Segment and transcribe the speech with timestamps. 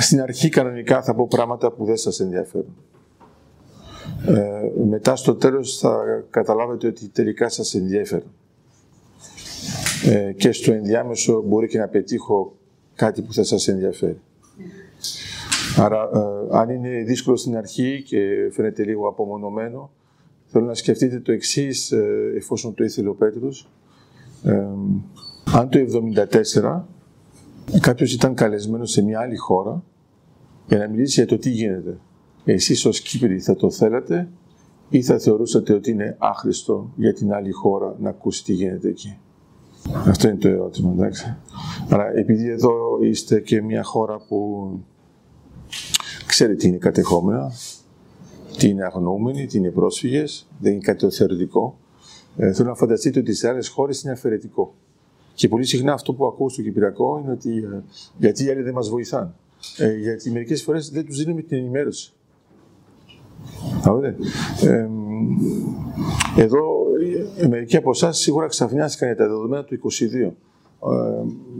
[0.00, 2.76] στην αρχή κανονικά θα πω πράγματα που δεν σας ενδιαφέρουν.
[4.26, 8.32] Ε, μετά στο τέλος θα καταλάβετε ότι τελικά σας ενδιαφέρουν.
[10.04, 12.56] Ε, και στο ενδιάμεσο μπορεί και να πετύχω
[12.94, 14.20] κάτι που θα σας ενδιαφέρει.
[15.76, 18.18] Άρα, ε, αν είναι δύσκολο στην αρχή και
[18.50, 19.90] φαίνεται λίγο απομονωμένο,
[20.46, 23.68] θέλω να σκεφτείτε το εξής, ε, εφόσον το ήθελε ο Πέτρος.
[24.44, 24.66] Ε,
[25.52, 26.88] αν το 1974
[27.80, 29.82] κάποιος ήταν καλεσμένος σε μια άλλη χώρα
[30.66, 31.98] για να μιλήσει για το τι γίνεται.
[32.44, 34.28] Εσείς ως Κύπροι θα το θέλατε
[34.88, 39.18] ή θα θεωρούσατε ότι είναι άχρηστο για την άλλη χώρα να ακούσει τι γίνεται εκεί;
[40.06, 41.36] Αυτό είναι το ερώτημα, εντάξει.
[41.88, 42.72] Άρα, επειδή εδώ
[43.02, 44.68] είστε και μια χώρα που
[46.26, 47.52] ξέρει τι είναι κατεχόμενα,
[48.56, 51.78] τι είναι αγνοούμενοι, τι είναι πρόσφυγες, δεν είναι κάτι το θεωρητικό.
[52.36, 54.74] Ε, θέλω να φανταστείτε ότι σε άλλες χώρες είναι αφαιρετικό.
[55.34, 57.82] Και πολύ συχνά αυτό που ακούω στο Κυπριακό είναι ότι ε,
[58.18, 59.30] γιατί οι άλλοι δεν μας βοηθάνε.
[59.78, 62.12] Ε, γιατί μερικές φορές δεν τους δίνουμε την ενημέρωση.
[64.62, 64.88] Ε,
[66.42, 66.62] εδώ
[67.36, 69.80] ε, μερικοί από εσάς σίγουρα ξαφνιάστηκαν για τα δεδομένα του 22.
[70.22, 70.32] Ε,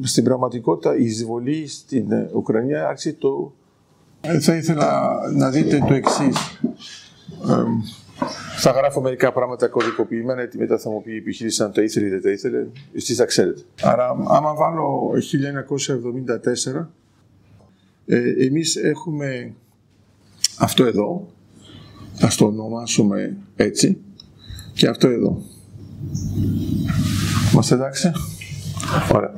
[0.07, 3.53] στην πραγματικότητα η εισβολή στην Ουκρανία άρχισε το...
[4.41, 6.61] θα ήθελα να δείτε το εξής.
[8.57, 12.07] Θα γράφω μερικά πράγματα κωδικοποιημένα, γιατί μετά θα μου πει η επιχείρηση αν το ήθελε
[12.07, 12.67] ή δεν το ήθελε.
[12.95, 13.61] Εσείς θα ξέρετε.
[13.83, 15.11] Άρα, άμα βάλω
[16.75, 16.87] 1974,
[18.07, 19.55] ε, εμείς έχουμε
[20.59, 21.27] αυτό εδώ,
[22.15, 23.99] θα το ονομάσουμε έτσι,
[24.75, 25.43] και αυτό εδώ.
[27.53, 28.13] Είμαστε εντάξει;
[29.13, 29.33] Ωραία.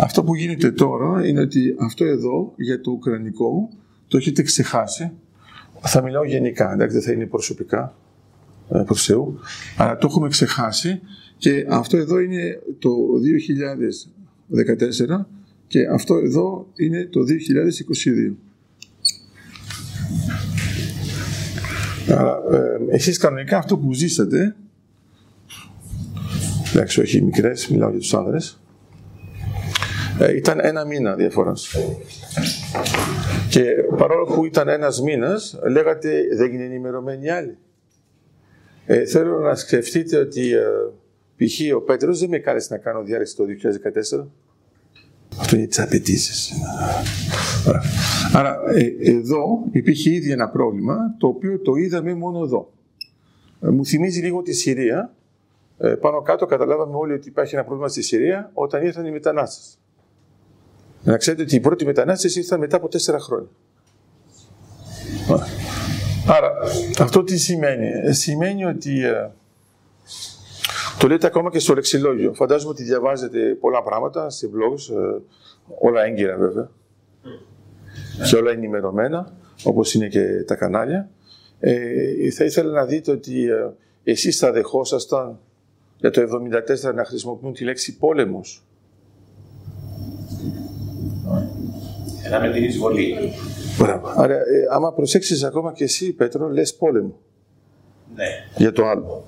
[0.00, 3.68] Αυτό που γίνεται τώρα είναι ότι αυτό εδώ για το ουκρανικό
[4.08, 5.10] το έχετε ξεχάσει.
[5.80, 8.11] Θα μιλάω γενικά, εντάξει, δεν θα είναι προσωπικά ε,
[8.86, 9.38] προς Θεού,
[9.76, 11.00] αλλά το έχουμε ξεχάσει
[11.36, 12.90] και αυτό εδώ είναι το
[15.18, 15.26] 2014
[15.66, 18.34] και αυτό εδώ είναι το 2022.
[22.08, 24.56] Άρα, ε, εσείς κανονικά αυτό που ζήσατε,
[26.72, 28.60] εντάξει όχι μικρές, μιλάω για τους άνδρες,
[30.18, 31.76] ε, ήταν ένα μήνα διαφοράς.
[33.48, 33.64] Και
[33.96, 37.56] παρόλο που ήταν ένας μήνας, λέγατε δεν είναι ενημερωμένοι άλλοι.
[38.86, 40.62] Ε, θέλω να σκεφτείτε ότι ε,
[41.36, 41.76] π.χ.
[41.76, 43.44] ο Πέτρος δεν με κάλεσε να κάνω διάλεξη το
[44.20, 44.26] 2014.
[45.38, 46.52] Αυτό είναι τις απαιτήσεις.
[48.32, 52.72] Άρα ε, εδώ υπήρχε ήδη ένα πρόβλημα το οποίο το είδαμε μόνο εδώ.
[53.60, 55.14] Ε, μου θυμίζει λίγο τη Συρία.
[55.78, 59.78] Ε, πάνω κάτω καταλάβαμε όλοι ότι υπάρχει ένα πρόβλημα στη Συρία όταν ήρθαν οι μετανάστες.
[61.04, 63.48] Να ξέρετε ότι οι πρώτοι μετανάστες ήρθαν μετά από τέσσερα χρόνια.
[66.26, 66.52] Άρα
[66.98, 69.30] αυτό τι σημαίνει; Ε, σημαίνει ότι ε,
[70.98, 72.34] το λέτε ακόμα και στο λεξιλόγιο.
[72.34, 75.18] Φαντάζομαι ότι διαβάζετε πολλά πράγματα σε blogs, ε,
[75.78, 76.70] όλα έγκυρα βέβαια.
[78.30, 79.32] Και όλα ενημερωμένα,
[79.64, 81.08] όπως είναι και τα κανάλια.
[81.60, 83.70] Ε, θα ήθελα να δείτε ότι ε,
[84.04, 85.38] εσείς θα δεχόσασταν
[85.96, 86.22] για το
[86.90, 88.64] 1974 να χρησιμοποιούν τη λέξη πόλεμος.
[92.24, 93.32] Ένα με την εισβολή.
[93.78, 94.12] Μπράβο.
[94.16, 97.14] Άρα, ε, άμα προσέξεις ακόμα και εσύ, Πέτρο, λες πόλεμο.
[98.14, 98.24] Ναι.
[98.56, 99.24] Για το άλλο.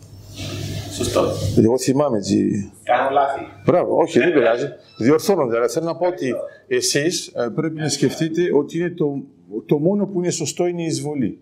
[0.92, 1.32] Σωστό.
[1.58, 2.70] Εγώ θυμάμαι έτσι.
[2.82, 3.40] Κάνω λάθη.
[3.64, 4.66] Μπράβο, όχι, δεν πειράζει.
[4.98, 5.56] Διορθώνονται.
[5.56, 6.34] Αλλά θέλω να πω ότι
[6.66, 9.22] εσείς πρέπει να σκεφτείτε ότι είναι το,
[9.66, 11.38] το μόνο που είναι σωστό είναι η εισβολή.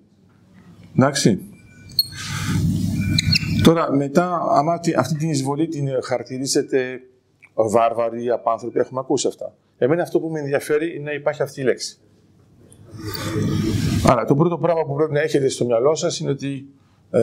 [0.96, 1.40] Εντάξει.
[3.62, 7.00] Τώρα, μετά, άμα αυτή την εισβολή την χαρακτηρίσετε
[7.54, 9.54] βάρβαροι, απάνθρωποι, έχουμε ακούσει αυτά.
[9.78, 11.98] Εμένα αυτό που με ενδιαφέρει είναι να υπάρχει αυτή η λέξη.
[14.06, 16.66] Άρα, το πρώτο πράγμα που πρέπει να έχετε στο μυαλό σας είναι ότι
[17.10, 17.20] ε,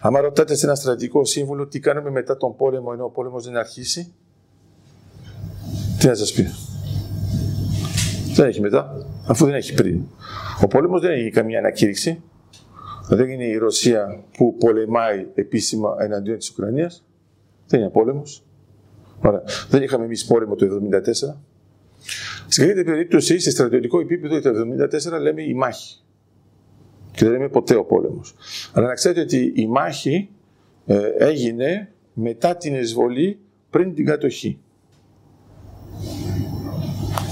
[0.00, 3.56] άμα ρωτάτε σε ένα στρατηγικό σύμβουλο τι κάνουμε μετά τον πόλεμο ενώ ο πόλεμος δεν
[3.56, 4.12] αρχίσει,
[5.98, 6.46] τι να σας πει;
[8.34, 10.00] Δεν έχει μετά, αφού δεν έχει πριν.
[10.62, 12.22] Ο πόλεμος δεν έχει καμία ανακήρυξη.
[13.08, 17.04] Δεν είναι η Ρωσία που πολεμάει επίσημα εναντίον της Ουκρανίας.
[17.66, 18.44] Δεν είναι πόλεμος.
[19.20, 21.36] Άρα, δεν είχαμε εμείς πόλεμο το 1974.
[22.48, 24.50] Στην καλύτερη περίπτωση, σε στρατιωτικό επίπεδο το
[25.16, 26.02] 1974 λέμε η μάχη.
[27.12, 28.34] Και δεν λέμε ποτέ ο πόλεμος.
[28.72, 30.28] Αλλά να ξέρετε ότι η μάχη
[30.86, 33.38] ε, έγινε μετά την εισβολή
[33.70, 34.58] πριν την κατοχή.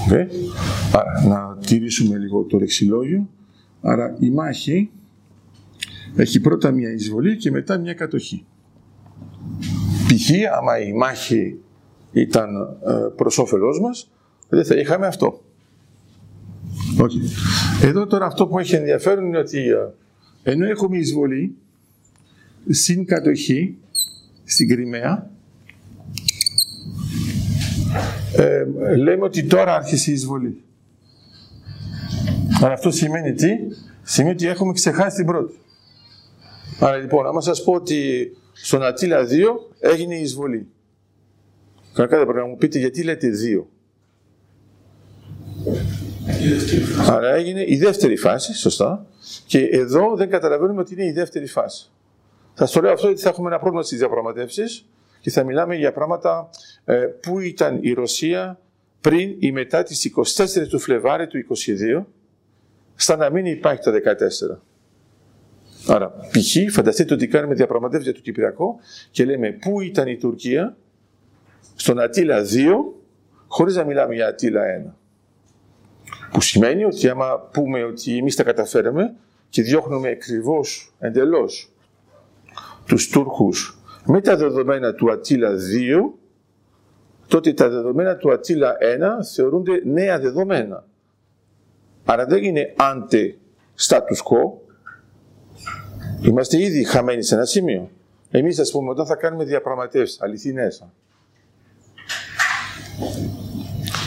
[0.09, 0.27] Okay.
[0.93, 3.29] Άρα, να τηρήσουμε λίγο το λεξιλόγιο.
[3.81, 4.91] Άρα η μάχη
[6.15, 8.45] έχει πρώτα μια εισβολή και μετά μια κατοχή.
[10.07, 10.29] Π.χ.
[10.57, 11.59] άμα η μάχη
[12.11, 12.55] ήταν
[12.87, 14.12] ε, προς όφελός μας,
[14.55, 15.41] δεν θα είχαμε αυτό.
[16.97, 17.83] Okay.
[17.83, 19.75] Εδώ τώρα αυτό που έχει ενδιαφέρον είναι ότι ε,
[20.43, 21.55] ενώ έχουμε εισβολή
[22.69, 23.77] στην κατοχή
[24.43, 25.29] στην Κρυμαία,
[28.35, 28.65] ε,
[28.95, 30.63] λέμε ότι τώρα άρχισε η εισβολή.
[32.61, 33.49] Αλλά αυτό σημαίνει τι,
[34.03, 35.57] σημαίνει ότι έχουμε ξεχάσει την πρώτη.
[36.79, 39.27] Άρα λοιπόν, άμα σας πω ότι στον Ατήλα 2
[39.79, 40.67] έγινε η εισβολή.
[41.93, 43.29] Κανονικά δεν πρέπει να μου πείτε γιατί λέτε
[43.59, 43.63] 2.
[47.09, 49.05] Άρα έγινε η δεύτερη φάση, σωστά.
[49.45, 51.91] Και εδώ δεν καταλαβαίνουμε ότι είναι η δεύτερη φάση.
[52.53, 54.85] Θα το λέω αυτό γιατί θα έχουμε ένα πρόβλημα στις διαπραγματεύσεις
[55.19, 56.49] και θα μιλάμε για πράγματα
[56.85, 58.59] ε, που ήταν η Ρωσία
[59.01, 61.45] πριν ή μετά τις 24 του Φλεβάρι του
[61.99, 62.03] 22,
[62.95, 64.57] στα να μην υπάρχει το 14.
[65.87, 66.73] Άρα, π.χ.
[66.73, 68.79] φανταστείτε ότι κάνουμε διαπραγματεύσεις για το Κυπριακό
[69.11, 70.77] και λέμε πού ήταν η Τουρκία
[71.75, 72.45] στον Ατήλα 2,
[73.47, 74.93] χωρίς να μιλάμε για Ατήλα 1.
[76.33, 79.15] Που σημαίνει ότι άμα πούμε ότι εμείς τα καταφέραμε
[79.49, 81.71] και διώχνουμε ακριβώς εντελώς
[82.85, 85.55] τους Τούρκους με τα δεδομένα του Ατήλα 2,
[87.27, 88.77] τότε τα δεδομένα του Ατήλα
[89.21, 90.85] 1 θεωρούνται νέα δεδομένα.
[92.05, 93.35] Άρα δεν είναι άντε
[93.87, 94.51] status quo.
[96.21, 97.89] Είμαστε ήδη χαμένοι σε ένα σημείο.
[98.31, 100.85] Εμείς ας πούμε όταν θα κάνουμε διαπραγματεύσεις αληθινές.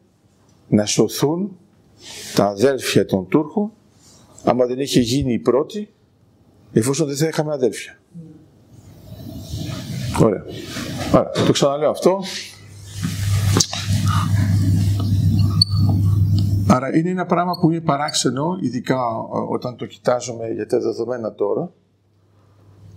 [0.68, 1.58] να σωθούν
[2.36, 3.72] τα αδέλφια των Τούρκων
[4.44, 5.90] άμα δεν είχε γίνει η πρώτη
[6.74, 8.00] εφόσον δεν θα είχαμε αδέλφια.
[10.22, 10.46] Ωραία.
[11.12, 12.24] Άρα, το ξαναλέω αυτό.
[16.84, 18.98] Άρα είναι ένα πράγμα που είναι παράξενο, ειδικά
[19.50, 21.72] όταν το κοιτάζουμε για τα δεδομένα τώρα.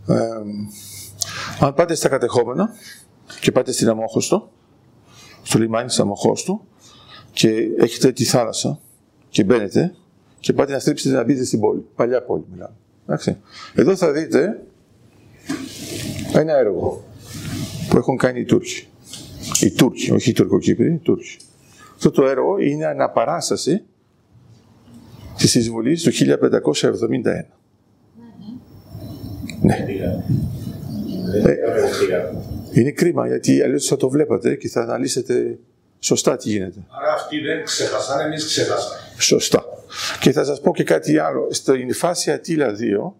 [0.06, 0.16] Ε,
[1.60, 2.70] αν πάτε στα κατεχόμενα,
[3.40, 4.50] και πάτε στην Αμόχωστο,
[5.42, 6.60] στο λιμάνι της Αμοχώστου
[7.32, 7.48] και
[7.78, 8.80] έχετε τη θάλασσα
[9.28, 9.94] και μπαίνετε
[10.40, 11.86] και πάτε να στρίψετε να μπείτε στην πόλη.
[11.96, 12.74] Παλιά πόλη μιλάμε.
[13.04, 13.36] Εντάξει.
[13.74, 14.62] Εδώ θα δείτε
[16.32, 17.04] ένα έργο
[17.88, 18.86] που έχουν κάνει οι Τούρκοι.
[19.60, 21.36] Οι Τούρκοι, όχι οι Τουρκοκύπροι, οι Τούρκοι.
[21.94, 23.82] Αυτό το έργο είναι αναπαράσταση
[25.36, 26.18] της εισβολής του 1571.
[29.60, 29.86] Ναι.
[31.44, 31.58] Ε,
[32.72, 35.58] είναι κρίμα γιατί αλλιώς θα το βλέπατε και θα αναλύσετε
[35.98, 36.78] σωστά τι γίνεται.
[36.88, 39.00] Άρα αυτοί δεν ξέχασαν, εμείς ξέχασαμε.
[39.18, 39.64] Σωστά.
[40.20, 41.48] Και θα σας πω και κάτι άλλο.
[41.50, 42.74] Στην φάση Ατήλα
[43.06, 43.12] 2,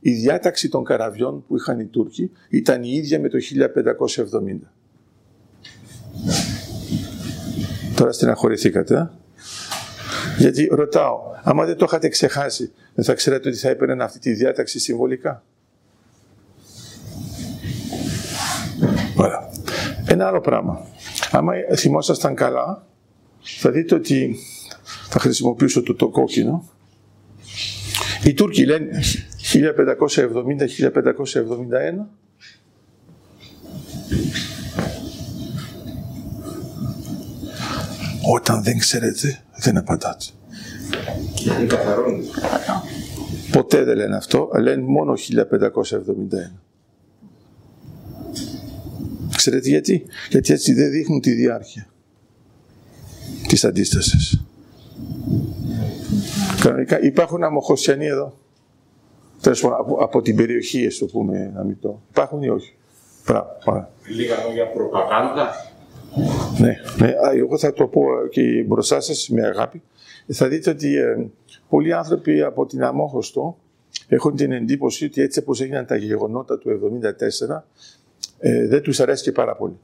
[0.00, 4.72] η διάταξη των καραβιών που είχαν οι Τούρκοι ήταν η ίδια με το 1570.
[7.96, 8.94] Τώρα στεναχωρηθήκατε.
[8.94, 9.08] Ε;
[10.38, 14.32] Γιατί ρωτάω, άμα δεν το είχατε ξεχάσει, δεν θα ξέρατε ότι θα έπαιρναν αυτή τη
[14.32, 15.42] διάταξη συμβολικά;
[20.06, 20.86] Ένα άλλο πράγμα.
[21.30, 22.86] Άμα θυμόσασταν καλά,
[23.42, 24.36] θα δείτε ότι
[25.08, 26.70] θα χρησιμοποιήσω το, το κόκκινο.
[28.24, 29.00] Οι Τούρκοι λένε
[29.52, 29.62] 1570-1571.
[38.30, 40.24] Όταν δεν ξέρετε, δεν απαντάτε.
[43.52, 46.52] Ποτέ δεν λένε αυτό, λένε μόνο 1571.
[49.36, 51.86] Ξέρετε γιατί; Γιατί έτσι δεν δείχνουν τη διάρκεια
[53.46, 54.44] της αντίστασης.
[56.60, 58.38] Κανονικά υπάρχουν αμοχωσιανοί εδώ.
[59.40, 62.00] Τέλος από, από την περιοχή, ας το πούμε, να μην το.
[62.10, 62.74] Υπάρχουν ή όχι;
[63.24, 63.88] Πράγμα.
[64.06, 65.71] Λίγα λόγια προπαγάνδα.
[66.58, 69.82] Ναι, ναι, εγώ θα το πω και μπροστά σας με αγάπη.
[70.26, 71.26] Θα δείτε ότι ε,
[71.68, 73.58] πολλοί άνθρωποι από την Αμόχωστο
[74.08, 77.00] έχουν την εντύπωση ότι έτσι όπως έγιναν τα γεγονότα του
[77.48, 77.62] 1974
[78.38, 79.78] ε, δεν τους αρέσει και πάρα πολύ.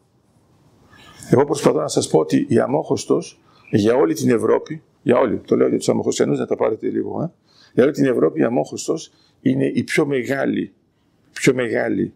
[1.30, 5.56] Εγώ προσπαθώ να σας πω ότι η Αμόχωστος για όλη την Ευρώπη, για όλη, το
[5.56, 9.66] λέω για τους Αμοχωστιανούς να τα πάρετε λίγο, ε, Για την Ευρώπη η αμόχωστος είναι
[9.75, 10.73] η πιο μεγάλη,
[11.32, 12.12] πιο μεγάλη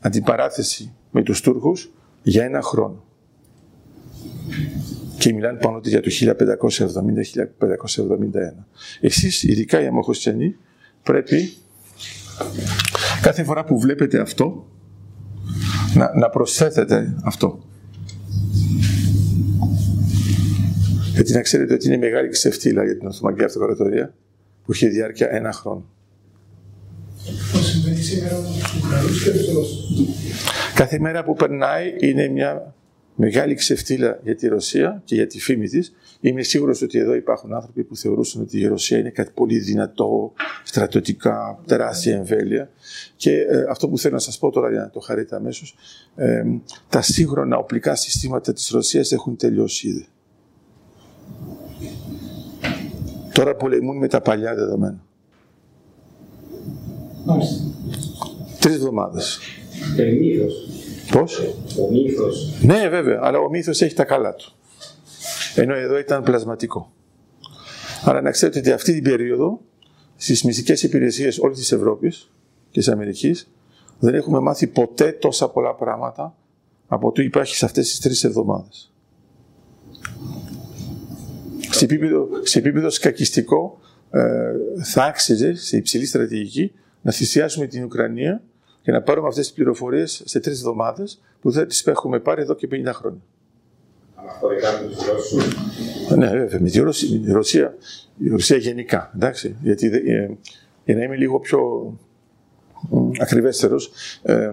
[0.00, 3.04] αντιπαράθεση με τους Τούρκους για ένα χρόνο.
[5.20, 6.34] Και μιλάνε πάνω για το 1570-1571.
[9.00, 10.56] Εσείς, ειδικά οι αμοχωστιανοί,
[11.02, 11.52] πρέπει
[13.22, 14.66] κάθε φορά που βλέπετε αυτό,
[15.94, 17.64] να, να προσθέτετε αυτό.
[21.12, 24.14] Γιατί να ξέρετε ότι είναι μεγάλη ξεφτύλα για την Οθωμανική Αυτοκρατορία
[24.64, 25.84] που είχε διάρκεια ένα χρόνο.
[27.62, 28.36] συμβαίνει σήμερα
[28.90, 29.30] με τους και
[30.74, 32.74] Κάθε μέρα που περνάει είναι μια
[33.20, 35.92] μεγάλη ξεφτύλα για τη Ρωσία και για τη φήμη της.
[36.20, 40.32] Είμαι σίγουρος ότι εδώ υπάρχουν άνθρωποι που θεωρούσαν ότι η Ρωσία είναι κάτι πολύ δυνατό,
[40.64, 42.70] στρατιωτικά, τεράστια εμβέλεια.
[43.16, 45.74] Και ε, αυτό που θέλω να σας πω τώρα για να το χαρείτε αμέσως,
[46.14, 46.42] ε,
[46.88, 50.06] τα σύγχρονα οπλικά συστήματα της Ρωσίας έχουν τελειώσει ήδη.
[53.32, 55.04] Τώρα πολεμούν με τα παλιά δεδομένα.
[58.60, 58.78] Τρεις
[59.96, 60.12] εβδομάδες.
[60.12, 60.68] Μύθος.
[61.10, 61.38] Πώς;
[61.78, 62.58] Ο μύθος.
[62.62, 64.52] Ναι, βέβαια, αλλά ο μύθος έχει τα καλά του.
[65.54, 66.92] Ενώ εδώ ήταν πλασματικό.
[68.04, 69.60] Αλλά να ξέρετε ότι αυτή την περίοδο
[70.16, 72.30] στις μυστικές υπηρεσίες όλης της Ευρώπης
[72.70, 73.50] και της Αμερικής
[73.98, 76.36] δεν έχουμε μάθει ποτέ τόσα πολλά πράγματα
[76.86, 78.92] από το υπάρχει σε αυτές τις τρεις εβδομάδες.
[81.70, 83.80] Σε επίπεδο, σε επίπεδο σκακιστικό
[84.10, 84.20] ε,
[84.82, 88.42] θα άξιζε σε υψηλή στρατηγική να θυσιάσουμε την Ουκρανία
[88.82, 92.54] και να πάρουμε αυτές τις πληροφορίες σε τρεις εβδομάδες που δεν τις έχουμε πάρει εδώ
[92.54, 93.20] και 50 χρόνια.
[94.14, 95.56] Αναφορικά με τους Ρώσους.
[96.16, 97.74] Ναι, βέβαια, με τη Ρωσία, η Ρωσία,
[98.18, 100.30] η Ρωσία γενικά, εντάξει, γιατί ε,
[100.84, 101.60] για να είμαι λίγο πιο
[103.20, 104.50] ακριβέστερος, ε,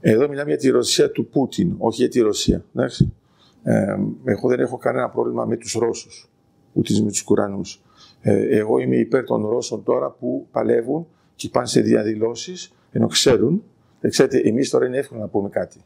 [0.00, 3.12] εδώ μιλάμε για τη Ρωσία του Πούτιν, όχι για τη Ρωσία, εντάξει.
[3.62, 6.30] Ε, εγώ δεν έχω κανένα πρόβλημα με τους Ρώσους,
[6.72, 7.82] ούτε με τους Ουκρανούς.
[8.20, 13.62] Ε, εγώ είμαι υπέρ των Ρώσων τώρα που παλεύουν και πάνε σε διαδηλώσεις ενώ ξέρουν,
[14.08, 15.80] ξέρετε, εμείς τώρα είναι εύκολο να πούμε κάτι.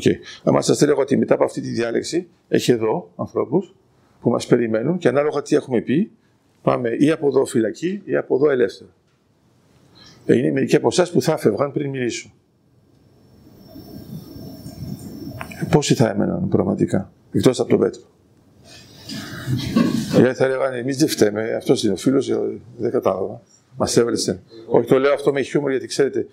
[0.00, 0.14] Okay.
[0.44, 3.74] Αν σας έλεγα ότι μετά από αυτή τη διάλεξη έχει εδώ ανθρώπους
[4.20, 6.10] που μας περιμένουν και ανάλογα τι έχουμε πει,
[6.62, 8.90] πάμε ή από εδώ φυλακή ή από εδώ ελεύθερα.
[10.26, 12.32] Ε, είναι μερικοί από εσάς που θα έφευγαν πριν μιλήσω.
[15.60, 18.02] Ε, πόσοι θα έμεναν πραγματικά, εκτός από τον Πέτρο;
[20.16, 23.42] Γιατί θα έλεγαν εμείς δεν φταίμε, αυτός είναι ο φίλος, ε, δεν κατάλαβα.
[23.76, 24.42] Μας έβρεσε.
[24.66, 26.26] Όχι, το λέω αυτό με χιούμορ γιατί ξέρετε,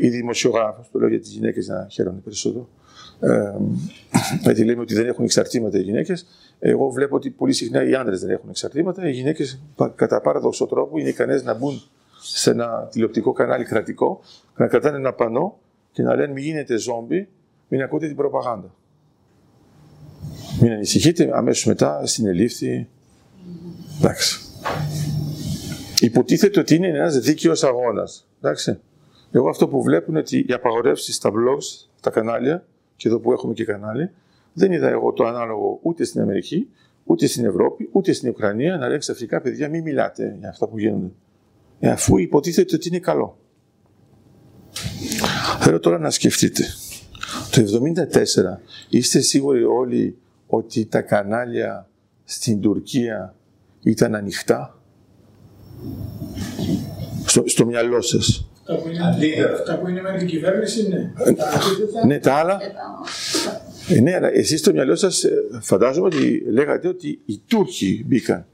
[0.00, 2.68] οι δημοσιογράφοι, το λέω για τις γυναίκες να χαίρονται περισσότερο.
[3.20, 3.52] Ε,
[4.42, 6.26] γιατί λέμε ότι δεν έχουν εξαρτήματα οι γυναίκες.
[6.58, 9.08] Εγώ βλέπω ότι πολύ συχνά οι άντρε δεν έχουν εξαρτήματα.
[9.08, 9.60] Οι γυναίκες,
[9.94, 11.82] κατά παραδοξό τρόπο, είναι ικανές να μπουν
[12.22, 14.20] σε ένα τηλεοπτικό κανάλι κρατικό,
[14.56, 15.58] να κρατάνε ένα πανό
[15.92, 17.28] και να λένε μην γίνετε ζόμπι,
[17.68, 18.74] μην ακούτε την προπαγάνδα.
[20.60, 22.88] Μην ανησυχείτε, αμέσως μετά συνελήφθη.
[23.98, 24.45] Εντάξει.
[26.00, 28.28] Υποτίθεται ότι είναι ένας δίκαιος αγώνας.
[29.30, 33.32] Εγώ αυτό που βλέπω είναι ότι οι απαγορεύσεις στα blogs, στα κανάλια, και εδώ που
[33.32, 34.10] έχουμε και κανάλι,
[34.52, 36.68] δεν είδα εγώ το ανάλογο ούτε στην Αμερική,
[37.04, 40.78] ούτε στην Ευρώπη, ούτε στην Ουκρανία να λένε ξαφνικά παιδιά μην μιλάτε για αυτά που
[40.78, 41.10] γίνονται.
[41.80, 43.38] Ε, αφού υποτίθεται ότι είναι καλό.
[45.60, 46.64] Θέλω τώρα να σκεφτείτε.
[47.50, 51.88] Το 1974 είστε σίγουροι όλοι ότι τα κανάλια
[52.24, 53.34] στην Τουρκία
[53.82, 54.75] ήταν ανοιχτά;
[57.26, 58.48] Στο, στο μυαλό σας.
[59.52, 61.12] Αυτά που είναι με την κυβέρνηση, ναι.
[62.06, 62.58] Ναι, τα άλλα.
[63.88, 65.30] Ε, ναι, αλλά εσείς στο μυαλό σας ε,
[65.60, 68.46] φαντάζομαι ότι λέγατε ότι οι Τούρκοι μπήκαν.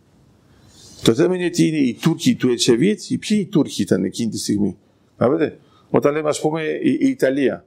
[1.03, 4.31] Το θέμα είναι ότι είναι οι Τούρκοι του Ετσεβίτ, οι ποιοι οι Τούρκοι ήταν εκείνη
[4.31, 4.77] τη στιγμή.
[5.19, 5.59] Βλέπετε,
[5.91, 7.65] όταν λέμε ας πούμε η, η Ιταλία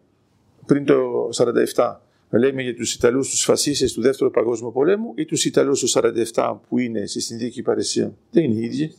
[0.65, 1.29] πριν το
[1.73, 1.95] 1947,
[2.29, 6.01] λέμε για τους Ιταλούς τους φασίστες του Δεύτερου Παγκόσμιου Πολέμου ή τους Ιταλούς του
[6.33, 8.13] 1947 που είναι στη Συνδίκη Παρισία.
[8.31, 8.93] Δεν είναι οι ίδιοι.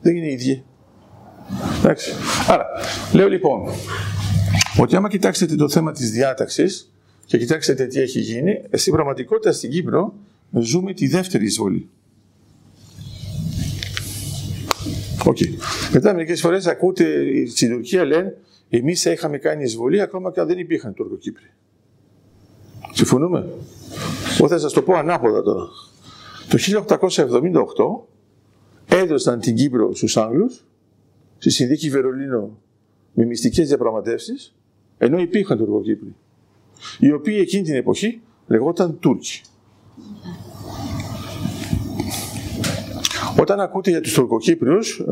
[0.00, 0.64] Δεν είναι οι ίδιοι.
[1.78, 2.10] Εντάξει.
[2.48, 2.66] Άρα,
[3.12, 3.60] λέω λοιπόν,
[4.78, 6.92] ότι άμα κοιτάξετε το θέμα της διάταξης
[7.26, 10.14] και κοιτάξετε τι έχει γίνει, στην πραγματικότητα στην Κύπρο
[10.50, 11.88] ζούμε τη δεύτερη εισβολή.
[15.26, 15.36] OK.
[15.40, 15.48] Okay.
[15.92, 17.04] Μετά μερικές φορές ακούτε
[17.46, 18.36] στην Τουρκία λένε
[18.68, 21.50] εμείς είχαμε κάνει εισβολή ακόμα και αν δεν υπήρχαν Τουρκοκύπροι.
[22.92, 23.46] Συμφωνούμε;
[24.38, 25.68] Εγώ θα σας το πω ανάποδα τώρα.
[26.48, 28.09] Το 1878
[29.00, 30.64] έδωσαν την Κύπρο στους Άγγλους
[31.38, 32.58] στη συνθήκη Βερολίνο
[33.12, 34.54] με μυστικές διαπραγματεύσεις
[34.98, 36.14] ενώ υπήρχαν Τουρκοκύπροι
[36.98, 39.40] οι οποίοι εκείνη την εποχή λεγόταν Τούρκοι.
[43.40, 45.04] Όταν ακούτε για τους Τουρκοκύπριους, ε,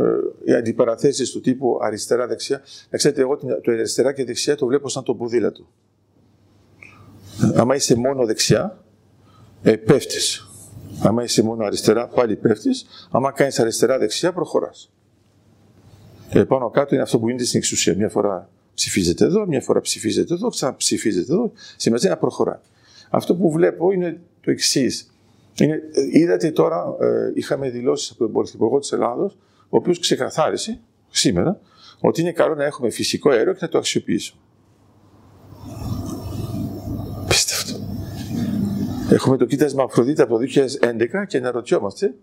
[0.44, 5.02] οι αντιπαραθέσεις του τύπου αριστερά-δεξιά, να ξέρετε, εγώ το αριστερά και δεξιά το βλέπω σαν
[5.02, 5.68] το ποδήλατο.
[7.54, 8.84] Άμα είσαι μόνο δεξιά,
[9.62, 10.47] ε, πέφτεις.
[11.02, 12.86] Άμα είσαι μόνο αριστερά, πάλι πέφτεις.
[13.10, 14.90] Άμα κάνεις αριστερά-δεξιά, προχωράς.
[16.30, 17.96] Και πάνω κάτω είναι αυτό που γίνεται στην εξουσία.
[17.96, 21.52] Μια φορά ψηφίζετε εδώ, μια φορά ψηφίζετε εδώ, ξαναψηφίζετε εδώ.
[21.76, 22.60] Σημασία να προχωρά.
[23.10, 25.10] Αυτό που βλέπω είναι το εξής.
[25.60, 29.38] Είναι, είδατε τώρα, ε, είχαμε δηλώσεις από τον Πρωθυπουργό της Ελλάδος,
[29.68, 31.60] ο οποίος ξεκαθάρισε σήμερα
[32.00, 34.40] ότι είναι καλό να έχουμε φυσικό αέριο και να το αξιοποιήσουμε.
[39.10, 40.44] Έχουμε το κοίτασμα Αφροδίτη από το
[40.80, 42.14] 2011 και να ρωτιόμαστε,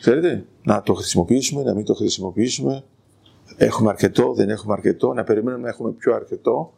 [0.00, 2.84] ξέρετε, να το χρησιμοποιήσουμε, να μην το χρησιμοποιήσουμε.
[3.56, 6.72] Έχουμε αρκετό, δεν έχουμε αρκετό, να περιμένουμε να έχουμε πιο αρκετό.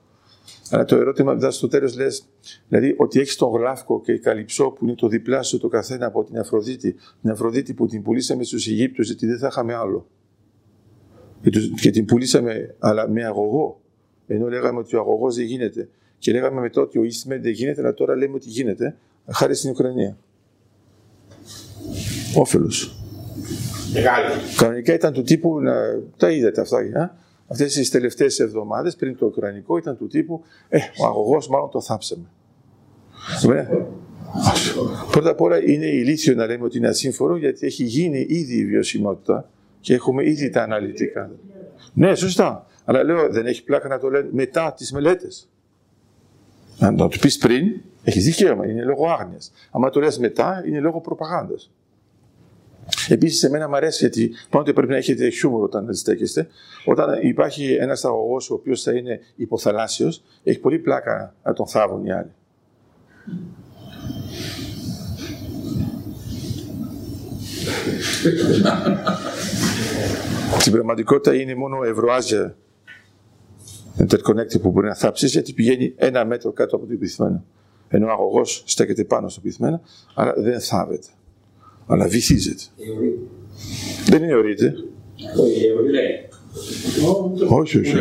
[0.71, 2.29] Αλλά το ερώτημα μετά στο τέλος λες,
[2.69, 6.25] δηλαδή ότι έχεις τον γλάφκο και η καλυψό που είναι το διπλάσιο το καθένα από
[6.25, 10.07] την Αφροδίτη, την Αφροδίτη που την πουλήσαμε στους Αιγύπτους γιατί δεν θα είχαμε άλλο.
[11.43, 11.51] Και,
[11.81, 13.81] και την πουλήσαμε αλλά με αγωγό.
[14.27, 15.89] Ενώ λέγαμε ότι ο αγωγός δεν γίνεται.
[16.19, 18.97] Και λέγαμε μετά ότι ο Ίστιμεν δεν γίνεται, αλλά τώρα λέμε ότι γίνεται,
[19.33, 20.17] χάρη στην Ουκρανία.
[22.37, 22.97] Όφελος.
[23.93, 24.25] Μεγάλη.
[24.57, 25.75] Κανονικά ήταν του τύπου, να,
[26.17, 27.11] τα είδατε αυτά, ε;
[27.49, 31.81] αυτές τις τελευταίες εβδομάδες πριν το Ουκρανικό ήταν του τύπου, ε, ο αγωγός μάλλον το
[31.81, 32.25] θάψαμε.
[35.11, 38.67] Πρώτα απ' όλα είναι ηλίθιο να λέμε ότι είναι ασύμφορο γιατί έχει γίνει ήδη η
[38.67, 41.31] βιωσιμότητα και έχουμε ήδη τα αναλυτικά.
[41.93, 42.67] Ναι, σωστά.
[42.85, 45.49] Αλλά λέω δεν έχει πλάκα να το λένε μετά τις μελέτες.
[46.79, 49.53] Αν το πεις πριν, έχεις δικαίωμα, είναι λόγω άγνοιας.
[49.71, 51.71] Αν το λες μετά, είναι λόγω προπαγάνδας.
[53.09, 56.49] Επίσης, εμένα μου αρέσει γιατί πάντοτε πρέπει να έχετε χιούμορ όταν στέκεστε.
[56.85, 62.05] Όταν υπάρχει ένας αγωγός ο οποίος θα είναι υποθαλάσσιος, έχει πολύ πλάκα να τον θάβουν
[62.05, 62.31] οι άλλοι.
[70.59, 72.57] Στην πραγματικότητα είναι μόνο ευρωάζια
[73.99, 77.45] interconnected που μπορεί να θάψεις γιατί πηγαίνει ένα μέτρο κάτω από το πυθμένο.
[77.89, 79.81] Ενώ ο αγωγός στέκεται πάνω στο πυθμένο,
[80.15, 81.09] αλλά δεν θάβεται
[81.87, 82.63] αλλά βυθίζεται.
[84.07, 84.75] Δεν είναι ορείται.
[87.49, 87.95] Όχι, όχι.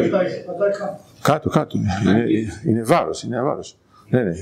[1.22, 1.78] Κάτω, κάτω.
[1.78, 2.26] Είναι,
[2.66, 3.78] είναι βάρος, είναι βάρος.
[4.10, 4.34] Ναι, ναι.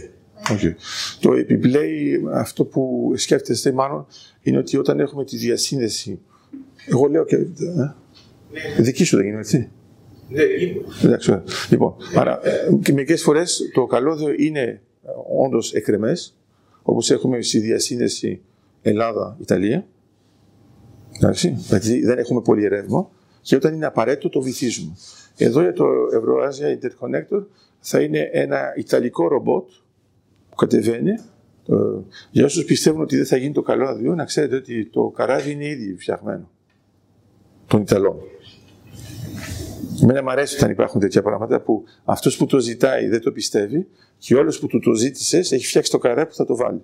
[0.53, 0.75] Όχι.
[1.19, 4.05] Το επιπλέει αυτό που σκέφτεστε μάλλον
[4.41, 6.19] είναι ότι όταν έχουμε τη διασύνδεση
[6.87, 7.35] εγώ λέω και...
[7.35, 9.69] Ε, δική σου δεν είναι έτσι.
[10.33, 10.43] Ναι,
[11.03, 12.39] Εντάξει, λοιπόν, άρα
[12.83, 14.81] και μερικές φορές το καλώδιο είναι
[15.45, 16.37] όντως εκρεμές,
[16.81, 18.41] όπως έχουμε στη διασύνδεση
[18.81, 19.87] Ελλάδα-Ιταλία.
[21.15, 23.09] Εντάξει, δηλαδή δεν έχουμε πολύ ρεύμα
[23.41, 24.95] και όταν είναι απαραίτητο το βυθίζουμε.
[25.37, 27.43] Εδώ για το Ευρωάζια Interconnector
[27.79, 29.69] θα είναι ένα ιταλικό ρομπότ
[30.49, 31.19] που κατεβαίνει.
[32.31, 35.67] Για όσους πιστεύουν ότι δεν θα γίνει το καλώδιο, να ξέρετε ότι το καράβι είναι
[35.67, 36.49] ήδη φτιαγμένο
[37.67, 38.15] των Ιταλών.
[40.03, 43.87] Εμένα μου αρέσει όταν υπάρχουν τέτοια πράγματα που αυτός που το ζητάει δεν το πιστεύει
[44.17, 46.81] και όλος που του το ζήτησες έχει φτιάξει το καράβι που θα το βάλει.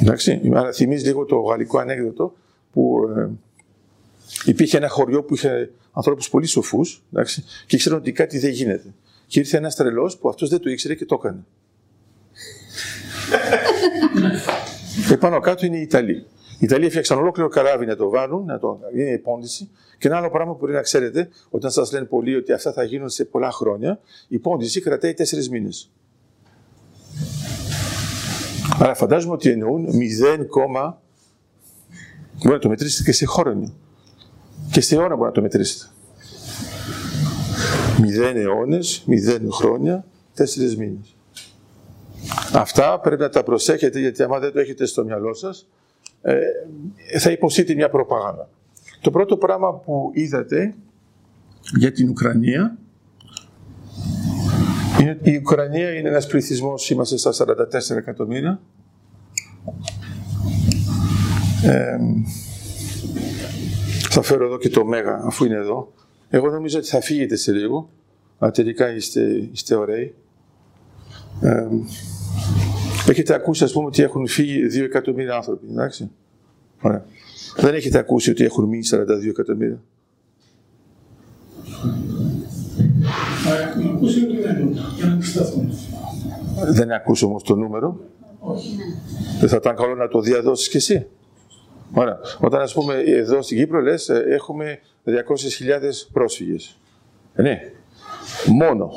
[0.00, 2.34] Εντάξει, άρα θυμίζει λίγο το γαλλικό ανέκδοτο
[2.72, 3.30] που ε,
[4.44, 8.94] υπήρχε ένα χωριό που είχε ανθρώπους πολύ σοφούς εντάξει, και ήξεραν ότι κάτι δεν γίνεται.
[9.26, 11.44] Και ήρθε ένας τρελός που αυτός δεν το ήξερε και το έκανε.
[15.08, 16.14] και πάνω κάτω είναι οι Ιταλοί.
[16.58, 19.70] Οι Ιταλοί έφτιαξαν ολόκληρο καράβι να το βάλουν, να το είναι υπόντιση.
[20.04, 22.84] Και ένα άλλο πράγμα που μπορεί να ξέρετε, όταν σας λένε πολλοί ότι αυτά θα
[22.84, 25.90] γίνουν σε πολλά χρόνια, η πόντιση κρατάει τέσσερις μήνες.
[28.78, 30.96] Άρα φαντάζομαι ότι εννοούν 0,
[32.38, 33.74] μπορεί να το μετρήσετε και σε χρόνο.
[34.70, 35.86] Και σε ώρα μπορεί να το μετρήσετε.
[37.98, 41.16] 0 αιώνες, 0 χρόνια, 4 μήνες.
[42.52, 45.66] Αυτά πρέπει να τα προσέχετε γιατί άμα δεν το έχετε στο μυαλό σας,
[46.22, 46.38] ε,
[47.18, 48.48] θα υποστείτε μια προπαγάνδα.
[49.04, 50.74] Το πρώτο πράγμα που είδατε
[51.76, 52.78] για την Ουκρανία
[55.22, 58.60] η Ουκρανία είναι ένας πληθυσμός, είμαστε στα 44 εκατομμύρια.
[61.64, 61.98] Ε,
[64.10, 65.92] θα φέρω εδώ και το Μέγα, αφού είναι εδώ.
[66.28, 67.90] Εγώ νομίζω ότι θα φύγετε σε λίγο.
[68.38, 70.14] Αλλά τελικά είστε, είστε ωραίοι.
[71.40, 71.66] Ε,
[73.08, 76.10] έχετε ακούσει, ας πούμε, ότι έχουν φύγει 2 εκατομμύρια άνθρωποι, εντάξει.
[76.80, 77.04] Ωραία.
[77.56, 79.82] Δεν έχετε ακούσει ότι έχουν μείνει 42 εκατομμύρια;
[86.72, 88.00] Δεν ακούσω όμως το νούμερο.
[89.40, 91.06] Δεν θα ήταν καλό να το διαδώσεις κι εσύ.
[91.92, 92.18] Ωραία.
[92.40, 95.12] Όταν ας πούμε εδώ στην Κύπρο λες, έχουμε 200.000
[96.12, 96.78] πρόσφυγες.
[97.34, 97.60] Ε, ναι.
[98.46, 98.90] Μόνο.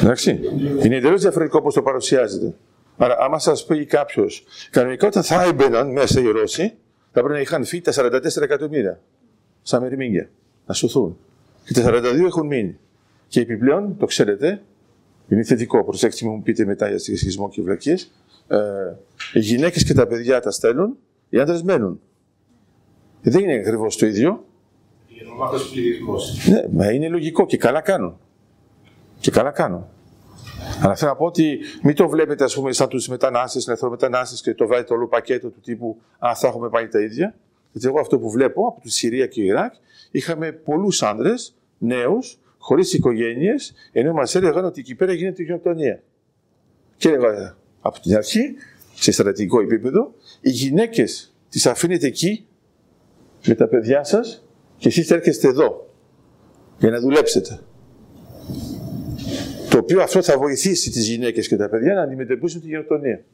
[0.00, 0.40] Εντάξει.
[0.84, 2.54] Είναι εντελώς διαφορετικό όπω το παρουσιάζεται.
[2.96, 6.74] Άρα, άμα σας πει κάποιος, κανονικά όταν θα έμπαιναν μέσα οι Ρώσοι,
[7.12, 9.00] θα πρέπει να είχαν φύγει τα 44 εκατομμύρια.
[9.62, 10.30] Σαν μερμήγκια.
[10.66, 11.18] Να σωθούν.
[11.64, 12.78] Και τα 42 έχουν μείνει.
[13.28, 14.62] Και επιπλέον, το ξέρετε,
[15.28, 15.84] είναι θετικό.
[15.84, 18.12] Προσέξτε μου πείτε μετά για σεισμό και βλακίες.
[18.48, 18.58] Ε,
[19.32, 20.96] οι γυναίκες και τα παιδιά τα στέλνουν,
[21.28, 22.00] οι άντρες μένουν.
[23.22, 24.44] Δεν είναι ακριβώς το ίδιο.
[25.08, 26.46] Γενομάχος πληθυσμός.
[26.48, 28.18] Ναι, μα είναι λογικό και καλά κάνουν.
[29.20, 29.86] Και καλά κάνουν.
[30.82, 34.56] Αλλά θέλω να πω ότι μην το βλέπετε, ας πούμε, σαν τους μετανάστες, ελευθερομετανάστε και
[34.56, 37.34] το βάλετε όλο πακέτο του τύπου Α, θα έχουμε πάλι τα ίδια.
[37.72, 39.74] Γιατί εγώ αυτό που βλέπω από τη Συρία και Ιράκ,
[40.10, 41.32] είχαμε πολλούς άντρε,
[41.78, 46.02] νέους, χωρίς οικογένειες, ενώ μας έλεγαν ότι εκεί πέρα γίνεται γενοκτονία.
[46.96, 48.54] Και έλεγα από την αρχή,
[48.94, 52.46] σε στρατηγικό επίπεδο, οι γυναίκες τις αφήνετε εκεί
[53.46, 54.44] με τα παιδιά σας
[54.76, 55.94] και εσείς έρχεστε εδώ
[56.78, 57.60] για να δουλέψετε.
[59.72, 63.24] Το οποίο αυτό θα βοηθήσει τις γυναίκες και τα παιδιά να αντιμετωπίσουν τη γενοκτονία.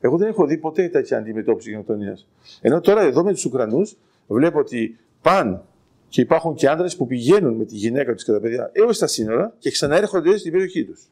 [0.00, 2.26] Εγώ δεν έχω δει ποτέ τέτοια αντιμετώπιση γενοκτονίας.
[2.60, 5.60] Ενώ τώρα εδώ με τους Ουκρανούς βλέπω ότι πάνε
[6.08, 9.06] και υπάρχουν και άντρες που πηγαίνουν με τη γυναίκα τους και τα παιδιά έως τα
[9.06, 11.10] σύνορα και ξαναέρχονται στην περιοχή τους.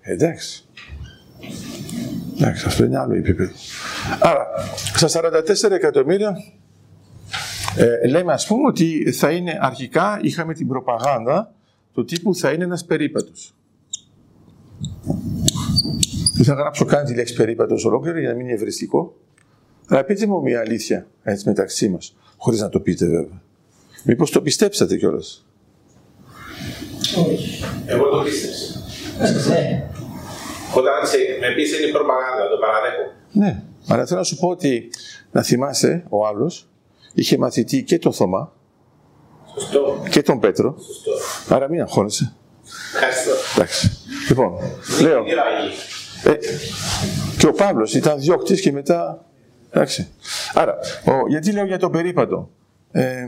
[0.00, 0.64] Εντάξει.
[2.36, 3.52] Εντάξει, αυτό είναι άλλο επίπεδο.
[4.20, 5.08] Άρα, στα
[5.66, 6.36] 44 εκατομμύρια
[7.76, 11.54] ε, λέμε ας πούμε ότι θα είναι αρχικά είχαμε την προπαγάνδα
[11.92, 13.54] του τύπου θα είναι ένας περίπατος.
[16.34, 19.16] Δεν θα γράψω καν τη λέξη περίπατος ολόκληρη για να μην είναι ευριστικό.
[19.88, 23.42] Αλλά πείτε μου μια αλήθεια έτσι μεταξύ μας, χωρίς να το πείτε βέβαια.
[24.04, 25.46] Μήπως το πιστέψατε κιόλας;
[27.86, 28.82] Εγώ το πίστεψα.
[30.74, 33.12] Όταν σε, με πεις είναι προπαγάνδα, το παραδέχω.
[33.32, 34.90] Ναι, αλλά θέλω να σου πω ότι
[35.30, 36.68] να θυμάσαι ο άλλος
[37.14, 38.52] είχε μαθητή και τον Θωμά
[39.54, 40.02] Σωστό.
[40.10, 40.76] και τον Πέτρο.
[40.78, 41.54] Σωστό.
[41.54, 42.32] Άρα μην αγχώνεσαι.
[42.94, 43.30] Ευχαριστώ.
[43.56, 43.99] Εντάξει.
[44.30, 44.52] Λοιπόν,
[45.02, 45.24] λέω.
[45.24, 45.74] Τι ράγει.
[46.24, 46.32] Ε,
[47.38, 49.24] και ο Παύλος ήταν διώκτης και μετά...
[49.70, 50.08] Εντάξει.
[50.54, 52.50] Άρα, ο, γιατί λέω για τον περίπατο;
[52.92, 53.26] Ε,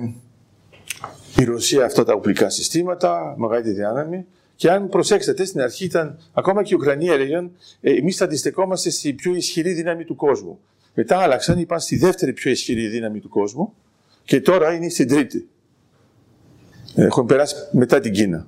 [1.39, 4.27] η Ρωσία αυτά τα οπλικά συστήματα, μεγάλη δύναμη.
[4.57, 8.91] Και αν προσέξετε, στην αρχή ήταν, ακόμα και οι Ουκρανοί έλεγαν, ε, εμείς θα αντιστεκόμαστε
[8.91, 10.59] στη πιο ισχυρή δύναμη του κόσμου.
[10.95, 13.75] Μετά άλλαξαν, είπαν στη δεύτερη πιο ισχυρή δύναμη του κόσμου
[14.25, 15.49] και τώρα είναι στην τρίτη.
[16.95, 18.47] Ε, Έχουν περάσει μετά την Κίνα.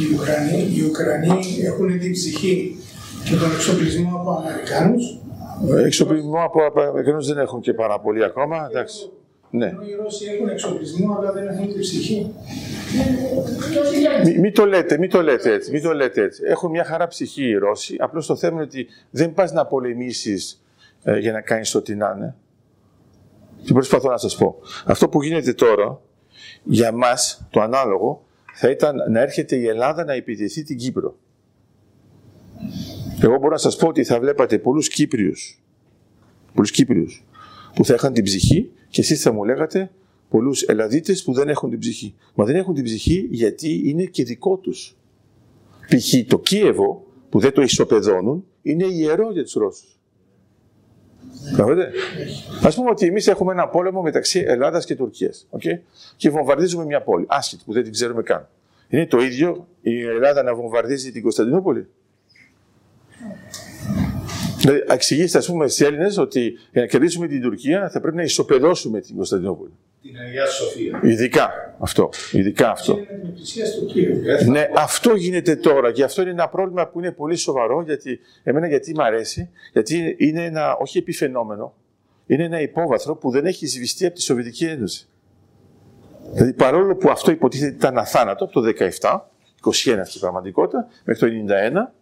[0.00, 2.76] Οι Ουκρανοί, οι Ουκρανοί έχουν την ψυχή
[3.24, 5.18] και τον εξοπλισμό από Αμερικάνους.
[5.68, 8.66] Ε, Εξοπλισμό από Αμερικανούς δεν έχουν και πάρα πολύ ακόμα.
[8.70, 9.10] Εντάξει.
[9.50, 9.66] Ναι.
[9.66, 12.34] Ενώ οι Ρώσοι έχουν εξοπλισμό αλλά δεν έχουν την ψυχή.
[14.24, 15.70] Μην μη το λέτε, μην το λέτε έτσι.
[15.70, 16.42] Μην το λέτε έτσι.
[16.46, 17.96] Έχουν μια χαρά ψυχή οι Ρώσοι.
[17.98, 20.62] Απλώς το θέμα είναι ότι δεν πας να πολεμήσεις
[21.02, 22.34] ε, για να κάνεις ό,τι να είναι.
[23.64, 24.56] Τι προσπαθώ να σας πω.
[24.84, 26.00] Αυτό που γίνεται τώρα,
[26.62, 28.24] για μας, το ανάλογο,
[28.62, 31.18] θα ήταν να έρχεται η Ελλάδα να επιτεθεί την Κύπρο.
[33.22, 35.62] Εγώ μπορώ να σας πω ότι θα βλέπατε πολλούς Κύπριους,
[36.54, 37.24] πολλούς Κύπριους
[37.74, 39.90] που θα είχαν την ψυχή και εσείς θα μου λέγατε
[40.28, 42.14] πολλούς Ελλαδίτες που δεν έχουν την ψυχή.
[42.34, 44.96] Μα δεν έχουν την ψυχή γιατί είναι και δικό τους.
[45.88, 46.26] Π.χ.
[46.26, 49.99] το Κίεβο που δεν το ισοπεδώνουν είναι ιερό για τους Ρώσους.
[51.50, 51.92] Καταλαβαίνετε.
[52.62, 55.46] Α πούμε ότι εμείς έχουμε ένα πόλεμο μεταξύ Ελλάδας και Τουρκίας.
[55.50, 55.78] Okay?
[56.16, 58.48] Και βομβαρδίζουμε μια πόλη, άσχητη που δεν την ξέρουμε καν.
[58.88, 61.88] Είναι το ίδιο η Ελλάδα να βομβαρδίζει την Κωνσταντινούπολη;
[64.58, 68.22] Δηλαδή, εξηγήστε, ας πούμε, στι Έλληνες ότι για να κερδίσουμε την Τουρκία θα πρέπει να
[68.22, 69.72] ισοπεδώσουμε την Κωνσταντινούπολη.
[70.02, 71.00] Την Αγία Σοφία.
[71.02, 72.10] Ειδικά αυτό.
[72.32, 72.92] Ειδικά αυτό.
[72.96, 74.50] Είναι την εκκλησία στο Κίεβο.
[74.50, 78.66] Ναι, αυτό γίνεται τώρα και αυτό είναι ένα πρόβλημα που είναι πολύ σοβαρό γιατί εμένα
[78.66, 81.74] γιατί μου αρέσει, γιατί είναι ένα όχι επifαινόμενο,
[82.26, 85.08] είναι ένα υπόβαθρο που δεν έχει σβηστεί από τη Σοβιετική Ένωση.
[86.32, 89.18] Δηλαδή παρόλο που αυτό υποτίθεται ήταν αθάνατο από το 17,
[89.88, 91.92] 21 αυτή η πραγματικότητα, μέχρι το 91,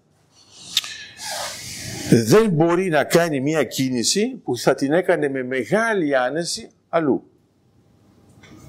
[2.10, 7.30] δεν μπορεί να κάνει μια κίνηση που θα την έκανε με μεγάλη άνεση αλλού.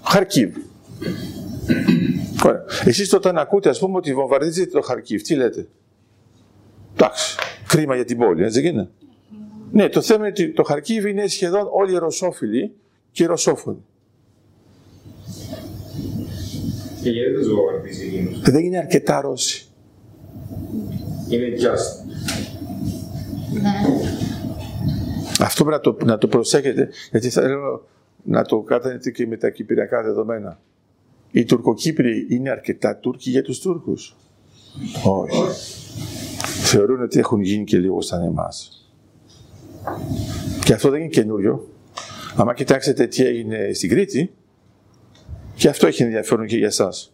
[0.03, 0.55] Χαρκίβ.
[2.45, 2.63] Ωραία.
[2.85, 5.67] Εσείς όταν ακούτε, ας πούμε, ότι βομβαρδίζετε το Χαρκίβ, τι λέτε;
[6.93, 7.35] Εντάξει,
[7.67, 8.89] κρίμα για την πόλη, έτσι δεν είναι;
[9.71, 12.71] Ναι, το θέμα είναι ότι το Χαρκίβ είναι σχεδόν όλοι ρωσόφιλοι
[13.11, 13.83] και ρωσόφωνοι.
[17.01, 18.41] Και γιατί τους βομβαρδίζει εκείνους.
[18.41, 19.67] Δεν είναι αρκετά Ρώσοι.
[21.29, 22.07] Είναι just.
[25.41, 27.87] Αυτό πρέπει να το, να το προσέχετε, γιατί θέλω
[28.23, 30.59] να το κάνετε και με τα κυπριακά δεδομένα.
[31.31, 34.15] Οι Τουρκοκύπροι είναι αρκετά Τούρκοι για τους Τούρκους.
[35.03, 35.43] Όχι.
[36.43, 38.87] Θεωρούν ότι έχουν γίνει και λίγο σαν εμάς.
[40.63, 41.67] Και αυτό δεν είναι καινούριο.
[42.35, 44.33] Αν κοιτάξετε τι έγινε στην Κρήτη,
[45.55, 47.13] και αυτό έχει ενδιαφέρον και για εσάς.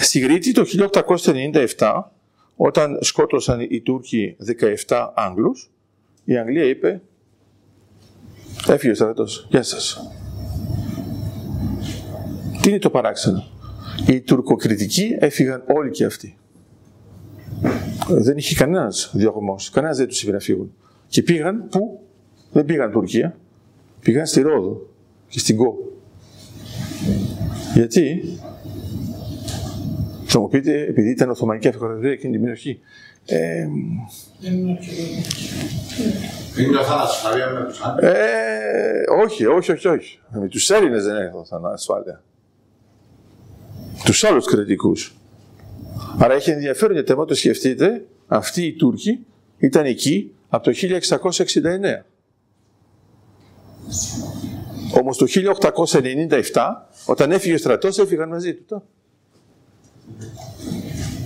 [0.00, 0.64] Στη Κρήτη το
[1.76, 2.02] 1897,
[2.56, 4.36] όταν σκότωσαν οι Τούρκοι
[4.86, 5.70] 17 Άγγλους,
[6.24, 7.02] η Αγγλία είπε
[8.68, 9.46] Έφυγε ο στρατός.
[9.50, 10.10] Γεια σας.
[12.60, 13.44] Τι είναι το παράξενο;
[14.06, 16.36] Οι τουρκοκριτικοί έφυγαν όλοι και αυτοί.
[18.08, 19.70] Δεν είχε κανένας διωγμός.
[19.70, 20.72] Κανένας δεν τους είπε να φύγουν.
[21.08, 22.00] Και πήγαν πού;
[22.52, 23.36] Δεν πήγαν Τουρκία.
[24.00, 24.88] Πήγαν στη Ρόδο.
[25.28, 25.74] και στην ΚΟ.
[27.74, 28.22] Γιατί,
[30.24, 32.80] θα μου πείτε, επειδή ήταν Οθωμανική Αυτοκρατορία εκείνη την περιοχή.
[33.26, 33.66] Ε,
[34.40, 35.02] Δεν είναι αρκετό.
[36.58, 38.14] Είναι μια ασφαλεία με τους άντρες.
[38.14, 40.20] ε, όχι, όχι, όχι, όχι.
[40.30, 42.22] Με τους Έλληνες δεν έδωσαν ασφάλεια.
[44.04, 45.14] Τους άλλους κριτικούς.
[46.18, 49.26] Άρα έχει ενδιαφέρον γιατί άμα το σκεφτείτε, αυτοί οι Τούρκοι
[49.58, 52.04] ήταν εκεί από το 1669.
[55.00, 58.82] Όμως το 1897, όταν έφυγε ο στρατός, έφυγαν μαζί του.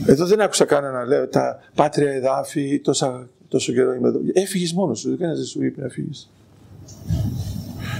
[0.06, 0.12] Τα.
[0.12, 4.20] Εδώ δεν άκουσα κανένα να λέει τα πάτρια εδάφη, τόσα, τόσο καιρό είμαι εδώ.
[4.32, 6.30] Έφυγες μόνος σου, κανένας δεν σου είπε να φύγεις.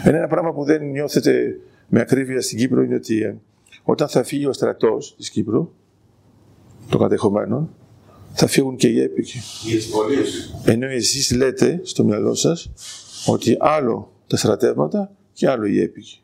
[0.06, 3.36] Είναι ένα πράγμα που δεν νιώθετε με ακρίβεια στην Κύπρο είναι ότι ε,
[3.82, 5.72] όταν θα φύγει ο στρατός της Κύπρου,
[6.88, 7.70] των κατεχομένων,
[8.32, 9.38] θα φύγουν και οι έπικοι.
[9.68, 10.54] Οι εισβολείς.
[10.64, 12.70] Ενώ εσείς λέτε στο μυαλό σας
[13.26, 16.22] ότι άλλο τα στρατεύματα και άλλο οι έπικοι.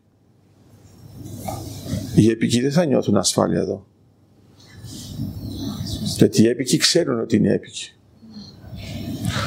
[2.16, 3.87] Οι έπικοι δεν θα νιώθουν ασφάλεια εδώ.
[6.20, 7.92] Γιατί οι έπικοι ξέρουν ότι είναι έπικοι.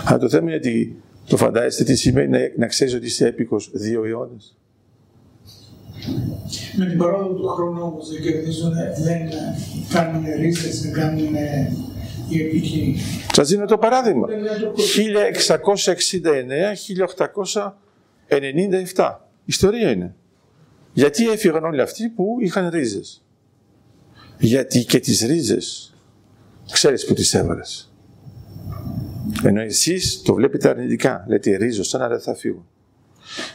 [0.06, 0.96] Αλλά το θέμα είναι ότι
[1.28, 4.58] το φαντάζεστε τι σημαίνει να, να ξέρεις ότι είσαι έπικος δύο αιώνες.
[6.78, 9.30] Με την παρόδο του χρόνου όμως δεν κερδίζουν, δεν
[9.90, 11.36] κάνουν ρίζες, δεν κάνουν
[12.30, 12.96] οι επίκοι.
[13.34, 14.28] Σας δίνω το παράδειγμα.
[14.28, 14.74] Δεν είναι το
[18.96, 19.16] 1669-1897.
[19.46, 20.16] Ιστορία είναι.
[20.94, 23.24] Γιατί έφυγαν όλοι αυτοί που είχαν ρίζες.
[24.40, 25.93] Γιατί και τις ρίζες
[26.72, 27.94] ξέρεις που τις έβαλες.
[29.44, 31.26] Ενώ εσείς το βλέπετε αρνητικά.
[31.28, 32.66] Λέτε ρίζος σαν να δεν θα φύγουν.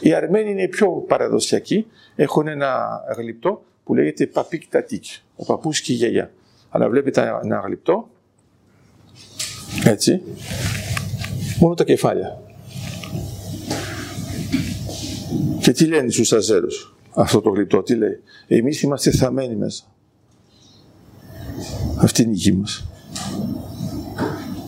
[0.01, 1.87] Οι Αρμένοι είναι πιο παραδοσιακοί.
[2.16, 5.05] Έχουν ένα γλυπτό που λέγεται παπίκ τατίκ.
[5.37, 6.33] Ο παππούς και η γιαγιά.
[6.68, 8.09] Αλλά βλέπετε ένα γλυπτό.
[9.85, 10.23] Έτσι.
[11.61, 12.42] Μόνο τα κεφάλια.
[15.61, 19.85] Και τι λένε στους Αζέρους, αυτό το γλυπτό, τι λέει; Εμείς είμαστε θαμένοι μέσα.
[21.97, 22.88] Αυτή είναι η γη μας.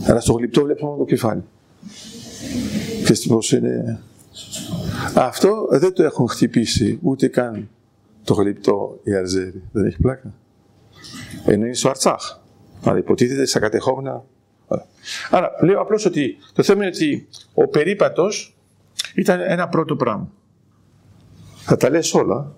[0.06, 1.42] Αλλά στο γλυπτό βλέπουμε το κεφάλι.
[3.04, 4.00] Και στην πώς είναι...
[5.14, 7.68] Αυτό δεν το έχουν χτυπήσει ούτε καν
[8.24, 9.62] το γλυπτό οι Αζέροι.
[9.72, 10.34] Δεν έχει πλάκα.
[11.46, 12.38] Ενώ είναι στο Αρτσάχ.
[12.84, 14.24] Αλλά υποτίθεται στα κατεχόμενα.
[15.30, 18.56] Άρα λέω απλώς ότι το θέμα είναι ότι ο περίπατος
[19.14, 20.28] ήταν ένα πρώτο πράγμα.
[21.56, 22.54] Θα τα λες όλα.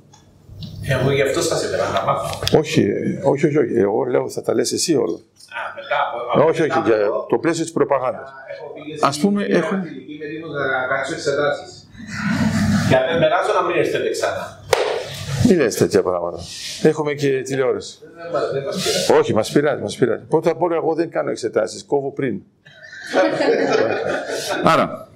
[0.89, 2.59] Εγώ γι' αυτό σας ήθελα να μάθω.
[2.59, 3.75] Όχι, ε, όχι, όχι, όχι.
[3.79, 5.17] Εγώ λέω θα τα λες εσύ όλα.
[5.17, 5.97] Α, μετά
[6.35, 6.49] από...
[6.49, 8.33] όχι, όχι, μετά για από- το πλαίσιο της προπαγάνδας.
[8.57, 11.89] Έχω πήγε Ας πούμε, στην έχουν- Αγγλική, είμαι έτοιμος να κάνω εξετάσεις.
[12.89, 14.61] Και αν δεν περάσω να μην έρθετε ξανά.
[15.49, 16.39] Μην λες τέτοια πράγματα.
[16.83, 17.99] Έχουμε και τηλεόραση.
[18.01, 19.13] Δεν μας- Δεν μας πειράζει.
[19.13, 20.25] όχι, μας πειράζει, μας πειράζει.
[20.25, 22.41] Πρώτα απ' όλα εγώ δεν κάνω εξετάσεις, κόβω πριν.
[24.65, 25.09] Άρα,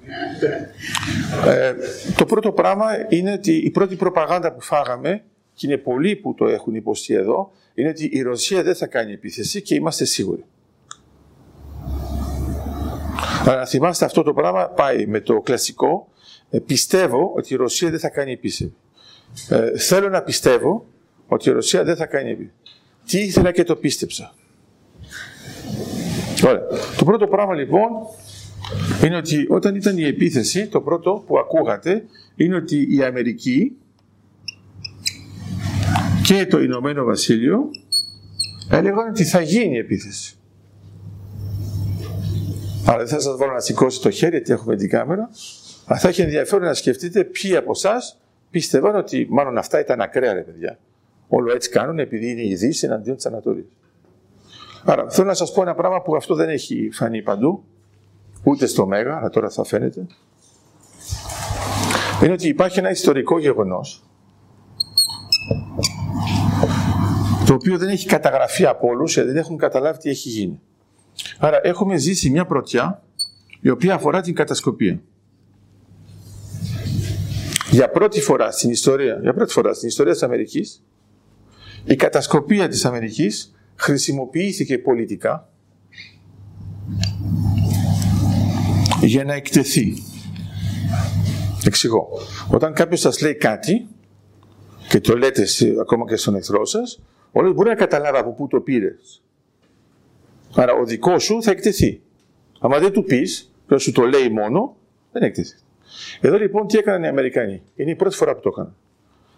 [1.46, 1.74] ε,
[2.16, 5.22] το πρώτο πράγμα είναι ότι η πρώτη προπαγάνδα που φάγαμε,
[5.56, 9.12] και είναι πολλοί που το έχουν υποστεί εδώ, είναι ότι η Ρωσία δεν θα κάνει
[9.12, 10.44] επίθεση και είμαστε σίγουροι.
[13.44, 16.08] Αλλά να θυμάστε αυτό το πράγμα πάει με το κλασικό
[16.50, 18.74] ε, πιστεύω ότι η Ρωσία δεν θα κάνει επίθεση.
[19.48, 20.86] Ε, θέλω να πιστεύω
[21.26, 22.54] ότι η Ρωσία δεν θα κάνει επίθεση.
[23.06, 24.34] Τι ήθελα και το πίστεψα.
[26.44, 26.62] Ωραία.
[26.96, 27.88] Το πρώτο πράγμα λοιπόν
[29.04, 32.04] είναι ότι όταν ήταν η επίθεση, το πρώτο που ακούγατε
[32.36, 33.76] είναι ότι η Αμερική
[36.26, 37.70] και το Ηνωμένο Βασίλειο
[38.70, 40.38] έλεγαν ότι θα γίνει η επίθεση.
[42.86, 45.30] Άρα δεν θα σας βάλω να σηκώσει το χέρι γιατί έχουμε την κάμερα,
[45.86, 50.32] αλλά θα έχει ενδιαφέρον να σκεφτείτε ποιοι από εσάς πίστευαν ότι μάλλον αυτά ήταν ακραία
[50.32, 50.78] ρε παιδιά.
[51.28, 53.66] Όλο έτσι κάνουν επειδή είναι η Δύση εναντίον της Ανατολής.
[54.84, 57.64] Άρα θέλω να σας πω ένα πράγμα που αυτό δεν έχει φανεί παντού,
[58.42, 60.06] ούτε στο Μέγα, αλλά τώρα θα φαίνεται.
[62.22, 64.06] Είναι ότι υπάρχει ένα ιστορικό γεγονός
[65.46, 65.95] το
[67.56, 70.60] οποίο δεν έχει καταγραφεί από όλους, γιατί δεν έχουν καταλάβει τι έχει γίνει.
[71.38, 73.02] Άρα έχουμε ζήσει μια πρωτιά
[73.60, 75.00] η οποία αφορά την κατασκοπία.
[77.70, 80.82] Για πρώτη φορά στην ιστορία, για πρώτη φορά στην ιστορία της Αμερικής,
[81.84, 85.48] η κατασκοπία της Αμερικής χρησιμοποιήθηκε πολιτικά
[89.00, 89.94] για να εκτεθεί.
[91.64, 92.08] Εξηγώ.
[92.50, 93.86] Όταν κάποιος σας λέει κάτι
[94.88, 97.00] και το λέτε σε- ακόμα και στον εχθρό σας,
[97.36, 99.22] ο άλλος μπορεί να καταλάβει από πού το πήρες.
[100.54, 102.02] Άρα ο δικός σου θα εκτεθεί.
[102.60, 104.76] Αν δεν του πεις, ποιος σου το λέει μόνο,
[105.12, 105.64] δεν εκτεθείς.
[106.20, 107.62] Εδώ λοιπόν τι έκαναν οι Αμερικανοί.
[107.74, 108.76] Είναι η πρώτη φορά που το έκαναν.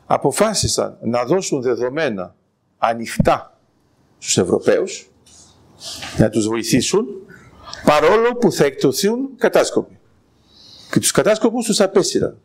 [0.07, 2.35] Αποφάσισαν να δώσουν δεδομένα
[2.79, 3.59] ανοιχτά
[4.19, 5.11] στους Ευρωπαίους,
[6.19, 7.07] να τους βοηθήσουν,
[7.85, 9.99] παρόλο που θα εκτοθούν κατάσκοποι.
[10.91, 12.39] Και τους κατάσκοπους τους απέσυραν.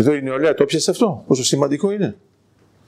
[0.00, 2.16] Εδώ η νεολαία το πιασε αυτό, πόσο σημαντικό είναι.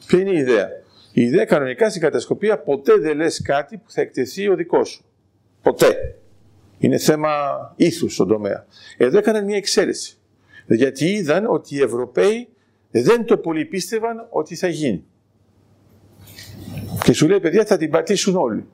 [0.06, 0.68] Ποια είναι η ιδέα.
[1.12, 5.04] Η ιδέα κανονικά στην κατασκοπία ποτέ δεν λες κάτι που θα εκτεθεί ο δικός σου.
[5.62, 6.18] Ποτέ.
[6.78, 7.30] Είναι θέμα
[7.76, 8.66] ήθους στον τομέα.
[8.96, 10.16] Εδώ έκαναν μια εξαίρεση.
[10.66, 12.48] Γιατί είδαν ότι οι Ευρωπαίοι
[12.90, 15.04] δεν το πολύ πίστευαν ότι θα γίνει.
[17.04, 18.66] Και σου λέει, παιδιά, θα την πατήσουν όλοι.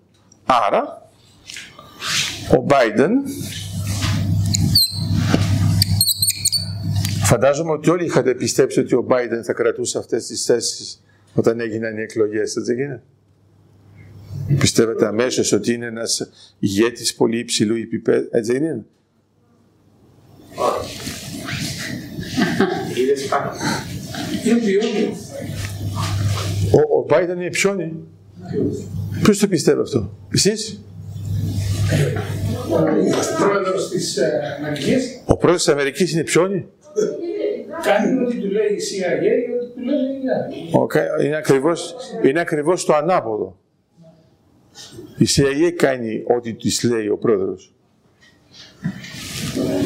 [0.44, 1.10] Άρα,
[2.58, 3.10] ο Biden,
[7.28, 11.02] φαντάζομαι ότι όλοι είχατε πιστέψει ότι ο Biden θα κρατούσε αυτές τις θέσεις
[11.34, 13.02] όταν έγιναν οι εκλογές, έτσι δεν γίνεται.
[14.58, 18.84] Πιστεύετε αμέσως ότι είναι ένας ηγέτης πολύ υψηλού επίπεδου, έτσι δεν είναι;
[22.94, 23.50] Είδες πάνω.
[24.44, 25.16] Είναι ποιόνιο.
[26.72, 27.94] Ο, ο Biden είναι πιόνι.
[29.22, 30.80] Ποιος το πιστεύει αυτό, εσείς;
[32.70, 36.66] Ο πρόεδρος της ε, Αμερικής Ο πρόεδρος της Αμερικής είναι πιόνι.
[37.82, 40.68] Κάνει ό,τι του λέει η CIA και ό,τι του λέει η άλλη.
[40.72, 43.58] Ο κα- Είναι ακριβώς, είναι ακριβώς το ανάποδο.
[45.18, 47.74] Η CIA κάνει ό,τι της λέει ο πρόεδρος.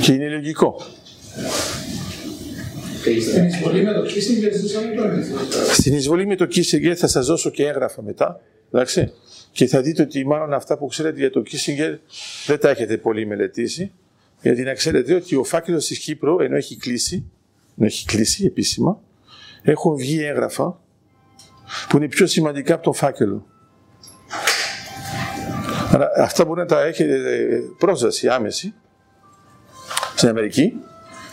[0.03, 0.81] Και είναι λογικό.
[3.21, 5.37] Στην εισβολή με το Kissinger ζούσαμε τον ίδιο.
[5.73, 8.41] Στην εισβολή με το Kissinger θα σας δώσω και έγγραφα μετά.
[8.73, 9.13] Εντάξει.
[9.53, 11.99] Και θα δείτε ότι μάλλον αυτά που ξέρετε για το Kissinger
[12.47, 13.93] δεν τα έχετε πολύ μελετήσει.
[14.43, 17.25] Γιατί να ξέρετε ότι ο φάκελος της Κύπρου, ενώ έχει κλείσει, ενώ
[17.79, 19.01] έχει κλείσει επίσημα,
[19.63, 20.81] έχουν βγει έγγραφα
[21.89, 23.47] που είναι πιο σημαντικά από τον φάκελο.
[25.93, 28.75] Άρα αυτά μπορεί να τα έχετε ε, πρόσβαση άμεση
[30.17, 30.73] στην Αμερική.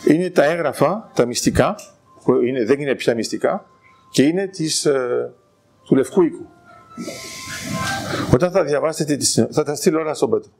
[0.06, 1.74] Είναι τα έγγραφα, τα μυστικά,
[2.24, 3.66] που είναι, δεν είναι πια μυστικά,
[4.10, 5.30] και είναι της, ε,
[5.84, 6.46] του Λευκού Οίκου.
[8.32, 10.50] Όταν θα διαβάσετε, τις, θα τα στείλω όλα στον Πέτρο.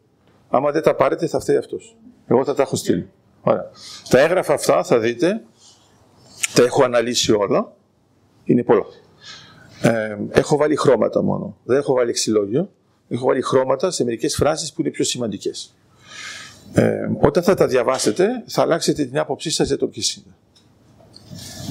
[0.50, 1.96] Άμα δεν τα πάρετε θα φταίει αυτός.
[2.26, 3.10] Εγώ θα τα έχω στείλει.
[3.40, 3.70] Ωραία.
[4.08, 5.42] Τα έγγραφα αυτά θα δείτε,
[6.54, 7.72] τα έχω αναλύσει όλα,
[8.44, 8.84] είναι πολλά.
[9.82, 12.70] Ε, έχω βάλει χρώματα μόνο, δεν έχω βάλει εξυλόγιο.
[13.12, 15.74] Έχω βάλει χρώματα σε μερικές φράσεις που είναι πιο σημαντικές.
[16.72, 20.34] Ε, όταν θα τα διαβάσετε, θα αλλάξετε την άποψή σας για τον Kissinger.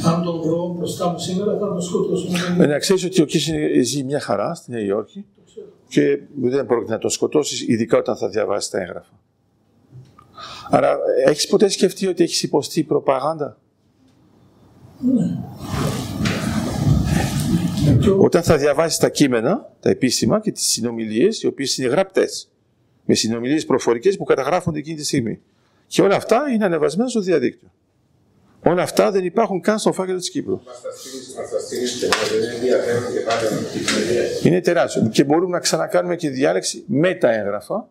[0.05, 2.37] Αν τον βρω μπροστά μου σήμερα θα τον σκοτώσουμε.
[2.59, 5.25] Ε, να ξέρεις ότι ο Kissinger ζει μια χαρά στη Νέα Υόρκη
[5.87, 9.19] και δεν πρόκειται να τον σκοτώσεις, ειδικά όταν θα διαβάσει τα έγγραφα.
[10.69, 13.57] Άρα, έχεις ποτέ σκεφτεί ότι έχεις υποστεί προπαγάνδα;
[18.17, 22.49] Όταν θα διαβάσεις τα κείμενα, τα επίσημα και τις συνομιλίες, οι οποίες είναι γραπτές,
[23.05, 25.39] με συνομιλίες προφορικές που καταγράφονται εκείνη τη στιγμή.
[25.87, 27.71] Και όλα αυτά είναι ανεβασμένα στο διαδίκτυο.
[28.63, 30.61] Όλα αυτά δεν υπάρχουν καν στο φάκελο της Κύπρου.
[30.65, 34.23] Μας τα στείλεις, μας τα στείλεις και μας δεν ενδιαφέρον και πάλι με την ιδέα.
[34.43, 35.09] Είναι τεράστιο.
[35.11, 37.87] Και μπορούμε να ξανακάνουμε και διάλεξη με τα έγγραφα,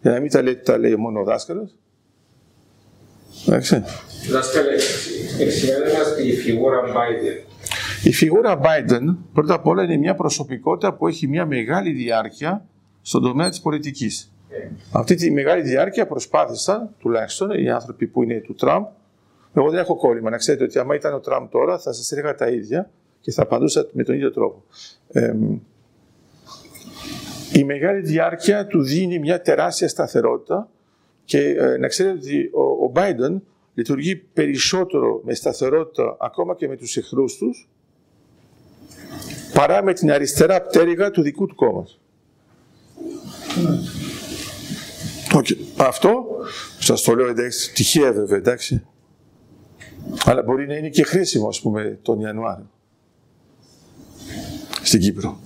[0.00, 1.76] για να μην τα λέει, τα λέει μόνο ο δάσκαλος.
[3.46, 3.82] Εντάξει.
[4.30, 4.74] Δάσκαλε,
[5.40, 7.46] εξηγάνε μας τη φιγούρα Biden.
[8.02, 12.64] Η φιγούρα Biden, πρώτα απ' όλα, είναι μια προσωπικότητα που έχει μια μεγάλη διάρκεια
[13.02, 14.32] στον τομέα της πολιτικής.
[14.92, 18.84] Αυτή τη μεγάλη διάρκεια προσπάθησαν, τουλάχιστον οι άνθρωποι που είναι του Τραμπ,
[19.54, 20.30] εγώ δεν έχω κόλλημα.
[20.30, 23.42] Να ξέρετε ότι άμα ήταν ο Τραμπ τώρα θα σας έλεγα τα ίδια και θα
[23.42, 24.64] απαντούσα με τον ίδιο τρόπο.
[25.12, 25.34] Ε,
[27.52, 30.68] η μεγάλη διάρκεια του δίνει μια τεράστια σταθερότητα
[31.28, 33.40] και ε, να ξέρετε ότι ο, ο Biden
[33.74, 37.68] λειτουργεί περισσότερο με σταθερότητα ακόμα και με τους εχθρούς τους
[39.52, 42.00] παρά με την αριστερά πτέρυγα του δικού του κόμματος.
[45.34, 45.56] Okay.
[45.76, 46.24] Αυτό
[46.78, 48.84] σας το λέω εντάξει, τυχαία βέβαια, εντάξει.
[50.24, 52.70] Αλλά μπορεί να είναι και χρήσιμο, ας πούμε, τον Ιανουάριο.
[54.82, 55.38] Στην Κύπρο.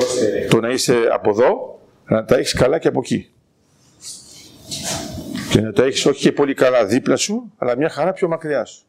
[0.00, 0.46] Πώς είναι.
[0.50, 3.30] Το να είσαι από εδώ, να τα έχεις καλά και από εκεί.
[5.50, 8.64] Και να τα έχεις όχι και πολύ καλά δίπλα σου, αλλά μια χαρά πιο μακριά
[8.64, 8.84] σου.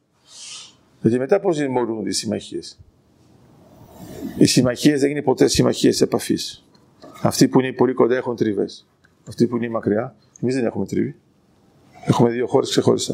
[1.01, 2.79] Γιατί μετά πώς δημιουργούνται οι συμμαχίες;
[4.37, 6.65] Οι συμμαχίες δεν είναι ποτέ συμμαχίες επαφής.
[7.21, 8.87] Αυτοί που είναι πολύ κοντά έχουν τριβές.
[9.27, 11.15] Αυτοί που είναι μακριά, εμείς δεν έχουμε τριβή.
[12.05, 13.13] Έχουμε δύο χώρες ξεχωριστά.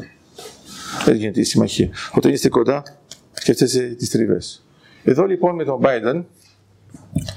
[1.05, 1.89] Δεν γίνεται η συμμαχία.
[2.13, 2.83] Όταν είστε κοντά,
[3.31, 4.65] σκέφτεσαι τις τριβές.
[5.03, 6.23] Εδώ λοιπόν με τον Biden,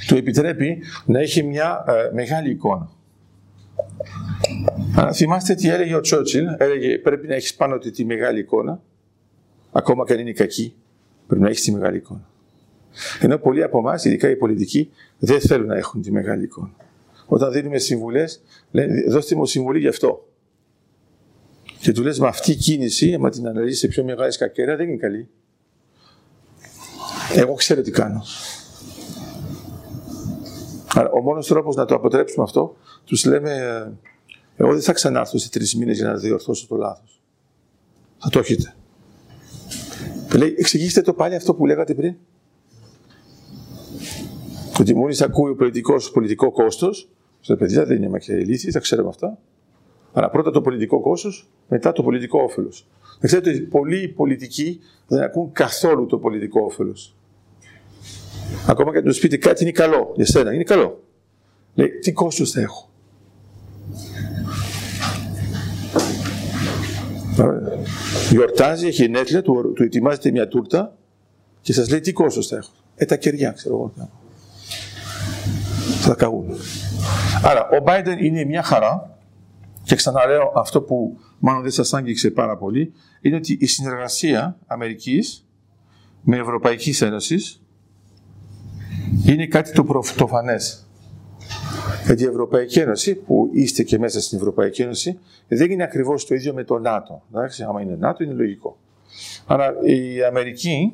[0.06, 2.90] του επιτρέπει να έχει μια ε, μεγάλη εικόνα.
[4.96, 8.82] Αν θυμάστε τι έλεγε ο Τσότσιλ, έλεγε πρέπει να έχεις πάνω του τη μεγάλη εικόνα,
[9.72, 10.74] ακόμα και αν είναι κακή,
[11.26, 12.28] πρέπει να έχεις τη μεγάλη εικόνα.
[13.20, 16.70] Ενώ πολλοί από εμάς, ειδικά οι πολιτικοί, δεν θέλουν να έχουν τη μεγάλη εικόνα.
[17.26, 20.28] Όταν δίνουμε συμβουλές, λένε δώστε μου συμβουλή γι' αυτό.
[21.80, 24.88] Και του λες με αυτή η κίνηση, άμα την αναλύσει σε πιο μεγάλη σκακέρα, δεν
[24.88, 25.28] είναι καλή.
[27.36, 28.22] Εγώ ξέρω τι κάνω.
[30.94, 33.92] Άρα, ο μόνος τρόπος να το αποτρέψουμε αυτό, τους λέμε, ε,
[34.56, 37.20] Εγώ δεν θα ξανάρθω σε τρεις μήνες για να διορθώσω το λάθος.
[38.18, 38.74] Θα το έχετε.
[40.36, 42.14] Λέει, εξηγήστε το πάλι αυτό που λέγατε πριν.
[44.80, 47.08] Ότι μόλις ακούει ο πολιτικός πολιτικό κόστος,
[47.40, 49.38] στα παιδιά δεν είναι μακριά ηλίθιοι, τα ξέρουμε αυτά.
[50.12, 52.86] Αλλά πρώτα το πολιτικό κόστος, μετά το πολιτικό όφελος.
[53.18, 57.14] Δεν ξέρετε ότι πολλοί πολιτικοί δεν ακούν καθόλου το πολιτικό όφελος.
[58.66, 61.04] Ακόμα και να του πείτε κάτι είναι καλό για σένα, είναι καλό.
[61.74, 62.90] Λέει, τι κόστος θα έχω;
[68.30, 70.96] Γιορτάζει, έχει γενέθλια, του, του ετοιμάζεται μια τούρτα
[71.60, 72.70] και σας λέει τι κόστος θα έχω.
[72.96, 74.08] Ε, τα κεριά, ξέρω εγώ.
[76.00, 76.46] Θα καγούν.
[77.42, 79.18] Άρα, ο Biden είναι μια χαρά
[79.82, 85.46] και ξαναλέω αυτό που μάλλον δεν σας άγγιξε πάρα πολύ, είναι ότι η συνεργασία Αμερικής
[86.22, 87.59] με Ευρωπαϊκής Ένωσης
[89.26, 89.84] είναι κάτι το
[90.16, 90.84] προφανές.
[92.04, 96.34] Γιατί η Ευρωπαϊκή Ένωση, που είστε και μέσα στην Ευρωπαϊκή Ένωση, δεν είναι ακριβώς το
[96.34, 97.22] ίδιο με το ΝΑΤΟ.
[97.34, 98.76] Εντάξει, άμα είναι ΝΑΤΟ, είναι λογικό.
[99.46, 100.92] Άρα η Αμερική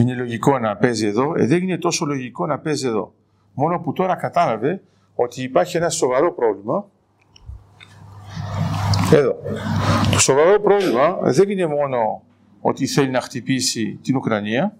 [0.00, 3.12] είναι λογικό να παίζει εδώ, ε, δεν είναι τόσο λογικό να παίζει εδώ.
[3.54, 4.82] Μόνο που τώρα κατάλαβε
[5.14, 6.84] ότι υπάρχει ένα σοβαρό πρόβλημα.
[9.12, 9.36] Εδώ.
[10.12, 12.22] Το σοβαρό πρόβλημα δεν είναι μόνο
[12.64, 14.76] ότι θέλει να χτυπήσει την Ουκρανία,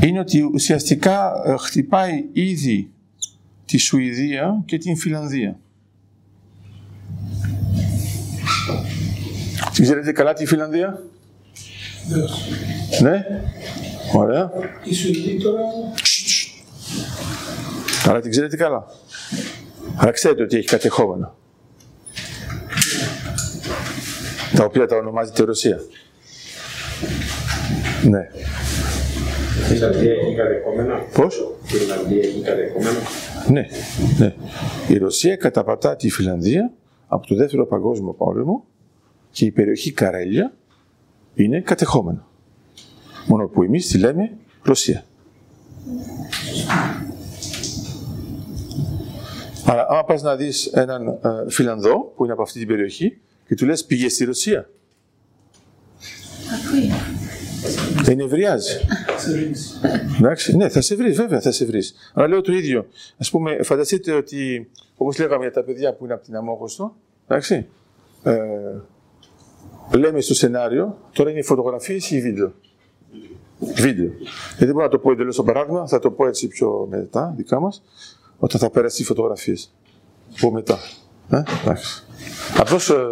[0.00, 2.90] είναι ότι ουσιαστικά ε, χτυπάει ήδη
[3.64, 5.58] τη Σουηδία και την Φιλανδία.
[9.72, 11.02] Την ξέρετε καλά τη Φιλανδία;
[13.02, 13.24] Ναι.
[14.14, 14.50] Ωραία.
[14.84, 15.60] Η Σουηδία τώρα...
[18.06, 18.86] Άρα την ξέρετε καλά.
[19.96, 21.34] Άρα ξέρετε ότι έχει κατεχόμενα.
[24.58, 25.80] Τα οποία τα ονομάζεται Ρωσία.
[28.04, 28.28] Ναι.
[29.58, 30.98] Η Φιλανδία έχει κατεχόμενα.
[31.14, 32.98] Πώς; Η Φιλανδία έχει κατεχόμενα.
[33.48, 33.66] Ναι,
[34.18, 34.34] ναι.
[34.88, 36.72] Η Ρωσία καταπατά τη Φιλανδία
[37.06, 38.64] από το δεύτερο παγκόσμιο πόλεμο
[39.30, 40.52] και η περιοχή Καρέλια
[41.34, 42.26] είναι κατεχόμενα.
[43.26, 45.04] Μόνο που εμείς τη λέμε Ρωσία.
[49.66, 53.54] Άρα, άμα πας να δεις έναν ε, Φιλανδό που είναι από αυτή την περιοχή και
[53.54, 54.70] του λες πήγε στη Ρωσία.
[56.54, 56.90] Ακούει.
[58.02, 58.80] Δεν ευριάζει.
[60.18, 61.94] Εντάξει, ναι, θα σε βρεις, βέβαια θα σε βρεις.
[62.14, 62.86] Αλλά λέω το ίδιο.
[63.26, 66.96] Α πούμε, φανταστείτε ότι, όπως λέγαμε για τα παιδιά που είναι από την Αμόχωστο,
[67.26, 67.66] εντάξει,
[68.22, 68.38] ε,
[69.96, 72.52] λέμε στο σενάριο, τώρα είναι οι φωτογραφίες ή βίντεο;
[73.58, 74.12] Βίντεο.
[74.48, 77.34] Γιατί δεν μπορώ να το πω εντελώς στο παράδειγμα, θα το πω έτσι πιο μετά,
[77.36, 77.82] δικά μας,
[78.38, 79.74] όταν θα πέρασει οι φωτογραφίες.
[80.40, 80.78] Πω μετά.
[81.30, 82.07] Ε, εντάξει.
[82.56, 83.06] Απλώς, ε,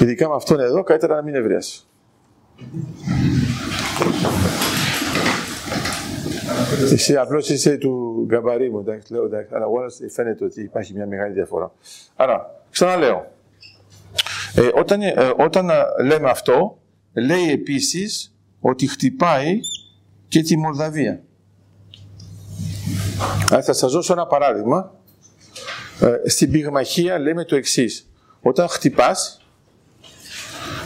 [0.00, 1.82] ειδικά με αυτόν εδώ, καλύτερα να μην ευριάσει.
[6.92, 11.06] Εσύ απλώς είσαι του γκαμπαρί μου, εντάξει, λέω, εντάξει, αλλά όλας φαίνεται ότι υπάρχει μια
[11.06, 11.72] μεγάλη διαφορά.
[12.16, 13.26] Άρα, ξαναλέω,
[14.54, 16.78] ε, όταν, ε, όταν ε, λέμε αυτό,
[17.12, 19.60] λέει επίσης ότι χτυπάει
[20.28, 21.22] και τη Μολδαβία.
[23.52, 24.94] Ε, θα σας δώσω ένα παράδειγμα.
[26.00, 28.07] Ε, στην πυγμαχία λέμε το εξής.
[28.40, 29.46] Όταν χτυπάς,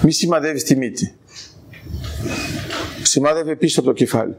[0.02, 1.16] μη σημαδεύεις τη μύτη.
[3.02, 4.36] Σημάδευε πίσω από το κεφάλι.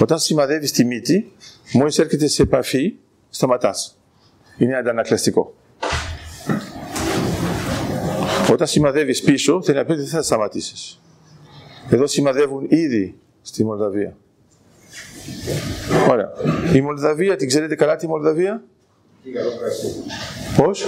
[0.00, 1.32] Όταν σημαδεύεις τη μύτη,
[1.72, 2.94] μόλις έρχεται σε επαφή,
[3.30, 3.98] σταματάς.
[4.58, 5.54] Είναι αντανακλαστικό.
[8.50, 11.00] Όταν σημαδεύεις πίσω, θέλει να πεις ότι δεν θα σταματήσεις.
[11.90, 14.16] Εδώ σημαδεύουν ήδη στη Μολδαβία.
[16.10, 16.32] Ωραία.
[16.74, 18.64] Η Μολδαβία, την ξέρετε καλά τη Μολδαβία;
[20.56, 20.84] Πώς;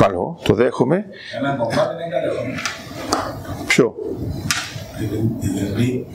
[0.00, 1.04] Καλό, το δέχομαι.
[1.38, 2.60] Ένα κομμάτι είναι κατεχόμενο.
[3.66, 3.94] Ποιο;
[4.98, 6.06] Δηλαδή,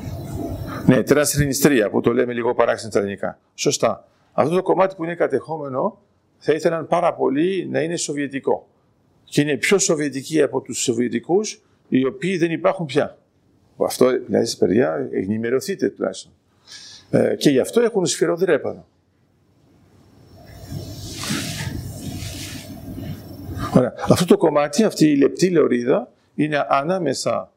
[0.85, 3.39] Ναι, Τρανσρινιστρία που το λέμε λίγο παράξενα στα ελληνικά.
[3.55, 4.07] Σωστά.
[4.33, 6.01] Αυτό το κομμάτι που είναι κατεχόμενο
[6.37, 8.67] θα ήθελαν πάρα πολύ να είναι σοβιετικό.
[9.23, 13.17] Και είναι πιο σοβιετικοί από τους σοβιετικούς οι οποίοι δεν υπάρχουν πια.
[13.77, 16.31] Αυτό, δηλαδή, παιδιά, ενημερωθείτε τουλάχιστον.
[17.09, 18.85] Ε, και γι' αυτό έχουν σφυροδρέπανο.
[23.73, 23.93] Ωραία.
[24.09, 27.51] Αυτό το κομμάτι, αυτή η λεπτή λωρίδα, είναι ανάμεσα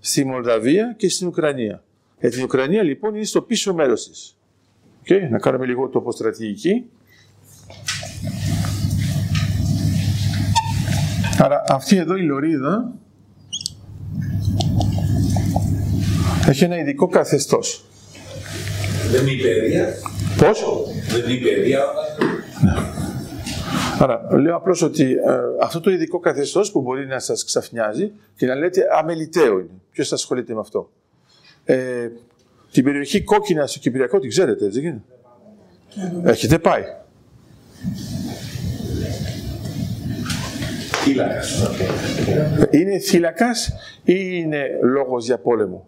[0.00, 1.82] στη Μολδαβία και στην Ουκρανία.
[2.20, 4.36] Για την Ουκρανία λοιπόν είναι στο πίσω μέρος της.
[5.08, 5.28] Okay.
[5.30, 6.84] Να κάνουμε λίγο τοποστρατηγική.
[11.38, 12.92] Άρα αυτή εδώ η λωρίδα
[16.46, 17.84] έχει ένα ειδικό καθεστώς.
[19.10, 19.94] δεν είναι η παιδεία.
[20.36, 20.64] Πώς;
[21.08, 21.84] Δεν είναι η παιδεία.
[24.00, 25.16] Άρα, λέω απλώς ότι ε,
[25.60, 29.80] αυτό το ειδικό καθεστώς που μπορεί να σας ξαφνιάζει και να λέτε αμεληταίο είναι.
[29.90, 30.90] Ποιος θα ασχολείται με αυτό;
[31.64, 32.08] Ε,
[32.72, 35.02] Την περιοχή κόκκινα στο Κυπριακό την ξέρετε, έτσι δεν είναι.
[36.30, 36.82] Έχετε πάει.
[41.04, 41.62] Φύλακας.
[42.70, 43.72] Είναι θύλακας
[44.04, 45.86] ή είναι λόγος για πόλεμο;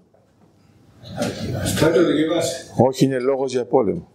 [1.64, 2.70] Στρατιωτική βάση.
[2.76, 4.08] Όχι, είναι λόγος για πόλεμο.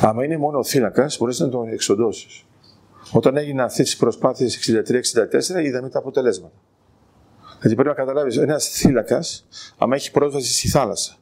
[0.00, 2.44] Άμα είναι μόνο θύλακας, μπορείς να τον εξοντώσεις.
[3.12, 6.54] Όταν έγιναν αυτές τις προσπάθειες 63-64, είδαμε τα αποτελέσματα.
[7.56, 9.46] Δηλαδή πρέπει να καταλάβεις, ένας θύλακας,
[9.78, 11.16] άμα έχει πρόσβαση στη θάλασσα,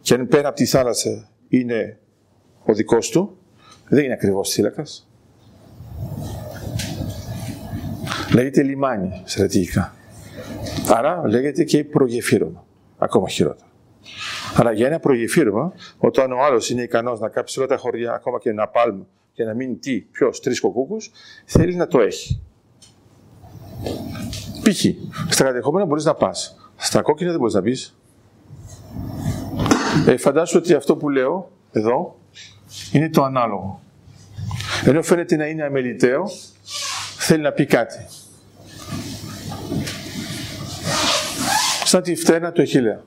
[0.00, 1.98] και αν πέρα από τη θάλασσα είναι
[2.64, 3.38] ο δικός του,
[3.88, 5.08] δεν είναι ακριβώς θύλακας.
[8.34, 9.94] Λέγεται λιμάνι στρατηγικά.
[10.88, 12.66] Άρα λέγεται και προγεφύρωμα.
[12.98, 13.68] Ακόμα χειρότερα.
[14.56, 18.38] Αλλά για ένα προγεφύρωμα, όταν ο άλλος είναι ικανός να κάψει όλα τα χωριά, ακόμα
[18.38, 20.96] και ένα πάλμα, και να μείνει τι, ποιος, τρεις κοκκούκου,
[21.44, 22.40] θέλει να το έχει.
[24.62, 24.84] Π.χ.
[25.32, 26.56] στα κατεχόμενα μπορείς να πας.
[26.76, 27.76] Στα κόκκινα δεν μπορείς να μπει.
[30.06, 32.16] Ε, φαντάσου ότι αυτό που λέω εδώ
[32.92, 33.80] είναι το ανάλογο.
[34.84, 36.24] Ενώ φαίνεται να είναι αμεληταίο,
[37.18, 37.98] θέλει να πει κάτι.
[41.84, 43.04] Σαν τη φταίνα του Εχίλεα.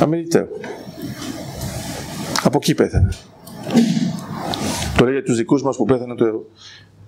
[0.00, 0.48] Αμεληταίο.
[2.42, 3.08] Από εκεί πέθανε.
[4.96, 6.24] Το λέει για τους δικούς μας που πέθανε το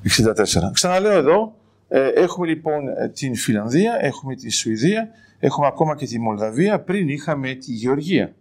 [0.03, 0.71] 64.
[0.73, 1.55] Ξαναλέω εδώ,
[1.89, 5.09] ε, έχουμε λοιπόν ε, την Φιλανδία, έχουμε τη Σουηδία,
[5.39, 8.35] έχουμε ακόμα και τη Μολδαβία, πριν είχαμε τη Γεωργία.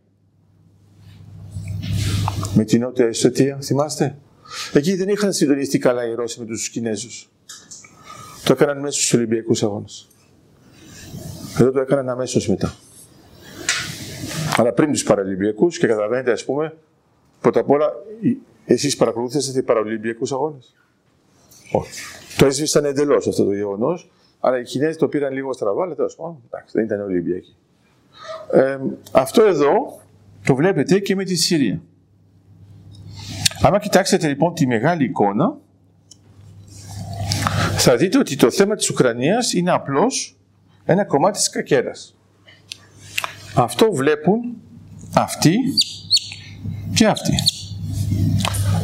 [2.54, 4.18] Με την Νότια Εσωτία, θυμάστε;
[4.74, 7.30] Εκεί δεν είχαν συντονιστεί καλά οι Ρώσοι με τους Κινέζους.
[8.44, 10.08] Το έκαναν μέσα στους Ολυμπιακούς Αγώνες.
[11.60, 12.76] Εδώ το έκαναν αμέσως μετά.
[14.58, 16.78] Αλλά πριν τους Παραλυμπιακούς και καταλαβαίνετε ας πούμε,
[17.42, 17.94] πρώτα απ' όλα,
[18.66, 20.76] εσείς παρακολουθήσατε Παραλυμπιακούς Αγώνες;
[21.72, 21.92] Όχι.
[22.38, 26.16] Το έσβησαν εντελώς αυτό το γεγονός, αλλά οι Κινέζοι το πήραν λίγο στραβά, αλλά τέλος
[26.16, 27.56] πάντων, εντάξει, δεν ήταν Ολυμπιακοί.
[28.52, 28.78] Ε,
[29.12, 30.02] αυτό εδώ
[30.46, 31.82] το βλέπετε και με τη Συρία.
[33.62, 35.58] Αν κοιτάξετε λοιπόν τη μεγάλη εικόνα,
[37.78, 40.38] θα δείτε ότι το θέμα της Ουκρανίας είναι απλώς
[40.86, 42.17] ένα κομμάτι της κακέρας.
[43.56, 44.56] Αυτό βλέπουν
[45.16, 45.56] αυτοί
[46.94, 47.34] και αυτοί.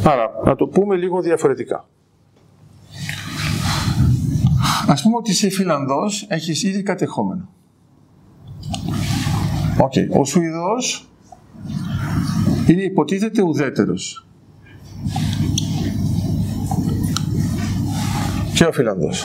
[0.04, 1.88] Άρα, να το πούμε λίγο διαφορετικά.
[4.86, 7.48] Ας πούμε ότι είσαι Φιλανδός, έχεις ήδη κατεχόμενο.
[9.78, 10.08] Okay.
[10.18, 11.08] Ο Σουηδός
[12.68, 14.26] είναι υποτίθεται ουδέτερος.
[18.54, 19.24] Και ο Φιλανδός.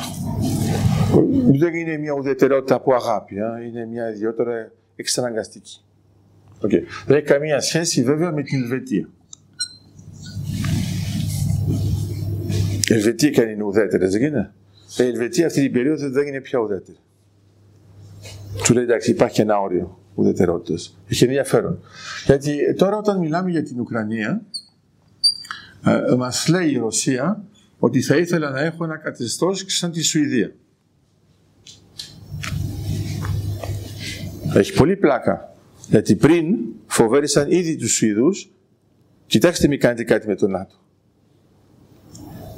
[1.59, 3.35] Δεν είναι μια ουδετερότητα από αγάπη,
[3.67, 5.83] είναι μια ιδιότερα εξαναγκαστική.
[6.61, 6.81] Okay.
[7.05, 9.09] Δεν έχει καμία σχέση βέβαια με την Ελβετία.
[12.89, 14.53] Η Ελβετία και αν είναι ουδέτερε, δεν είναι;
[14.97, 16.97] Η Ελβετία αυτή την περίοδο δεν είναι πια ουδέτερη.
[18.63, 20.97] Του λέει εντάξει, υπάρχει και ένα όριο ουδετερότητας.
[21.07, 21.79] Έχει ενδιαφέρον.
[22.25, 24.41] Γιατί τώρα όταν μιλάμε για την Ουκρανία,
[25.85, 27.43] ε, μας λέει η Ρωσία
[27.79, 30.51] ότι θα ήθελα να έχω ένα καθεστώς σαν τη Σουηδία.
[34.53, 35.53] Έχει πολύ πλάκα.
[35.89, 36.55] Γιατί πριν
[36.87, 38.51] φοβέρισαν ήδη τους Σουηδούς,
[39.25, 40.75] κοιτάξτε μην κάνετε κάτι με τον ΝΑΤΟ.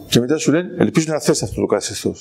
[0.07, 2.15] Και μετά σου λένε, ελπίζω να θες αυτό το καθεστώ.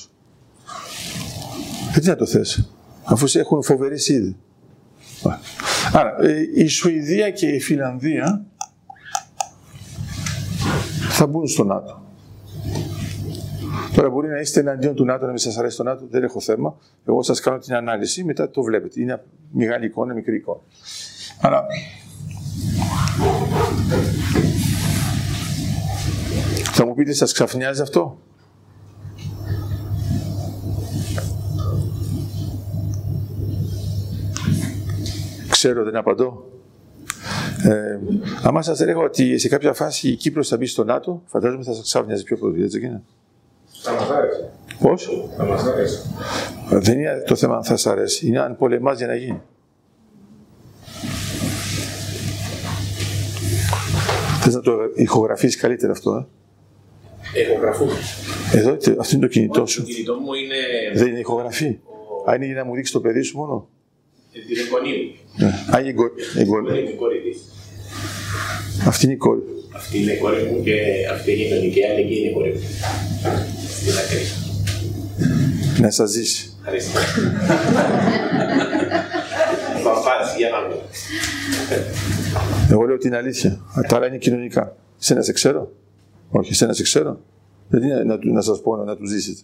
[1.91, 2.69] Γιατί να το θες,
[3.03, 4.35] αφού σε έχουν φοβερήσει ήδη.
[5.93, 8.45] Άρα, ε, η Σουηδία και η Φιλανδία
[11.09, 12.01] θα μπουν στο ΝΑΤΟ.
[13.95, 16.39] Τώρα μπορεί να είστε εναντίον του ΝΑΤΟ, να μην σας αρέσει το ΝΑΤΟ, δεν έχω
[16.39, 16.77] θέμα.
[17.05, 19.01] Εγώ σας κάνω την ανάλυση, μετά το βλέπετε.
[19.01, 20.61] Είναι μεγάλη εικόνα, μικρή εικόνα.
[21.41, 21.65] Άρα,
[26.71, 28.19] θα μου πείτε, σας ξαφνιάζει αυτό;
[35.49, 36.45] Ξέρω, δεν απαντώ.
[37.63, 37.99] Ε,
[38.43, 41.73] άμα σας έλεγα ότι σε κάποια φάση η Κύπρος θα μπει στο ΝΑΤΟ, φαντάζομαι θα
[41.73, 43.01] σας ξαφνιάζει πιο πολύ, έτσι δεν
[43.83, 44.49] Θα μας άρεσε.
[44.81, 46.01] Πώς; Θα μας άρεσε.
[46.69, 49.41] Δεν είναι το θέμα αν θα σας αρέσει, είναι αν πολεμάς για να γίνει.
[54.41, 56.27] Θες να το ηχογραφείς καλύτερα αυτό,
[57.33, 57.91] ε; Ηχογραφούμε.
[58.53, 59.81] Εδώ, αυτό είναι το κινητό σου.
[59.83, 60.55] Το κινητό μου είναι
[60.93, 61.77] Δεν είναι ηχογραφή.
[62.29, 63.67] Α, είναι για να μου δείξει το παιδί σου μόνο.
[64.31, 65.45] την εγγονή μου.
[65.45, 65.75] Ναι.
[65.75, 67.37] Α, είναι η κο- η κο- Είναι η κόρη της.
[68.87, 69.41] Αυτή είναι η κόρη.
[69.75, 70.75] Αυτή είναι η κόρη μου και
[71.11, 72.59] αυτή είναι η γειτονική άλλη και είναι η κόρη μου.
[73.81, 74.21] Στην άκρη.
[75.81, 76.53] Να σας ζήσει.
[76.59, 76.99] Ευχαριστώ.
[79.83, 80.81] Παπάς, για να μου.
[82.71, 83.51] Εγώ λέω την αλήθεια.
[83.51, 84.75] Α, Τα άλλα είναι κοινωνικά.
[84.97, 85.71] Σένα σε ξέρω.
[86.29, 87.19] Όχι, σένα σε ξέρω.
[87.69, 89.41] Γιατί να, να, του- να σας πω να, να τους ζήσετε.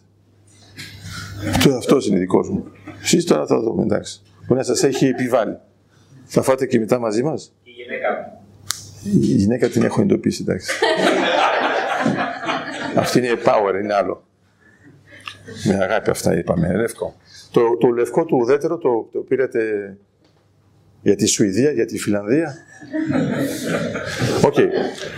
[1.63, 2.63] Το αυτός είναι δικός μου.
[3.03, 4.21] Εσείς τώρα θα δούμε, εντάξει.
[4.47, 5.57] Μπορεί να σας έχει επιβάλει.
[6.25, 9.21] Θα φάτε και μετά μαζί μας; Η γυναίκα μου.
[9.21, 10.71] Η γυναίκα την έχω εντοπίσει, εντάξει.
[12.95, 14.26] Αυτή είναι power, είναι άλλο.
[15.63, 17.15] Με αγάπη αυτά είπαμε, λευκό.
[17.51, 19.61] Το, το λευκό του ουδέτερο το, το πήρατε
[21.01, 22.55] για τη Σουηδία, για τη Φιλανδία;
[24.45, 24.55] Οκ.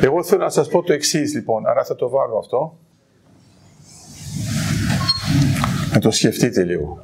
[0.01, 2.77] Εγώ θέλω να σας πω το εξής λοιπόν, άρα θα το βάλω αυτό.
[5.93, 7.03] Να το σκεφτείτε λίγο.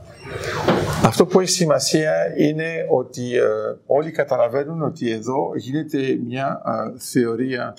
[1.03, 3.43] Αυτό που έχει σημασία είναι ότι ε,
[3.85, 7.75] όλοι καταλαβαίνουν ότι εδώ γίνεται μια ε, θεωρία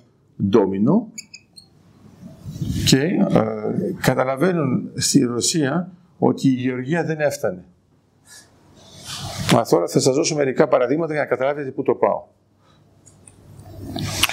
[0.49, 1.13] ντόμινο
[2.87, 7.65] και ε, καταλαβαίνουν στη Ρωσία ότι η γεωργία δεν έφτανε.
[9.53, 12.25] Μα τώρα θα σας δώσω μερικά παραδείγματα για να καταλάβετε πού το πάω.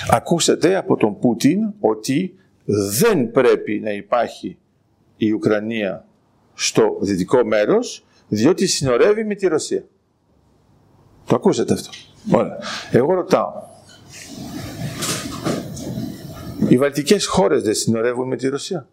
[0.10, 2.36] Ακούσατε από τον Πούτιν ότι
[3.00, 4.58] δεν πρέπει να υπάρχει
[5.18, 6.06] η Ουκρανία
[6.54, 9.84] στο δυτικό μέρος διότι συνορεύει με τη Ρωσία.
[11.26, 11.90] Το ακούσατε αυτό.
[12.32, 12.58] Ωραία.
[12.92, 13.52] Εγώ ρωτάω.
[16.74, 18.88] Οι βαλτικές χώρες δεν συνορεύουν με τη Ρωσία.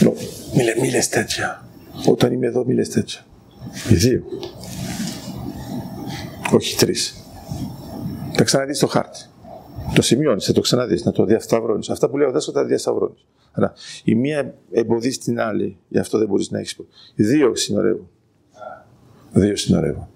[0.00, 0.10] Ναι,
[0.54, 1.68] Μη, λέ- μη λες τέτοια.
[2.06, 3.20] Όταν είμαι εδώ μη λες τέτοια.
[3.90, 4.22] Οι δύο.
[6.52, 7.14] Όχι τρεις.
[8.36, 9.18] Τα ξαναδείς στο χάρτη.
[9.94, 11.90] Το σημειώνεις, θα το ξαναδείς, να το διασταυρώνεις.
[11.90, 13.26] Αυτά που λέω δέσω τα διασταυρώνεις.
[13.52, 13.72] Άρα,
[14.04, 16.76] η μία εμποδίζει την άλλη, γι' αυτό δεν μπορείς να έχεις.
[17.14, 18.08] Οι δύο συνορεύουν.
[19.32, 20.08] Δύο συνορεύουν.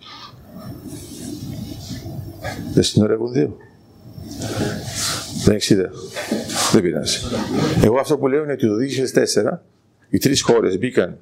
[2.72, 3.56] Δεν συνορεύουν δύο.
[5.46, 5.90] Δεν έχεις ιδέα.
[6.72, 7.18] Δεν πειράζει.
[7.84, 8.74] Εγώ αυτό που λέω είναι ότι το
[9.52, 9.58] 2004
[10.08, 11.18] οι τρεις χώρες μπήκαν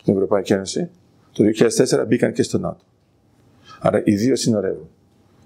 [0.00, 0.90] στην Ευρωπαϊκή Ένωση,
[1.32, 2.84] το 2004 μπήκαν και στο ΝΑΤΟ.
[3.80, 4.88] Άρα οι δύο συνορεύουν.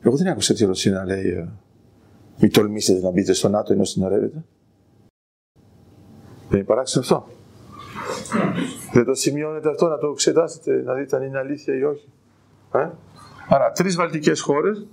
[0.03, 1.49] Εγώ δεν άκουσα τη Ρωσία να λέει ε,
[2.41, 4.45] μην τολμήσετε να μπείτε στο ΝΑΤΟ ενώ συνορεύετε.
[6.49, 7.29] Δεν είναι παράξενο αυτό.
[8.93, 12.09] Δεν το σημειώνετε αυτό, να το εξετάσετε, να δείτε αν είναι αλήθεια ή όχι.
[12.75, 12.89] Ε;
[13.49, 14.87] Άρα, τρεις βαλτικές χώρες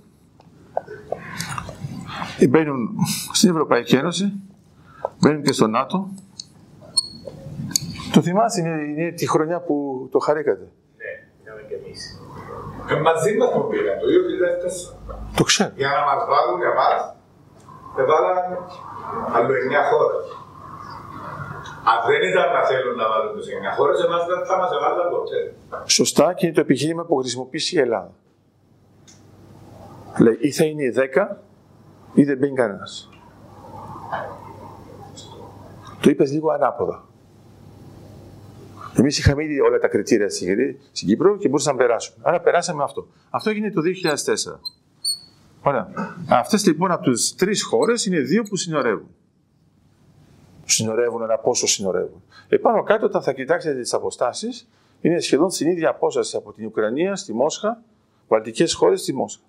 [2.46, 2.88] μπαίνουν
[3.32, 4.32] στην Ευρωπαϊκή Ένωση,
[5.20, 6.08] μπαίνουν και στο ΝΑΤΟ.
[8.12, 10.66] Το θυμάσαι, είναι, είναι τη χρονιά που το χαρήκατε.
[11.00, 11.12] Ναι,
[11.42, 12.20] είχαμε κι εμείς.
[12.90, 15.34] Ε, μαζί μας το πήραν το 2004.
[15.36, 15.72] Το ξέρω.
[15.74, 17.00] Για να μας βάλουν εμάς,
[18.00, 18.36] έβαλαν
[19.36, 20.26] άλλο 9 χώρες.
[21.90, 25.08] Αν δεν ήταν να θέλουν να βάλουν τους 9 χώρες, εμάς δεν θα μας έβαλαν
[25.14, 25.40] ποτέ.
[25.98, 28.12] Σωστά και είναι το επιχείρημα που χρησιμοποιήσει η Ελλάδα.
[30.18, 31.47] Λέει, ή θα είναι οι 10
[32.18, 33.08] ή δεν μπαίνει κανένας.
[36.00, 37.04] Το είπες λίγο ανάποδα.
[38.96, 42.16] Εμείς είχαμε ήδη όλα τα κριτήρια στην Κυρή- στην Κύπρο και μπορούσαμε να περάσουμε.
[42.22, 43.06] Άρα περάσαμε αυτό.
[43.30, 44.60] Αυτό έγινε το 2004.
[45.62, 45.88] Ωραία.
[46.28, 49.08] Αυτές λοιπόν από τις τρεις χώρες είναι δύο που συνορεύουν.
[50.64, 52.22] Συνορεύουν, αλλά πόσο συνορεύουν.
[52.48, 54.68] Επάνω κάτω, όταν θα κοιτάξετε τις αποστάσεις,
[55.00, 57.82] είναι σχεδόν στην ίδια απόσταση από την Ουκρανία στη Μόσχα,
[58.28, 59.42] βαλτικές χώρες στη Μόσχα.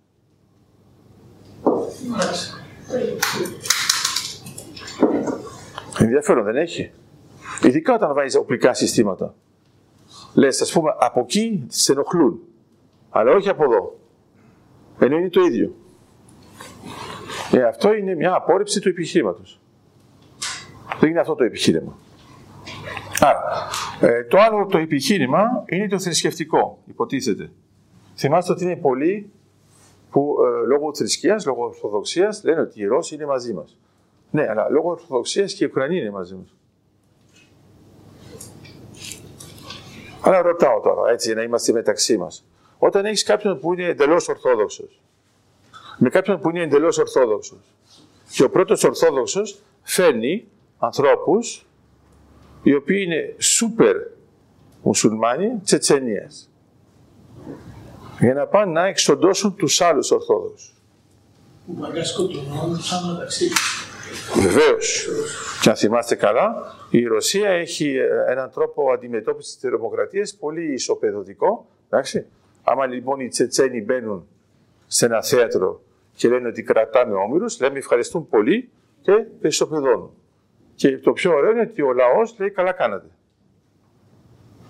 [5.97, 6.91] Ενδιαφέρον δεν έχει;
[7.63, 9.35] Ειδικά όταν βάζεις οπλικά συστήματα.
[10.33, 12.39] Λες, ας πούμε, από εκεί σε ενοχλούν.
[13.09, 13.99] Αλλά όχι από εδώ.
[14.99, 15.73] Ενώ είναι το ίδιο.
[17.51, 19.59] Ε, αυτό είναι μια απόρριψη του επιχείρηματος.
[20.99, 21.97] Δεν είναι αυτό το επιχείρημα.
[23.19, 23.41] Άρα,
[23.99, 27.51] ε, το άλλο το επιχείρημα είναι το θρησκευτικό, υποτίθεται.
[28.15, 29.31] Θυμάστε ότι είναι πολλοί
[30.11, 33.77] που ε, λόγω θρησκείας, λόγω ορθοδοξίας λένε ότι οι Ρώσοι είναι μαζί μας.
[34.31, 36.53] Ναι, αλλά λόγω ορθοδοξίας και οι Ουκρανοί είναι μαζί μας.
[40.21, 42.45] Αλλά ρωτάω τώρα, έτσι, για να είμαστε μεταξύ μας.
[42.77, 45.01] Όταν έχεις κάποιον που είναι εντελώς ορθόδοξος,
[45.97, 47.75] με κάποιον που είναι εντελώς ορθόδοξος,
[48.31, 50.47] και ο πρώτος ορθόδοξος φέρνει
[50.77, 51.65] ανθρώπους
[52.63, 53.95] οι οποίοι είναι σούπερ
[54.81, 56.49] μουσουλμάνοι Τσετσενίας
[58.19, 60.73] για να πάνε να εξοντώσουν τους άλλους ορθόδοξους.
[61.65, 63.89] που παλιά σκοτωνόντουσαν μεταξύ τους.
[64.41, 65.09] Βεβαίως.
[65.61, 71.65] Και αν θυμάστε καλά, η Ρωσία έχει ε, έναν τρόπο αντιμετώπισης της τρομοκρατίας πολύ ισοπεδωτικό.
[71.89, 72.25] Εντάξει.
[72.63, 74.27] Άμα λοιπόν οι Τσετσένοι μπαίνουν
[74.87, 75.81] σε ένα θέατρο
[76.15, 78.69] και λένε ότι κρατάμε όμοιρους, λέμε ευχαριστούν πολύ
[79.01, 80.11] και ισοπεδώνουν.
[80.75, 83.07] Και το πιο ωραίο είναι ότι ο λαός λέει καλά κάνατε.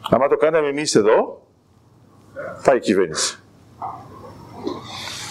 [0.09, 1.47] Άμα το κάναμε εμείς εδώ,
[2.63, 3.38] πάει η κυβέρνηση.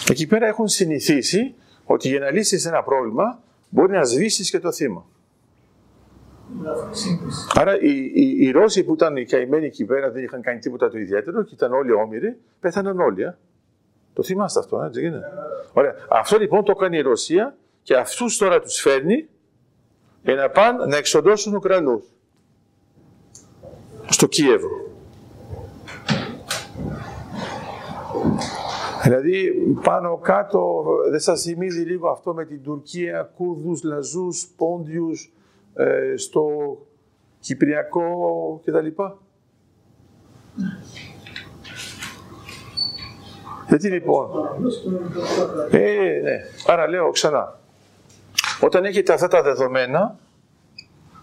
[0.09, 3.39] Εκεί πέρα έχουν συνηθίσει ότι για να λύσεις ένα πρόβλημα
[3.69, 5.05] μπορεί να σβήσεις και το θύμα.
[7.53, 10.89] Άρα οι, οι, οι Ρώσοι που ήταν οι καημένοι εκεί πέρα δεν είχαν κάνει τίποτα
[10.89, 13.23] το ιδιαίτερο και ήταν όλοι όμοιροι, πέθαναν όλοι.
[13.23, 13.37] Ε.
[14.13, 15.25] Το θυμάστε αυτό, έτσι γίνεται.
[15.73, 15.93] Ωραία.
[16.09, 19.27] Αυτό λοιπόν το κάνει η Ρωσία και αυτούς τώρα τους φέρνει
[20.23, 22.03] για να πάνε να εξοντώσουν Ουκρανούς.
[24.09, 24.69] Στο Κίεβο.
[29.03, 29.51] Δηλαδή
[29.83, 35.33] πάνω κάτω δεν σας θυμίζει λίγο αυτό με την Τουρκία, Κούρδους, Λαζούς, Πόντιους,
[35.73, 36.45] ε, στο
[37.39, 38.87] Κυπριακό κτλ.
[43.67, 44.29] Γιατί λοιπόν.
[45.71, 46.39] Ε, ναι.
[46.67, 47.59] Άρα λέω ξανά.
[48.61, 50.19] Όταν έχετε αυτά τα δεδομένα,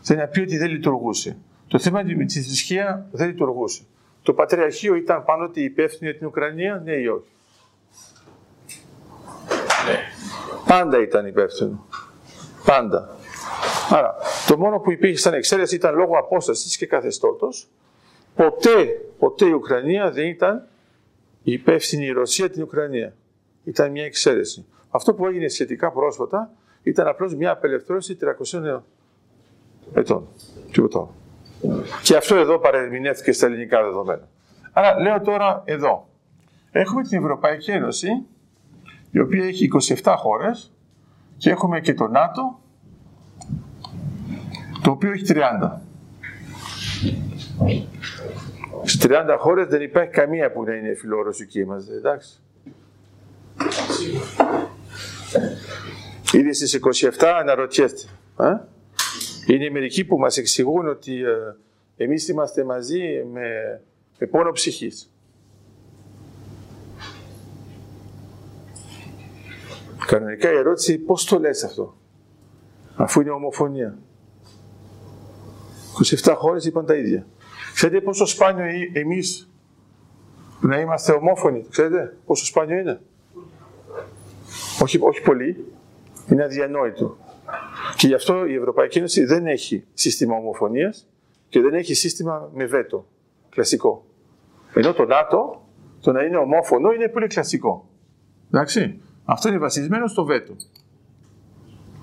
[0.03, 1.37] δεν είναι πει ότι δεν λειτουργούσε.
[1.69, 3.83] Το θέμα με τη θρησκείας δεν λειτουργούσε.
[4.27, 7.29] Το Πατριαρχείο ήταν πάνω ότι υπεύθυνο για την Ουκρανία, ναι ή όχι;
[10.67, 11.87] Πάντα ήταν υπεύθυνο.
[12.65, 13.17] Πάντα.
[13.91, 14.15] Άρα,
[14.47, 17.69] το μόνο που υπήρχε σαν εξαίρεση ήταν λόγω απόστασης και καθεστώτος.
[18.35, 20.69] Ποτέ, ποτέ η Ουκρανία δεν ήταν
[21.43, 23.15] η υπεύθυνη η Ρωσία την Ουκρανία.
[23.65, 24.67] Ήταν μια εξαίρεση.
[24.91, 26.51] Αυτό που έγινε σχετικά πρόσφατα
[26.83, 28.19] ήταν απλώς μια απελευθέρωση
[28.53, 28.81] 300
[29.95, 30.29] ετών.
[30.73, 31.09] Τίποτα.
[32.03, 34.29] Και αυτό εδώ παρεμηνεύτηκε στα ελληνικά δεδομένα.
[34.73, 36.09] Άρα λέω τώρα εδώ.
[36.71, 38.09] Έχουμε την Ευρωπαϊκή Ένωση,
[39.11, 39.69] η οποία έχει
[40.03, 40.73] 27 χώρες
[41.37, 42.61] και έχουμε και το ΝΑΤΟ,
[44.83, 45.81] το οποίο έχει 30.
[48.85, 52.41] Στις 30 χώρες δεν υπάρχει καμία που να είναι φιλορωσική μας, εντάξει.
[56.33, 58.09] Ήδη στις 27 αναρωτιέστε.
[58.41, 58.57] Ε;
[59.47, 61.57] Είναι μερικοί που μας εξηγούν ότι ε,
[61.97, 63.81] εμείς είμαστε μαζί με,
[64.19, 65.11] με πόνο ψυχής.
[70.07, 71.97] Κανονικά η ερώτηση πώς το λες αυτό,
[72.97, 73.99] αφού είναι ομοφωνία.
[76.23, 77.27] 27 χώρες είπαν τα ίδια.
[77.75, 79.51] Ξέρετε πόσο σπάνιο είναι εμείς
[80.61, 81.67] να είμαστε ομόφωνοι.
[81.71, 83.01] Ξέρετε πόσο σπάνιο είναι.
[84.83, 85.65] Όχι, όχι πολύ.
[86.31, 87.17] Είναι αδιανόητο.
[87.97, 91.07] Και γι' αυτό η Ευρωπαϊκή Ένωση δεν έχει σύστημα ομοφωνίας
[91.49, 93.07] και δεν έχει σύστημα με βέτο.
[93.49, 94.05] Κλασικό.
[94.75, 95.67] Ενώ το ΝΑΤΟ,
[96.01, 97.89] το να είναι ομόφωνο είναι πολύ κλασικό.
[98.47, 99.01] Εντάξει.
[99.25, 100.57] Αυτό είναι βασισμένο στο βέτο.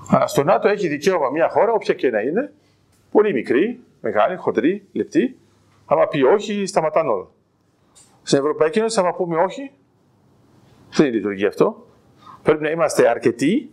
[0.07, 2.53] Αλλά στο ΝΑΤΟ έχει δικαίωμα μια χώρα, όποια και να είναι,
[3.11, 5.37] πολύ μικρή, μεγάλη, χοντρή, λεπτή,
[5.85, 7.27] άμα πει όχι, σταματάνε όλα.
[8.23, 9.71] Στην Ευρωπαϊκή Ένωση, άμα πούμε όχι,
[10.95, 11.87] δεν λειτουργεί αυτό.
[12.43, 13.71] Πρέπει να είμαστε αρκετοί,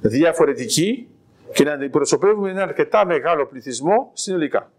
[0.00, 1.08] διαφορετικοί
[1.52, 4.72] και να αντιπροσωπεύουμε ένα αρκετά μεγάλο πληθυσμό συνολικά.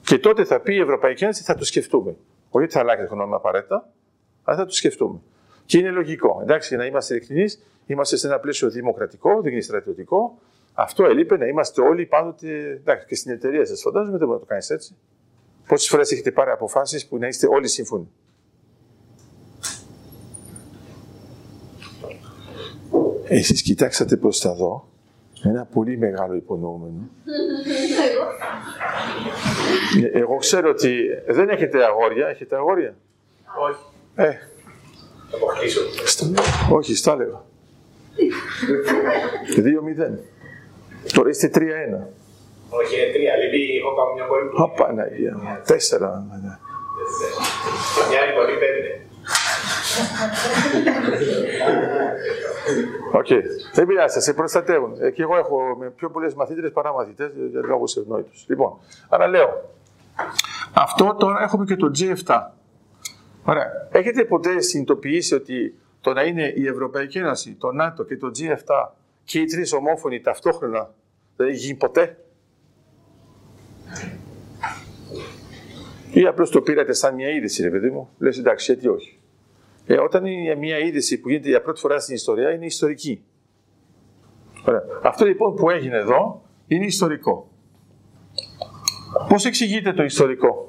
[0.00, 2.16] Και τότε θα πει η Ευρωπαϊκή Ένωση θα το σκεφτούμε.
[2.50, 3.88] Όχι ότι θα αλλάξει το γνώμη απαραίτητα,
[4.44, 5.20] αλλά θα το σκεφτούμε.
[5.66, 6.38] Και είναι λογικό.
[6.42, 10.38] Εντάξει, για να είμαστε ειλικρινείς, είμαστε σε ένα πλαίσιο δημοκρατικό, δεν είναι στρατιωτικό.
[10.74, 12.48] Αυτό ελείπει να είμαστε όλοι πάντοτε.
[12.80, 14.96] Εντάξει, και στην εταιρεία σας φαντάζομαι δεν μπορεί να το κάνεις έτσι.
[15.66, 18.08] Πόσες φορές έχετε πάρει αποφάσεις που να είστε όλοι σύμφωνοι;
[23.28, 24.88] Εσείς κοιτάξατε προς τα δω,
[25.44, 27.08] ένα πολύ μεγάλο υπονοούμενο.
[30.12, 32.94] Ε, Εγώ ξέρω ότι δεν έχετε αγόρια, έχετε αγόρια;
[33.68, 33.80] Όχι.
[34.14, 34.30] Ε,
[35.30, 35.80] Θα αποκτήσω.
[36.04, 36.26] στα-
[36.70, 37.42] όχι, στα έλεγα.
[39.56, 40.18] 2-0.
[41.12, 42.06] Τώρα είστε 3-1.
[42.70, 43.36] Όχι, είναι τρία.
[43.36, 45.48] Λείπει, έχω κάνει μια κόρη που Α, Παναγία μου.
[45.66, 46.26] Τέσσερα.
[46.42, 46.58] ναι.
[48.10, 48.90] Μια είναι πολύ πέντε.
[53.12, 53.26] Οκ.
[53.74, 54.96] Δεν πειράζει, σε προστατεύουν.
[55.00, 58.44] Ε, και εγώ έχω με πιο πολλές μαθήτριες παρά μαθητές για λόγους ευνόητους.
[58.48, 59.70] Λοιπόν, άρα λέω.
[60.72, 62.40] Αυτό τώρα έχουμε και το G7.
[63.44, 63.66] Ωραία.
[63.90, 68.88] Έχετε ποτέ συνειδητοποιήσει ότι το να είναι η Ευρωπαϊκή Ένωση, το ΝΑΤΟ και το G7
[69.24, 70.90] και οι τρεις ομόφωνοι ταυτόχρονα
[71.36, 72.18] δεν έχει γίνει ποτέ;
[76.12, 79.18] Ή απλώς το πήρατε σαν μια είδηση, ρε παιδί μου; Λες εντάξει, γιατί όχι;
[79.86, 83.24] Ε, όταν είναι μια είδηση που γίνεται για πρώτη φορά στην ιστορία, είναι ιστορική.
[84.64, 84.82] Ωραία.
[85.02, 87.50] Αυτό λοιπόν που έγινε εδώ είναι ιστορικό.
[89.28, 90.68] Πώς εξηγείται το ιστορικό;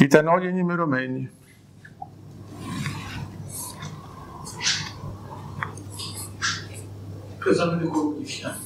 [0.00, 1.30] Ήταν όλοι ενημερωμένοι.
[7.44, 8.58] Παίζαμε την κοροϊδιά.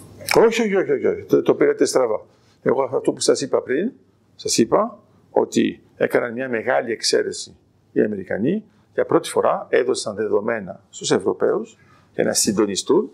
[0.46, 1.22] Όχι, όχι, όχι, όχι, όχι.
[1.22, 2.20] Το, το πήρατε στραβά.
[2.62, 3.92] Εγώ αυτό που σας είπα πριν,
[4.36, 4.98] σας είπα
[5.30, 7.56] ότι έκαναν μια μεγάλη εξαίρεση
[7.92, 8.64] οι Αμερικανοί.
[8.94, 11.78] Για πρώτη φορά έδωσαν δεδομένα στους Ευρωπαίους
[12.14, 13.10] για να συντονιστούν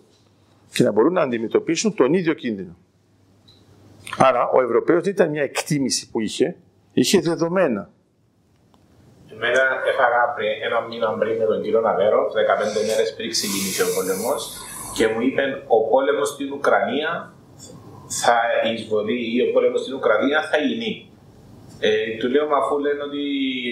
[0.72, 2.76] και να μπορούν να αντιμετωπίσουν τον ίδιο κίνδυνο.
[4.18, 6.56] Άρα ο Ευρωπαίος δεν ήταν μια εκτίμηση που είχε,
[6.92, 7.90] είχε δεδομένα.
[9.32, 13.86] Εμένα έφαγα πριν, ένα μήνα πριν με τον κύριο Ναβέρο, 15 μέρες πριν ξεκινήσει ο
[13.94, 14.42] πόλεμος,
[15.00, 15.44] και μου είπε
[15.76, 17.10] ο πόλεμος στην Ουκρανία
[18.22, 18.36] θα
[18.68, 20.92] η εισβολή ή ο πόλεμος στην Ουκρανία θα γίνει.
[21.80, 23.22] Ε, του λέω, μα αφού λένε ότι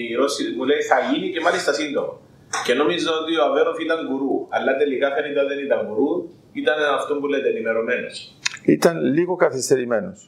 [0.09, 2.13] οι Ρώσοι μου λέει θα γίνει και μάλιστα σύντομα.
[2.65, 6.11] Και νόμιζα ότι ο Αβέροφ ήταν γκουρού, αλλά τελικά φαίνεται ότι δεν ήταν γκουρού,
[6.61, 8.15] Ήταν αυτό που λέτε ενημερωμένος.
[8.75, 10.19] Ήταν λίγο καθυστερημένος.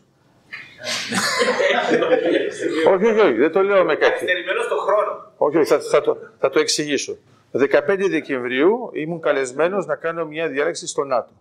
[2.93, 4.11] όχι, όχι, όχι, δεν το λέω με κάτι.
[4.11, 5.11] Καθυστερημένος στον χρόνο.
[5.37, 7.13] Όχι, όχι, θα, θα, το, θα το εξηγήσω.
[7.53, 11.31] 15 Δεκεμβρίου ήμουν καλεσμένος να κάνω μια διάλεξη στο ΝΑΤΟ.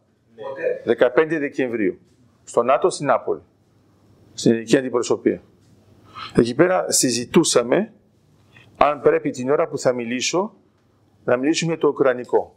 [1.17, 1.99] 15 Δεκεμβρίου.
[2.45, 3.41] Στο ΝΑΤΟ στην Νάπολη.
[4.35, 5.43] Στην ελληνική αντιπροσωπεία.
[6.37, 7.93] Εκεί πέρα συζητούσαμε
[8.77, 10.55] αν πρέπει την ώρα που θα μιλήσω
[11.25, 12.55] να μιλήσουμε το Ουκρανικό.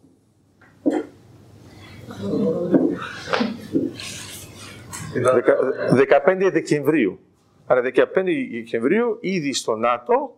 [5.13, 7.19] Δεκα- 15 Δεκεμβρίου.
[7.65, 10.37] Άρα 15 Δεκεμβρίου ήδη στο ΝΑΤΟ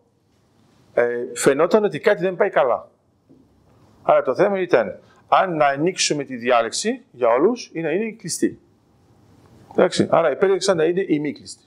[0.94, 2.90] ε, φαινόταν ότι κάτι δεν πάει καλά.
[4.08, 8.60] Άρα το θέμα ήταν αν να ανοίξουμε τη διάλεξη για όλους ή να είναι κλειστή.
[9.72, 11.64] Εντάξει, άρα επέλεξα να είναι ημίκλειστη.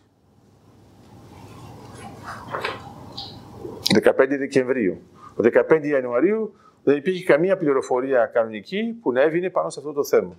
[4.03, 5.03] 15 Δεκεμβρίου.
[5.37, 10.05] Ο 15 Ιανουαρίου δεν υπήρχε καμία πληροφορία κανονική που να έβγαινε πάνω σε αυτό το
[10.05, 10.37] θέμα.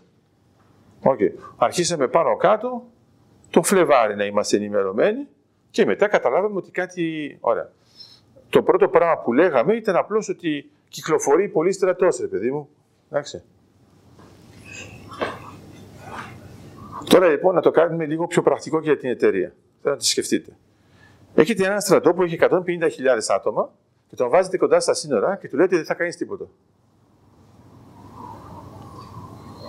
[1.04, 1.32] Okay.
[1.58, 2.86] Αρχίσαμε πάνω κάτω,
[3.50, 5.28] το Φλεβάρι να είμαστε ενημερωμένοι
[5.70, 7.38] και μετά καταλάβαμε ότι κάτι...
[7.40, 7.70] Ωραία.
[8.50, 12.70] Το πρώτο πράγμα που λέγαμε ήταν απλώς ότι κυκλοφορεί πολύ στρατός, ρε παιδί μου.
[13.10, 13.44] Εντάξει.
[17.10, 19.54] Τώρα λοιπόν να το κάνουμε λίγο πιο πρακτικό και για την εταιρεία.
[19.82, 20.58] Θέλω να τη σκεφτείτε.
[21.36, 22.50] Έχετε ένα στρατό που έχει 150.000
[23.36, 23.72] άτομα
[24.10, 26.46] και τον βάζετε κοντά στα σύνορα και του λέτε δεν θα κάνεις τίποτα.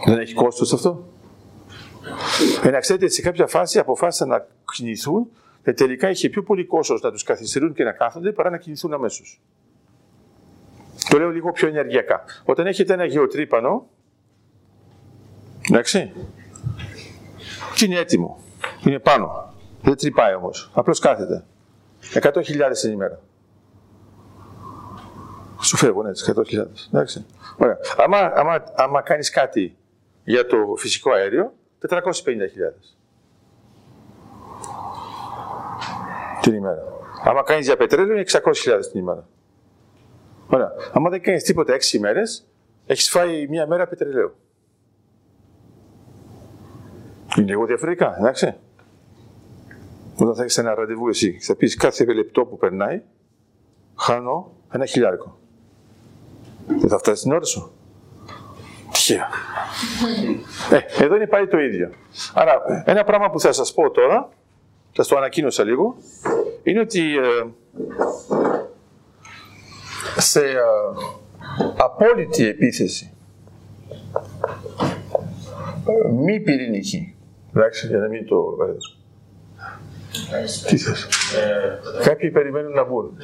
[0.06, 1.08] Δεν έχει κόστος αυτό.
[2.62, 5.30] Ε, να ξέρετε, σε κάποια φάση αποφάσισαν να κινηθούν
[5.62, 8.92] και τελικά είχε πιο πολύ κόστος να τους καθυστερούν και να κάθονται παρά να κινηθούν
[8.92, 9.40] αμέσως.
[11.08, 12.24] Το λέω λίγο πιο ενεργειακά.
[12.44, 13.88] Όταν έχετε ένα γεωτρύπανο,
[15.70, 16.12] εντάξει,
[17.74, 18.40] και είναι έτοιμο,
[18.84, 21.44] είναι πάνω, δεν τρυπάει όμως, απλώς κάθεται.
[22.12, 22.42] 100.000
[22.80, 23.20] την ημέρα.
[25.60, 26.66] Σου φεύγουν έτσι, 100.000.
[26.92, 27.26] Εντάξει.
[27.56, 27.78] Ωραία.
[27.96, 29.76] Άμα, άμα, άμα κάνεις κάτι
[30.24, 31.52] για το φυσικό αέριο,
[31.88, 32.00] 450.000
[36.40, 36.82] την ημέρα.
[37.24, 38.40] Άμα κάνεις για πετρέλαιο, είναι 600.000
[38.90, 39.28] την ημέρα.
[40.50, 40.72] Ωραία.
[40.92, 42.22] Άμα δεν κάνεις τίποτα 6 ημέρε,
[42.86, 44.34] έχεις φάει μία μέρα πετρελαίου.
[47.36, 48.54] Είναι λίγο διαφορετικά, εντάξει.
[50.16, 53.02] Όταν θα έχεις ένα ραντεβού εσύ, θα πεις κάθε λεπτό που περνάει,
[53.96, 55.38] χάνω ένα χιλιάρικο.
[56.66, 57.72] Δεν θα φτάσεις την ώρα σου.
[58.92, 59.28] Τυχαία.
[60.70, 61.90] Ε, εδώ είναι πάλι το ίδιο.
[62.34, 62.52] Άρα,
[62.84, 64.28] ένα πράγμα που θα σας πω τώρα,
[64.92, 65.96] θα το ανακοίνωσα λίγο,
[66.62, 67.44] είναι ότι ε,
[70.20, 70.54] σε ε,
[71.76, 73.12] απόλυτη επίθεση,
[75.86, 77.14] ε, μη πυρηνική,
[77.54, 78.56] εντάξει, για να μην το...
[80.32, 81.08] ε, τι θες;
[82.04, 83.16] Κάποιοι περιμένουν να μπουν.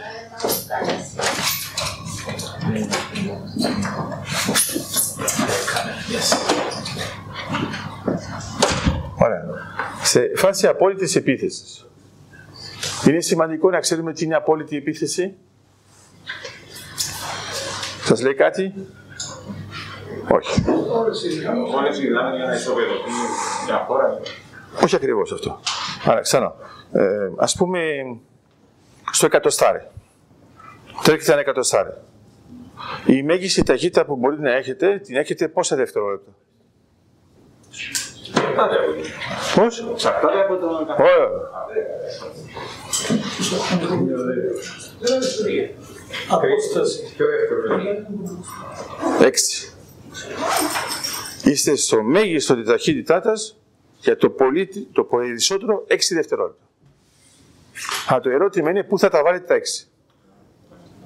[9.19, 9.45] Ωραία.
[10.03, 11.87] Σε φάση απόλυτης επίθεσης.
[13.09, 15.37] Είναι σημαντικό να ξέρουμε τι είναι απόλυτη επίθεση;
[18.07, 18.75] Σας λέει κάτι;
[20.31, 20.65] Όχι.
[21.75, 23.11] Όλε οι δυνάμει για να ισοπεδωθεί
[23.67, 24.21] μια χώρα.
[24.83, 25.61] Όχι ακριβώς αυτό.
[26.05, 26.55] Άρα, ξανά.
[26.93, 27.81] Ε, ας πούμε,
[29.11, 29.87] στο εκατοστάρι.
[31.03, 31.91] Τρέχετε ένα εκατοστάρι.
[33.07, 36.31] Η μέγιστη ταχύτητα που μπορείτε να έχετε, την έχετε πόσα δευτερόλεπτα;
[39.55, 41.29] Πώς; Εξαρτάται από τον Ωραία.
[46.29, 47.15] Απόσταση.
[47.17, 47.81] Πιο εύκολο.
[49.21, 49.73] Έξι.
[51.45, 53.57] Είστε στο μέγιστο τη ταχύτητά σας
[54.01, 56.65] για το, πολύ, το περισσότερο 6 δευτερόλεπτα.
[58.13, 59.61] Α, το ερώτημα είναι πού θα τα βάλετε τα 6.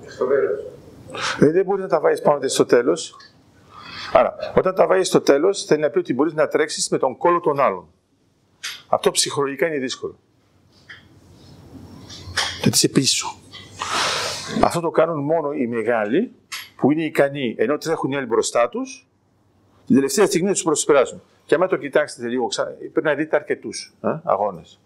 [0.06, 0.60] Στο τέλος.
[1.38, 3.16] Δηλαδή δεν μπορεί να τα βάλει πάνω στο τέλος.
[4.12, 7.16] Άρα, όταν τα βάλει στο τέλος, θέλει να πει ότι μπορείς να τρέξεις με τον
[7.16, 7.88] κόλο των άλλων.
[8.88, 10.18] Αυτό ψυχολογικά είναι δύσκολο.
[12.60, 13.38] Γιατί είσαι πίσω.
[14.62, 16.32] Αυτό το κάνουν μόνο οι μεγάλοι
[16.76, 19.08] που είναι ικανοί, ενώ τρέχουν οι άλλοι μπροστά τους,
[19.86, 21.22] την τελευταία στιγμή να τους προσπεράσουν.
[21.44, 22.64] Και άμα το κοιτάξετε λίγο, ξα...
[22.92, 23.94] πρέπει να δείτε αρκετούς
[24.24, 24.80] αγώνες.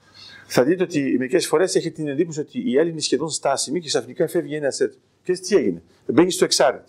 [0.47, 3.87] Θα δείτε ότι μερικές φορές έχετε την εντύπωση ότι η άλλη είναι σχεδόν στάσιμη και
[3.87, 4.93] ξαφνικά φεύγει ένα σετ.
[5.23, 5.83] Και τι έγινε.
[6.07, 6.81] Μπαίνει στο εξάρι.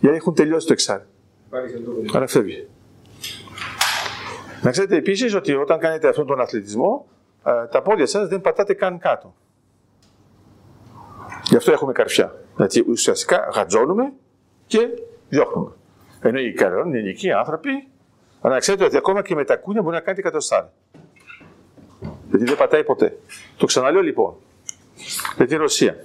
[0.00, 1.04] Οι άλλοι έχουν τελειώσει το εξάρι.
[1.50, 2.66] Πάλι σε το Άρα φεύγει.
[4.62, 7.06] Να ξέρετε επίσης ότι όταν κάνετε αυτόν τον αθλητισμό,
[7.44, 9.34] ε, τα πόδια σας δεν πατάτε καν κάτω.
[11.52, 12.34] Γι' αυτό έχουμε καρφιά.
[12.56, 14.12] Δηλαδή ουσιαστικά γατζώνουμε
[14.66, 14.88] και
[15.28, 15.72] διώχνουμε.
[16.20, 17.88] Ενώ οι κανόνες, οι ελληνικοί άνθρωποι,
[18.40, 20.66] αλλά να ξέρετε ότι ακόμα και με τα κούνια μπορεί να κάνετε εκατοστάρι.
[22.28, 23.18] Γιατί δεν πατάει ποτέ.
[23.56, 24.34] Το ξαναλέω λοιπόν.
[25.36, 25.96] Με τη Ρωσία.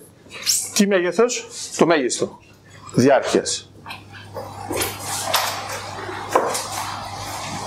[0.73, 2.39] Τι μέγεθος, το μέγιστο
[2.95, 3.71] διάρκειας.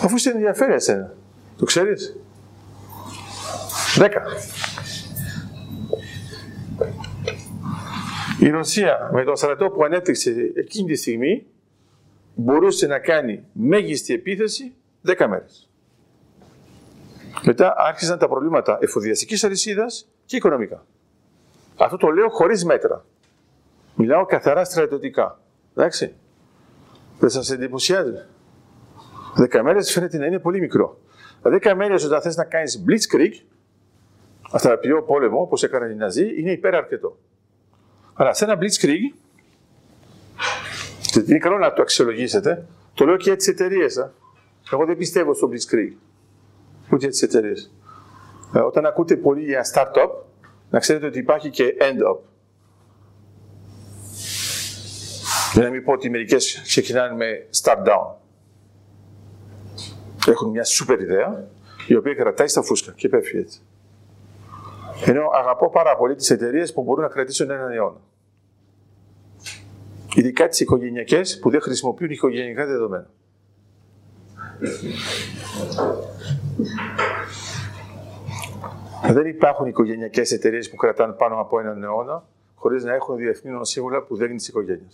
[0.04, 1.14] Αφού σε ενδιαφέρει εσένα.
[1.58, 2.16] Το ξέρεις;
[3.96, 4.22] Δέκα.
[8.40, 11.46] Η Ρωσία με το στρατό που ανέπτυξε εκείνη τη στιγμή
[12.34, 14.74] μπορούσε να κάνει μέγιστη επίθεση
[15.06, 15.68] 10 μέρες.
[17.44, 20.86] Μετά άρχισαν τα προβλήματα εφοδιαστικής αλυσίδας και οικονομικά.
[21.76, 23.04] Αυτό το λέω χωρίς μέτρα.
[23.94, 25.40] Μιλάω καθαρά στρατιωτικά.
[25.76, 26.14] Εντάξει.
[27.18, 28.14] Δεν σας εντυπωσιάζει.
[29.52, 30.98] 10 μέρες φαίνεται να είναι πολύ μικρό.
[31.42, 33.44] 10 μέρες όταν θες να κάνεις blitzkrieg,
[34.50, 37.18] αθεραπείο πόλεμο, όπως έκαναν οι Ναζί, είναι υπεραρκετό.
[38.20, 39.16] Αλλά σε ένα blitzkrieg,
[41.10, 43.96] και είναι καλό να το αξιολογήσετε, το λέω και για τις εταιρείες.
[43.96, 44.12] ε.
[44.72, 45.92] Εγώ δεν πιστεύω στο blitzkrieg.
[46.84, 47.72] Ούτε για τις εταιρείες.
[48.54, 50.10] Ε, όταν ακούτε πολύ για startup,
[50.70, 52.18] να ξέρετε ότι υπάρχει και end-up.
[55.52, 58.14] Για να μην πω ότι μερικές ξεκινάνε με start down.
[60.26, 61.48] Έχουν μια σούπερ ιδέα,
[61.86, 63.60] η οποία κρατάει στα φούσκα και πέφτει έτσι.
[65.04, 68.00] Ενώ αγαπώ πάρα πολύ τις εταιρείες που μπορούν να κρατήσουν έναν αιώνα.
[70.14, 73.10] Ειδικά τις οικογενειακές που δεν χρησιμοποιούν οικογενειακά δεδομένα.
[79.12, 84.02] Δεν υπάρχουν οικογενειακές εταιρείες που κρατάνε πάνω από έναν αιώνα χωρίς να έχουν διεθνή νοσήγουλα
[84.02, 84.88] που δεν είναι τη οικογένεια.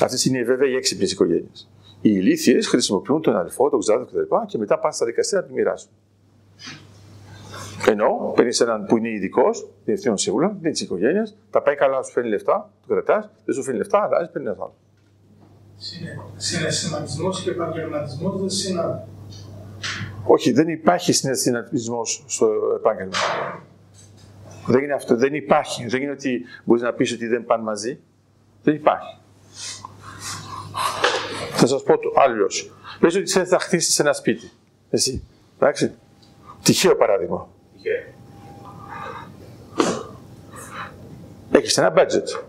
[0.00, 1.68] Αυτές είναι βέβαια οι έξυπνες οικογένειες.
[2.00, 4.36] Οι ηλίθιες χρησιμοποιούν τον αδελφό, τον ξάδερφο κτλ.
[4.46, 5.90] Και μετά πάνε στα δικαστήρια να τη μοιράσουν.
[7.86, 12.02] Ενώ παίρνεις έναν που είναι ειδικός, διευθύνων σίγουρα, δεν είναι της οικογένειας, τα πάει καλά,
[12.02, 14.74] σου φέρνει λεφτά, το κρατάς, δεν σου φέρνει λεφτά, αλλάζεις, παίρνεις ένα άλλο.
[16.36, 19.00] Συναισθηματισμός και επαγγελματισμός δεν συνάδουν.
[20.26, 23.16] Όχι, δεν υπάρχει συναισθηματισμός στο επάγγελμα.
[24.66, 25.86] Δεν είναι αυτό, δεν υπάρχει.
[25.86, 28.00] Δεν είναι ότι μπορείς να πεις ότι δεν πάνε μαζί.
[28.62, 29.16] Δεν υπάρχει.
[31.52, 32.72] Θα σας πω το άλλος.
[33.00, 34.50] Πες ότι θέλει να χτίσεις ένα σπίτι.
[34.90, 35.22] Εσύ.
[35.56, 35.94] Εντάξει.
[36.62, 37.48] Τυχαίο παράδειγμα.
[37.88, 38.16] Τυχαία.
[41.50, 42.42] Έχεις ένα budget.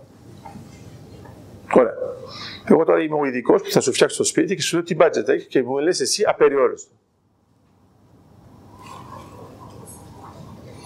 [1.74, 1.94] Ωραία.
[2.64, 4.96] Εγώ τώρα είμαι ο ειδικός που θα σου φτιάξει το σπίτι και σου λέω τι
[4.98, 6.92] budget έχει και μου λες εσύ απεριόριστο.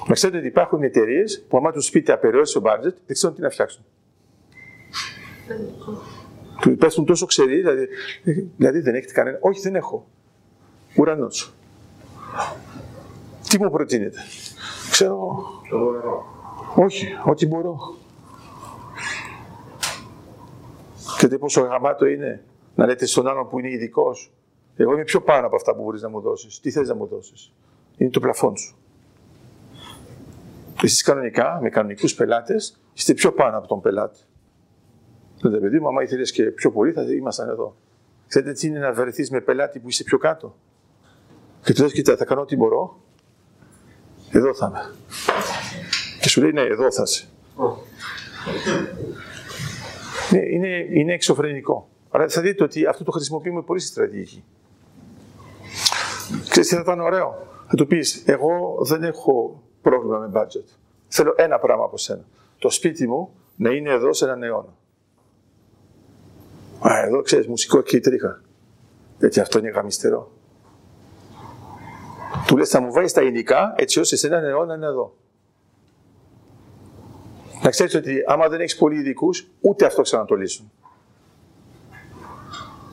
[0.07, 3.51] Να ξέρετε ότι υπάρχουν εταιρείες που άμα τους πείτε απεριόριστο budget δεν ξέρουν τι να
[3.51, 3.85] φτιάξουν.
[6.61, 7.89] Του πέφτουν τόσο ξεροί, δηλαδή,
[8.57, 9.39] δηλαδή δεν έχετε κανένα.
[9.41, 10.07] Όχι, δεν έχω.
[10.97, 11.55] Ουρανός.
[13.55, 14.19] Τι μου προτείνετε;
[14.91, 15.45] Ξέρω εγώ.
[15.71, 16.25] Το μπορώ.
[16.77, 17.77] Όχι, ό,τι μπορώ.
[21.17, 22.45] Ξέρετε πόσο γαμάτο είναι
[22.75, 24.33] να λέτε στον άλλον που είναι ειδικός.
[24.77, 26.61] Εγώ είμαι πιο πάνω από αυτά που μπορείς να μου δώσεις.
[26.61, 27.53] Τι θες να μου δώσεις;
[27.97, 28.77] Είναι το πλαφόν σου.
[30.83, 34.21] Εσείς κανονικά, με κανονικούς πελάτες, είστε πιο πάνω από τον πελάτη.
[35.43, 37.77] Λέτε, παιδί μου, άμα ήθελες και πιο πολύ, θα ήμασταν εδώ.
[38.29, 40.57] Ξέρετε τι είναι να βρεθείς με πελάτη που είσαι πιο κάτω;
[41.65, 43.03] Και του λες, κοίτα, θα κάνω ό,τι μπορώ.
[44.35, 44.95] Εδώ θα είμαι.
[46.21, 47.29] Και σου λέει, ναι, εδώ θα είσαι.
[50.31, 51.89] Ναι, είναι, είναι εξωφρενικό.
[52.11, 54.45] Αλλά θα δείτε ότι αυτό το χρησιμοποιούμε πολύ στη στρατηγική.
[56.49, 60.69] Ξέρεις τι θα ήταν ωραίο; Θα του πεις, εγώ δεν έχω πρόβλημα με budget.
[61.09, 62.25] Θέλω ένα πράγμα από σένα.
[62.59, 64.75] Το σπίτι μου να είναι εδώ σε έναν αιώνα.
[66.81, 68.41] Α, εδώ ξέρεις, μουσικό και η τρίχα.
[69.19, 70.33] Γιατί αυτό είναι γαμιστερό.
[72.55, 75.17] Του λες, θα μου βάλεις τα υλικά έτσι ώστε σε έναν αιώνα είναι εδώ.
[77.63, 80.71] Να ξέρεις ότι άμα δεν έχεις πολλοί ειδικούς, ούτε αυτό ξανά το λύσουν.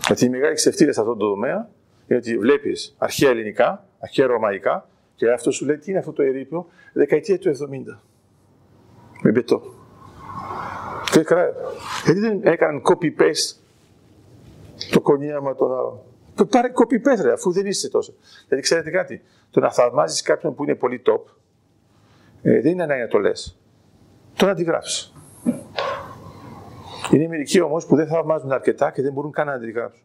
[0.06, 1.70] Γιατί οι μεγάλοι ξεφτύλες σε αυτό το τομέα
[2.08, 6.22] είναι ότι βλέπεις αρχαία ελληνικά, αρχαία ρωμαϊκά και αυτό σου λέει τι είναι αυτό το
[6.22, 8.00] ερείπιο, δεκαετία του 70.
[9.22, 9.62] Με μπετό.
[11.12, 11.50] Και καλά,
[12.06, 13.56] γιατί δεν έκαναν copy-paste
[14.92, 16.00] το κονίαμα των άλλων;
[16.36, 18.14] Το πάρε copy-paste ρε, αφού δεν είστε τόσο.
[18.44, 21.22] Δηλαδή ξέρετε κάτι, το να θαυμάζεις κάποιον που είναι πολύ top,
[22.42, 23.60] ε, δεν είναι ανάγκη να το λες.
[24.36, 25.14] Το να αντιγράψει.
[27.12, 30.04] Είναι μερικοί όμως που δεν θαυμάζουν αρκετά και δεν μπορούν καν να αντιγράψουν.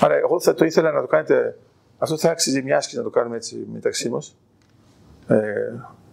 [0.00, 1.58] Άρα, εγώ θα το ήθελα να το κάνετε.
[1.98, 4.36] Αυτό θα άξιζε μια άσκηση να το κάνουμε έτσι μεταξύ μας.
[5.26, 5.36] Ε,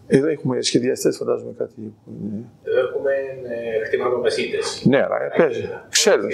[0.07, 1.73] εδώ έχουμε σχεδιαστές, φαντάζομαι κάτι.
[2.05, 3.11] που είναι- Εδώ έχουμε
[3.81, 4.57] ε, κτηματομεσίτε.
[4.83, 5.69] Ναι, αλλά παίζει.
[5.89, 6.27] Ξέρουν.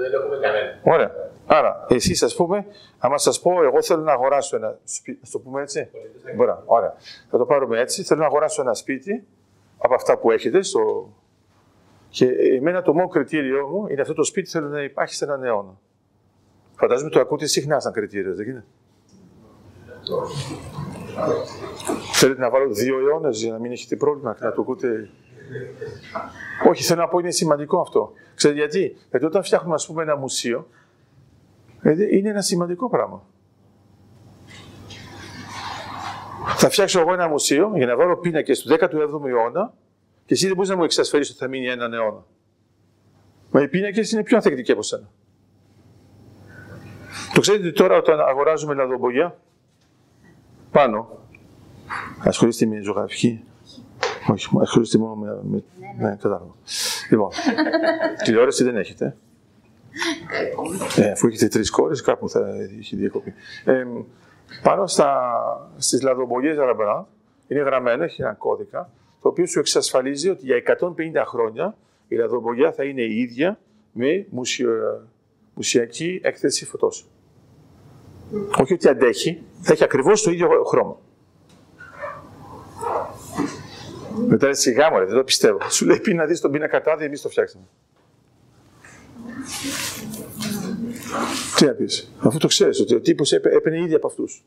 [0.00, 0.78] Δεν έχουμε κανένα.
[0.82, 1.10] Ωραία.
[1.46, 2.66] Άρα, εσείς, ας πούμε,
[2.98, 5.18] άμα σας πω, εγώ θέλω να αγοράσω ένα σπίτι.
[5.18, 5.90] Α το πούμε έτσι.
[6.36, 6.50] Μπορεί.
[6.64, 6.94] Ωραία.
[7.30, 8.02] Θα το πάρουμε έτσι.
[8.02, 9.24] Θέλω να αγοράσω ένα σπίτι
[9.78, 10.62] από αυτά που έχετε.
[10.62, 11.12] Στο...
[12.08, 12.26] Και
[12.56, 15.78] εμένα το μόνο κριτήριό μου είναι αυτό το σπίτι θέλω να υπάρχει σε έναν αιώνα.
[16.76, 18.64] Φαντάζομαι το ακούτε συχνά σαν κριτήριο, δεν είναι;
[22.20, 25.10] Θέλετε να βάλω δύο αιώνες για να μην έχετε πρόβλημα και να το ακούτε.
[26.68, 28.12] Όχι, θέλω να πω είναι σημαντικό αυτό.
[28.34, 30.66] Ξέρετε γιατί; Γιατί όταν φτιάχνουμε ας πούμε, ένα μουσείο,
[31.80, 33.22] Δηλαδή είναι ένα σημαντικό πράγμα.
[36.56, 39.74] Θα φτιάξω εγώ ένα μουσείο για να βάλω πίνακες του 17ου αιώνα
[40.26, 42.24] και εσύ δεν μπορείς να μου εξασφαλίσεις ότι θα μείνει έναν αιώνα.
[43.50, 45.10] Μα οι πίνακες είναι πιο ανθεκτικοί από σένα.
[47.34, 49.38] Το ξέρετε ότι τώρα όταν αγοράζουμε λαδομπογιά
[50.70, 51.18] πάνω,
[52.18, 53.44] ασχολείστε με ζωγραφική.
[54.32, 55.38] Όχι, ασχολείστε μόνο με.
[55.42, 55.62] με...
[55.98, 56.54] Ναι, κατάλαβα.
[57.10, 57.30] Λοιπόν,
[58.24, 59.16] τηλεόραση δεν έχετε.
[60.96, 63.34] Ε, αφού έχετε τρεις κόρες, κάπου θα έχει διακοπεί.
[63.64, 63.84] Ε,
[64.62, 65.32] πάνω στα,
[65.76, 67.08] στις λαδομπογιές Ραμπρά
[67.48, 68.90] είναι γραμμένο, έχει ένα κώδικα,
[69.22, 70.86] το οποίο σου εξασφαλίζει ότι για 150
[71.26, 71.76] χρόνια
[72.08, 73.58] η λαδομπογιά θα είναι η ίδια
[73.92, 74.70] με μουσιο,
[75.54, 77.06] μουσιακή έκθεση φωτός.
[78.60, 80.96] Όχι ότι αντέχει, θα έχει ακριβώς το ίδιο χρώμα.
[84.26, 85.58] Μετά λέει σιγά μου, δεν το πιστεύω.
[85.70, 87.64] Σου λέει πει να δεις τον πίνακα τάδε, εμείς το φτιάξαμε.
[91.56, 94.44] Τι να πεις, αφού το ξέρεις ότι ο τύπος έπαι- έπαιρνε ήδη από αυτούς.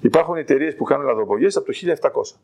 [0.00, 2.36] Υπάρχουν εταιρείες που κάνουν λαδοπογιές από το 1700.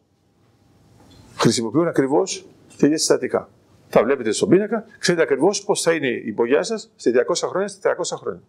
[1.36, 2.46] Χρησιμοποιούν ακριβώς
[2.78, 3.48] τα ίδια συστατικά.
[3.90, 7.68] Τα βλέπετε στον πίνακα, ξέρετε ακριβώς πώς θα είναι η μπογιά σας σε 200 χρόνια,
[7.68, 8.40] σε 300 χρόνια.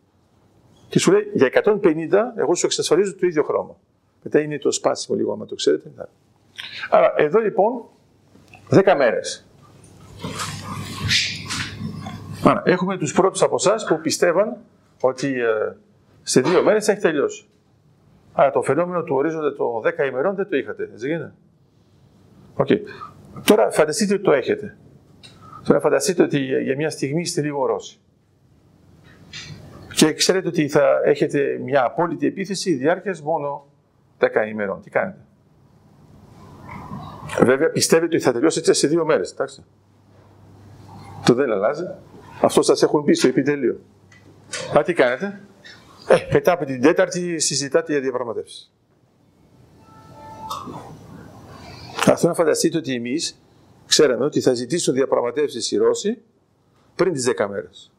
[0.89, 3.78] Και σου λέει για 150 εγώ σου εξασφαλίζω το ίδιο χρώμα.
[4.24, 5.91] Μετά είναι το σπάσιμο λίγο, άμα το ξέρετε.
[6.52, 6.97] Ναι.
[6.97, 7.84] Άρα εδώ λοιπόν
[8.70, 9.45] 10 μέρες.
[12.43, 14.58] Άρα, έχουμε τους πρώτους από εσάς που πιστεύαν
[15.02, 15.76] ότι ε,
[16.22, 17.45] σε δύο μέρες θα έχει τελειώσει.
[18.34, 21.34] Άρα το φαινόμενο του ορίζοντα των 10 ημερών δεν το είχατε, έτσι γίνεται.
[22.56, 22.68] Οκ.
[23.45, 24.78] Τώρα φανταστείτε ότι το έχετε.
[25.64, 27.99] Τώρα φανταστείτε ότι για για μια στιγμή είστε λίγο Ρώσοι.
[29.95, 33.68] Και ξέρετε ότι θα έχετε μια απόλυτη επίθεση διάρκειας μόνο
[34.20, 34.82] 10 ημερών.
[34.82, 35.20] Τι κάνετε;
[37.44, 39.64] Βέβαια πιστεύετε ότι θα τελειώσετε σε δύο μέρες, εντάξει.
[41.26, 41.84] Το δεν αλλάζει.
[42.42, 43.80] Αυτό σας έχουν πει στο επιτελείο.
[44.78, 45.42] Α, τι κάνετε;
[46.08, 48.72] Ε, μετά από την τέταρτη συζητάτε για διαπραγματεύσεις.
[52.08, 53.42] Αυτό να φανταστείτε ότι εμείς
[53.86, 56.22] ξέραμε ότι θα ζητήσουν διαπραγματεύσεις οι Ρώσοι
[56.96, 57.92] πριν τις 10 μέρες.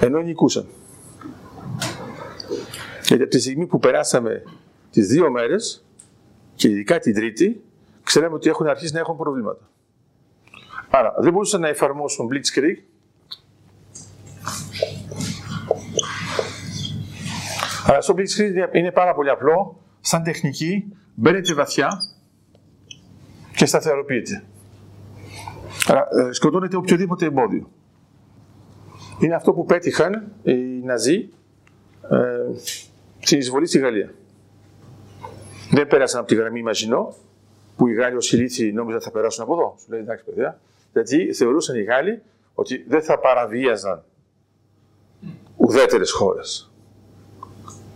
[0.00, 0.66] Ενώ νικούσαν.
[3.06, 4.42] Γιατί από τη στιγμή που περάσαμε
[4.90, 5.84] τις δύο μέρες
[6.54, 7.62] και ειδικά την τρίτη,
[8.12, 9.68] ξέραμε ότι έχουν αρχίσει να έχουν προβλήματα.
[10.90, 12.76] Άρα δεν μπορούσαν να εφαρμόσουν Blitzkrieg.
[17.86, 19.80] Αλλά στο Blitzkrieg είναι- είναι πάρα πολύ απλό.
[20.00, 20.84] Σαν τεχνική
[21.14, 21.88] μπαίνετε βαθιά
[23.56, 24.44] και σταθεροποιείτε.
[25.86, 27.70] Άρα ε, σκοτώνετε οποιοδήποτε εμπόδιο.
[29.20, 30.52] Είναι αυτό που πέτυχαν οι
[30.84, 31.28] Ναζί
[32.10, 32.16] ε,
[33.18, 34.14] στην εισβολή στη Γαλλία.
[35.70, 37.14] Δεν πέρασαν από τη γραμμή Μαζινό,
[37.76, 39.76] που οι Γάλλοι ως ηλίθιοι νόμιζαν θα περάσουν από εδώ.
[39.80, 40.60] Σου λέει εντάξει παιδιά.
[40.92, 42.22] Γιατί θεωρούσαν οι Γάλλοι
[42.54, 44.04] ότι δεν θα παραβίαζαν
[45.56, 46.70] ουδέτερες χώρες.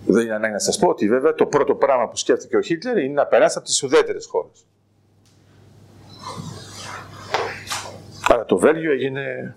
[0.07, 2.99] Δεν είναι ανάγκη να σας πω ότι βέβαια το πρώτο πράγμα που σκέφτηκε ο Χίτλερ
[2.99, 4.66] είναι να περάσει από τις ουδέτερες χώρες.
[8.29, 9.57] Άρα το Βέλγιο έγινε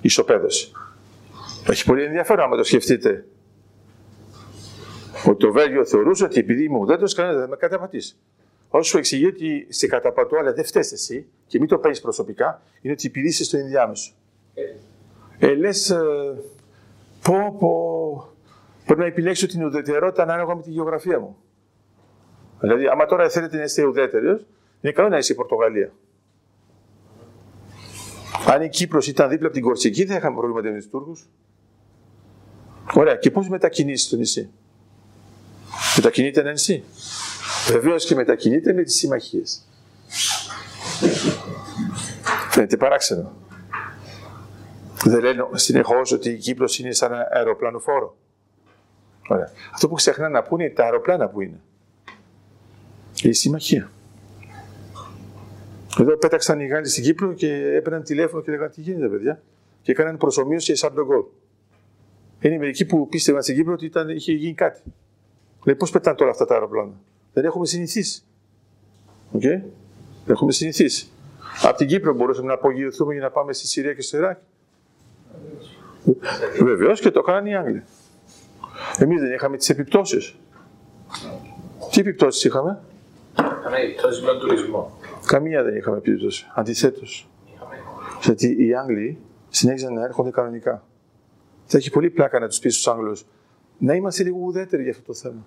[0.00, 0.72] ισοπαίδωση.
[1.68, 3.26] Έχει πολύ ενδιαφέρον άμα το σκεφτείτε.
[5.26, 8.16] Ότι το Βέλγιο θεωρούσε ότι επειδή είμαι ουδέτερος κανένας δεν θα με καταπατήσει.
[8.74, 12.62] Όσο σου εξηγεί ότι σε καταπατώ, αλλά δεν φταίει εσύ και μην το παίρνεις προσωπικά,
[12.80, 14.12] είναι ότι επειδή είσαι στο ενδιάμεσο.
[15.38, 15.96] Ε, λες,
[17.22, 18.28] πω, πω,
[18.84, 21.36] πρέπει να επιλέξω την ουδετερότητα ανάλογα με τη γεωγραφία μου.
[22.60, 24.46] Δηλαδή, άμα τώρα θέλετε να είστε ουδέτερος,
[24.80, 25.92] είναι καλό να είσαι η Πορτογαλία.
[28.46, 31.28] Αν η Κύπρος ήταν δίπλα από την Κορσική, δεν είχαμε προβλήματα με τους Τούρκους.
[32.94, 33.16] Ωραία.
[33.16, 34.50] Και πώς μετακινήσει το νησί;
[35.96, 36.84] Μετακινείται ένα νησί;
[37.70, 39.66] Βεβαίως και μετακινείται με τις συμμαχίες.
[42.50, 43.32] Φαίνεται παράξενο.
[45.04, 48.16] Δεν λένε συνεχώς ότι η Κύπρος είναι σαν ένα αεροπλανοφόρο.
[49.28, 49.50] Ωραία.
[49.72, 51.60] Αυτό που ξεχνάνε να πούνε είναι τα αεροπλάνα που είναι.
[53.22, 53.90] Η συμμαχία.
[55.98, 59.42] Εδώ πέταξαν οι Γάλλοι στην Κύπρο και έπαιρναν τηλέφωνο και λέγανε τι γίνεται παιδιά;
[59.82, 61.22] Και έκαναν προσομοίωση Σαρλ ντε Γκωλ.
[62.40, 64.82] Είναι μερικοί που πίστευαν στην Κύπρο ότι ήταν, είχε γίνει κάτι.
[65.64, 66.92] Λέει πώς πετάνε τώρα αυτά τα αεροπλάνα;
[67.32, 68.22] Δεν έχουμε συνηθίσει.
[69.32, 69.40] Οκ.
[69.40, 69.62] Δεν
[70.26, 71.08] έχουμε συνηθίσει.
[71.62, 74.38] Από την Κύπρο μπορούσαμε να απογειωθούμε για να πάμε στη Συρία και στο Ιράκ.
[76.62, 77.82] Βεβαίως και το έκαναν οι Άγγλοι.
[78.98, 80.36] Εμείς δεν είχαμε τις επιπτώσεις.
[81.90, 82.80] Τι επιπτώσεις είχαμε,
[83.60, 84.98] Είχαμε επιπτώσεις με τον τουρισμό.
[85.26, 86.46] Καμία δεν είχαμε επίπτωση.
[86.54, 87.28] Αντιθέτως.
[88.22, 89.18] Γιατί οι Άγγλοι
[89.48, 90.84] συνέχιζαν να έρχονται κανονικά.
[91.66, 93.24] Θα έχει πολύ πλάκα να τους πεις στους Άγγλους
[93.78, 95.46] να είμαστε λίγο ουδέτεροι για αυτό το θέμα.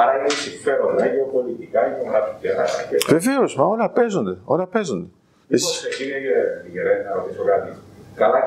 [0.00, 2.52] Άρα είναι συμφέροντα γεωπολιτικά, γεωγραφικά.
[2.88, 4.34] και- Βεβαίως, μα όλα παίζονται.
[4.44, 5.06] Όλα παίζονται.
[5.48, 6.18] Εσύ- Μήπως, κύριε
[6.72, 7.70] Γερέ, να ρωτήσω κάτι.
[8.14, 8.40] Καλά,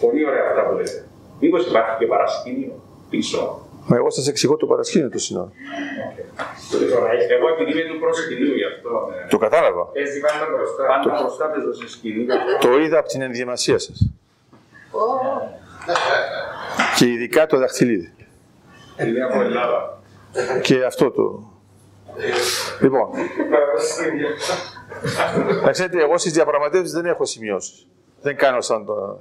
[0.00, 1.04] πολύ ωραία αυτά που λέτε.
[1.40, 2.72] Μήπως υπάρχει και παρασκήνιο
[3.10, 5.52] πίσω; Μα εγώ σας εξηγώ το παρασκήνιο του συνόλου.
[7.36, 8.90] Εγώ επειδή είμαι του προσκυνείου γι' αυτό.
[9.10, 9.28] ναι.
[9.30, 9.88] Το κατάλαβα.
[9.92, 10.82] Έτσι πάντα μπροστά.
[10.86, 12.26] Πάντα μπροστά παίζω σε σκηνή.
[12.60, 14.10] Το είδα από την ενδιαμασία σας.
[16.96, 18.14] Και ειδικά το δαχτυλίδι.
[19.06, 20.01] Είναι από Ελλάδα.
[20.62, 21.52] Και αυτό το.
[22.80, 23.08] Λοιπόν,
[25.64, 27.86] να ξέρετε, εγώ στις διαπραγματεύσεις δεν έχω σημειώσεις.
[28.22, 29.18] Δεν κάνω σαν τον,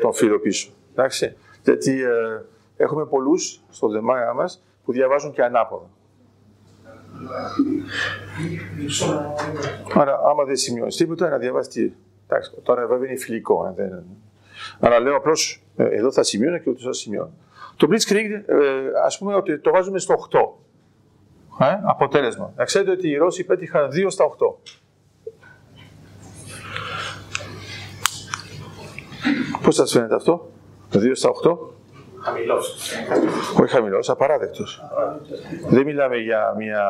[0.00, 0.70] τον φίλο πίσω.
[0.92, 1.36] Εντάξει.
[1.64, 2.44] Γιατί ε,
[2.76, 5.86] έχουμε πολλούς στο δεμάγα μας που διαβάζουν και ανάποδα.
[9.94, 11.92] Άρα, άμα δεν σημειώσει τίποτα, να διαβάσεις τι.
[12.28, 13.66] Εντάξει, τώρα βέβαια είναι φιλικό.
[13.66, 14.04] ε, δεν...
[14.80, 17.32] Αλλά λέω απλώς εδώ θα σημειώνω και ούτω θα σημειώνω.
[17.76, 18.56] Το Blitzkrieg, ε,
[19.04, 20.58] ας πούμε ότι το βάζουμε στο 8.
[21.60, 22.52] Ε, αποτέλεσμα.
[22.56, 24.58] Να ξέρετε ότι οι Ρώσοι πέτυχαν 2 στα 8.
[29.62, 30.50] Πώς σας φαίνεται αυτό,
[30.92, 31.58] 2 στα 8.
[32.20, 32.92] Χαμηλός.
[33.60, 34.82] Όχι χαμηλός, απαράδεκτος.
[35.68, 36.82] Δεν μιλάμε για μια.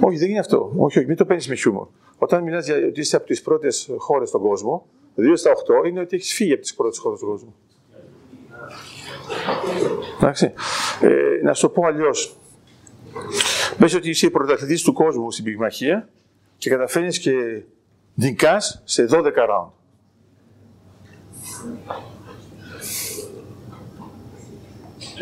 [0.00, 0.72] Όχι, δεν είναι αυτό.
[0.76, 1.86] Όχι, όχι, μην το παίρνει με χιούμορ.
[2.18, 4.86] Όταν μιλάς για ότι είσαι από τις πρώτες χώρες στον κόσμο,
[5.16, 7.54] 2 στα 8 είναι ότι έχεις φύγει από τις πρώτες χώρες στον κόσμο.
[10.18, 10.52] Εντάξει.
[11.00, 12.36] Ε, να σου το πω αλλιώς.
[13.78, 16.08] Πες ότι είσαι πρωταθλητής του κόσμου στην πυγμαχία
[16.58, 17.62] και καταφέρνεις και
[18.14, 19.70] νικάς σε 12 round.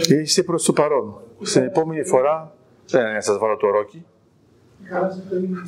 [0.08, 1.20] Είστε προς το παρόν.
[1.42, 2.54] Στην επόμενη φορά,
[2.86, 4.06] δεν είναι να σας βάλω το ρόκι.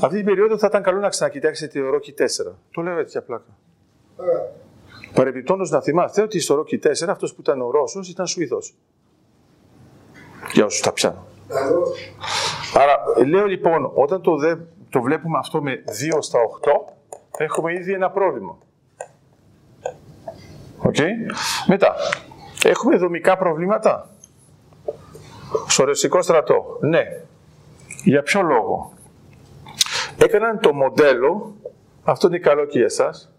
[0.00, 2.22] Αυτή την περίοδο θα ήταν καλό να ξανακοιτάξετε το ρόκι 4.
[2.70, 3.42] Το λέω έτσι απλά.
[5.14, 8.74] Παρεμπιπτόντως να θυμάστε ότι στο ρόκι 4 αυτός που ήταν ο Ρώσος ήταν Σουηδός.
[10.52, 11.26] Για όσους τα πιάνω.
[12.74, 14.54] Άρα λέω λοιπόν, όταν το, δε,
[14.88, 16.38] το βλέπουμε αυτό με 2 στα
[16.88, 16.92] 8,
[17.36, 18.58] έχουμε ήδη ένα πρόβλημα.
[20.78, 20.96] Οκ.
[21.66, 21.94] Μετά,
[22.64, 24.10] έχουμε δομικά προβλήματα.
[25.66, 26.78] Στο ρωσικό στρατό.
[26.80, 27.02] Ναι.
[28.04, 28.92] Για ποιο λόγο;
[30.18, 31.54] Έκαναν το μοντέλο,
[32.04, 33.29] αυτό είναι καλό και για εσάς,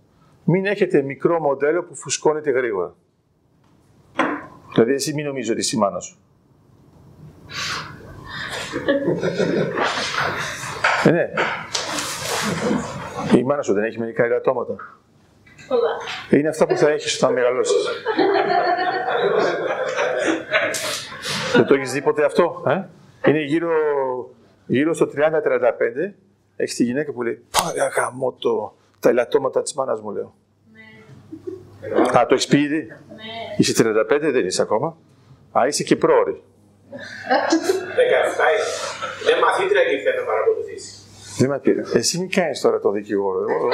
[0.51, 2.95] μην έχετε μικρό μοντέλο που φουσκώνεται γρήγορα.
[4.73, 6.17] Δηλαδή εσύ μην νομίζω ότι είσαι η μάνας σου.
[11.03, 11.29] ε, ναι.
[13.37, 14.75] Η μάνα σου δεν έχει μερικά ελαττώματα.
[15.67, 15.89] Πολλά.
[16.29, 17.75] Είναι αυτά που θα έχεις όταν μεγαλώσεις.
[21.53, 22.83] δεν το έχεις δει ποτέ αυτό, ε;
[23.29, 23.69] Είναι γύρω,
[24.65, 26.13] γύρω στο 30-35,
[26.55, 30.33] έχεις τη γυναίκα που λέει «Πάρε γαμώ το, τα ελαττώματα της μάνας μου», λέω.
[31.81, 32.19] Ναι.
[32.19, 33.23] Α, το έχεις πει ήδη; Ναι.
[33.57, 34.97] Είσαι 35, δεν είσαι ακόμα.
[35.59, 36.43] Α, είσαι και πρόωρη.
[36.91, 38.67] 17 είναι.
[39.25, 41.05] Δεν μαθήτρια και ήρθε να παρακολουθήσεις.
[41.37, 41.81] Δεν με πήρε.
[41.93, 43.39] Εσύ μην κάνεις τώρα το δικηγόρο.
[43.39, 43.69] Εγώ- εγώ-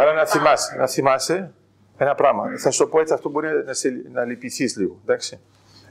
[0.00, 1.52] Άρα να θυμάσαι, να θυμάσαι
[1.96, 2.44] ένα πράγμα.
[2.58, 5.00] Θα σου το πω έτσι, αυτό μπορεί να, σε, να λυπηθείς λίγο.
[5.02, 5.40] Εντάξει.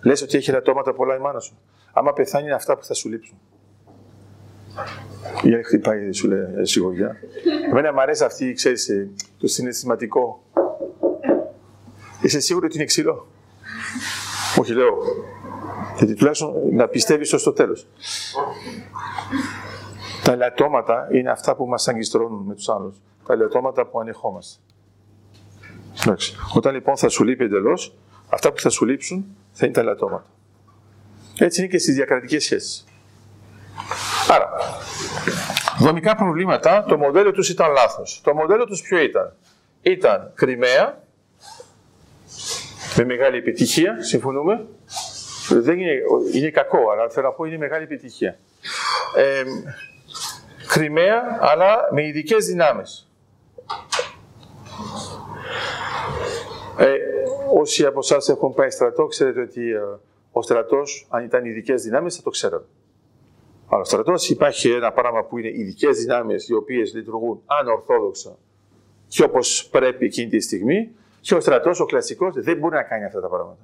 [0.04, 1.58] Λες ότι έχει ελαττώματα πολλά η μάνα σου.
[1.94, 3.40] Άμα πεθάνει είναι αυτά που θα σου λείψουν.
[5.44, 7.16] Η άλλη χτυπάει, σου λέει ε, σιγουριά.
[7.70, 10.44] Εμένα μου αρέσει αυτή, ξέρεις, ε, το συναισθηματικό.
[12.22, 13.28] Είσαι σίγουρο ότι είναι ξύλο;
[14.60, 14.98] Όχι, λέω.
[15.98, 17.88] Γιατί τουλάχιστον να πιστεύεις ως το τέλος.
[20.24, 23.02] Τα ελαττώματα είναι αυτά που μας αγκιστρώνουν με τους άλλους.
[23.26, 24.62] Τα ελαττώματα που ανεχόμαστε.
[26.02, 26.36] Εντάξει.
[26.56, 27.96] Όταν λοιπόν θα σου λείπει εντελώς,
[28.30, 30.26] αυτά που θα σου λείψουν θα είναι τα ελαττώματα.
[31.38, 32.86] Έτσι είναι και στις διακρατικές σχέσεις.
[34.30, 34.50] Άρα,
[35.80, 38.22] δομικά προβλήματα, το μοντέλο τους ήταν λάθος.
[38.24, 39.34] Το μοντέλο τους ποιο ήταν;
[39.82, 41.04] Ήταν Κρυμαία,
[42.96, 44.66] με μεγάλη επιτυχία, συμφωνούμε.
[45.50, 45.92] Δεν είναι,
[46.34, 48.38] είναι κακό, αλλά θέλω να πω είναι μεγάλη επιτυχία.
[49.16, 49.44] Ε,
[50.68, 53.10] Κρυμαία, αλλά με ειδικές δυνάμεις.
[56.78, 56.98] Ε,
[57.54, 59.80] όσοι από εσάς έχουν πάει στρατό, ξέρετε ότι ε,
[60.32, 62.66] ο στρατός, αν ήταν ειδικές δυνάμεις, θα το ξέρατε.
[63.68, 68.38] Αλλά ο στρατό υπάρχει ένα πράγμα που είναι ειδικές δυνάμεις, οι οποίες λειτουργούν ανορθόδοξα
[69.08, 73.06] και όπως πρέπει εκείνη τη στιγμή, και ο στρατός, ο κλασικός, δεν μπορεί να κάνει
[73.06, 73.62] αυτά τα πράγματα.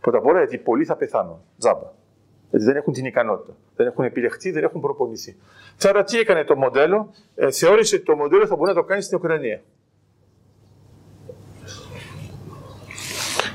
[0.00, 1.40] Πρώτα απ' όλα γιατί πολλοί θα πεθάνουν.
[1.58, 1.92] Τζάμπα.
[2.50, 3.56] Γιατί δεν έχουν την ικανότητα.
[3.76, 5.36] Δεν έχουν επιλεχθεί, δεν έχουν προπονηθεί.
[5.78, 9.02] Τώρα τι έκανε το μοντέλο, ε, θεώρησε ότι το μοντέλο θα μπορεί να το κάνει
[9.02, 9.62] στην Ουκρανία.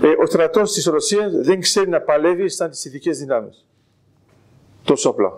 [0.02, 3.68] Ε, ο στρατός της Ρωσίας δεν ξέρει να παλεύει σαν τις ειδικές δυνάμεις.
[4.84, 5.34] Τόσο απλά.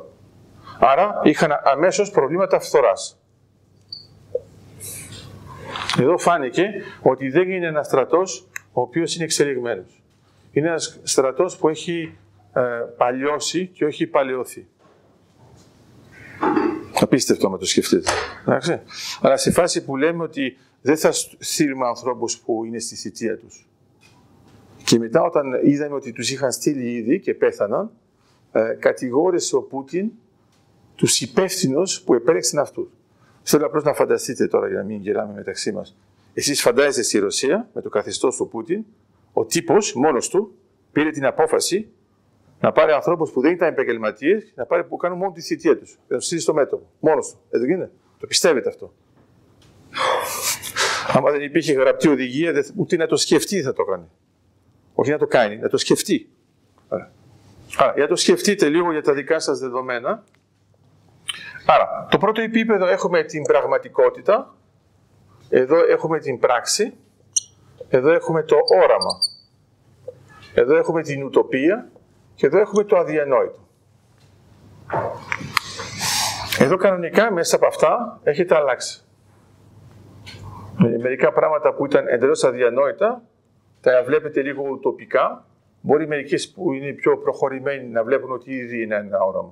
[0.86, 3.18] Άρα είχαν αμέσως προβλήματα φθοράς.
[6.00, 6.70] Εδώ φάνηκε
[7.02, 10.04] ότι δεν είναι ένας στρατός ο οποίος είναι εξελιγμένος.
[10.52, 12.18] Είναι ένας στρατός που έχει
[12.54, 12.62] ε,
[12.98, 14.68] παλιώσει και όχι παλαιωθεί.
[17.00, 18.12] Απίστευτο να το σκεφτείτε.
[18.42, 18.82] Εντάξει.
[19.22, 23.68] Αλλά σε φάση που λέμε ότι δεν θα στείλουμε ανθρώπους που είναι στη θητεία τους.
[24.84, 27.92] Και μετά όταν είδαμε ότι τους είχαν στείλει ήδη και πέθαναν,
[28.52, 30.12] ε, κατηγόρησε ο Πούτιν
[30.96, 32.88] τους υπεύθυνους που επέλεξαν αυτούς.
[33.44, 35.96] Θέλω απλώς να φανταστείτε τώρα για να μην γελάμε μεταξύ μας.
[36.34, 38.84] Εσείς φαντάζεστε στη Ρωσία με το καθεστώς του Πούτιν,
[39.34, 40.56] ο τύπος μόνος του
[40.92, 41.90] πήρε την απόφαση
[42.60, 45.98] να πάρει ανθρώπους που δεν ήταν επαγγελματίες να πάρει που κάνουν μόνο τη θητεία τους.
[46.08, 46.90] Να τους στείλει στο μέτωπο.
[47.00, 47.38] Μόνος του.
[47.50, 47.92] Έτσι γίνεται.
[48.20, 48.94] Το πιστεύετε αυτό.
[51.08, 54.06] Άμα δεν υπήρχε γραπτή οδηγία, ούτε να το σκεφτεί θα το κάνει.
[54.94, 56.30] Όχι να το κάνει, να το σκεφτεί.
[56.90, 57.12] Άρα,
[57.94, 60.24] για να το σκεφτείτε λίγο για τα δικά σας δεδομένα.
[61.66, 64.56] Άρα, το πρώτο επίπεδο έχουμε την πραγματικότητα,
[65.50, 66.94] εδώ έχουμε την πράξη,
[67.90, 69.18] εδώ έχουμε το όραμα,
[70.54, 71.90] εδώ έχουμε την ουτοπία
[72.36, 73.60] και εδώ έχουμε το αδιανόητο.
[76.60, 79.04] Εδώ κανονικά μέσα από αυτά έχετε αλλάξει.
[81.02, 83.22] Μερικά πράγματα που ήταν εντελώς αδιανόητα,
[83.82, 85.46] τα βλέπετε λίγο ουτοπικά,
[85.82, 89.52] μπορεί μερικές που είναι πιο προχωρημένοι να βλέπουν ότι ήδη είναι ένα όραμα.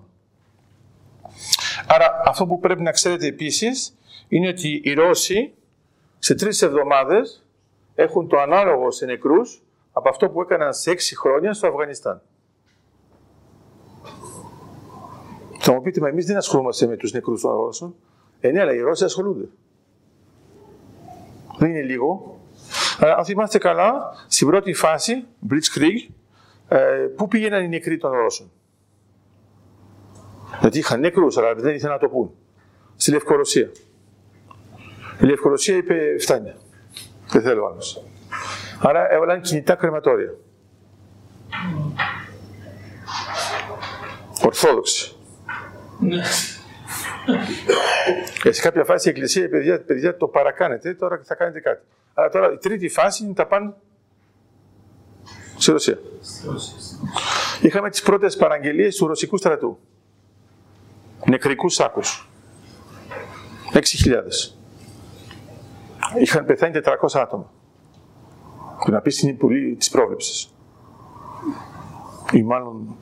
[1.88, 3.98] Άρα αυτό που πρέπει να ξέρετε επίσης
[4.28, 5.54] είναι ότι οι Ρώσοι
[6.20, 7.46] σε τρεις εβδομάδες
[7.96, 12.22] έχουν το ανάλογο σε νεκρούς από αυτό που έκαναν σε έξι χρόνια στο Αφγανιστάν.
[15.60, 17.96] Θα μου πείτε, μα εμείς δεν ασχολούμαστε με τους νεκρούς των Ρώσων.
[18.40, 19.50] Ε, ναι, αλλά οι Ρώσοι ασχολούνται.
[21.58, 22.40] Δεν είναι λίγο.
[23.00, 26.14] Αλλά αν θυμάστε καλά, στην πρώτη φάση, Blitzkrieg,
[26.68, 26.78] ε,
[27.16, 28.52] πού πήγαιναν οι νεκροί των Ρώσων;
[30.60, 32.32] Γιατί είχαν νεκρούς, αλλά δεν ήθελαν να το πούν.
[32.96, 33.72] Στη Λευκορωσία.
[35.22, 36.54] Η Λευκορωσία είπε, φτάνει.
[37.32, 38.04] Δεν θέλω άλλος.
[38.80, 40.34] Άρα έβαλαν κινητά κρεματόρια.
[44.46, 45.16] Ορθόδοξη.
[48.42, 51.86] Και σε κάποια φάση η Εκκλησία, παιδιά, παιδιά το παρακάνετε, τώρα θα κάνετε κάτι.
[52.14, 53.74] Αλλά τώρα η τρίτη φάση είναι τα πάνε
[55.58, 55.98] στη Ρωσία.
[57.62, 59.80] Είχαμε τις πρώτες παραγγελίες του ρωσικού στρατού.
[61.26, 62.30] Νεκρικούς σάκους.
[63.74, 64.56] 6.000.
[66.20, 67.52] Είχαν πεθάνει 400 άτομα.
[68.86, 70.54] Που να πεις είναι πολύ της πρόβλεψης.
[72.32, 72.96] Ή μάλλον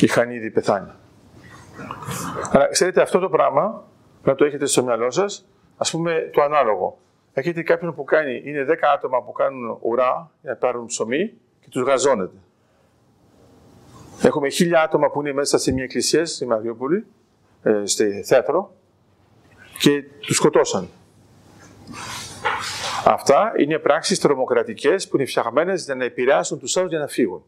[0.00, 0.90] είχαν ήδη πεθάνει.
[2.50, 3.84] Αλλά ξέρετε αυτό το πράγμα,
[4.24, 5.46] να το έχετε στο μυαλό σας,
[5.76, 6.98] ας πούμε το ανάλογο.
[7.32, 11.68] Έχετε κάποιον που κάνει, είναι 10 άτομα που κάνουν ουρά για να πάρουν ψωμί και
[11.70, 12.36] τους γαζώνετε.
[14.22, 17.06] Έχουμε χίλια άτομα που είναι μέσα σε μια εκκλησία στη Μαριούπολη,
[17.62, 18.74] ε, στη θέατρο,
[19.78, 20.88] και τους σκοτώσαν.
[23.04, 27.44] Αυτά είναι πράξεις τρομοκρατικές που είναι φτιαγμένες για να επηρεάσουν τους άλλους για να φύγουν.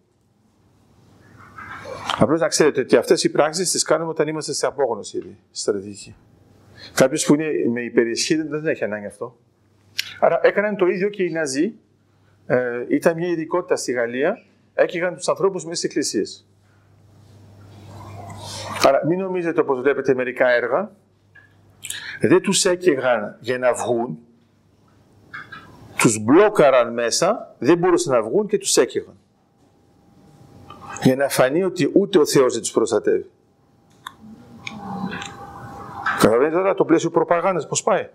[2.19, 6.15] Απλώς να ξέρετε ότι αυτές οι πράξεις τις κάνουμε όταν είμαστε σε απόγνωση ήδη, στρατηγική.
[6.95, 9.39] Κάποιος που είναι με υπερισχύ δεν έχει ανάγκη αυτό.
[10.21, 11.75] Άρα έκαναν το ίδιο και οι Ναζί.
[12.47, 14.43] Ε, ήταν μια ειδικότητα στη Γαλλία.
[14.75, 16.47] Έκυγαν τους ανθρώπους μέσα στις εκκλησίες.
[18.87, 20.91] Άρα μην νομίζετε όπως βλέπετε μερικά έργα.
[22.21, 24.19] Δεν τους έκαιγαν για να βγουν.
[25.97, 29.15] Τους μπλόκαραν μέσα, δεν μπορούσαν να βγουν και τους έκαιγαν.
[31.03, 33.31] Για να φανεί ότι ούτε ο Θεός δεν τους προστατεύει.
[36.19, 38.09] Καταλαβαίνετε τώρα το πλαίσιο προπαγάνδας πώς πάει.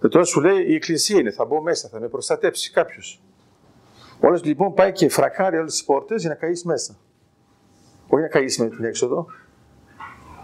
[0.00, 3.20] Και τώρα σου λέει η εκκλησία είναι, θα μπω μέσα, θα με προστατέψει κάποιος.
[4.20, 6.96] Όλες λοιπόν πάει και φρακάρει όλες τις πόρτες για να καείς μέσα.
[8.08, 9.26] Όχι να καείς με την έξοδο.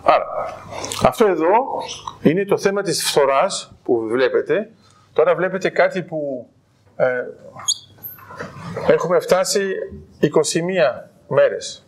[0.02, 0.26] Άρα,
[1.04, 1.82] αυτό εδώ
[2.22, 4.70] είναι το θέμα της φθοράς που βλέπετε.
[5.12, 6.48] Τώρα βλέπετε κάτι που
[6.96, 7.24] ε,
[8.88, 9.72] έχουμε φτάσει
[10.20, 10.28] 21
[11.28, 11.86] μέρες.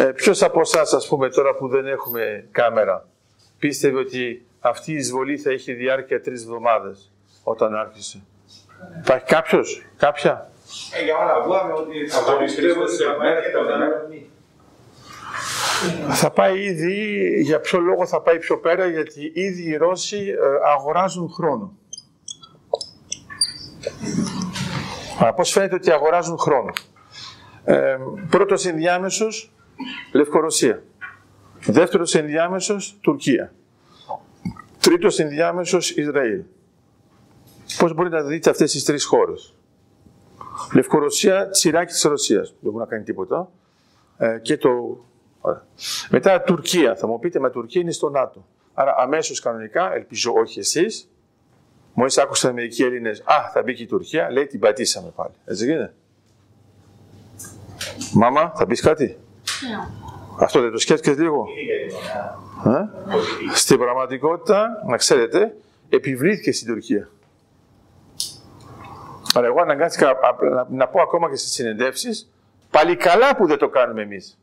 [0.00, 3.08] Ε, ποιος από εσάς, ας πούμε, τώρα που δεν έχουμε κάμερα,
[3.58, 7.12] πίστευε ότι αυτή η εισβολή θα έχει διάρκεια τρεις εβδομάδες
[7.42, 8.22] όταν άρχισε;
[9.02, 10.50] Υπάρχει κάποιος, κάποια;
[11.00, 13.04] Ε, για όλα βγούμε ότι θα παριστρέφονται σε
[16.10, 20.36] θα πάει ήδη, για ποιο λόγο θα πάει πιο πέρα, γιατί ήδη οι Ρώσοι ε,
[20.74, 21.72] αγοράζουν χρόνο.
[25.18, 26.72] Αλλά πώς φαίνεται ότι αγοράζουν χρόνο;
[27.64, 27.96] Ε,
[28.30, 29.52] πρώτος ενδιάμεσος,
[30.12, 30.82] Λευκορωσία.
[31.66, 33.52] Δεύτερος ενδιάμεσος, Τουρκία.
[34.80, 36.42] Τρίτος ενδιάμεσος, Ισραήλ.
[37.78, 39.54] Πώς μπορείτε να δείτε αυτές τις τρεις χώρες;
[40.74, 42.48] Λευκορωσία, τσιράκι της Ρωσίας.
[42.60, 43.50] Δεν μπορεί να κάνει τίποτα.
[44.18, 44.70] Ε, και το...
[46.10, 46.96] Μετά Τουρκία.
[46.96, 48.46] Θα μου πείτε, μα Τουρκία είναι στο ΝΑΤΟ.
[48.74, 51.08] Άρα αμέσως κανονικά, ελπίζω όχι εσείς,
[51.94, 55.32] Μόλις άκουσαν μερικοί Έλληνες, Α, θα μπει και η Τουρκία, λέει την πατήσαμε πάλι.
[55.44, 55.94] Έτσι γίνεται.
[58.12, 59.18] Μάμα, θα πεις κάτι;
[60.38, 61.46] Αυτό δεν το σκέφτηκες λίγο;
[62.64, 62.88] Ε;
[63.54, 65.56] Στην πραγματικότητα, να ξέρετε,
[65.88, 67.08] επιβλήθηκε στην Τουρκία.
[69.34, 72.32] Αλλά εγώ αναγκάστηκα α- να, να πω ακόμα και στις συνεντεύσεις,
[72.70, 74.38] πάλι καλά που δεν το κάνουμε εμείς.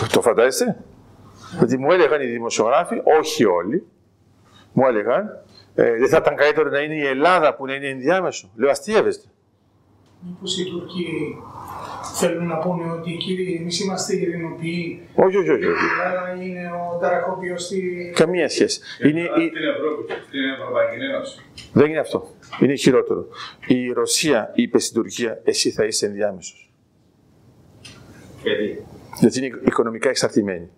[0.00, 0.84] Το, το φαντάζεστε;
[1.58, 3.86] Γιατί μου έλεγαν οι δημοσιογράφοι, όχι όλοι,
[4.72, 5.28] μου έλεγαν,
[5.74, 8.50] ε, δεν θα ήταν καλύτερο να είναι η Ελλάδα που να είναι ενδιάμεσο.
[8.56, 9.28] Λέω, αστείευεστε.
[10.26, 11.06] Μήπως οι Τούρκοι
[12.14, 15.62] θέλουν να πούνε ότι κύριοι, εμείς είμαστε ειρηνοποιοί, Όχι, όχι, όχι.
[15.62, 15.84] η όχι.
[16.04, 18.12] Ελλάδα είναι ο ταρακόπιος στη...
[18.14, 18.80] Καμία σχέση.
[19.02, 21.40] Είναι, η- Στην Ευρώπη, στην Ευρωπαϊκή Ένωση.
[21.72, 22.26] δεν είναι αυτό.
[22.60, 23.26] Είναι χειρότερο.
[23.66, 26.72] Η Ρωσία είπε στην Τουρκία, εσύ θα είσαι ενδιάμεσος.
[28.42, 28.84] Γιατί;
[29.20, 30.70] Γιατί είναι οικονομικά εξαρτημένη.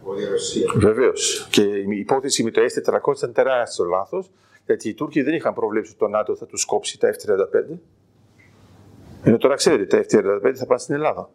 [0.00, 0.72] από τη Ρωσία.
[0.76, 1.48] Βεβαίως.
[1.50, 4.30] Και η υπόθεση με το F-400 ήταν τεράστιο λάθος,
[4.66, 7.78] γιατί οι Τούρκοι δεν είχαν προβλέψει ότι το ΝΑΤΟ θα τους κόψει τα F-35.
[9.22, 11.30] Ενώ τώρα ξέρετε, τα F-35 θα πάνε στην Ελλάδα.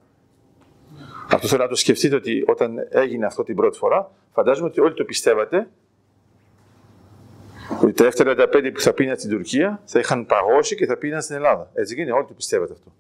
[1.32, 4.94] Αυτό θέλω να το σκεφτείτε ότι όταν έγινε αυτό την πρώτη φορά, φαντάζομαι ότι όλοι
[4.94, 5.70] το πιστεύατε
[7.82, 11.36] ότι τα F-35 που θα πήγαιναν στην Τουρκία θα είχαν παγώσει και θα πήγαιναν στην
[11.36, 11.72] Ελλάδα.
[11.74, 12.92] Έτσι γίνεται, όλοι το πιστεύατε αυτό.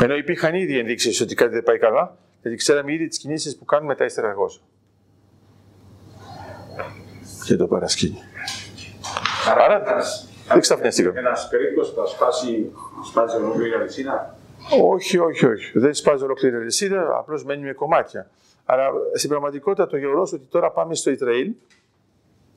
[0.00, 3.64] Ενώ υπήρχαν ήδη ενδείξεις ότι κάτι δεν πάει καλά, γιατί ξέραμε ήδη τις κινήσεις που
[3.64, 4.60] κάνουν μετά ύστερα αργότερα.
[7.44, 8.20] Και το παρασκήνιο.
[9.48, 9.82] Άρα
[10.48, 11.18] δεν ξαφνιαστήκαμε.
[11.18, 12.72] Ένα περίπτωση θα σπάσει,
[13.06, 14.38] σπάσει ολόκληρη η αλυσίδα;
[14.82, 15.78] Όχι, όχι, όχι.
[15.78, 18.30] Δεν σπάζει ολόκληρη η αλυσίδα, απλώς μένει με κομμάτια.
[18.64, 21.52] Αλλά στην πραγματικότητα το γεγονός ότι τώρα πάμε στο Ισραήλ,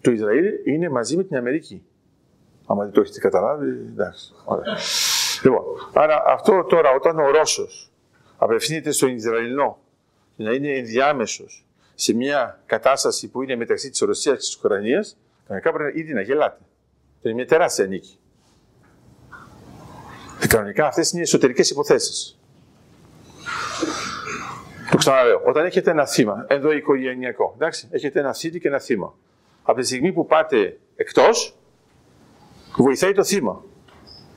[0.01, 1.83] το Ισραήλ είναι μαζί με την Αμερική.
[2.65, 4.33] Άμα δεν το έχετε καταλάβει, εντάξει.
[4.45, 4.77] Ωραία.
[5.43, 5.63] Λοιπόν,
[5.93, 7.91] άρα αυτό τώρα όταν ο Ρώσος
[8.37, 9.79] απευθύνεται στον Ισραηλινό
[10.35, 15.17] για να είναι ενδιάμεσος σε μια κατάσταση που είναι μεταξύ της Ρωσίας και της Ουκρανίας,
[15.47, 16.59] κανονικά πρέπει ήδη να γελάτε.
[17.21, 18.19] Είναι μια τεράστια νίκη.
[20.39, 22.39] Και κανονικά αυτές είναι οι εσωτερικές υποθέσεις.
[24.91, 25.41] Το ξαναλέω.
[25.45, 29.13] Όταν έχετε ένα θύμα, εδώ οικογενειακό, εντάξει, έχετε ένα θήτη και ένα θύμα.
[29.63, 31.57] Από τη στιγμή που πάτε εκτός,
[32.77, 33.63] βοηθάει το θύμα.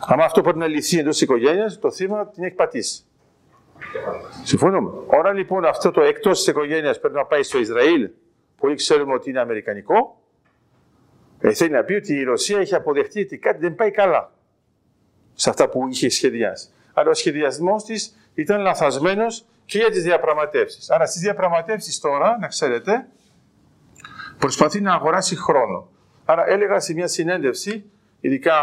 [0.06, 3.02] Αν αυτό πρέπει να λυθεί εντός της οικογένειας, το θύμα την έχει πατήσει.
[4.44, 4.90] Συμφωνούμε.
[5.06, 8.10] Ώρα λοιπόν αυτό το εκτό της οικογένειας πρέπει να πάει στο Ισραήλ,
[8.56, 10.20] που όλοι ξέρουμε ότι είναι αμερικανικό,
[11.40, 14.32] ε, θέλει να πει ότι η Ρωσία έχει αποδεχτεί ότι κάτι δεν πάει καλά
[15.34, 16.68] σε αυτά που είχε σχεδιάσει.
[16.92, 19.24] Αλλά ο σχεδιασμός της ήταν λαθασμένο
[19.64, 20.90] και για τις διαπραγματεύσεις.
[20.90, 23.08] Άρα στις διαπραγματεύσεις τώρα, να ξέρετε,
[24.38, 25.88] προσπαθεί να αγοράσει χρόνο.
[26.24, 27.90] Άρα έλεγα σε μια συνέντευξη,
[28.22, 28.54] ειδικά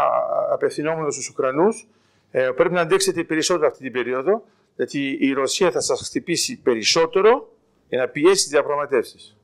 [0.52, 1.88] απευθυνόμενος στους Ουκρανούς,
[2.30, 4.44] ε, πρέπει να αντέξετε περισσότερο αυτή την περίοδο,
[4.76, 7.52] γιατί η Ρωσία θα σας χτυπήσει περισσότερο
[7.88, 9.36] για να πιέσει τις διαπραγματεύσεις.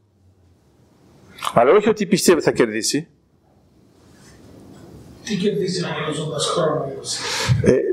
[1.55, 3.09] Αλλά όχι ότι πιστεύει θα κερδίσει.
[5.25, 7.25] Τι κερδίζει αγοράζοντα χρόνο η Ρωσία;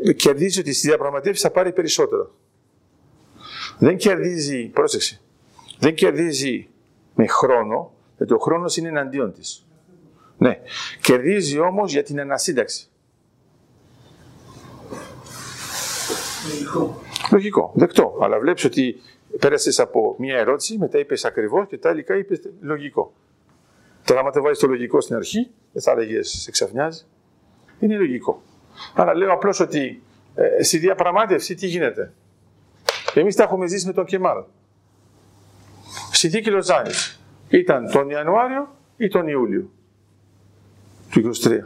[0.05, 2.35] Ε, κερδίζει ότι στις διαπραγματεύσεις θα πάρει περισσότερο.
[3.79, 5.21] Δεν κερδίζει, πρόσεξε,
[5.79, 6.67] δεν κερδίζει
[7.15, 9.62] με χρόνο, γιατί ο χρόνος είναι εναντίον της.
[10.43, 10.59] Ναι,
[11.01, 12.87] κερδίζει όμως για την ανασύνταξη.
[16.49, 17.01] Λογικό.
[17.31, 18.17] Λογικό, δεκτό.
[18.21, 18.95] Αλλά βλέπεις ότι
[19.39, 23.13] πέρασες από μία ερώτηση, μετά είπες ακριβώς και τελικά είπες λογικό.
[24.05, 27.05] Τώρα, άμα δεν βάζει το λογικό στην αρχή, δεν θα έλεγες σε ξαφνιάζει.
[27.79, 28.41] Είναι λογικό.
[28.95, 30.03] Άρα λέω απλώς ότι
[30.35, 32.13] ε, στη διαπραγμάτευση τι γίνεται.
[33.13, 34.43] Εμείς τα έχουμε ζήσει με τον Κεμάλ.
[36.11, 37.19] Συνθήκη Λοζάνης.
[37.49, 39.71] Ήταν τον Ιανουάριο ή τον Ιούλιο
[41.14, 41.60] του 23.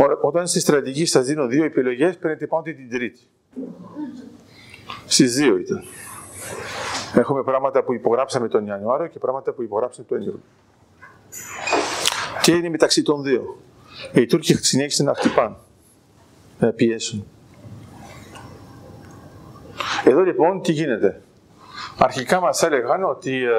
[0.00, 3.20] Ω- Όταν στη στρατηγική σας δίνω δύο επιλογές, παίρνετε πάντα την τρίτη.
[5.06, 5.82] Στις δύο ήταν.
[7.14, 10.40] Έχουμε πράγματα που υπογράψαμε τον Ιανουάριο και πράγματα που υπογράψαμε τον Ιούλιο.
[12.42, 13.58] Και είναι μεταξύ των δύο.
[14.12, 15.56] Οι Τούρκοι συνέχισαν να χτυπάνε,
[16.58, 17.26] να πιέσουν.
[20.04, 21.22] Εδώ λοιπόν τι γίνεται.
[21.98, 23.50] Αρχικά μας έλεγαν ότι ε,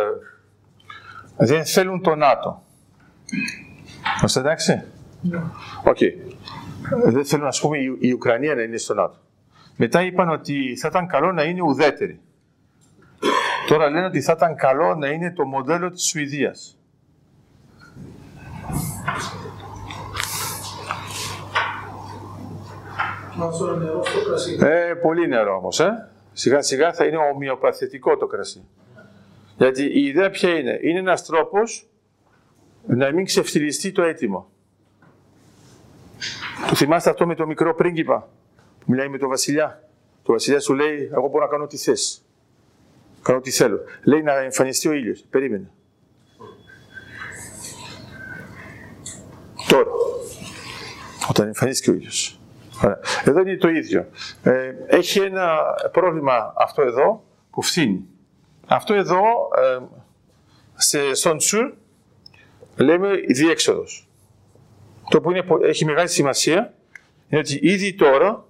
[1.40, 2.64] δεν θέλουν το ΝΑΤΟ.
[4.20, 4.84] Είμαστε εντάξει;
[5.84, 6.02] Οκ.
[6.02, 6.16] Ε,
[7.06, 9.18] Δεν θέλουν, ας πούμε, η, η Ουκρανία να είναι στο ΝΑΤΟ.
[9.76, 12.20] Μετά είπαν ότι θα ήταν καλό να είναι ουδέτερη.
[13.68, 16.78] Τώρα λένε ότι θα ήταν καλό να είναι το μοντέλο της Σουηδίας.
[23.38, 24.57] Βάζω νερό στο κρασί.
[24.61, 26.10] Ε, πολύ νερό όμως, ε.
[26.34, 28.68] Σιγά σιγά θα είναι ομοιοπαθητικό το κρασί.
[29.60, 31.90] Γιατί η ιδέα ποια είναι; Είναι ένας τρόπος
[32.88, 34.48] να μην ξεφτυλιστεί το αίτημα.
[36.69, 38.30] Το θυμάστε αυτό με το μικρό πρίγκιπα
[38.80, 39.90] που μιλάει με τον βασιλιά;
[40.23, 42.26] Το βασιλιά σου λέει, εγώ μπορώ να κάνω ό,τι θες.
[43.22, 43.80] Κάνω ό,τι θέλω.
[44.03, 45.26] Λέει να εμφανιστεί ο ήλιος.
[45.30, 45.72] Περίμενε.
[49.68, 49.90] Τώρα.
[51.30, 52.40] Όταν εμφανίστηκε ο ήλιος.
[52.84, 52.99] Ωραία.
[53.26, 54.07] Εδώ είναι το ίδιο.
[54.44, 55.57] Ε, έχει ένα
[55.91, 58.07] πρόβλημα αυτό εδώ που φθήνει.
[58.72, 59.22] Αυτό εδώ,
[59.56, 59.80] ε,
[60.76, 61.74] σε, στον Τσουρ,
[62.76, 64.08] λέμε η διέξοδος.
[65.10, 66.74] Το που είναι, έχει μεγάλη σημασία
[67.30, 68.46] είναι ότι ήδη τώρα,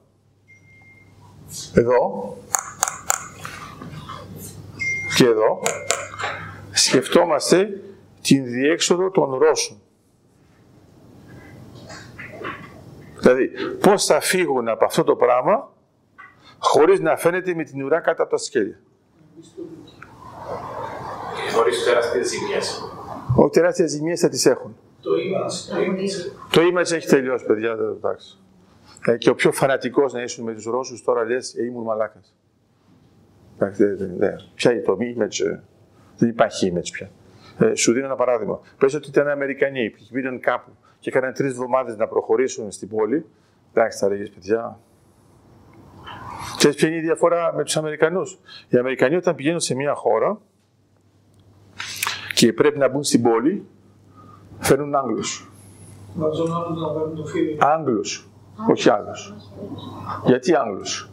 [1.74, 2.38] εδώ
[5.16, 5.62] και εδώ,
[6.72, 7.82] σκεφτόμαστε
[8.22, 9.82] την διέξοδο των Ρώσων.
[13.20, 15.72] Δηλαδή, πώς θα φύγουν από αυτό το πράγμα
[16.58, 18.80] χωρίς να φαίνεται με την ουρά κάτω από τα σκέλια.
[21.60, 22.84] Χωρίς τεράστιες ζημιές.
[23.36, 24.76] Όχι τεράστιες ζημιές θα τις έχουν.
[25.02, 27.76] Το image, Το image έχει τελειώσει, παιδιά.
[27.76, 28.38] δεν- Εντάξει.
[29.06, 32.36] Ε, και ο πιο φανατικός να ήσουν με τους Ρώσους τώρα λες ε, ήμουν μαλάκας.
[33.56, 34.36] Εντάξει, δεν- δεν- δεν.
[34.56, 35.60] Ποια είναι το image, ε,
[36.18, 37.10] δεν υπάρχει image πια.
[37.68, 38.60] Ε, σου δίνω ένα παράδειγμα.
[38.77, 43.26] Πες ότι ήταν Αμερικανοί που πήγαν κάπου και έκαναν τρεις εβδομάδε να προχωρήσουν στην πόλη.
[43.73, 44.80] Εντάξει, θα λέγε παιδιά.
[46.57, 50.40] Ξέρεις ποια είναι η διαφορά με τους Αμερικανούς; Οι Αμερικανοί όταν πηγαίνουν σε μια χώρα
[52.40, 53.66] και πρέπει να μπουν στην πόλη,
[54.60, 55.52] φέρνουν Άγγλους.
[56.16, 57.57] βάζουν άλλους να πάρουν το φίδι.
[57.60, 58.30] Άγγλους,
[58.70, 59.34] όχι άλλους.
[60.26, 61.10] Γιατί Άγγλους;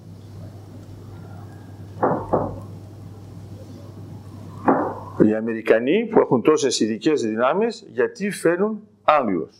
[5.24, 9.56] Οι Αμερικανοί που έχουν τόσες ειδικές δυνάμεις, γιατί φέρνουν Άγγλους;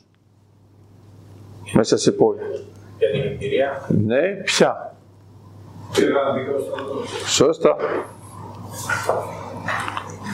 [1.74, 2.40] Μέσα σε πόλη.
[2.98, 3.86] Για την εμπειρία.
[3.88, 4.96] Ναι, πια.
[5.98, 7.32] Ιρλανδικός στρατός.
[7.34, 7.76] Σώστα.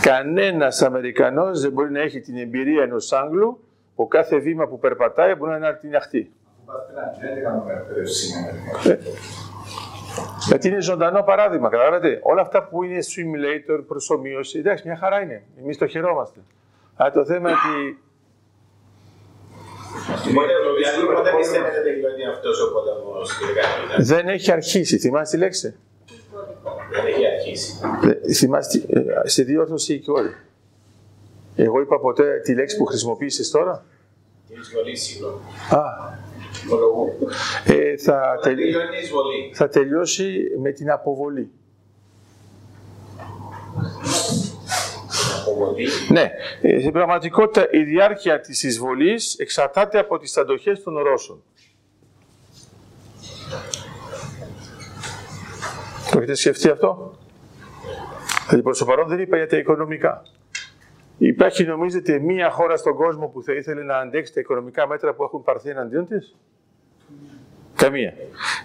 [0.02, 3.64] Κανένας Αμερικανός δεν μπορεί να έχει την εμπειρία ενός Άγγλου
[3.94, 6.32] που κάθε βήμα που περπατάει μπορεί να την αχτεί.
[6.66, 8.56] Πας στην Αγγλία, δεν κάνουμε εκπαίδευση σήμερα.
[10.48, 15.42] Γιατί είναι ζωντανό παράδειγμα, καταλάβατε; Όλα αυτά που είναι simulator, προσωμείωση, εντάξει, μια χαρά είναι.
[15.60, 16.40] Εμείς το χαιρόμαστε.
[16.96, 17.98] Αλλά το θέμα είναι ότι
[20.30, 23.96] Οπότε, δηλαδή, πότε πιστεύετε τελειώνει αυτός ο πόλεμος στην Γαλλία.
[23.98, 24.98] δεν έχει αρχίσει.
[24.98, 25.76] Θυμάστε τη λέξη;
[26.92, 27.72] Δεν έχει αρχίσει.
[28.26, 30.34] Ε, Θυμάστε, ε, σε διόρθωση και όλοι.
[31.56, 33.84] Εγώ είπα ποτέ τη λέξη που χρησιμοποίησες τώρα.
[34.48, 35.38] Την εισβολή, συγγνώμη.
[35.70, 35.80] Α,
[36.70, 37.16] Ομολογώ.
[37.66, 39.50] ε, θα, Όταν τελει- τελειώνει η εισβολή.
[39.54, 41.50] θα τελειώσει με την αποβολή.
[45.40, 45.86] Αποβολή.
[46.08, 46.30] Ναι,
[46.62, 51.42] ε, στην πραγματικότητα η διάρκεια της εισβολής εξαρτάται από τις αντοχές των Ρώσων.
[56.12, 57.18] Το έχετε σκεφτεί αυτό;
[58.44, 60.22] Δηλαδή προς το παρόν δεν είπα για τα οικονομικά.
[61.18, 65.22] Υπάρχει νομίζετε μία χώρα στον κόσμο που θα ήθελε να αντέξει τα οικονομικά μέτρα που
[65.22, 66.36] έχουν πάρθει εναντίον της;
[67.74, 68.14] Καμία.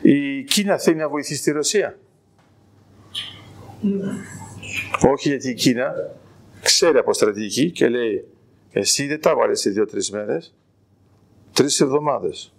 [0.01, 1.97] Η Κίνα θέλει να βοηθήσει τη Ρωσία;
[5.09, 5.93] Όχι γιατί η Κίνα
[6.61, 8.27] ξέρει από στρατηγική και λέει
[8.71, 10.55] εσύ δεν τα βάλεις σε δύο-τρεις μέρες,
[11.53, 12.56] τρεις εβδομάδες.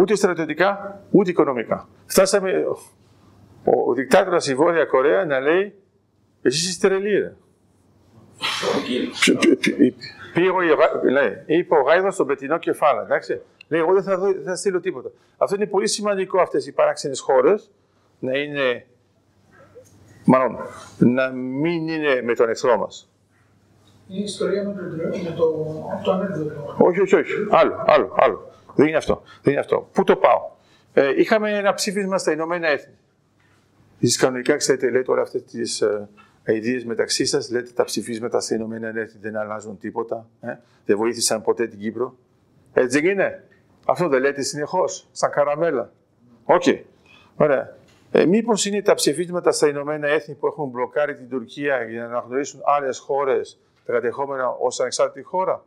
[0.00, 1.88] Ούτε στρατιωτικά, ούτε οικονομικά.
[2.06, 2.50] Φτάσαμε
[3.64, 5.74] ο, ο δικτάτορας στη Βόρεια Κορέα να λέει
[6.42, 7.34] εσείς είστε τρελοί ρε.
[9.20, 9.76] Ποιο- ποιο- ποιο-
[10.34, 13.02] Πήγε ο Ιωβα- λέει, είπε ο Γάιδο στον πετεινό κεφάλα.
[13.02, 13.40] Εντάξει.
[13.68, 15.10] Λέει, εγώ δεν θα, δω, δεν θα στείλω τίποτα.
[15.36, 17.70] Αυτό είναι πολύ σημαντικό αυτές οι παράξενες χώρες
[18.18, 18.86] να είναι.
[20.24, 20.56] Μάλλον,
[20.98, 23.10] να μην είναι με τον εχθρό μας.
[24.08, 25.54] Είναι η ιστορία με, τον, τρε- με το,
[26.04, 26.74] το ανέκδοτο.
[26.78, 27.32] Όχι, όχι, όχι.
[27.50, 28.48] Άλλο, άλλο, άλλο.
[28.74, 29.22] Δεν είναι αυτό.
[29.42, 29.88] Δεν είναι αυτό.
[29.92, 30.50] Πού το πάω;
[30.92, 32.94] Ε, είχαμε ένα ψήφισμα στα Ηνωμένα Έθνη.
[34.00, 36.08] Εσείς κανονικά ξέρετε, λέτε όλες αυτές τις ε,
[36.44, 40.26] ιδέες μεταξύ σας, λέτε τα ψηφίσματα στα Ηνωμένα Έθνη δεν αλλάζουν τίποτα.
[40.40, 42.16] Ε; Δεν βοήθησαν ποτέ την Κύπρο.
[42.72, 43.44] Έτσι δεν είναι.
[43.86, 45.92] Αυτό δεν λέτε συνεχώς, σαν καραμέλα.
[46.44, 46.62] Οκ.
[47.36, 47.76] Ωραία.
[48.10, 52.06] Ε, Μήπως είναι τα ψηφίσματα στα Ηνωμένα Έθνη που έχουν μπλοκάρει την Τουρκία για να
[52.06, 55.64] αναγνωρίσουν άλλες χώρες τα κατεχόμενα ως ανεξάρτητη χώρα;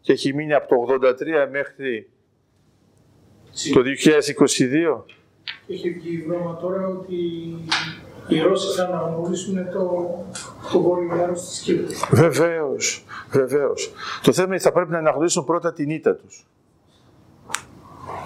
[0.00, 2.10] Και έχει μείνει από το 83 μέχρι
[3.72, 5.02] το 2022.
[5.68, 7.16] Έχει βγει βρώμα τώρα ότι
[8.28, 10.14] οι Ρώσοι θα αναγνωρίσουν το,
[10.72, 11.94] το βόρειο μέρος της Κύπρου.
[12.10, 13.92] Βεβαίως, βεβαίως.
[14.22, 16.46] Το θέμα είναι ότι θα πρέπει να αναγνωρίσουν πρώτα την ήττα τους.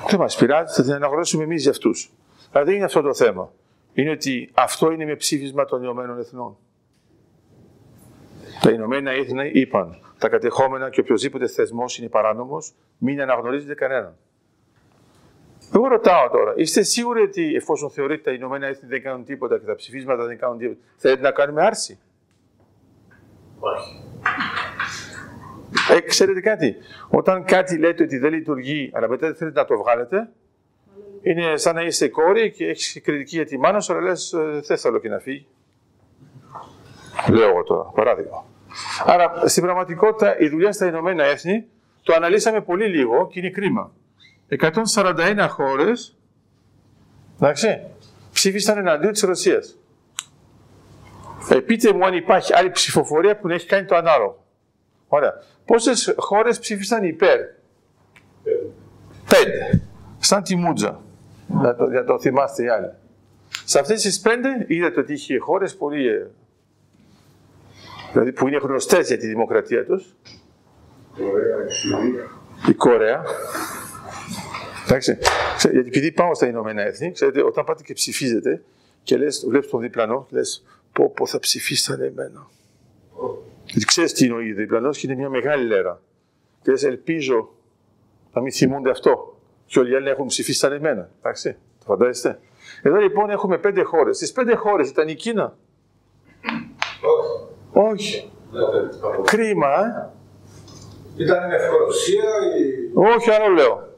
[0.09, 2.13] Δεν μας πειράζει, θα την αναγνωρίσουμε εμείς για αυτούς.
[2.53, 3.53] Αλλά δεν είναι αυτό το θέμα.
[3.95, 6.57] Είναι ότι αυτό είναι με ψήφισμα των Ηνωμένων Εθνών.
[8.61, 14.17] Τα Ηνωμένα Έθνη είπαν τα κατεχόμενα και οποιοδήποτε θεσμός είναι παράνομος, μην αναγνωρίζετε κανέναν.
[15.75, 19.65] Εγώ ρωτάω τώρα, είστε σίγουροι ότι εφόσον θεωρείτε τα Ηνωμένα Έθνη δεν κάνουν τίποτα και
[19.67, 21.99] τα ψηφίσματα δεν κάνουν τίποτα, θέλετε να κάνουμε άρση;
[23.59, 24.03] Όχι.
[25.91, 26.77] Ε, ξέρετε κάτι,
[27.09, 30.29] όταν κάτι λέτε ότι δεν λειτουργεί, αλλά μετά δεν θέλετε να το βγάλετε,
[31.23, 34.35] είναι σαν να είσαι κόρη και έχεις κριτική για τη μάνα σου, αλλά λες,
[34.67, 35.47] δεν θέλω και να φύγει.
[37.31, 38.45] Λέω εγώ τώρα, παράδειγμα.
[39.05, 41.67] Άρα, στην πραγματικότητα, η δουλειά στα Ηνωμένα Έθνη
[42.03, 43.93] το αναλύσαμε πολύ λίγο και είναι κρίμα.
[44.61, 46.17] 141 χώρες,
[47.37, 47.81] εντάξει,
[48.33, 49.79] ψήφισαν εναντίον της Ρωσίας.
[51.51, 54.45] Ε, πείτε μου αν υπάρχει άλλη ψηφοφορία που να έχει κάνει το ανάλογο.
[55.09, 55.33] Ωραία.
[55.65, 57.39] Πόσες χώρες ψήφισαν υπέρ;
[59.29, 59.83] Πέντε.
[60.19, 61.01] Σαν τη Μούτζα.
[61.61, 62.91] Για το, για το θυμάστε οι άλλοι.
[63.65, 66.07] Σε αυτές τις πέντε είδατε ότι είχε χώρες πολύ.
[66.09, 66.27] ε,
[68.13, 70.15] Δηλαδή που είναι γνωστές για τη δημοκρατία τους.
[72.69, 73.23] Η Κορέα.
[74.85, 75.19] Εντάξει.
[75.57, 78.63] Ξέρετε, Γιατί επειδή πάω στα Ηνωμένα Έθνη, ξέρετε, όταν πάτε και ψηφίζετε
[79.03, 82.47] και λες, βλέπεις τον διπλανό, λες, πω, πω θα ψηφίσαν εμένα.
[83.65, 86.01] Γιατί ξέρεις τι είναι ο διπλανός και είναι μια μεγάλη λέρα.
[86.63, 87.49] Και λες, ελπίζω
[88.33, 89.39] να μην θυμούνται αυτό.
[89.67, 91.11] Και όλοι οι άλλοι έχουν ψηφίσει σαν εμένα.
[91.19, 92.39] Εντάξει, το φαντάζεστε.
[92.83, 94.17] Εδώ λοιπόν έχουμε πέντε χώρες.
[94.17, 95.57] Στις πέντε χώρες ήταν η Κίνα.
[97.73, 98.31] Όχι.
[99.25, 100.11] Κρίμα, ε.
[101.17, 102.91] Ήταν η Ευκολοσία ή...
[102.95, 103.94] Όχι, άλλο λέω.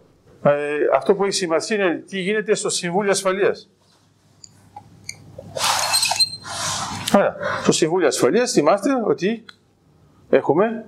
[0.47, 3.71] Ε, αυτό που έχει σημασία είναι τι γίνεται στο Συμβούλιο Ασφαλείας.
[7.15, 7.37] Ωραία.
[7.63, 9.45] Στο Συμβούλιο Ασφαλείας θυμάστε ότι
[10.31, 10.85] έχουμε...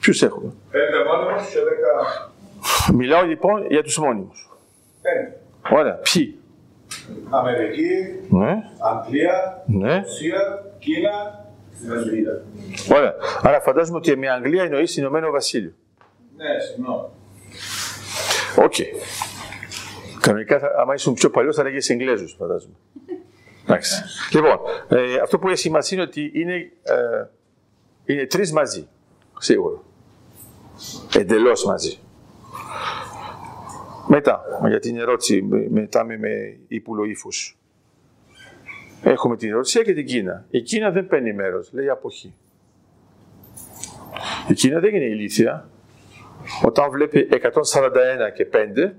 [0.00, 2.30] Ποιους έχουμε; Πέντε μόνιμους και δέκα...
[2.92, 4.50] Μιλάω λοιπόν για τους μόνιμους.
[5.02, 5.36] Πέντε.
[5.70, 5.94] Ωραία.
[5.94, 6.38] Ποιοι;
[7.30, 7.88] Αμερική,
[8.28, 8.62] Ναι.
[8.78, 9.96] Αγγλία, Ναι.
[9.96, 11.44] Ρωσία, Κίνα,
[11.86, 12.42] Γαλλία.
[12.96, 13.14] Ωραία.
[13.42, 15.72] Άρα φαντάζομαι ότι με Αγγλία εννοείς Ηνωμένο Βασίλειο.
[16.36, 17.06] Ναι, συγγνώμη.
[18.56, 18.74] Οκ.
[20.20, 22.74] Κανονικά, θα, άμα ήσουν πιο παλιός, θα λέγες Εγγλέζοι, φαντάζομαι.
[23.64, 24.02] Εντάξει.
[24.32, 24.58] Λοιπόν,
[24.88, 27.26] ε, αυτό που έχει σημασία είναι ότι είναι, ε,
[28.04, 28.88] είναι τρεις μαζί.
[29.38, 29.82] Σίγουρα.
[31.16, 31.98] Εντελώς μαζί.
[34.08, 37.56] Μετά, για την ερώτηση, με- μετά με, με ύπουλο ύφος.
[39.02, 40.44] Έχουμε την Ρωσία και την Κίνα.
[40.50, 42.34] Η Κίνα δεν παίρνει μέρος, λέει αποχή.
[44.48, 45.68] Η Κίνα δεν είναι ηλίθια.
[46.64, 47.38] Όταν βλέπει 141
[48.34, 48.92] και 5,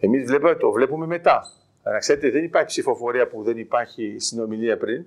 [0.00, 1.42] εμείς βλέπουμε, το βλέπουμε μετά.
[1.82, 5.04] Αλλά ξέρετε, δεν υπάρχει ψηφοφορία που δεν υπάρχει συνομιλία πριν.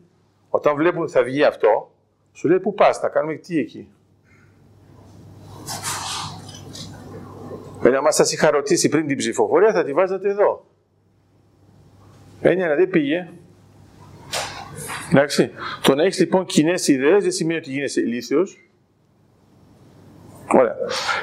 [0.50, 1.92] Όταν βλέπουν ότι θα βγει αυτό,
[2.34, 3.88] σου λέει πού πας, θα κάνουμε τι εκεί;
[7.84, 10.66] Wenn άμα σας είχα ρωτήσει πριν την ψηφοφορία, θα τη βάζατε εδώ.
[12.42, 13.28] Έννοια δεν πήγε.
[15.12, 15.52] Εντάξει.
[15.82, 18.71] Το να έχεις λοιπόν κοινές ιδέες δεν σημαίνει ότι γίνεσαι ηλίθιος.
[20.54, 20.76] Ωραία.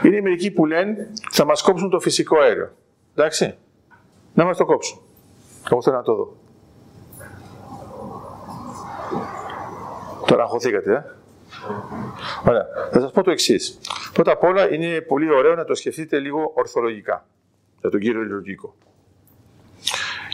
[0.02, 2.70] Είναι μερικοί που λένε θα μας κόψουν το φυσικό αέριο.
[3.14, 3.56] Εντάξει.
[4.34, 5.00] Να μας το κόψουν.
[5.70, 6.36] Εγώ θέλω να το δω.
[10.26, 11.04] Τώρα αγχωθήκατε, ε.
[12.48, 12.66] Ωραία.
[12.92, 13.78] Θα σας πω το εξής.
[14.12, 17.26] Πρώτα απ' όλα είναι πολύ ωραίο να το σκεφτείτε λίγο ορθολογικά.
[17.80, 18.74] Για τον κύριο λειτουργικό.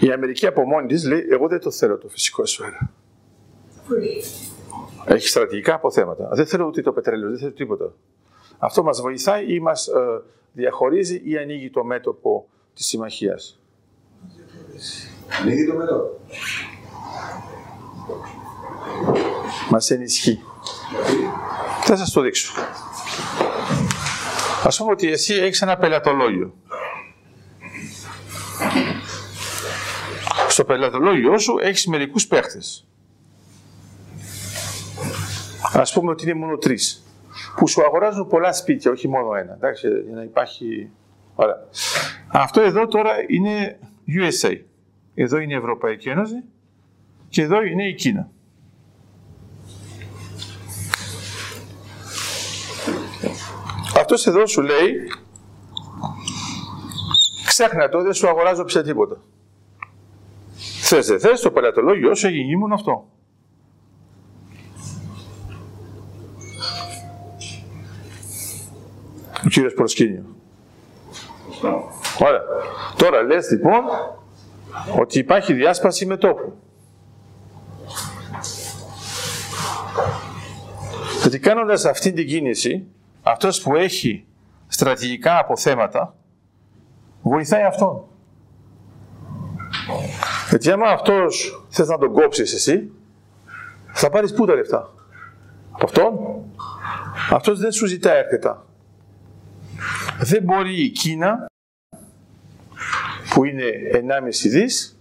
[0.01, 2.89] Η Αμερική από μόνη της λέει εγώ δεν το θέλω το φυσικό αέριο.
[5.05, 6.29] Έχει στρατηγικά αποθέματα.
[6.33, 7.93] Δεν θέλω ούτε το πετρέλαιο, δεν θέλω τίποτα.
[8.65, 10.23] Αυτό μας βοηθάει ή μας ε,
[10.53, 13.61] διαχωρίζει ή ανοίγει το μέτωπο της συμμαχίας.
[15.41, 16.21] Ανοίγει το μέτωπο.
[19.71, 20.41] Μας ενισχύει.
[21.83, 22.53] Θα σας το δείξω.
[24.65, 26.55] Ας πούμε ότι εσύ έχεις ένα πελατολόγιο.
[30.49, 32.87] Στο πελατολόγιο σου έχεις μερικούς παίχτες.
[35.73, 37.04] Ας πούμε ότι είναι μόνο τρεις.
[37.57, 39.53] Που σου αγοράζουν πολλά σπίτια, όχι μόνο ένα.
[39.53, 40.91] Εντάξει, για να υπάρχει...
[41.35, 41.57] Ωραία.
[42.29, 43.79] Αυτό εδώ τώρα είναι
[44.09, 44.61] USA.
[45.15, 46.45] Εδώ είναι η Ευρωπαϊκή Ένωση
[47.29, 48.29] και εδώ είναι η Κίνα.
[53.97, 54.93] Αυτός εδώ σου λέει
[57.47, 59.17] ξέχνα το, δεν σου αγοράζω πια τίποτα.
[60.81, 63.09] Θες δεν θες, το πελατολόγιο σου έγινε ήμουν αυτό.
[69.55, 70.25] Ο κύριος Προσκύνιο.
[72.19, 72.43] Ωραία.
[72.97, 73.83] Τώρα λες λοιπόν
[74.99, 76.53] ότι υπάρχει διάσπαση μετόπου.
[81.21, 82.87] Γιατί κάνοντας αυτή την κίνηση,
[83.23, 84.27] αυτός που έχει
[84.67, 86.15] στρατηγικά αποθέματα,
[87.23, 88.05] βοηθάει αυτόν.
[90.49, 92.91] Γιατί άμα αυτός θες να τον κόψεις εσύ,
[93.93, 94.91] θα πάρεις πού τα λεφτά.
[95.71, 96.19] Από αυτόν.
[97.31, 98.65] Αυτός δεν σου ζητάει αρκετά.
[100.25, 101.47] Δεν μπορεί η Κίνα,
[103.35, 104.99] που είναι 1,5 δις,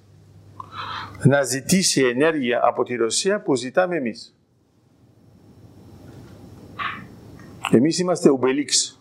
[1.24, 4.36] να ζητήσει ενέργεια από τη Ρωσία που ζητάμε εμείς.
[7.72, 9.00] Εμείς είμαστε ουμπελίξ.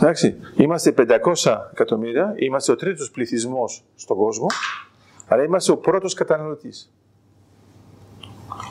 [0.00, 4.46] Εντάξει, είμαστε 500 εκατομμύρια, είμαστε ο τρίτος πληθυσμός στον κόσμο,
[5.26, 6.92] αλλά είμαστε ο πρώτος καταναλωτής.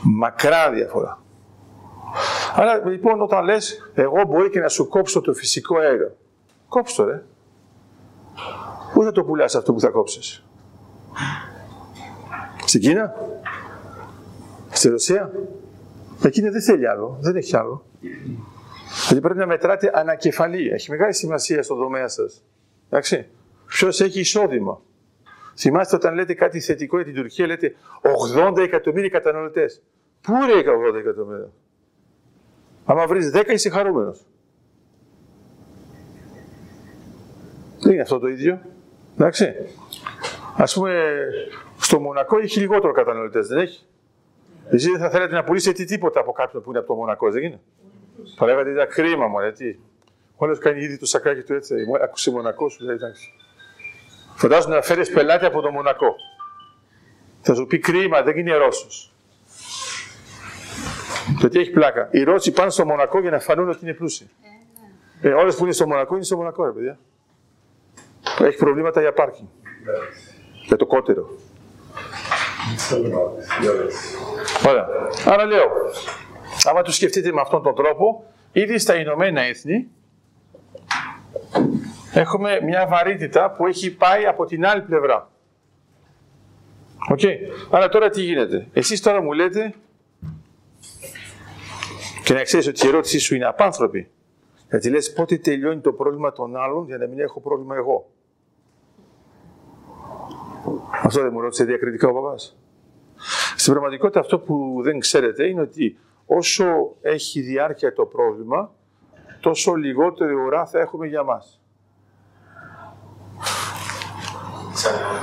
[0.02, 1.22] Μακρά διαφορά.
[2.54, 6.16] Άρα λοιπόν όταν λες, εγώ μπορεί και να σου κόψω το φυσικό αέριο.
[6.68, 7.22] Κόψω το ρε.
[8.92, 10.44] Πού θα το πουλάς αυτό που θα κόψεις;
[12.64, 13.14] Στην Κίνα;
[14.70, 15.32] Στη Ρωσία;
[16.22, 17.18] Εκείνη δεν θέλει άλλο.
[17.20, 17.84] Δεν έχει άλλο.
[19.06, 20.68] Γιατί πρέπει να μετράτε ανακεφαλή.
[20.68, 22.44] Έχει μεγάλη σημασία στο τομέα σας.
[22.88, 23.26] Εντάξει.
[23.66, 24.80] Ποιος έχει εισόδημα;
[25.56, 27.74] Θυμάστε όταν λέτε κάτι θετικό για την Τουρκία, λέτε
[28.36, 29.82] 80 εκατομμύρια καταναλωτές.
[30.20, 31.50] Πού είναι 80 εκατομμύρια;
[32.84, 34.26] Άμα βρεις 10 είσαι χαρούμενος.
[37.80, 38.60] Δεν είναι αυτό το ίδιο.
[39.14, 39.54] Εντάξει.
[40.56, 41.14] Α πούμε,
[41.78, 43.86] στο Μονακό έχει λιγότερο καταναλωτές, δεν έχει;
[44.70, 47.42] Εσύ δεν θα θέλετε να πουλήσετε τίποτα από κάποιον που είναι από το Μονακό, δεν
[47.42, 47.60] είναι;
[48.36, 49.80] Θα λέγατε ήταν κρίμα μου, γιατί.
[50.36, 51.74] Όλο κάνει ήδη το σακάκι του έτσι.
[52.02, 53.32] Άκουσε Μονακός, σου λέει εντάξει.
[54.34, 56.14] Φαντάζομαι να φέρεις πελάτη από το Μονακό.
[57.40, 59.09] Θα σου πει κρίμα, δεν είναι Ρώσος.
[61.40, 62.08] Το τι έχει πλάκα.
[62.10, 64.30] Οι Ρώσοι πάνε στο Μονακό για να φανούν ότι είναι πλούσιοι.
[65.20, 65.34] Ε, ναι.
[65.34, 66.98] Όλες που είναι στο Μονακό είναι στο Μονακό, ρε παιδιά.
[68.40, 69.48] Έχει προβλήματα για πάρκινγκ.
[70.66, 71.28] Για το κότερο.
[74.68, 74.86] Ωραία.
[75.26, 75.64] Άρα λέω,
[76.64, 79.88] άμα το σκεφτείτε με αυτόν τον τρόπο, ήδη στα Ηνωμένα Έθνη
[82.14, 85.30] έχουμε μια βαρύτητα που έχει πάει από την άλλη πλευρά.
[87.10, 87.18] OK.
[87.22, 87.34] Okay.
[87.70, 89.74] Άρα τώρα τι γίνεται; Εσείς τώρα μου λέτε
[92.30, 94.10] και να ξέρεις ότι η ερώτησή σου είναι απάνθρωπη.
[94.68, 98.10] Γιατί λες πότε τελειώνει το πρόβλημα των άλλων για να μην έχω πρόβλημα εγώ;
[101.02, 102.58] Αυτό δεν μου ρώτησε διακριτικά ο παπάς.
[103.56, 108.72] Στην πραγματικότητα αυτό που δεν ξέρετε είναι ότι όσο έχει διάρκεια το πρόβλημα,
[109.40, 111.60] τόσο λιγότερη ουρά θα έχουμε για μας.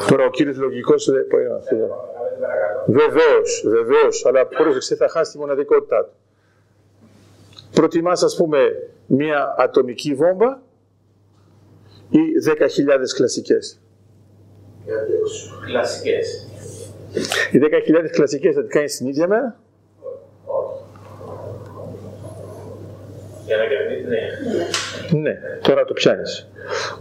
[0.07, 1.75] Τώρα ο κύριος λογικός δεν πάει αυτό.
[2.87, 6.11] Βεβαίως, βεβαίως, αλλά πρόσεξε θα χάσει τη μοναδικότητά του.
[7.77, 8.59] Προτιμάς ας πούμε
[9.05, 10.61] μια ατομική βόμβα
[12.09, 13.81] ή 10.000 κλασικές;
[15.65, 16.47] Κλασικές.
[17.51, 19.59] Οι 10.000 κλασικές θα τις κάνεις την ίδια μέρα;
[23.45, 24.07] Για να κερδίσεις,
[25.11, 25.19] ναι.
[25.19, 26.47] Ναι, τώρα το πιάνεις.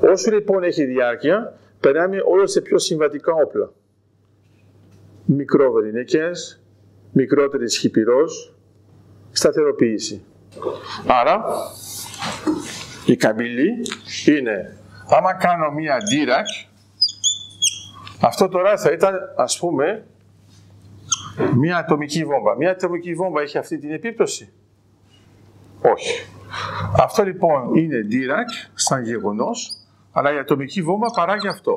[0.00, 3.72] Όσο λοιπόν έχει διάρκεια, περνάμε όλο σε πιο συμβατικά όπλα.
[5.24, 6.62] Μικρόβερινικές,
[7.12, 8.54] μικρότερης χυπηρός,
[9.30, 10.24] σταθεροποίηση.
[11.06, 11.44] Άρα,
[13.06, 13.70] η καμπύλη
[14.26, 14.78] είναι,
[15.08, 16.46] άμα κάνω μία ντύρακ,
[18.20, 20.06] αυτό τώρα θα ήταν, ας πούμε,
[21.54, 22.56] μία ατομική βόμβα.
[22.56, 24.52] Μία ατομική βόμβα έχει αυτή την επίπτωση;
[25.82, 26.26] Όχι.
[26.98, 29.76] Αυτό λοιπόν είναι Dirac σαν γεγονός,
[30.12, 31.74] αλλά η ατομική βόμβα παράγει αυτό.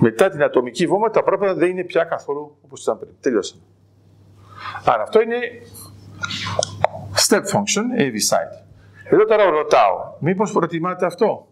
[0.00, 3.12] Μετά την ατομική βόμβα τα πράγματα δεν είναι πια καθόλου όπως ήταν πριν.
[3.20, 3.62] Τελειώσαμε.
[4.84, 5.36] Άρα αυτό είναι
[7.26, 8.64] step function, AV side.
[9.10, 11.46] Εδώ τώρα ρωτάω, μήπως προτιμάτε αυτό;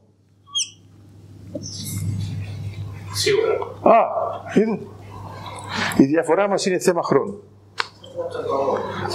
[3.12, 3.54] Σίγουρα.
[3.96, 4.04] Α,
[4.54, 4.78] είδε.
[5.98, 7.42] Η διαφορά μας είναι θέμα χρόνου.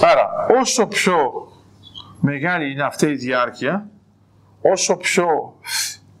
[0.00, 1.16] Άρα, όσο πιο
[2.20, 3.90] μεγάλη είναι αυτή η διάρκεια,
[4.60, 5.26] όσο πιο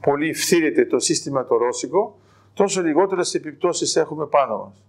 [0.00, 2.18] πολύ φθήρεται το σύστημα το ρώσικο,
[2.54, 4.82] τόσο λιγότερες επιπτώσεις έχουμε πάνω μας.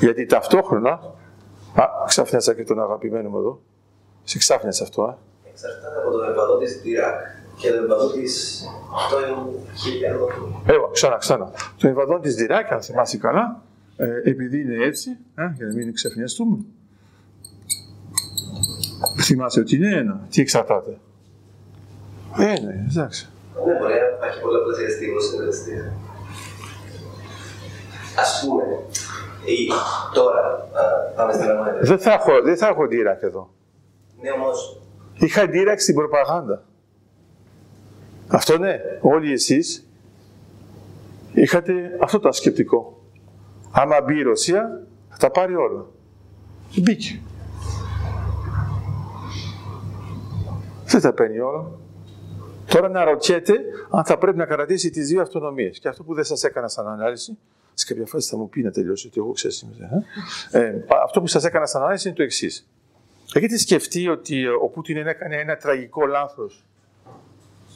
[0.00, 1.00] Γιατί ταυτόχρονα,
[1.74, 3.60] α, ξαφνιάσα και τον αγαπημένο μου εδώ,
[4.24, 5.16] σε ξάφνιασε αυτό, α.
[5.50, 8.64] Εξαρτάται από το εμβαδό της Dirac και το εμβαδό της
[10.66, 11.50] Εύα, ξανά, ξανά.
[11.78, 13.62] Το εμβαδόν της Dirac, αν θυμάσαι καλά,
[13.96, 16.58] ε, επειδή είναι έτσι, ε, για να μην ξαφνιαστούμε,
[19.20, 20.26] θυμάσαι ότι είναι ένα.
[20.30, 20.98] Τι εξαρτάται.
[22.38, 23.28] Ένα, εντάξει.
[23.66, 25.72] Ναι, μπορεί να υπάρχει πολλαπλασιαστή ως συνεργαστή.
[28.18, 28.64] Ας πούμε,
[29.44, 29.68] ή
[30.14, 31.72] τώρα, α, πάμε στην αγώνα.
[31.80, 33.50] Δεν θα έχω, δεν θα έχω Dirac εδώ.
[34.20, 34.82] Ναι, όμως,
[35.14, 36.62] Είχα Dirac στην προπαγάνδα.
[38.28, 39.86] Αυτό ναι, όλοι εσείς
[41.32, 43.02] είχατε αυτό το σκεπτικό.
[43.70, 45.86] Άμα μπει η Ρωσία, θα τα πάρει όλα.
[46.76, 47.20] Μπήκε.
[50.86, 51.70] Δεν τα παίρνει όλα.
[52.66, 53.54] Τώρα να ρωτιέται
[53.90, 55.78] αν θα πρέπει να κρατήσει τις δύο αυτονομίες.
[55.78, 57.38] Και αυτό που δεν σας έκανα σαν ανάλυση,
[57.74, 60.04] σε κάποια φάση θα μου πει να τελειώσει, ότι εγώ ξέρω σήμερα.
[60.50, 62.68] Ε; Ε, αυτό που σας έκανα σαν ανάλυση είναι το εξής.
[63.32, 66.64] Έχετε σκεφτεί ότι ο Πούτιν έκανε ένα τραγικό λάθος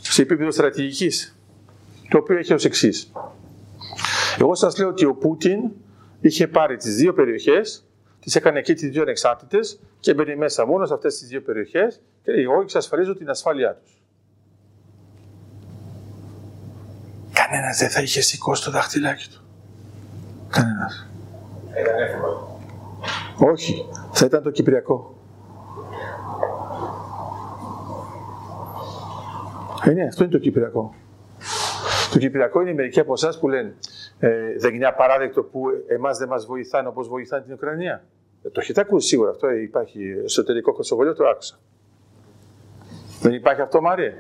[0.01, 1.39] σε επίπεδο στρατηγικής,
[2.09, 3.13] το οποίο έχει ως εξής.
[4.41, 5.71] Εγώ σας λέω ότι ο Πούτιν
[6.21, 7.87] είχε πάρει τις δύο περιοχές,
[8.21, 12.01] τις έκανε εκεί τις δύο ανεξάρτητες και μπαίνει μέσα μόνος σε αυτές τις δύο περιοχές
[12.23, 14.01] και λέει: Εγώ εξασφαλίζω την ασφάλειά τους.
[17.33, 19.46] Κανένας δεν θα είχε σηκώσει το δάχτυλάκι του.
[20.57, 21.09] Κανένας.
[21.81, 22.61] Ήταν εύκολο.
[23.39, 25.15] Όχι, θα ήταν το Κυπριακό.
[29.85, 30.95] Ε, ναι, αυτό είναι το Κυπριακό.
[32.13, 33.75] Το Κυπριακό είναι μερικοί από εσάς που λένε
[34.19, 38.05] ε, δεν είναι απαράδεκτο που εμάς δεν μας βοηθάνε όπως βοηθάνε την Ουκρανία.
[38.43, 39.47] Ε, το έχετε ακούσει σίγουρα αυτό.
[39.47, 41.59] Ε, υπάρχει εσωτερικό κοσοβολίο, το άκουσα.
[43.21, 44.15] Δεν υπάρχει αυτό, Μάρια.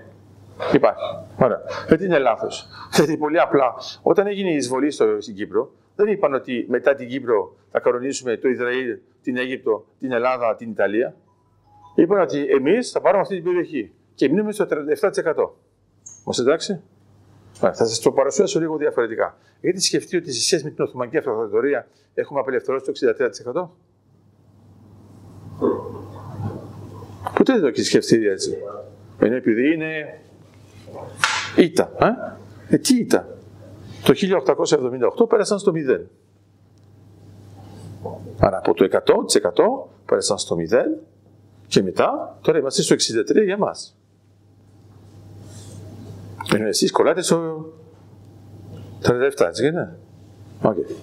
[0.72, 1.02] Υπάρχει.
[1.40, 1.60] Ωραία.
[1.88, 2.68] Γιατί είναι λάθος.
[2.92, 7.08] Γιατί πολύ απλά, όταν έγινε η εισβολή στο, στην Κύπρο, δεν είπαν ότι μετά την
[7.08, 11.16] Κύπρο θα κανονίσουμε το Ισραήλ, την Αίγυπτο, την Ελλάδα, την Ιταλία.
[11.94, 15.50] Είπαν ότι εμείς θα πάρουμε αυτή την περιοχή και μείνουμε στο 37%.
[16.24, 16.80] Μας εντάξει.
[17.52, 19.38] Θα σας το παρουσιάσω λίγο διαφορετικά.
[19.60, 23.68] Έχετε σκεφτεί ότι σε σχέση με την Οθωμανική Αυτοκρατορία έχουμε απελευθερώσει το 63%.
[27.34, 28.56] Ποτέ δεν το έχεις σκεφτεί έτσι.
[29.18, 30.20] Ενώ επειδή είναι
[31.56, 31.92] ήττα.
[32.68, 33.35] Ε; ε τι ήττα;
[34.06, 34.14] Το
[35.22, 36.00] 1878 πέρασαν στο 0.
[38.38, 38.92] Άρα από το 100%
[40.06, 41.00] πέρασαν στο 0
[41.66, 43.96] και μετά τώρα είμαστε στο 63 για μας.
[46.54, 47.66] Ενώ εσείς κολλάτε στο
[49.02, 49.98] 37, έτσι είναι.
[50.62, 50.94] Okay.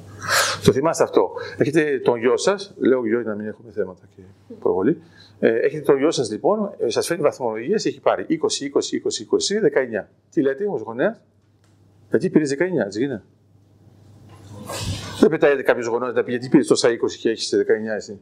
[0.64, 1.32] Το θυμάστε αυτό.
[1.58, 4.22] Έχετε τον γιο σας, λέω γιο για να μην έχουμε θέματα και
[4.60, 5.02] προβολή.
[5.40, 9.26] Ε, έχετε τον γιο σας λοιπόν, ε, σας φέρνει βαθμολογίες, έχει πάρει 20, 20, 20,
[9.26, 9.60] 20,
[10.04, 10.10] 19.
[10.30, 11.22] Τι λέτε, ω γονέας,
[12.14, 13.24] γιατί πήρες 19, έτσι είναι.
[15.20, 17.56] Δεν πετάει κάποιος γονέας να πει γιατί πήρες τόσα 20 και έχεις 19
[17.96, 18.20] εσύ.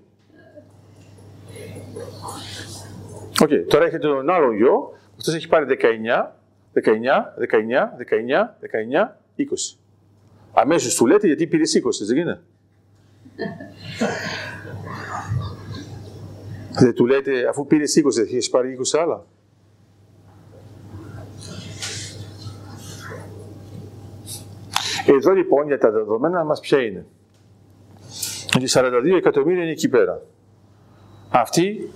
[3.41, 6.31] OK, okay, τώρα έχετε τον άλλο γιο, αυτός έχει πάρει 19,
[6.73, 9.43] 19, 19, 19, 19, 20.
[10.53, 12.41] Αμέσως του λέτε γιατί πήρες 20, δεν είναι.
[16.81, 19.25] δεν του λέτε αφού πήρες 20, δεν έχεις πάρει 20 άλλα.
[25.07, 27.05] Εδώ λοιπόν για τα δεδομένα μας ποια είναι;
[28.59, 30.21] Οι 42 εκατομμύρια είναι εκεί πέρα.
[31.29, 31.91] Αυτοί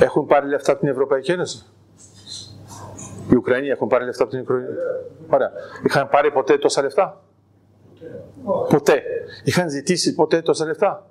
[0.00, 1.66] έχουν πάρει λεφτά από την Ευρωπαϊκή Ένωση.
[3.30, 4.68] Οι Ουκρανοί έχουν πάρει λεφτά από την Ουκρανία.
[5.28, 5.50] Ωραία.
[5.84, 7.22] Είχαν πάρει ποτέ τόσα λεφτά;
[8.68, 9.02] Ποτέ.
[9.44, 11.06] Είχαν ζητήσει ποτέ τόσα λεφτά;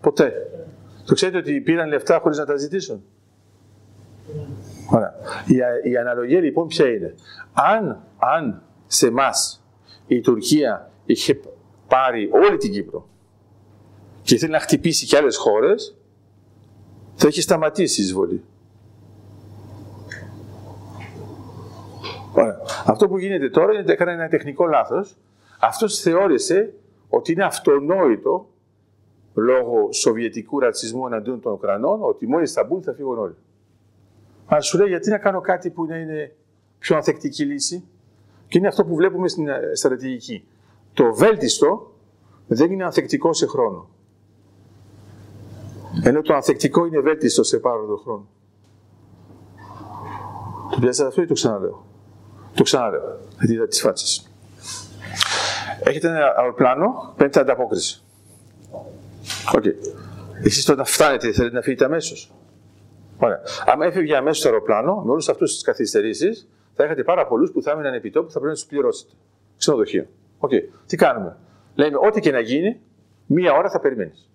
[0.00, 0.32] Ποτέ.
[1.06, 3.04] Το ξέρετε ότι πήραν λεφτά χωρίς να τα ζητήσουν;
[4.90, 5.14] Ωραία.
[5.46, 7.14] Η, η αναλογία λοιπόν ποια είναι;
[7.52, 9.62] Αν, αν σε εμάς
[10.06, 11.40] η Τουρκία είχε
[11.88, 13.08] πάρει όλη την Κύπρο
[14.22, 15.96] και ήθελε να χτυπήσει και άλλες χώρες,
[17.14, 18.44] θα είχε σταματήσει η εισβολή.
[22.32, 22.60] Ωραία.
[22.86, 25.16] Αυτό που γίνεται τώρα είναι ότι έκανε ένα τεχνικό λάθος.
[25.60, 26.74] Αυτός θεώρησε
[27.08, 28.48] ότι είναι αυτονόητο
[29.34, 33.36] λόγω σοβιετικού ρατσισμού εναντίον των Ουκρανών ότι μόλις θα μπουν θα φύγουν όλοι.
[34.46, 36.36] Αλλά σου λέει γιατί να κάνω κάτι που να είναι
[36.78, 37.84] πιο ανθεκτική λύση;
[38.48, 40.46] Και είναι αυτό που βλέπουμε στην ε, στρατηγική.
[40.92, 41.92] Το βέλτιστο
[42.46, 43.88] δεν είναι ανθεκτικό σε χρόνο.
[46.02, 48.26] Ενώ το ανθεκτικό είναι βέλτιστο σε πάροδο χρόνο.
[50.70, 51.86] Το πιάσατε αυτό ή το ξαναλέω.
[52.54, 53.20] Το ξαναλέω.
[53.38, 54.30] Γιατί είδα τις φάτσες.
[55.82, 58.02] Έχετε ένα αεροπλάνο, παίρνετε ανταπόκριση.
[59.54, 59.62] OK.
[59.64, 59.74] Okay.
[60.42, 62.32] Εσείς όταν φτάνετε, θέλετε να φύγετε αμέσως.
[63.18, 63.40] Ωραία.
[63.66, 66.48] Αν έφευγε αμέσως το αεροπλάνο, με όλους αυτούς τις καθυστερήσεις,
[66.78, 69.12] θα έχετε πάρα πολλούς που θα έμειναν επί τόπου που θα πρέπει να τους πληρώσετε.
[69.56, 70.06] Ξενοδοχείο.
[70.38, 70.50] Οκ.
[70.52, 70.62] Okay.
[70.86, 71.36] Τι κάνουμε;
[71.74, 72.80] Λέμε, ό,τι και να γίνει,
[73.26, 74.30] μία ώρα θα περιμένεις.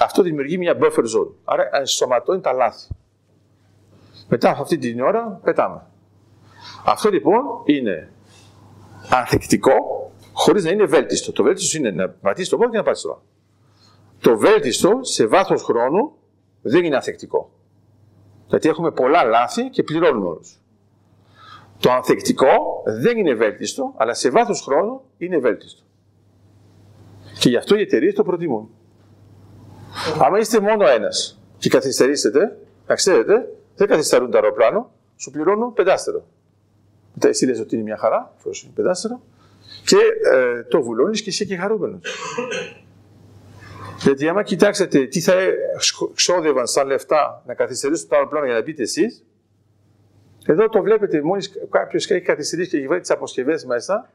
[0.00, 1.32] Αυτό δημιουργεί μια buffer zone.
[1.44, 2.88] Άρα ενσωματώνει τα λάθη.
[4.28, 5.86] Μετά από αυτή την ώρα πετάμε.
[6.84, 8.12] Αυτό λοιπόν είναι
[9.10, 9.72] ανθεκτικό
[10.32, 11.32] χωρίς να είναι βέλτιστο.
[11.32, 13.22] Το βέλτιστο είναι να πατήσεις το πόδι και να πατήσει το
[14.20, 16.12] Το βέλτιστο σε βάθος χρόνου
[16.62, 17.50] δεν είναι ανθεκτικό.
[18.46, 20.59] Γιατί έχουμε πολλά λάθη και πληρώνουμε όλους.
[21.80, 25.82] Το ανθεκτικό δεν είναι βέλτιστο, αλλά σε βάθος χρόνου είναι βέλτιστο.
[27.38, 28.70] Και γι' αυτό οι εταιρείες το προτιμούν.
[30.22, 36.24] Αν είστε μόνο ένας και καθυστερήσετε, να ξέρετε, δεν καθυστερούν το αεροπλάνο, σου πληρώνουν πεντάστερο.
[37.14, 39.20] Μετά εσύ λες ότι είναι μια χαρά, εφόσον είναι πεντάστερο,
[39.84, 39.96] και
[40.32, 42.00] ε, το βουλώνεις και είσαι και χαρούμενος.
[44.02, 45.34] Γιατί άμα κοιτάξετε τι θα
[46.14, 49.24] ξόδευαν σαν λεφτά να καθυστερήσουν το αεροπλάνο για να μπείτε εσείς,
[50.52, 54.10] εδώ το βλέπετε, μόλις κάποιος έχει καθυστερήσει και έχει βάλει τις αποσκευές μέσα,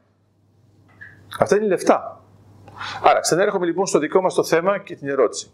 [1.40, 2.20] αυτά είναι λεφτά.
[3.02, 5.50] Άρα, ξανάρχομαι λοιπόν στο δικό μας το θέμα και την ερώτηση.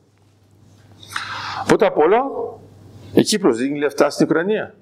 [1.67, 2.23] Πρώτα απ' όλα,
[3.15, 4.75] η Κύπρος δίνει λεφτά στην Ουκρανία.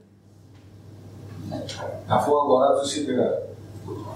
[2.09, 3.43] Αφού αγοράζει σίδερα.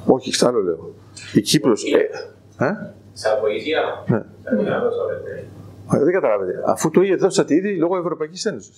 [0.07, 0.95] Όχι, άλλο λέω.
[1.35, 1.85] Η Κύπρος...
[1.85, 2.73] Ε, ε;
[3.13, 4.05] Σαν βοήθεια.
[4.07, 4.19] Ναι.
[4.43, 5.21] Θα την δώσαμε.
[5.25, 5.97] ναι.
[5.97, 6.63] Α, Δεν καταλάβετε.
[6.67, 8.71] Αφού το ίδιο δώσατε ήδη λόγω Ευρωπαϊκή Ένωση.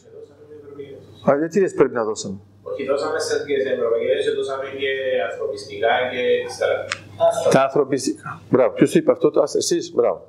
[1.30, 2.36] Α, γιατί δεν πρέπει να δώσαμε;
[2.70, 4.90] Όχι, δώσαμε σε και σε Ευρωπαϊκή Ένωση, δώσαμε και
[5.30, 6.22] ανθρωπιστικά και
[6.54, 8.40] στα- Τα ανθρωπιστικά.
[8.50, 8.72] Μπράβο.
[8.74, 10.26] Ποιος το είπε αυτό, το εσείς, μπράβο.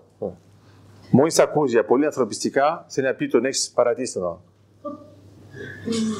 [1.12, 4.44] Μόλι ακούσει για πολύ ανθρωπιστικά, θέλει να πει τον έχεις παρατήσει τον άλλο.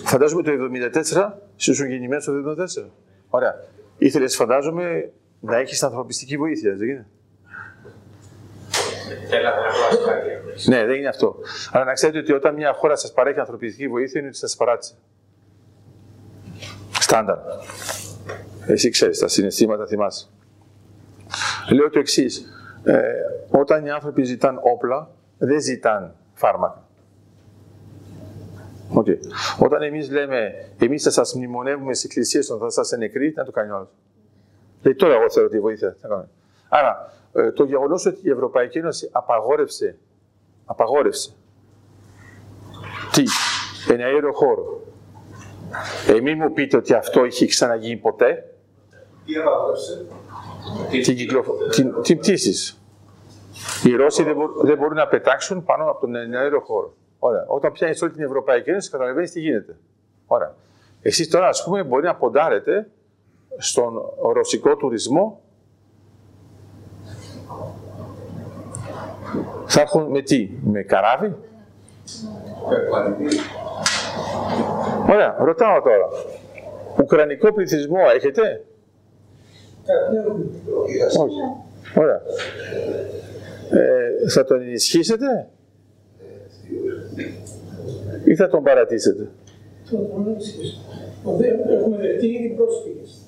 [0.06, 2.90] Φαντάζομαι το 74, εσύ ήσουν γεννημένος το 74.
[3.30, 3.56] Ωραία.
[3.98, 7.08] Ήθελες, φαντάζομαι, να έχεις ανθρωπιστική βοήθεια, δεν είναι.
[9.30, 10.42] Θέλατε να πω ασφάλεια.
[10.66, 11.36] Ναι, δεν είναι αυτό.
[11.72, 14.94] Αλλά να ξέρετε ότι όταν μια χώρα σας παρέχει ανθρωπιστική βοήθεια, είναι ότι σας παράτησε.
[17.08, 17.38] Στάνταρ.
[18.66, 20.28] Εσύ ξέρεις, τα συναισθήματα θυμάσαι.
[21.74, 22.46] Λέω το εξής.
[22.84, 23.02] Ε,
[23.50, 26.84] όταν οι άνθρωποι ζητάν όπλα, δεν ζητάν φάρμακα.
[28.96, 29.18] Okay.
[29.60, 33.52] Όταν εμείς λέμε, εμείς θα σας μνημονεύουμε στις εκκλησίες όταν θα είστε νεκροί, να το
[33.52, 33.90] κάνει ο άλλος.
[34.82, 35.96] Λέει τώρα, εγώ θέλω τη βοήθεια.
[36.02, 36.28] Θα κάνω.
[36.70, 39.98] Άρα, ε, το γεγονός ότι η Ευρωπαϊκή Ένωση απαγόρευσε,
[40.66, 41.32] απαγόρευσε
[43.12, 43.24] τι,
[43.94, 44.77] ένα αέριο χώρο.
[46.08, 48.56] Ε, μην μου πείτε ότι αυτό είχε ξαναγίνει ποτέ.
[49.26, 50.06] Τι απαγόρευσε;
[50.90, 51.54] Την, κυκλοφο...
[51.72, 52.78] την, την πτήση.
[53.84, 56.94] Οι Ρώσοι δεν, μπο- δεν μπορούν να πετάξουν πάνω από τον αέριο χώρο.
[57.20, 57.46] Ωραία.
[57.48, 59.78] Όταν πιάνεις όλη την Ευρωπαϊκή Ένωση, καταλαβαίνεις τι γίνεται.
[60.26, 60.56] Ωραία.
[61.02, 62.90] Εσείς τώρα, ας πούμε, μπορεί να ποντάρετε
[63.58, 64.02] στον
[64.34, 65.42] ρωσικό τουρισμό.
[69.66, 71.36] Θα έρχουν με τι, με καράβι;
[75.08, 76.08] Ωραία, ρωτάω τώρα.
[77.00, 78.64] Ουκρανικό πληθυσμό έχετε;
[81.20, 81.40] Όχι.
[81.96, 82.22] Ωραία.
[83.72, 85.48] Ε, θα τον ενισχύσετε;
[88.24, 89.28] Ή θα τον παρατήσετε;
[91.70, 93.22] Έχουμε δεχτεί ήδη πρόσφυγες.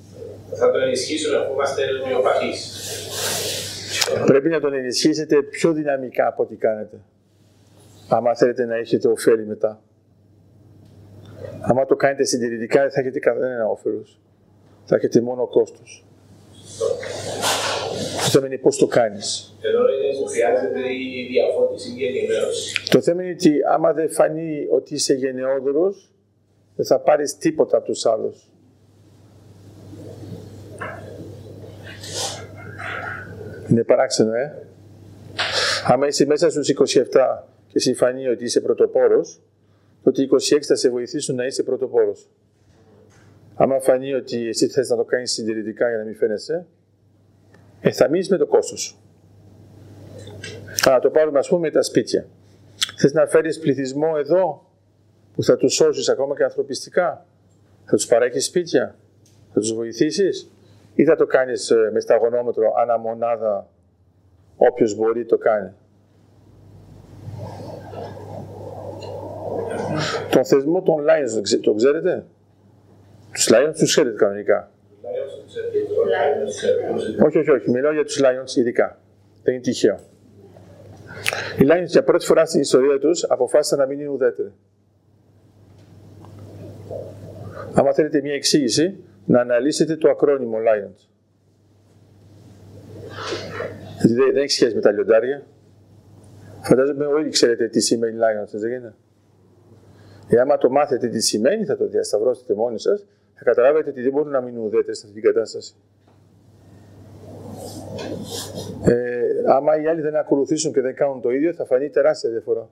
[0.54, 2.88] Θα τον ενισχύσουμε αφού είμαστε μειοπαθείς.
[4.26, 6.96] Πρέπει να τον ενισχύσετε πιο δυναμικά από ό,τι κάνετε.
[8.08, 9.80] Άμα θέλετε να έχετε ωφέλη μετά.
[11.60, 14.20] Άμα το κάνετε συντηρητικά δεν θα έχετε κανένα όφελος.
[14.84, 16.04] Θα έχετε μόνο κόστος.
[18.24, 19.56] Το θέμα είναι πώς το κάνεις.
[19.60, 22.88] Εδώ είναι που χρειάζεται η διαφώτιση και η ενημέρωση.
[22.90, 26.12] Το θέμα είναι ότι άμα δεν φανεί ότι είσαι γενναιόδωρος,
[26.76, 28.50] δεν θα πάρεις τίποτα από τους άλλους.
[33.70, 34.66] Είναι παράξενο, ε.
[35.86, 39.40] Άμα είσαι μέσα στους 27 και συμφανεί ότι είσαι πρωτοπόρος,
[40.02, 42.28] τότε οι 26 θα σε βοηθήσουν να είσαι πρωτοπόρος.
[43.54, 46.66] Άμα φανεί ότι εσύ θες να το κάνεις συντηρητικά για να μην φαίνεσαι,
[47.80, 48.98] ε, θα μείνεις με το κόστος σου.
[50.74, 52.26] Θα το πάρουμε ας πούμε με τα σπίτια.
[52.96, 54.70] Θες να φέρεις πληθυσμό εδώ
[55.34, 57.26] που θα τους σώσεις ακόμα και ανθρωπιστικά;
[57.84, 58.96] Θα τους παρέχεις σπίτια;
[59.52, 60.50] Θα τους βοηθήσεις;
[60.94, 63.68] Ή θα το κάνεις ε, με σταγονόμετρο ανά μονάδα
[64.56, 65.72] όποιος μπορεί το κάνει;
[70.30, 72.24] Τον θεσμό των Lions τον ξε- τον ξέρετε;
[73.32, 74.70] Τους Lions τους ξέρετε κανονικά.
[77.24, 77.70] Όχι, όχι, όχι.
[77.70, 78.98] Μιλάω για τους Lions ειδικά.
[79.42, 79.98] Δεν είναι τυχαίο.
[81.58, 84.52] Οι Lions για πρώτη φορά στην ιστορία τους αποφάσισαν να μην είναι ουδέτεροι.
[87.74, 88.96] Άμα θέλετε μια εξήγηση,
[89.26, 91.08] να αναλύσετε το ακρόνιμο Lions.
[94.00, 95.42] Γιατί δεν, δεν έχει σχέση με τα λιοντάρια.
[96.62, 98.94] Φαντάζομαι όλοι ξέρετε τι σημαίνει Lions, δεν είναι;
[100.32, 104.12] Ε, άμα το μάθετε τι σημαίνει, θα το διασταυρώσετε μόνοι σας, θα καταλάβετε ότι δεν
[104.12, 105.74] μπορούν να μείνουν ουδέτεροι σε αυτή την κατάσταση.
[108.84, 112.68] Ε, άμα οι άλλοι δεν ακολουθήσουν και δεν κάνουν το ίδιο, θα φανεί τεράστια διαφορά.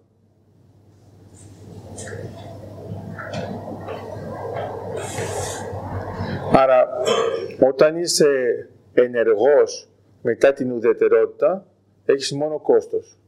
[6.52, 6.88] Άρα,
[7.68, 8.28] όταν είσαι
[8.94, 9.88] ενεργός
[10.22, 11.66] μετά την ουδετερότητα,
[12.04, 13.18] έχεις μόνο κόστος.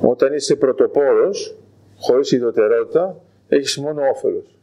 [0.00, 1.56] Όταν είσαι πρωτοπόρος,
[1.98, 4.58] χωρίς ουδετερότητα, έχεις μόνο όφελος.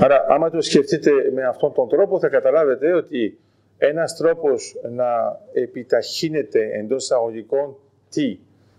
[0.00, 3.38] Άρα, άμα το σκεφτείτε με αυτόν τον τρόπο, θα καταλάβετε ότι
[3.78, 7.76] ένας τρόπος να επιταχύνεται εντός εισαγωγικών
[8.10, 8.38] τι,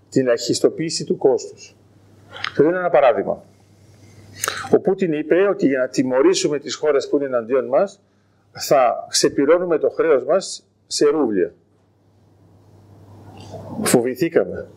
[0.10, 1.76] την ελαχιστοποίηση του κόστους.
[2.56, 3.44] Θα δίνω ένα παράδειγμα.
[4.74, 8.02] Ο Πούτιν είπε ότι για να τιμωρήσουμε τις χώρες που είναι εναντίον μας,
[8.52, 11.54] θα ξεπληρώνουμε το χρέος μας σε ρούβλια.
[13.98, 14.68] Φοβηθήκαμε.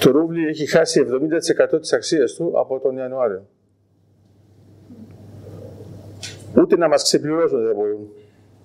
[0.00, 1.06] Το ρούβλι έχει χάσει
[1.74, 3.46] 70% της αξίας του από τον Ιανουάριο.
[6.56, 8.08] Ούτε να μας ξεπληρώσουν δεν μπορούν.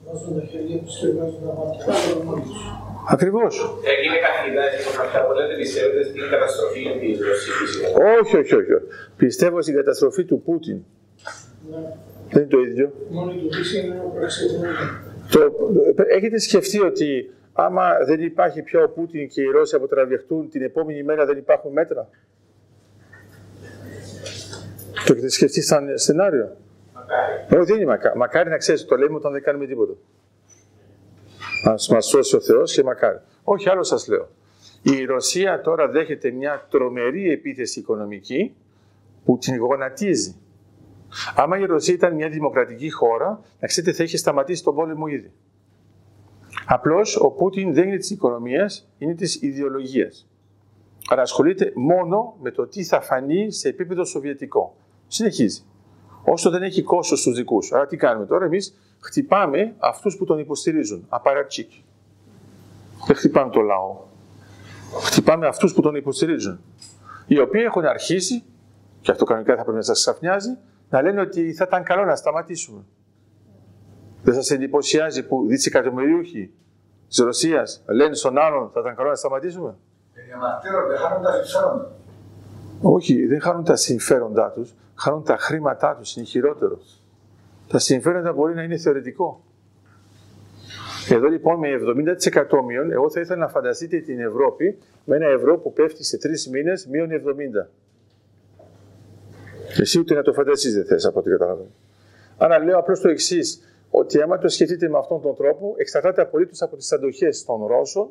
[0.05, 1.85] Βάζουν τα χέρια τους και βγάζουν τα μάτια.
[1.85, 2.61] Κάνουν μόνοι τους.
[3.09, 3.53] Ακριβώς.
[3.93, 7.63] Έγινε καθηγητά, λοιπόν, αυτά που λέτε, πιστεύετε στην καταστροφή τη Ρωσική.
[8.19, 8.73] Όχι, όχι, όχι.
[8.77, 8.87] όχι.
[9.17, 10.77] Πιστεύω στην καταστροφή του Πούτιν.
[12.31, 12.91] Δεν είναι το ίδιο.
[13.09, 15.13] Μόνο η Τουρκία είναι ο προεξηγούμενο.
[15.31, 15.53] Το,
[16.07, 21.03] έχετε σκεφτεί ότι άμα δεν υπάρχει πια ο Πούτιν και οι Ρώσοι αποτραβιχτούν, την επόμενη
[21.03, 22.09] μέρα δεν υπάρχουν μέτρα;
[25.05, 26.55] Το έχετε σκεφτεί σαν σενάριο;
[26.93, 27.61] Μακάρι.
[27.61, 28.17] Όχι, δεν είναι μακάρι.
[28.17, 29.93] Μακάρι να ξέρεις, το λέμε όταν δεν κάνουμε τίποτα.
[31.63, 33.19] Α μας σώσει ο Θεός και μακάρι.
[33.43, 34.29] Όχι, άλλο σας λέω.
[34.81, 38.55] Η Ρωσία τώρα δέχεται μια τρομερή επίθεση οικονομική
[39.25, 40.35] που την γονατίζει.
[41.35, 45.31] Άμα η Ρωσία ήταν μια δημοκρατική χώρα, να ξέρετε θα είχε σταματήσει τον πόλεμο ήδη.
[46.65, 50.27] Απλώς ο Πούτιν δεν είναι της οικονομίας, είναι της ιδεολογίας.
[51.09, 54.75] Άρα ασχολείται μόνο με το τι θα φανεί σε επίπεδο σοβιετικό.
[55.07, 55.63] Συνεχίζει.
[56.23, 57.71] Όσο δεν έχει κόστος στους δικούς.
[57.71, 58.75] Άρα τι κάνουμε τώρα, εμείς;
[59.05, 61.05] Χτυπάμε αυτούς που τον υποστηρίζουν.
[61.09, 61.71] Απαρατσίκ.
[63.07, 63.97] Δεν χτυπάμε το λαό.
[65.01, 66.59] Χτυπάμε αυτούς που τον υποστηρίζουν.
[67.27, 68.43] Οι οποίοι έχουν αρχίσει,
[69.01, 70.57] και αυτό κανονικά θα πρέπει να σας ξαφνιάζει,
[70.89, 72.83] να λένε ότι θα ήταν καλό να σταματήσουμε.
[74.23, 76.53] Δεν σας εντυπωσιάζει που δισεκατομμυρίουχοι
[77.07, 79.75] της Ρωσίας λένε στον άλλον θα ήταν καλό να σταματήσουμε;
[80.25, 81.91] Διαμαρτύρονται, χάνουν τα συμφέροντα.
[82.81, 86.79] Όχι, δεν χάνουν τα συμφέροντά τους, χάνουν τα χρήματά τους, είναι χειρότερο.
[87.67, 89.43] Τα συμφέροντα μπορεί να είναι θεωρητικό.
[91.09, 95.57] Εδώ λοιπόν με 70% μείον, εγώ θα ήθελα να φανταστείτε την Ευρώπη με ένα ευρώ
[95.57, 97.67] που πέφτει σε τρεις μήνες μείον 70.
[99.79, 101.69] Εσύ ούτε να το φανταστείς δεν θες από ό,τι καταλαβαίνω.
[102.37, 103.61] Άρα λέω απλώς το εξής
[103.91, 108.09] ότι άμα το σκεφτείτε με αυτόν τον τρόπο, εξαρτάται απολύτως από τις αντοχές των Ρώσων,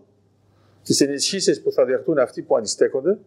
[0.82, 3.18] τις ενισχύσεις που θα διαχτούν αυτοί που αντιστέκονται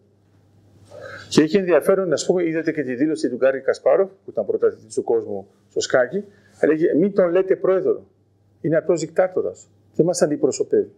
[1.30, 4.94] και έχει ενδιαφέρον, να πούμε, είδατε και τη δήλωση του Γκάρι Κασπάροφ, που ήταν πρωταθλητής
[4.94, 6.24] του κόσμου στο σκάκι,
[6.60, 8.06] έλεγε μην τον λέτε πρόεδρο.
[8.62, 9.70] Είναι απλός δικτάτορας.
[9.96, 10.92] Δεν μας αντιπροσωπεύει.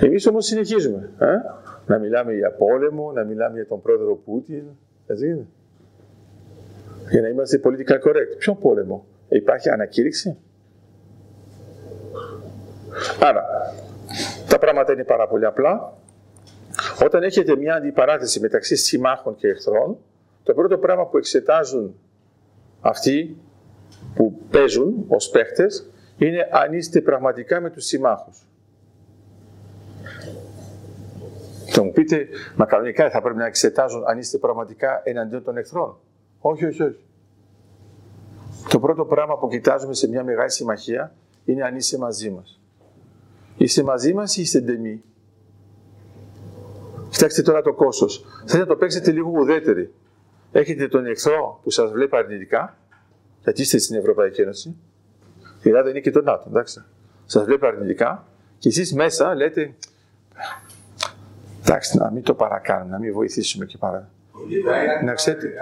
[0.00, 1.10] Εμείς όμως συνεχίζουμε.
[1.18, 1.26] Ε;
[1.86, 4.64] Να μιλάμε για πόλεμο, να μιλάμε για τον πρόεδρο Πούτιν.
[5.06, 5.46] Έτσι είναι.
[7.10, 8.36] Για να είμαστε πολιτικά correct.
[8.38, 10.36] Ποιο πόλεμο, ε, υπάρχει ανακήρυξη;
[13.20, 13.44] Άρα,
[14.48, 15.92] τα πράγματα είναι πάρα πολύ απλά.
[17.04, 19.96] Όταν έχετε μια αντιπαράθεση μεταξύ συμμάχων και εχθρών,
[20.42, 21.94] το πρώτο πράγμα που εξετάζουν
[22.80, 23.36] αυτοί
[24.14, 28.46] που παίζουν ως παίχτες είναι αν είστε πραγματικά με τους συμμάχους.
[31.76, 35.96] Θα μου πείτε, μα κανονικά θα πρέπει να εξετάζουν αν είστε πραγματικά εναντίον των εχθρών.
[36.38, 37.04] Όχι, όχι, όχι.
[38.68, 41.14] Το πρώτο πράγμα που κοιτάζουμε σε μια μεγάλη συμμαχία
[41.44, 42.60] είναι αν είσαι μαζί μας.
[43.56, 45.02] Είσαι μαζί μας ή είσαι ντεμή;
[47.10, 48.24] Κοιτάξτε τώρα το κόστος.
[48.38, 49.92] Θέλετε να το παίξετε λίγο ουδέτεροι.
[50.52, 52.78] Έχετε τον εχθρό που σας βλέπει αρνητικά,
[53.42, 54.76] γιατί είστε στην Ευρωπαϊκή Ένωση.
[55.62, 56.84] Η Ελλάδα είναι και το ΝΑΤΟ, εντάξει.
[57.26, 58.26] Σας βλέπει αρνητικά
[58.58, 59.74] και εσείς μέσα λέτε.
[61.66, 64.10] Εντάξει, να μην το παρακάνουμε, να μην βοηθήσουμε και παρά.
[65.04, 65.52] Να ξέρετε.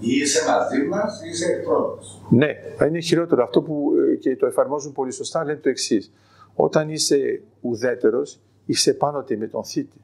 [0.00, 1.98] Ή είσαι μαζί μας ή είσαι εχθρό
[2.28, 3.42] Ναι, θα είναι χειρότερο.
[3.42, 6.12] Αυτό που ε, και το εφαρμόζουν πολύ σωστά λένε το εξής.
[6.54, 10.00] Όταν είσαι ουδέτερος, είσαι πάνω με τον θήτη.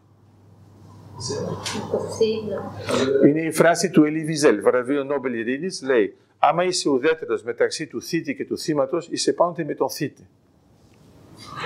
[3.26, 8.02] Είναι η φράση του Ελί Βιζέλ, βραβείο Νόμπελ Ειρήνης, λέει άμα είσαι ουδέτερος μεταξύ του
[8.02, 10.28] θήτη και του θύματος, είσαι πάνω με τον θήτη.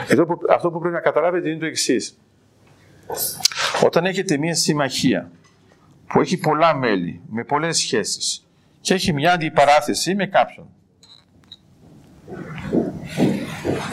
[0.08, 2.18] Εδώ που, αυτό που πρέπει να καταλάβετε είναι το εξής.
[3.84, 5.30] Όταν έχετε μια συμμαχία
[6.06, 8.46] που έχει πολλά μέλη, με πολλές σχέσεις
[8.80, 10.66] και έχει μια αντιπαράθεση με κάποιον.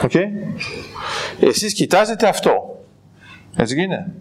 [0.03, 0.11] OK.
[0.13, 0.25] Okay.
[1.39, 2.83] Εσείς κοιτάζετε αυτό.
[3.55, 4.11] Έτσι γίνεται.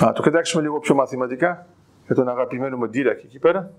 [0.00, 1.66] Να το κοιτάξουμε λίγο πιο μαθηματικά
[2.06, 3.72] για τον αγαπημένο μου Ντιράκ εκεί πέρα.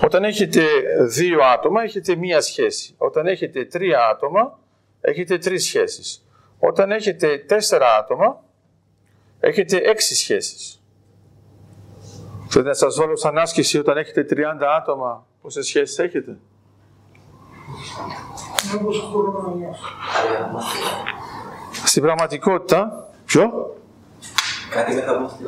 [0.00, 0.62] Όταν έχετε
[1.08, 2.94] δύο άτομα, έχετε μία σχέση.
[2.96, 4.58] Όταν έχετε τρία άτομα,
[5.00, 6.25] έχετε τρεις σχέσεις.
[6.58, 8.42] Όταν έχετε τέσσερα άτομα,
[9.40, 10.80] έχετε έξι σχέσεις.
[12.48, 14.36] Θέλετε να σας βάλω σαν άσκηση όταν έχετε 30
[14.76, 16.38] άτομα, πόσες σχέσεις έχετε;
[21.84, 23.74] Στην πραγματικότητα, ποιο;
[24.70, 25.46] Κάτι δεν θα μου στην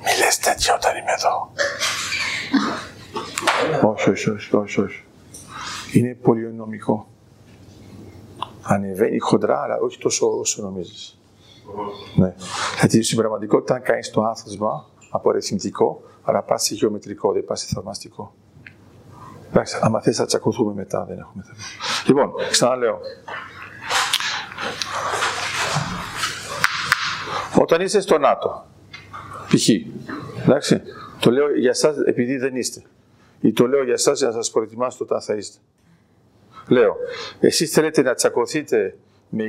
[0.00, 1.52] Μη λες τέτοια όταν είμαι εδώ.
[3.90, 5.04] όχι, όχι, όχι, όχι, όχι.
[5.92, 7.08] Είναι πολυονομικό.
[8.62, 11.18] Ανεβαίνει χοντρά, αλλά όχι τόσο όσο νομίζεις.
[12.16, 12.34] Ναι.
[12.78, 17.60] Γιατί στην πραγματικότητα, αν κάνεις το άθροισμα από αριθμητικό, αλλά πας σε γεωμετρικό, δεν πας
[17.60, 18.34] σε θαυμαστικό.
[19.50, 21.58] Εντάξει, άμα θες θα τσακωθούμε μετά, δεν έχουμε θέμα.
[22.06, 22.98] Λοιπόν, ξαναλέω.
[27.60, 28.66] Όταν είστε στο ΝΑΤΟ,
[29.48, 29.68] π.χ.
[30.44, 30.82] Εντάξει,
[31.20, 32.82] το λέω για εσάς επειδή δεν είστε.
[33.40, 35.58] Ή το λέω για εσάς για να σας προετοιμάσω όταν θα είστε.
[36.70, 36.96] Λέω,
[37.40, 38.96] εσείς θέλετε να τσακωθείτε
[39.28, 39.44] με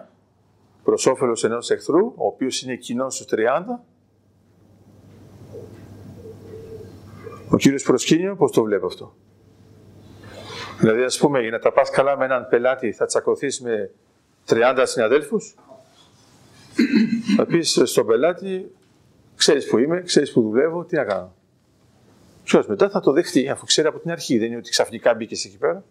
[0.00, 0.08] 29
[0.84, 3.84] προς όφελος ενός εχθρού, ο οποίος είναι κοινός στους 30.
[7.48, 9.14] Ο κύριος προσκύνιο πώς το βλέπει αυτό;
[10.80, 13.90] Δηλαδή, ας πούμε, για να τα πας καλά με έναν πελάτη, θα τσακωθείς με
[14.46, 15.54] 30 συναδέλφους;
[17.36, 18.72] θα πεις στον πελάτη,
[19.36, 21.34] ξέρεις που είμαι, ξέρεις που δουλεύω, τι να κάνω.
[22.44, 24.38] Ποιος μετά θα το δεχτεί, αφού ξέρει από την αρχή.
[24.38, 25.84] Δεν είναι ότι ξαφνικά μπήκες εκεί πέρα.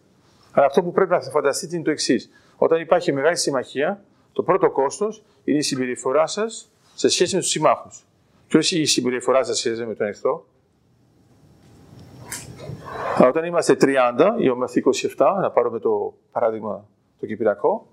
[0.55, 2.29] Αλλά αυτό που πρέπει να φανταστείτε είναι το εξής.
[2.57, 4.03] Όταν υπάρχει μεγάλη συμμαχία,
[4.33, 8.05] το πρώτο κόστος είναι η συμπεριφορά σας σε σχέση με τους συμμάχους.
[8.47, 10.45] Και όχι η συμπεριφορά σας σε σχέση με τον εχθρό.
[13.27, 14.81] Όταν είμαστε 30 ή είμαστε
[15.17, 16.87] 27, να πάρουμε το παράδειγμα
[17.19, 17.87] το Κυπριακό,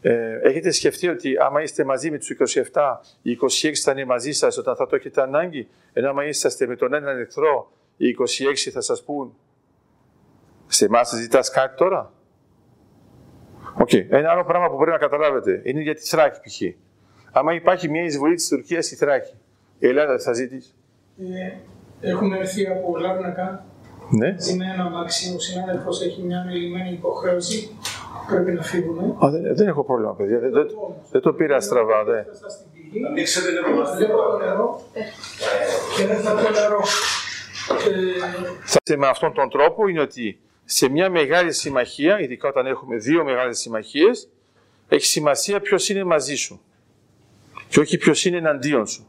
[0.00, 4.32] ε, έχετε σκεφτεί ότι άμα είστε μαζί με τους 27, οι 26 θα είναι μαζί
[4.32, 8.70] σας όταν θα το έχετε ανάγκη, ενώ άμα είσαστε με τον έναν εχθρό, οι 26
[8.72, 9.34] θα σας πούν
[10.72, 12.12] σε εμάς ζητάς κάτι τώρα;
[13.74, 13.88] OK.
[13.92, 14.06] Okay.
[14.08, 16.60] Ένα άλλο πράγμα που πρέπει να καταλάβετε είναι για τη Θράκη π.χ.
[17.32, 19.34] Άμα υπάρχει μια εισβολή της Τουρκίας στη Θράκη,
[19.78, 20.74] η Ελλάδα θα ζητήσει.
[21.18, 23.64] Ε, έχουμε έρθει από Λάρνακα.
[24.10, 24.28] Ναι.
[24.56, 27.76] με ένα αμάξι, ο συνάδελφος έχει μια μελημένη υποχρέωση.
[28.28, 29.14] Πρέπει να φύγουμε.
[29.24, 30.38] Α, δεν, δεν έχω πρόβλημα, παιδιά.
[30.38, 30.66] Δεν, δεν,
[31.10, 32.04] δεν το πήρα στραβά.
[32.04, 32.22] Δε.
[33.08, 34.80] Ανοίξετε λίγο το νερό
[35.96, 36.82] και δεν θα πω νερό.
[38.84, 43.24] Ε, με αυτόν τον τρόπο είναι ότι σε μια μεγάλη συμμαχία, ειδικά όταν έχουμε δύο
[43.24, 44.28] μεγάλες συμμαχίες,
[44.88, 46.60] έχει σημασία ποιος είναι μαζί σου
[47.68, 49.06] και όχι ποιος είναι εναντίον σου.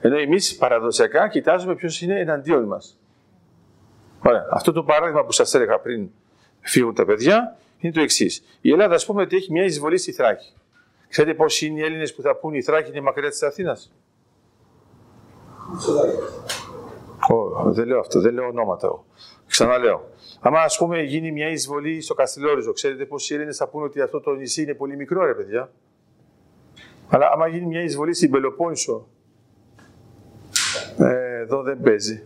[0.00, 2.98] Ενώ εμείς παραδοσιακά κοιτάζουμε ποιος είναι εναντίον μας.
[4.24, 4.46] Ωραία.
[4.50, 6.08] Αυτό το παράδειγμα που σας έλεγα πριν
[6.60, 8.42] φύγουν τα παιδιά είναι το εξής.
[8.60, 10.52] Η Ελλάδα, ας πούμε, ότι έχει μια εισβολή στη Θράκη.
[11.08, 13.92] Ξέρετε πόσοι είναι οι Έλληνες που θα πούνε η Θράκη είναι μακριά της Αθήνας.
[17.30, 19.04] Oh, δεν λέω αυτό, δεν λέω ονόματα.
[19.60, 20.08] Ξαναλέω.
[20.40, 24.20] Άμα ας πούμε γίνει μια εισβολή στο Καστιλόριζο, ξέρετε πόσοι Έλληνε θα πούνε ότι αυτό
[24.20, 25.70] το νησί είναι πολύ μικρό, ρε παιδιά;
[27.08, 29.08] Αλλά άμα γίνει μια εισβολή στην Πελοπόννησο,
[30.98, 32.22] ε, εδώ δεν παίζει.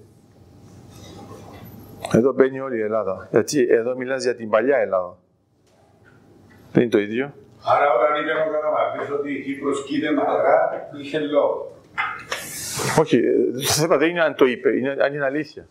[2.12, 3.28] Εδώ μπαίνει όλη η Ελλάδα.
[3.30, 5.18] Γιατί εδώ μιλάς για την παλιά Ελλάδα.
[6.72, 7.32] Δεν είναι το ίδιο.
[7.64, 11.72] Άρα όταν είπε ο Καταμαρτής ότι η Κύπρος κοίται μακρά, είχε λόγο.
[13.00, 13.20] Όχι,
[13.52, 15.66] το θέμα δεν είναι αν το είπε, είναι αν είναι αλήθεια.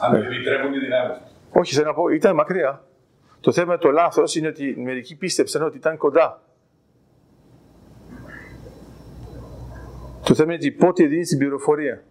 [0.00, 0.18] Αν ναι.
[0.18, 1.16] επιτρέπουν οι δυνάμεις.
[1.52, 2.84] Όχι, θέλω να πω, ήταν μακριά.
[3.40, 6.42] Το θέμα, το λάθος είναι ότι μερικοί πίστεψαν ότι ήταν κοντά.
[10.24, 12.02] Το θέμα είναι ότι πότε δίνει την πληροφορία.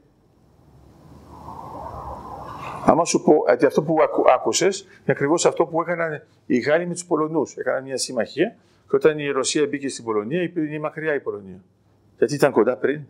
[2.86, 3.96] Άμα σου πω ότι αυτό που
[4.36, 7.56] άκουσες είναι ακριβώς αυτό που έκαναν οι Γάλλοι με τους Πολωνούς.
[7.56, 8.56] Έκαναν μια συμμαχία
[8.90, 11.64] και όταν η Ρωσία μπήκε στην Πολωνία, είναι μακριά η Πολωνία.
[12.18, 13.02] Γιατί ήταν κοντά πριν.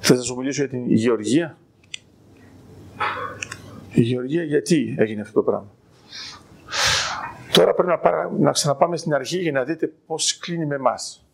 [0.00, 1.58] Θα σα μιλήσω για την Γεωργία;
[3.92, 5.70] Η Γεωργία γιατί έγινε αυτό το πράγμα;
[7.52, 8.32] Τώρα πρέπει να, παρα...
[8.38, 11.26] να ξαναπάμε στην αρχή για να δείτε πώς κλείνει με εμάς.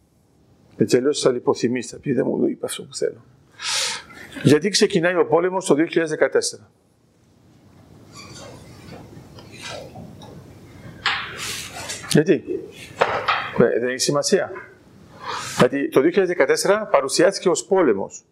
[0.76, 1.96] Έτσι αλλιώ θα λιποθυμήσετε.
[1.96, 3.24] Πει δεν μου είπε αυτό που θέλω.
[4.42, 5.80] Γιατί ξεκινάει ο πόλεμος το 2014.
[12.10, 12.44] Γιατί;
[13.58, 14.52] Ε, δεν έχει σημασία.
[15.58, 18.24] Γιατί το 2014 παρουσιάστηκε ως πόλεμος.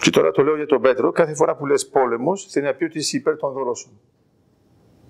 [0.00, 2.84] Και τώρα το λέω για τον Πέτρο, κάθε φορά που λες πόλεμος, θέλει να πει
[2.84, 3.92] ότι είσαι υπέρ των Ρώσων.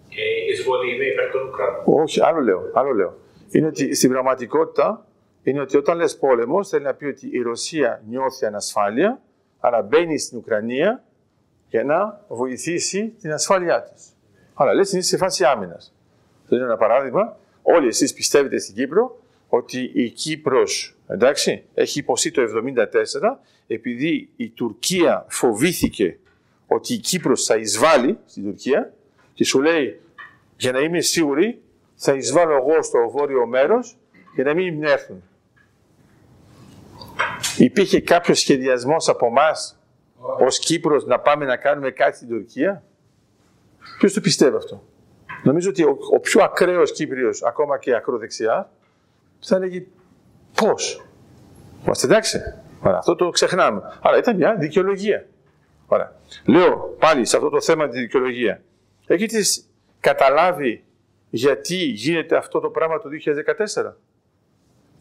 [0.09, 1.82] Και η εισβολή είναι υπέρ των Ουκρανών.
[1.85, 3.16] Όχι, άλλο λέω, άλλο λέω.
[3.51, 5.06] Είναι ότι στην πραγματικότητα
[5.43, 9.20] είναι ότι όταν λες πόλεμος θέλει να πει ότι η Ρωσία νιώθει ανασφάλεια,
[9.60, 11.05] άρα μπαίνει στην Ουκρανία
[11.69, 14.12] για να βοηθήσει την ασφάλειά της.
[14.55, 15.94] Άρα λες είναι σε φάση άμυνας.
[16.48, 17.36] Θα είναι ένα παράδειγμα.
[17.62, 19.17] Όλοι εσείς πιστεύετε στην Κύπρο
[19.48, 26.18] ότι η Κύπρος εντάξει, έχει υποστεί το 1974 επειδή η Τουρκία φοβήθηκε
[26.66, 28.92] ότι η Κύπρος θα εισβάλλει στην Τουρκία
[29.34, 30.00] και σου λέει
[30.56, 31.62] για να είμαι σίγουρη
[31.94, 33.98] θα εισβάλλω εγώ στο βόρειο μέρος
[34.34, 35.22] για να μην έρθουν.
[37.58, 39.78] Υπήρχε κάποιο σχεδιασμός από εμάς
[40.38, 42.84] ως Κύπρος να πάμε να κάνουμε κάτι στην Τουρκία;
[43.98, 44.82] Ποιος το πιστεύει αυτό;
[45.42, 48.70] Νομίζω ότι ο, ο πιο ακραίος Κύπριος, ακόμα και ακροδεξιά,
[49.40, 49.86] θα έλεγε
[50.55, 51.02] πώς;
[51.85, 52.39] Είμαστε εντάξει.
[52.82, 53.82] Άρα, αυτό το ξεχνάμε.
[54.02, 55.27] Άρα ήταν μια δικαιολογία.
[55.89, 58.62] Άρα, λέω πάλι σε αυτό το θέμα τη δικαιολογία.
[59.06, 59.39] Έχετε
[60.01, 60.85] καταλάβει
[61.31, 63.09] γιατί γίνεται αυτό το πράγμα το
[63.82, 63.93] 2014.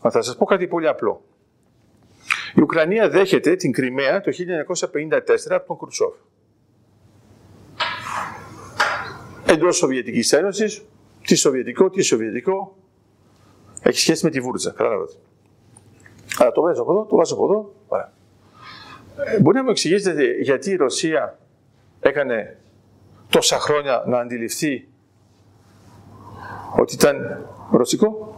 [0.09, 1.23] Θα σας πω κάτι πολύ απλό.
[2.55, 5.19] Η Ουκρανία δέχεται την Κρυμαία το 1954
[5.49, 6.15] από τον Κρουσόφ.
[9.45, 10.85] Εντός Σοβιετικής Ένωσης,
[11.25, 12.76] τι Σοβιετικό, τι Σοβιετικό,
[13.81, 14.71] έχει σχέση με τη Βούρτζα.
[14.71, 15.13] Κατάλαβατε.
[16.37, 17.73] Άρα το βάζω από εδώ, το βάζω από εδώ.
[17.87, 18.11] Ωραία.
[19.25, 21.37] Ε, μπορεί να μου εξηγήσετε γιατί η Ρωσία
[21.99, 22.57] έκανε
[23.29, 24.87] τόσα χρόνια να αντιληφθεί
[26.79, 28.35] ότι ήταν Ρωσικό;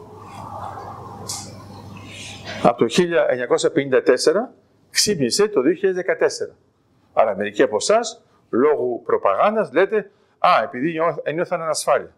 [2.64, 4.54] Από το 1954
[4.90, 6.56] ξύπνησε το 2014.
[7.14, 12.14] Άρα μερικοί από εσάς, λόγω προπαγάνδας, λέτε «Α, επειδή νιώ- ένιωθαν ανασφάλεια».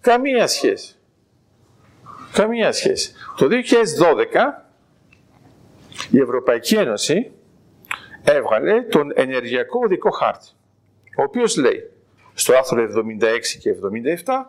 [0.00, 0.98] Καμία σχέση.
[2.32, 3.12] Καμία σχέση.
[3.36, 3.52] Το 2012
[6.10, 7.30] η Ευρωπαϊκή Ένωση
[8.22, 10.48] έβγαλε τον ενεργειακό οδικό χάρτη,
[11.18, 11.90] ο οποίος λέει
[12.34, 13.74] στο άρθρο 76 και
[14.24, 14.44] 77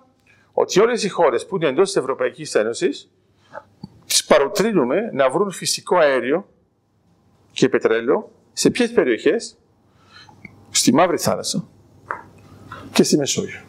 [0.54, 3.12] ότι όλες οι χώρες που είναι εντός της Ευρωπαϊκής Ένωσης
[4.06, 6.50] τις παροτρύνουμε να βρουν φυσικό αέριο
[7.52, 9.58] και πετρέλαιο σε ποιες περιοχές;
[10.70, 11.68] Στη Μαύρη Θάλασσα
[12.92, 13.62] και στη Μεσόγειο.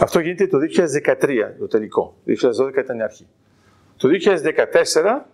[0.00, 0.58] Αυτό γίνεται το
[1.04, 1.16] 2013
[1.58, 2.16] το τελικό.
[2.24, 2.32] Το
[2.66, 3.26] 2012 ήταν η αρχή.
[3.96, 5.24] Το 2014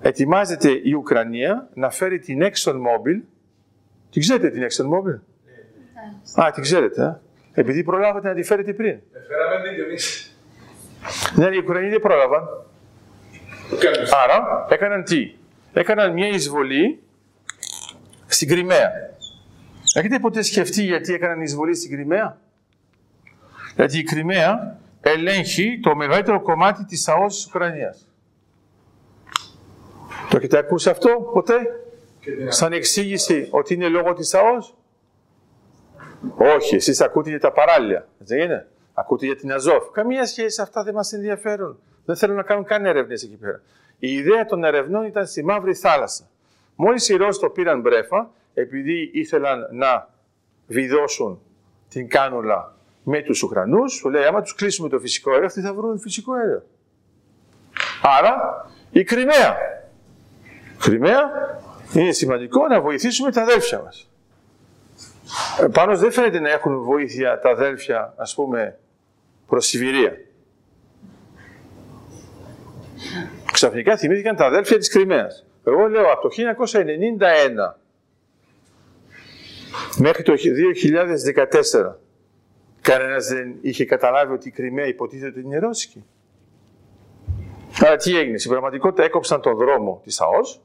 [0.00, 3.20] ετοιμάζεται η Ουκρανία να φέρει την ExxonMobil.
[4.10, 5.20] Την ξέρετε την ExxonMobil?
[6.42, 7.02] Α, την ξέρετε.
[7.02, 7.60] ε.
[7.60, 8.98] Επειδή προλάβατε να τη φέρετε πριν.
[9.28, 10.36] Φέραμε την κι εμείς.
[11.34, 12.42] Ναι, οι Ουκρανοί δεν πρόλαβαν.
[14.24, 15.34] Άρα έκαναν τι;
[15.72, 17.02] Έκαναν μια εισβολή
[18.26, 18.90] στην Κρυμαία.
[19.94, 22.40] Έχετε ποτέ σκεφτεί γιατί έκαναν εισβολή στην Κρυμαία;
[23.78, 28.08] Γιατί η Κρυμαία ελέγχει το μεγαλύτερο κομμάτι της ΑΟΣ της Ουκρανίας.
[30.30, 31.56] Το έχετε ακούσει αυτό ποτέ,
[32.48, 34.74] σαν εξήγηση ότι είναι λόγω της ΑΟΣ;
[36.56, 39.90] Όχι, εσείς ακούτε για τα παράλια, έτσι δεν είναι; Ακούτε για την Αζόφ.
[39.90, 41.78] Καμία σχέση αυτά δεν μας ενδιαφέρουν.
[42.04, 43.60] Δεν θέλουν να κάνουν καν έρευνες εκεί πέρα.
[43.98, 46.28] Η ιδέα των ερευνών ήταν στη Μαύρη Θάλασσα.
[46.74, 50.08] Μόλις οι Ρώσοι το πήραν μπρέφα, επειδή ήθελαν να
[50.66, 51.40] βιδώσουν
[51.88, 52.76] την κάνουλα
[53.08, 56.32] με τους Ουκρανούς, σου λέει άμα τους κλείσουμε το φυσικό αέριο, αυτοί θα βρουν φυσικό
[56.32, 56.62] αέριο.
[58.02, 59.56] Άρα η Κρυμαία.
[60.78, 61.20] Κρυμαία
[61.94, 64.10] είναι σημαντικό να βοηθήσουμε τα αδέλφια μας.
[65.60, 68.78] Ε, Πάνω δεν φαίνεται να έχουν βοήθεια τα αδέλφια, ας πούμε,
[69.46, 70.12] προς Σιβηρία.
[73.52, 75.46] Ξαφνικά θυμήθηκαν τα αδέλφια της Κρυμαίας.
[75.64, 77.78] Εγώ λέω από το 1991
[79.98, 82.07] μέχρι το 2014
[82.90, 86.04] κανένας δεν είχε καταλάβει ότι η Κρυμαία υποτίθεται ότι είναι ρώσικη.
[87.84, 90.60] Άρα τι έγινε; Στην πραγματικότητα έκοψαν τον δρόμο της ΑΟΣ,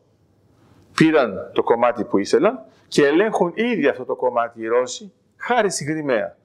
[0.95, 5.87] πήραν το κομμάτι που ήθελαν και ελέγχουν ήδη αυτό το κομμάτι οι Ρώσοι χάρη στην
[5.87, 6.37] Κρυμαία.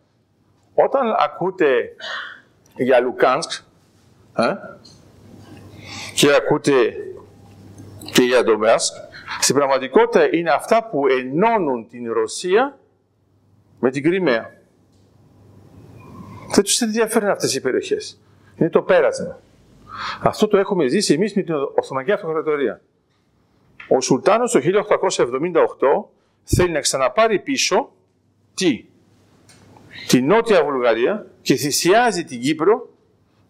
[0.75, 1.95] Όταν ακούτε
[2.77, 3.51] για Λουκάνσκ
[4.37, 4.55] ε,
[6.15, 6.95] και ακούτε
[8.13, 8.95] και για Ντομέσκ,
[9.41, 12.79] στην πραγματικότητα είναι αυτά που ενώνουν την Ρωσία
[13.81, 14.58] με την Κρυμαία.
[16.55, 18.21] Δεν τους ενδιαφέρουν αυτές οι περιοχές.
[18.57, 19.41] Είναι το πέρασμα.
[20.21, 22.81] Αυτό το έχουμε ζήσει εμείς με την Οθωμανική Αυτοκρατορία.
[23.89, 26.05] Ο Σουλτάνος το 1878
[26.45, 27.93] θέλει να ξαναπάρει πίσω
[28.55, 28.85] τι,
[30.09, 32.89] τη Νότια Βουλγαρία και θυσιάζει την Κύπρο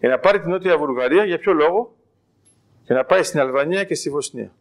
[0.00, 1.94] για να πάρει την Νότια Βουλγαρία για ποιο λόγο,
[2.84, 4.52] για να πάει στην Αλβανία και στη Βοσνία.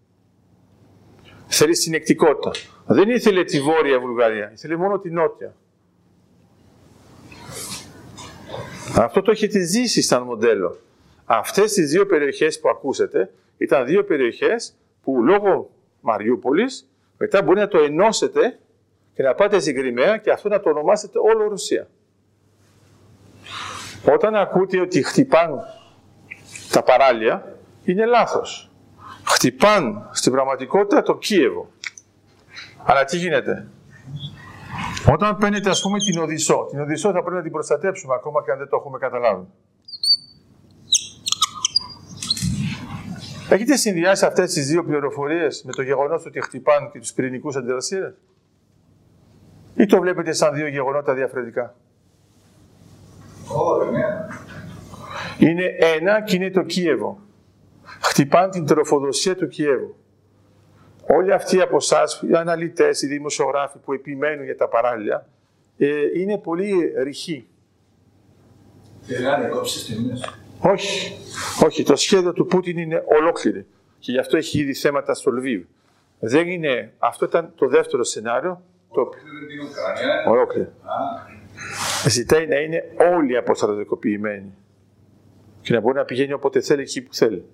[1.47, 2.51] Θέλει συνεκτικότητα.
[2.85, 5.55] Δεν ήθελε τη Βόρεια Βουλγαρία, ήθελε μόνο τη Νότια.
[8.95, 10.77] Αυτό το έχετε ζήσει σαν μοντέλο.
[11.26, 15.69] Αυτές τις δύο περιοχές που ακούσετε ήταν δύο περιοχές που λόγω
[16.01, 18.59] Μαριούπολης μετά μπορεί να το ενώσετε
[19.14, 21.88] και να πάτε στην Κρυμαία και αυτό να το ονομάσετε όλο Ρωσία.
[24.05, 25.59] Όταν ακούτε ότι χτυπάν
[26.72, 28.69] τα παράλια, είναι λάθος.
[29.23, 31.72] Χτυπάν στην πραγματικότητα το Κίεβο.
[32.84, 33.68] Αλλά τι γίνεται;
[35.11, 38.51] Όταν παίρνετε ας πούμε την Οδυσσό, την Οδυσσό θα πρέπει να την προστατέψουμε ακόμα και
[38.51, 39.45] αν δεν το έχουμε καταλάβει.
[43.49, 48.13] Έχετε συνδυάσει αυτές τις δύο πληροφορίες με το γεγονός ότι χτυπάνε και τους πυρηνικούς αντιδραστήρες.
[49.75, 51.75] Ή το βλέπετε σαν δύο γεγονότα διαφορετικά;
[53.47, 54.05] Όχι, ναι.
[55.49, 55.63] Είναι
[55.95, 57.19] ένα και είναι το Κίεβο.
[58.01, 59.95] Χτυπάνε την τροφοδοσία του Κιέβου.
[61.09, 65.27] Όλοι αυτοί από εσάς, οι αναλυτές, οι δημοσιογράφοι που επιμένουν για τα παράλια,
[65.77, 67.47] ε, είναι πολύ ρηχοί.
[69.07, 70.34] Και να είναι κόψεις τιμές.
[70.59, 71.17] Όχι,
[71.63, 71.84] όχι.
[71.84, 73.65] Το σχέδιο του Πούτιν είναι ολόκληρη.
[73.99, 75.63] Και γι' αυτό έχει ήδη θέματα στο Λβίβ.
[76.19, 78.61] Δεν είναι, αυτό ήταν το δεύτερο σενάριο.
[78.93, 80.29] Το Θέλετε την Ουκρανία.
[80.29, 80.67] ολόκληρο.
[80.67, 82.84] Α, Ζητάει να είναι
[83.15, 84.53] όλοι αποστρατικοποιημένοι.
[85.61, 87.45] Και να μπορεί να πηγαίνει όποτε θέλει εκεί που θέλει.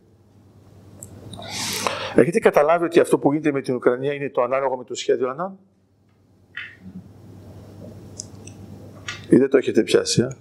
[2.15, 5.29] Έχετε καταλάβει ότι αυτό που γίνεται με την Ουκρανία είναι το ανάλογο με το σχέδιο
[5.29, 5.57] Ανάν;
[9.29, 10.35] Ή δεν το έχετε πιάσει, α;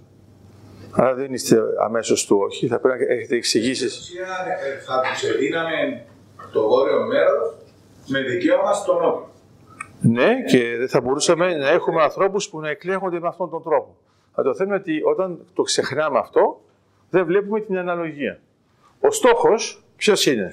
[0.91, 3.99] Άρα δεν είστε αμέσως του όχι; Θα πρέπει να έχετε εξηγήσεις.
[3.99, 6.05] ουσία, ε, θα τους εδίναμε
[6.51, 7.55] το βόρειο μέρος
[8.07, 9.29] με δικαίωμα στο νότο.
[10.01, 13.97] Ναι, και δεν θα μπορούσαμε να έχουμε ανθρώπους που να εκλέγονται με αυτόν τον τρόπο.
[14.35, 16.61] Θα το θέμα ότι όταν το ξεχνάμε αυτό,
[17.09, 18.39] δεν βλέπουμε την αναλογία.
[18.99, 20.49] Ο στόχος ποιος είναι;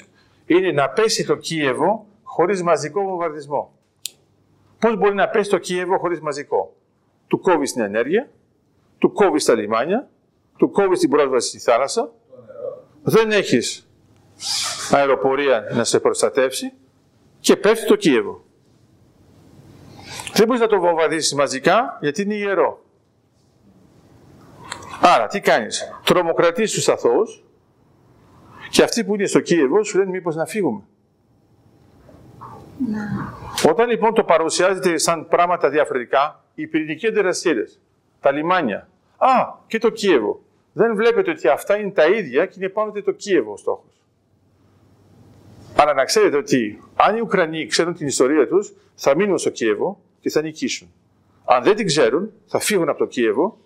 [0.51, 3.73] Είναι να πέσει το Κίεβο χωρίς μαζικό βομβαρδισμό.
[4.79, 6.77] Πώς μπορεί να πέσει το Κίεβο χωρίς μαζικό;
[7.27, 8.31] Του κόβει την ενέργεια,
[8.99, 10.09] του κόβει τα λιμάνια,
[10.57, 12.13] του κόβει την πρόσβαση στη θάλασσα,
[13.03, 13.89] δεν έχεις
[14.93, 16.73] αεροπορία να σε προστατεύσει
[17.41, 18.45] και πέφτει το Κίεβο.
[20.35, 22.85] Δεν μπορείς να το βομβαρδίσεις μαζικά γιατί είναι ιερό.
[25.01, 27.45] Άρα τι κάνεις; Τρομοκρατείς τους αθώους
[28.71, 30.83] και αυτοί που είναι στο Κίεβο σου λένε μήπως να φύγουμε.
[33.69, 37.65] Όταν λοιπόν το παρουσιάζεται σαν πράγματα διαφορετικά, οι πυρηνικοί αντιδραστήρε,
[38.21, 39.29] τα λιμάνια, α,
[39.67, 40.41] και το Κίεβο.
[40.73, 44.03] Δεν βλέπετε ότι αυτά είναι τα ίδια και είναι πάνω το Κίεβο ο στόχος.
[45.77, 50.01] Αλλά να ξέρετε ότι αν οι Ουκρανοί ξέρουν την ιστορία τους, θα μείνουν στο Κίεβο
[50.21, 50.93] και θα νικήσουν.
[51.45, 53.59] Αν δεν την ξέρουν, θα φύγουν από το Κίεβο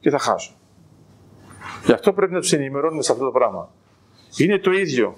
[0.00, 0.54] και θα χάσουν.
[1.84, 3.70] Γι' αυτό πρέπει να τους ενημερώνουμε σε αυτό το πράγμα.
[4.36, 5.16] Είναι το ίδιο.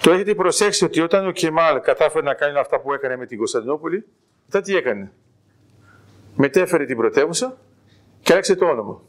[0.00, 3.38] Το έχετε προσέξει ότι όταν ο Κεμάλ κατάφερε να κάνει αυτά που έκανε με την
[3.38, 4.06] Κωνσταντινούπολη,
[4.44, 5.12] μετά τι έκανε;
[6.36, 7.58] Μετέφερε την πρωτεύουσα
[8.20, 9.00] και άλλαξε το όνομα.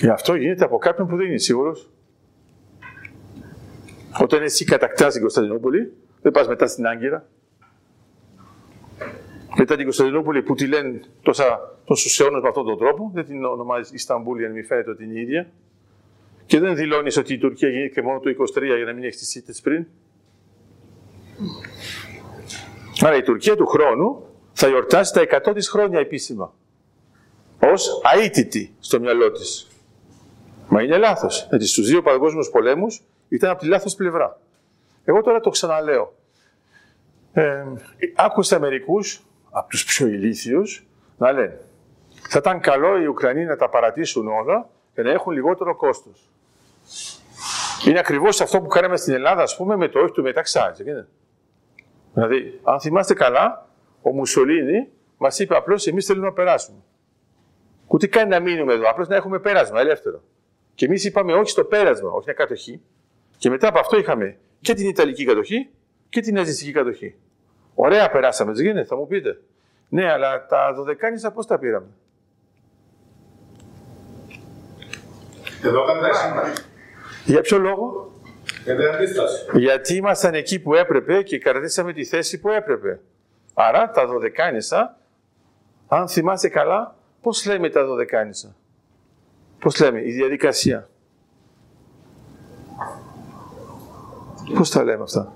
[0.00, 1.90] Γι' αυτό γίνεται από κάποιον που δεν είναι σίγουρος.
[4.20, 5.92] Όταν εσύ κατακτάς την Κωνσταντινούπολη,
[6.22, 7.28] δεν πας μετά στην Άγκυρα.
[9.56, 13.44] Μετά την Κωνσταντινούπολη που τη λένε τόσα, τόσους αιώνες με αυτόν τον τρόπο, δεν την
[13.44, 15.52] ονομάζεις Ισταμπούλ για να μην φαίνεται ότι είναι η ίδια.
[16.46, 19.38] Και δεν δηλώνεις ότι η Τουρκία γεννήθηκε μόνο το 23 για να μην έχεις τι
[19.38, 19.86] ήττε πριν;
[23.00, 26.54] Άρα η Τουρκία του χρόνου θα γιορτάσει τα 100 της χρόνια επίσημα.
[27.60, 29.68] Ως αίτητη στο μυαλό της.
[30.68, 31.46] Μα είναι λάθος.
[31.48, 34.40] Γιατί στους δύο παγκόσμιους πολέμους ήταν από τη λάθος πλευρά.
[35.04, 36.14] Εγώ τώρα το ξαναλέω.
[37.32, 37.64] Ε,
[38.14, 40.86] άκουσα μερικούς από τους πιο ηλίθιους
[41.18, 41.60] να λένε
[42.28, 46.30] θα ήταν καλό οι Ουκρανοί να τα παρατήσουν όλα για να έχουν λιγότερο κόστος.
[47.86, 50.74] Είναι ακριβώς αυτό που κάναμε στην Ελλάδα, ας πούμε, με το όχι του μεταξά.
[52.14, 53.68] Δηλαδή, αν θυμάστε καλά,
[54.02, 56.78] ο Μουσολίνη μας είπε απλώς: Εμείς θέλουμε να περάσουμε.
[57.86, 60.22] Ούτε κάνει να μείνουμε εδώ, απλώς να έχουμε πέρασμα ελεύθερο.
[60.74, 62.80] Και εμείς είπαμε όχι στο πέρασμα, όχι μια κατοχή.
[63.38, 65.70] Και μετά από αυτό είχαμε και την Ιταλική κατοχή
[66.08, 67.14] και την Ναζιστική κατοχή.
[67.74, 69.40] Ωραία περάσαμε, δεν γίνεται, θα μου πείτε.
[69.88, 71.86] Ναι, αλλά τα δωδεκάνησα πώς τα πήραμε;
[75.62, 76.08] Εδώ κάνουμε
[77.26, 78.12] Για ποιο λόγο;
[78.64, 79.44] Για την αντίσταση.
[79.52, 83.00] Γιατί ήμασταν εκεί που έπρεπε και κρατήσαμε τη θέση που έπρεπε.
[83.54, 84.98] Άρα τα δωδεκάνησα,
[85.88, 88.56] αν θυμάσαι καλά, πώς λέμε τα δωδεκάνησα;
[89.58, 90.88] Πώς λέμε, η διαδικασία;
[94.54, 95.32] Πώς τα λέμε αυτά;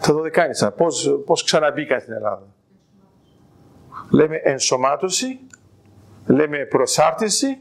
[0.00, 2.46] Τα δωδεκάνησα, πώς, πώς ξαναμπήκαν στην Ελλάδα;
[4.10, 5.40] Λέμε ενσωμάτωση,
[6.26, 7.60] λέμε προσάρτηση,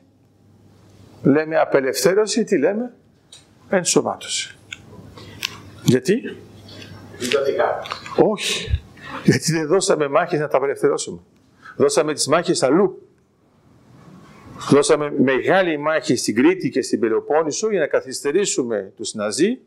[1.23, 2.93] λέμε απελευθέρωση, τι λέμε,
[3.77, 4.55] ενσωμάτωση.
[5.83, 6.35] Γιατί;
[8.15, 8.81] Όχι.
[9.23, 11.19] Γιατί δεν δώσαμε μάχες να τα απελευθερώσουμε.
[11.75, 13.07] Δώσαμε τις μάχες αλλού.
[14.69, 19.59] Δώσαμε μεγάλη μάχη στην Κρήτη και στην Πελοπόννησο για να καθυστερήσουμε τους Ναζί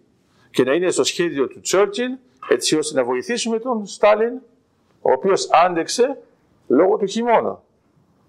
[0.51, 2.11] και να είναι στο σχέδιο του Τσόρτσιλ
[2.49, 4.33] έτσι ώστε να βοηθήσουμε τον Στάλιν
[5.01, 6.19] ο οποίος άντεξε
[6.69, 7.63] λόγω του χειμώνα.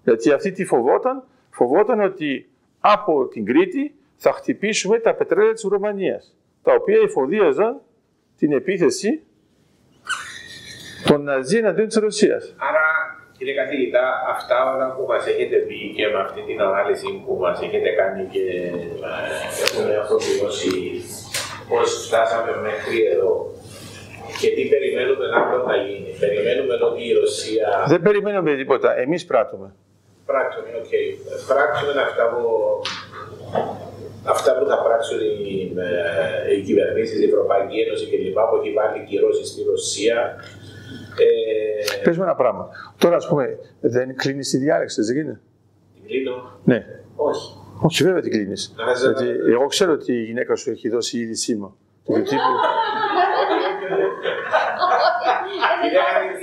[0.04, 2.48] Γιατί αυτή τι φοβόταν, φοβόταν ότι
[2.80, 7.80] από την Κρήτη θα χτυπήσουμε τα πετρέλαια της Ρουμανίας, τα οποία εφοδίαζαν
[8.38, 9.22] την επίθεση
[11.06, 12.54] των Ναζί εναντίον της Ρωσίας.
[12.68, 12.84] Άρα,
[13.38, 14.04] κύριε καθηγητά,
[14.34, 18.24] αυτά όλα που μας έχετε πει και με αυτή την ανάλυση που μας έχετε κάνει
[18.24, 18.72] και ε,
[19.64, 21.02] έχουμε αποβιώσει
[21.68, 23.32] πώς φτάσαμε μέχρι εδώ
[24.40, 26.10] και τι περιμένουμε να θα γίνει.
[26.20, 27.84] Περιμένουμε ότι η Ρωσία...
[27.86, 28.98] Δεν περιμένουμε τίποτα.
[28.98, 29.74] Εμείς πράττουμε.
[30.26, 30.84] Πράξουμε, OK.
[30.84, 31.06] Okay.
[31.52, 32.40] Πράξουμε αυτά που,
[34.24, 35.72] αυτά που θα πράξουν οι,
[36.48, 38.38] ε, οι κυβερνήσεις, η Ευρωπαϊκή Ένωση κλπ.
[38.48, 40.34] που έχει βάλει κυρώσεις στη Ρωσία.
[41.18, 42.02] Ε...
[42.02, 42.68] Πες μου ένα πράγμα.
[42.98, 45.40] Τώρα, ας πούμε, δεν κλείνεις τη διάλεξη, δεν γίνεται;
[45.94, 46.60] Την κλείνω.
[46.64, 46.86] Ναι.
[47.16, 47.56] Όχι.
[47.80, 48.74] Όχι, βέβαια την κλείνεις.
[49.00, 51.76] Γιατί εγώ ξέρω ότι η γυναίκα σου έχει δώσει ήδη σήμα.
[55.84, 56.37] Είναι άλλο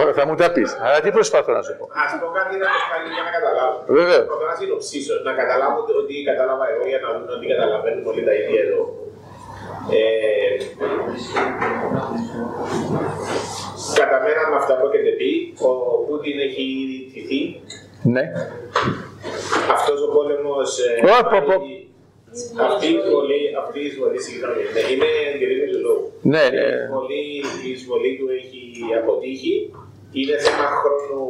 [0.00, 0.70] Ωραία, θα μου τα πεις.
[0.84, 1.84] Αλλά τι προσπαθώ να σου πω.
[2.02, 3.76] Α πω κάτι να το κάνει για να καταλάβω.
[3.98, 4.20] Βέβαια.
[4.20, 8.34] Προσπαθώ να συνοψίσω, να καταλάβω ότι κατάλαβα εγώ για να δούμε ότι καταλαβαίνουν όλοι τα
[8.40, 8.82] ίδια εδώ.
[9.90, 10.00] Ε,
[14.00, 15.30] κατά μένα με αυτά που έχετε πει,
[15.68, 15.70] ο
[16.06, 17.40] Πούτιν έχει ήδη τηθεί.
[18.14, 18.24] Ναι.
[19.76, 20.70] Αυτός ο πόλεμος...
[20.78, 20.90] Ε,
[22.68, 26.06] αυτή η εισβολή, αυτή η εισβολή, συγγνώμη, ναι, είναι εγκρίνη του λόγου.
[26.32, 26.66] Ναι, ναι.
[26.66, 27.24] Η εισβολή,
[27.66, 28.60] η εισβολή του έχει
[29.00, 29.54] αποτύχει.
[30.20, 31.20] Είναι θέμα χρόνου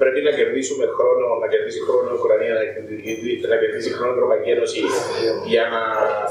[0.00, 4.16] πρέπει να κερδίσουμε χρόνο, να κερδίσει χρόνο η Ουκρανία, να κερδίσει, να κερδίσει χρόνο η
[4.18, 4.80] Ευρωπαϊκή Ένωση
[5.52, 5.82] για να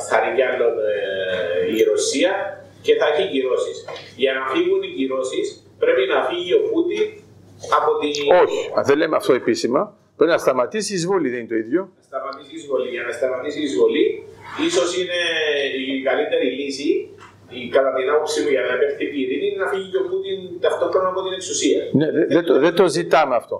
[0.08, 2.32] θαρρύνει κι άλλον ε, η Ρωσία
[2.86, 3.78] και θα έχει κυρώσεις.
[4.22, 5.46] Για να φύγουν οι κυρώσεις,
[5.84, 7.06] πρέπει να φύγει ο Πούτιν
[7.78, 8.14] από την.
[8.44, 9.82] Όχι, αν δεν λέμε αυτό επίσημα.
[10.18, 11.82] Πρέπει να σταματήσει η εισβολή, δεν είναι το ίδιο.
[11.98, 12.88] Να σταματήσει η εισβολή.
[12.96, 14.06] Για να σταματήσει η εισβολή,
[14.68, 15.20] ίσως είναι
[15.94, 16.90] η καλύτερη λύση
[17.50, 20.06] η, κατά την άποψή μου για να επέλθει η ειρήνη είναι να φύγει και ο
[20.10, 21.82] Πούτιν ταυτόχρονα από την εξουσία.
[22.00, 23.58] Ναι, δεν δε το, δε το ζητάμε αυτό.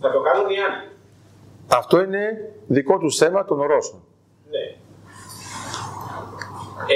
[0.00, 0.82] Θα το κάνουν οι άλλοι.
[1.80, 2.22] Αυτό είναι
[2.66, 4.00] δικό τους θέμα των Ρώσων.
[4.50, 4.64] Ναι.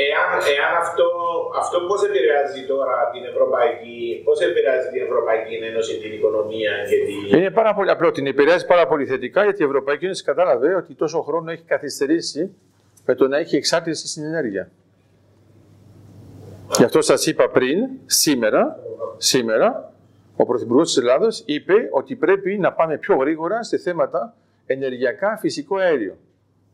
[0.06, 1.06] Εάν, εάν αυτό,
[1.58, 7.38] αυτό πώς επηρεάζει τώρα την Ευρωπαϊκή, πώς επηρεάζει την Ευρωπαϊκή Ένωση, την οικονομία και την...
[7.38, 8.10] Είναι πάρα πολύ απλό.
[8.10, 12.54] Την επηρεάζει πάρα πολύ θετικά γιατί η Ευρωπαϊκή Ένωση κατάλαβε ότι τόσο χρόνο έχει καθυστερήσει
[13.06, 14.70] με το να έχει εξάρτηση στην ενέργεια.
[16.76, 18.78] Γι' αυτό σας είπα πριν, σήμερα,
[19.16, 19.92] σήμερα
[20.36, 24.34] ο Πρωθυπουργός της Ελλάδος είπε ότι πρέπει να πάμε πιο γρήγορα σε θέματα
[24.66, 26.16] ενεργειακά φυσικό αέριο.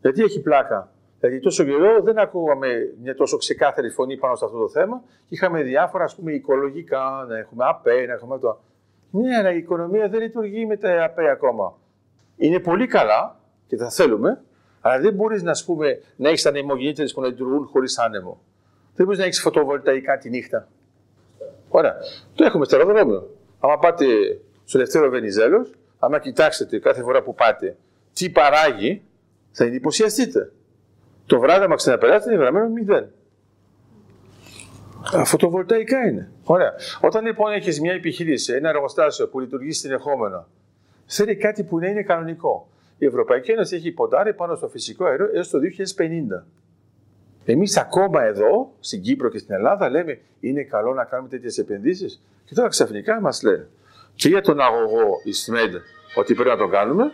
[0.01, 0.91] Γιατί έχει πλάκα;
[1.21, 2.69] Δηλαδή τόσο καιρό δεν ακούγαμε
[3.03, 5.03] μια τόσο ξεκάθαρη φωνή πάνω σε αυτό το θέμα.
[5.29, 8.61] Είχαμε διάφορα ας πούμε οικολογικά, να έχουμε ΑΠΕ, να έχουμε αυτό.
[9.11, 11.75] Ναι, αλλά η οικονομία δεν λειτουργεί με τα ΑΠΕ ακόμα.
[12.37, 13.37] Είναι πολύ καλά
[13.67, 14.43] και τα θέλουμε,
[14.81, 18.41] αλλά δεν μπορείς να, πούμε, να έχεις ανεμογεννήτρε που να λειτουργούν χωρίς άνεμο.
[18.97, 20.69] Δεν μπορείς να έχεις φωτοβολταϊκά τη νύχτα.
[21.69, 21.97] Ωραία.
[22.35, 23.31] Το έχουμε στο αεροδρόμιο.
[23.61, 24.05] Άμα πάτε
[24.65, 27.77] στο Ελευθέριο Βενιζέλος, άμα κοιτάξετε κάθε φορά που πάτε
[28.13, 29.03] τι παράγει,
[29.53, 30.53] θα εντυπωσιαστείτε.
[31.27, 33.11] Το βράδυ, άμα ξαναπεράσετε, είναι γραμμένο μηδέν.
[35.25, 36.31] Φωτοβολταϊκά είναι.
[36.45, 36.73] Ωραία.
[37.01, 40.49] Όταν λοιπόν έχεις μια επιχείρηση, ένα εργοστάσιο που λειτουργεί συνεχόμενα,
[41.07, 42.69] θέλει κάτι που να είναι κανονικό.
[42.99, 46.47] Η Ευρωπαϊκή Ένωση έχει ποντάρει πάνω στο φυσικό αέριο έως το 2050.
[47.49, 52.23] Εμείς ακόμα εδώ, στην Κύπρο και στην Ελλάδα, λέμε είναι καλό να κάνουμε τέτοιες επενδύσεις.
[52.45, 53.69] Και τώρα ξαφνικά μας λένε
[54.15, 55.75] και για τον αγωγό η ΣΜΕΔ
[56.15, 57.13] ότι πρέπει να το κάνουμε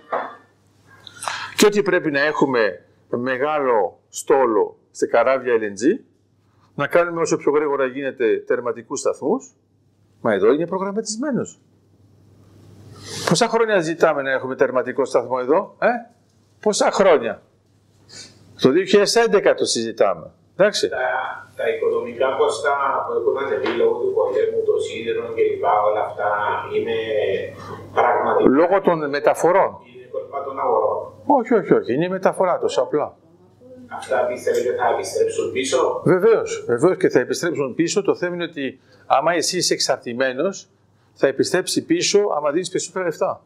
[1.56, 6.00] και ότι πρέπει να έχουμε μεγάλο στόλο σε καράβια LNG,
[6.74, 9.52] να κάνουμε όσο πιο γρήγορα γίνεται τερματικούς σταθμούς,
[10.20, 11.60] μα εδώ είναι προγραμματισμένος.
[13.28, 15.88] Πόσα χρόνια ζητάμε να έχουμε τερματικό σταθμό εδώ, ε;
[16.60, 17.42] Πόσα χρόνια;
[18.62, 18.68] Το
[19.50, 20.26] 2011 το συζητάμε.
[20.56, 20.88] Εντάξει.
[20.88, 20.96] Τα,
[21.56, 25.64] τα οικονομικά ποσά που έχουν ανεβεί λόγω του πολέμου, το σίδερο κλπ.
[25.88, 26.30] Όλα αυτά
[26.74, 26.96] είναι
[27.98, 28.50] πραγματικά.
[28.60, 29.70] Λόγω των μεταφορών.
[29.90, 30.98] Είναι κόλπα των αγορών.
[31.38, 31.90] Όχι, όχι, όχι.
[31.94, 33.06] Είναι η μεταφορά τους απλά.
[33.98, 38.02] Αυτά πιστεύετε θα επιστρέψουν πίσω; Βεβαίως, βεβαίως και θα επιστρέψουν πίσω.
[38.02, 40.68] Το θέμα είναι ότι άμα εσύ είσαι εξαρτημένος,
[41.14, 43.42] θα επιστρέψει πίσω άμα δίνεις περισσότερα λεφτά.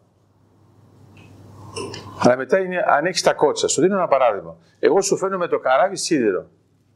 [2.18, 3.68] Αλλά μετά είναι αν έχεις τα κότσα.
[3.68, 4.56] Σου δίνω ένα παράδειγμα.
[4.78, 6.46] Εγώ σου φέρνω με το καράβι σίδερο.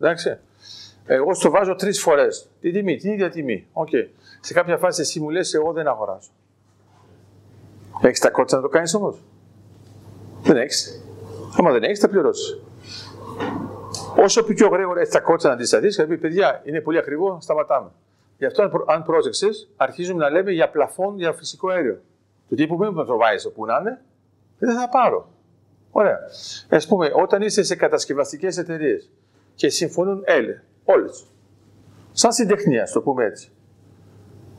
[0.00, 0.38] Εντάξει.
[1.06, 2.48] Εγώ στο βάζω τρεις φορές.
[2.60, 3.66] Την τιμή, την ίδια τιμή.
[3.72, 4.08] Okay.
[4.40, 6.30] Σε κάποια φάση εσύ μου λες: Εγώ δεν αγοράζω.
[8.02, 9.22] Έχεις τα κότσα να το κάνεις όμως;
[10.42, 11.04] Δεν έχεις.
[11.58, 12.58] Άμα δεν έχεις, θα πληρώσεις.
[14.16, 17.90] Όσο πιο γρήγορα έχεις τα κότσα να αντισταθεί, θα πει: Παιδιά, είναι πολύ ακριβό, σταματάμε.
[18.38, 22.00] Γι' αυτό, αν πρόσεξες, αρχίζουμε να λέμε για πλαφόν για φυσικό αέριο.
[22.48, 24.00] Το τύπου μην το βάζεις όπου να είναι,
[24.60, 25.28] δεν θα πάρω.
[25.90, 26.18] Ωραία.
[26.68, 29.10] Α πούμε, όταν είσαι σε κατασκευαστικές εταιρείες
[29.54, 31.26] και συμφωνούν έλε, όλες.
[32.12, 33.52] Σαν συντεχνία, το πούμε έτσι.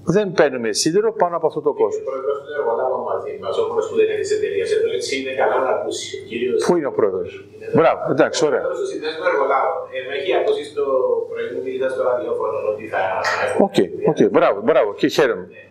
[0.04, 2.02] Δεν παίρνουμε σίδερο πάνω από αυτό το κόσμο.
[2.02, 5.12] Ο πρόεδρο του εργολάβων μαζί μας, ο πρόεδρος που δεν είναι της εταιρείας εδώ, έτσι
[5.20, 6.24] είναι καλά να ακούσει.
[6.30, 6.66] Κύριος...
[6.66, 7.32] Πού είναι ο πρόεδρος;
[7.78, 8.60] Μπράβο, εντάξει, ωραία.
[8.60, 9.80] Ο πρόεδρος του συνδέσμου εργολάβων.
[9.96, 10.84] Ε, με έχει ακούσει στο
[11.30, 13.02] πρωί μου μιλητά στο ραδιόφωνο ότι θα.
[13.66, 15.46] OK, okay, okay, μπράβο, μπράβο και χαίρομαι.
[15.54, 15.64] Ναι.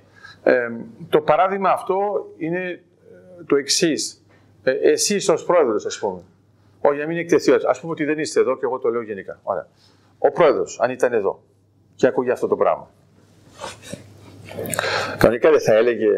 [0.52, 0.69] Ε,
[1.15, 1.97] το παράδειγμα αυτό
[2.44, 2.82] είναι
[3.47, 4.19] το εξής.
[4.62, 6.20] Ε, Εσείς ως πρόεδρος, ας πούμε.
[6.80, 7.52] Όχι, για να μην εκτεθεί.
[7.52, 9.40] Ας πούμε ότι δεν είστε εδώ και εγώ το λέω γενικά.
[9.42, 9.66] Ωραία.
[10.18, 11.42] Ο πρόεδρος, αν ήταν εδώ
[11.94, 12.90] και ακούγε αυτό το πράγμα.
[15.18, 16.08] Κανονικά δεν θα έλεγε,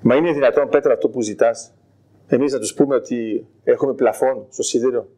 [0.00, 1.72] Μα είναι δυνατόν, Πέτρα, αυτό που ζητάς,
[2.26, 5.08] εμείς να τους πούμε ότι έχουμε πλαφόν στο σίδερο.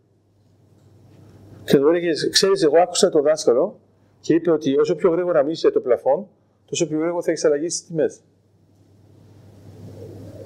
[1.64, 3.78] Και του έλεγε, Ξέρεις, εγώ άκουσα το δάσκαλο
[4.20, 6.26] και είπε ότι όσο πιο γρήγορα μίσει το πλαφόν,
[6.64, 8.20] τόσο πιο γρήγορα θα έχεις αλλαγή στις τιμές.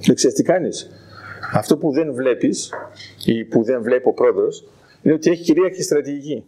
[0.01, 0.91] Και ξέρει τι κάνεις.
[1.53, 2.73] Αυτό που δεν βλέπεις
[3.25, 4.65] ή που δεν βλέπει ο πρόεδρος
[5.03, 6.45] είναι ότι έχει κυρίαρχη στρατηγική.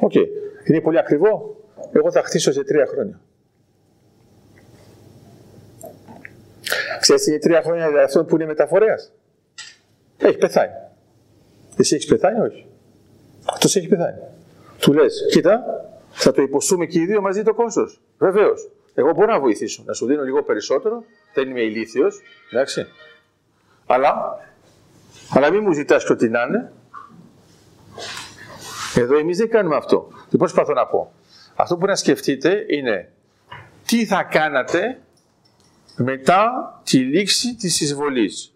[0.00, 0.12] OK.
[0.14, 0.26] Okay.
[0.64, 1.56] Είναι πολύ ακριβό.
[1.92, 3.20] Εγώ θα χτίσω σε τρία χρόνια.
[7.00, 9.12] Ξέρεις είναι τρία χρόνια για αυτό που είναι μεταφορέας;
[10.18, 10.72] Έχει πεθάνει.
[11.76, 12.66] Εσύ έχεις πεθάνει, όχι.
[13.44, 14.18] Αυτός έχει πεθάνει.
[14.78, 15.64] Του λες, κοίτα,
[16.10, 17.88] θα το υποστούμε και οι δύο μαζί το κόστος.
[18.18, 18.70] Βεβαίως.
[18.94, 21.04] Εγώ μπορώ να βοηθήσω, να σου δίνω λίγο περισσότερο.
[21.34, 22.20] Δεν είμαι ηλίθιος,
[22.52, 22.86] εντάξει.
[23.86, 24.38] Αλλά,
[25.30, 26.72] αλλά μην μου ζητάς και ό,τι να είναι.
[28.94, 30.08] Εδώ εμείς δεν κάνουμε αυτό.
[30.30, 31.12] Τι προσπαθώ να πω.
[31.54, 33.12] Αυτό που να σκεφτείτε είναι
[33.86, 35.00] τι θα κάνατε
[35.96, 36.50] μετά
[36.84, 38.54] τη λήξη της εισβολής.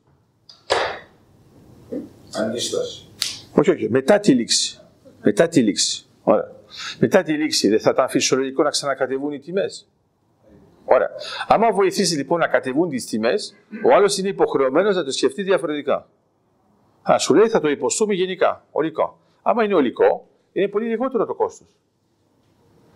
[2.36, 3.08] Αντίσταση.
[3.52, 4.80] Όχι, όχι, μετά τη λήξη.
[5.22, 6.04] Μετά τη λήξη.
[6.22, 6.50] Ωραία.
[6.98, 9.89] Μετά τη λήξη δεν θα ήταν φυσιολογικό να ξανακατεβούν οι τιμές.
[10.92, 11.10] Ωραία.
[11.46, 16.08] Άμα βοηθήσει λοιπόν να κατεβούν τις τιμές, ο άλλος είναι υποχρεωμένος να το σκεφτεί διαφορετικά.
[17.10, 19.18] Α, σου λέει θα το υποστούμε γενικά, ολικό.
[19.42, 21.68] Άμα είναι ολικό, είναι πολύ λιγότερο το κόστος.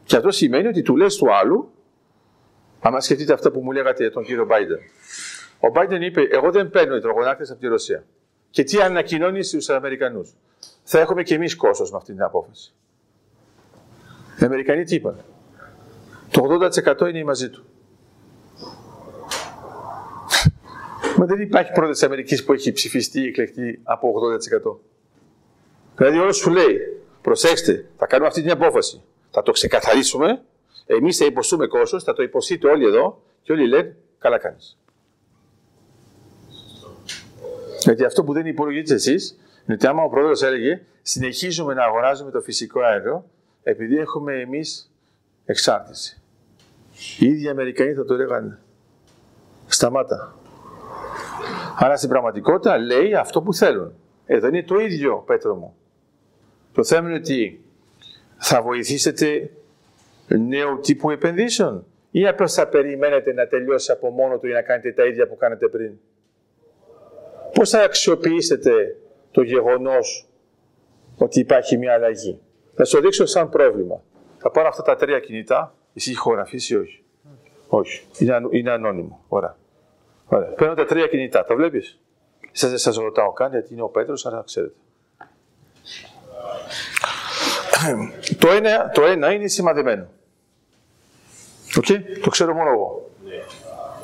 [0.05, 1.73] Και αυτό σημαίνει ότι του λες του άλλου,
[2.81, 4.81] άμα σκεφτείτε αυτά που μου λέγατε για τον κύριο Biden.
[5.61, 8.05] Ο Biden είπε, εγώ δεν παίρνω υδρογονάκτες από τη Ρωσία.
[8.51, 10.35] Και τι ανακοινώνει στους Αμερικανούς.
[10.83, 12.75] Θα έχουμε και εμείς κόστος με αυτή την απόφαση.
[14.41, 15.25] Οι Αμερικανοί τι είπαν.
[16.31, 16.43] Το
[17.01, 17.65] 80% είναι μαζί του.
[21.17, 24.13] Μα δεν υπάρχει πρόεδρο της Αμερικής που έχει ψηφιστεί ή εκλεκτεί από
[24.67, 24.77] 80%.
[25.97, 26.79] Δηλαδή, όλος σου λέει,
[27.23, 29.03] προσέξτε, θα κάνουμε αυτή την απόφαση.
[29.31, 30.43] Θα το ξεκαθαρίσουμε,
[30.87, 34.79] εμείς θα υποστούμε κόστος, θα το υποστείτε όλοι εδώ και όλοι λένε, καλά κάνεις.
[37.81, 39.31] Γιατί αυτό που δεν υπολογίζετε εσείς,
[39.67, 43.25] είναι ότι άμα ο πρόεδρος έλεγε, συνεχίζουμε να αγοράζουμε το φυσικό αέριο,
[43.63, 44.93] επειδή έχουμε εμείς
[45.45, 46.21] εξάρτηση.
[47.19, 48.59] Οι ίδιοι Αμερικανοί θα το έλεγαν,
[49.67, 50.39] σταμάτα.
[51.77, 53.93] Άρα στην πραγματικότητα λέει αυτό που θέλουν.
[54.27, 55.77] Εδώ είναι το ίδιο, Πέτρο μου.
[56.73, 57.65] Το θέμα είναι ότι
[58.37, 59.51] θα βοηθήσετε
[60.29, 64.93] νέου τύπου επενδύσεων ή απλώς θα περιμένετε να τελειώσει από μόνο του ή να κάνετε
[64.93, 65.93] τα ίδια που κάνετε πριν;
[67.55, 68.97] Πώς θα αξιοποιήσετε
[69.31, 70.29] το γεγονός
[71.17, 72.41] ότι υπάρχει μια αλλαγή;
[72.75, 74.03] Θα σου δείξω σαν πρόβλημα.
[74.39, 77.05] Θα πάρω αυτά τα τρία κινητά, εσύ ηχογραφήσει ή όχι;
[77.69, 78.07] Όχι.
[78.19, 79.25] Είναι, είναι ανώνυμο.
[79.29, 79.57] Ωραία.
[80.35, 80.49] Ωραία.
[80.49, 81.45] Παίρνω τα τρία κινητά.
[81.45, 81.99] Τα βλέπεις;
[82.53, 84.75] Σας δεν σας ρωτάω καν γιατί είναι ο Πέτρος, αλλά ξέρετε.
[88.39, 90.07] το, ένα, το ένα είναι σημαδεμένο.
[91.77, 91.99] OK, okay?
[92.23, 93.11] το ξέρω μόνο εγώ.
[93.25, 93.43] Ναι.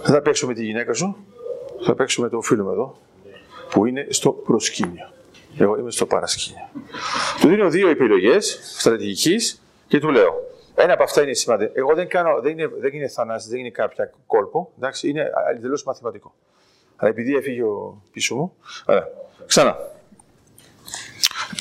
[0.02, 1.16] Δεν θα παίξω με τη γυναίκα σου,
[1.84, 2.98] θα παίξω με τον φίλο μου εδώ,
[3.70, 5.12] που είναι στο προσκήνιο.
[5.58, 6.68] Εγώ είμαι στο παρασκήνιο.
[7.40, 10.49] Του δίνω δύο επιλογές στρατηγικής και του λέω:
[10.82, 11.72] ένα από αυτά είναι σημαντικό.
[11.74, 14.72] Εγώ δεν, κάνω, δεν είναι, δεν είναι θανάση, δεν είναι κάποια κόλπο.
[14.76, 16.34] Εντάξει, είναι εντελώ μαθηματικό.
[16.96, 18.56] Αλλά επειδή έφυγε ο πίσω μου.
[18.86, 19.08] Άρα,
[19.46, 19.76] ξανά.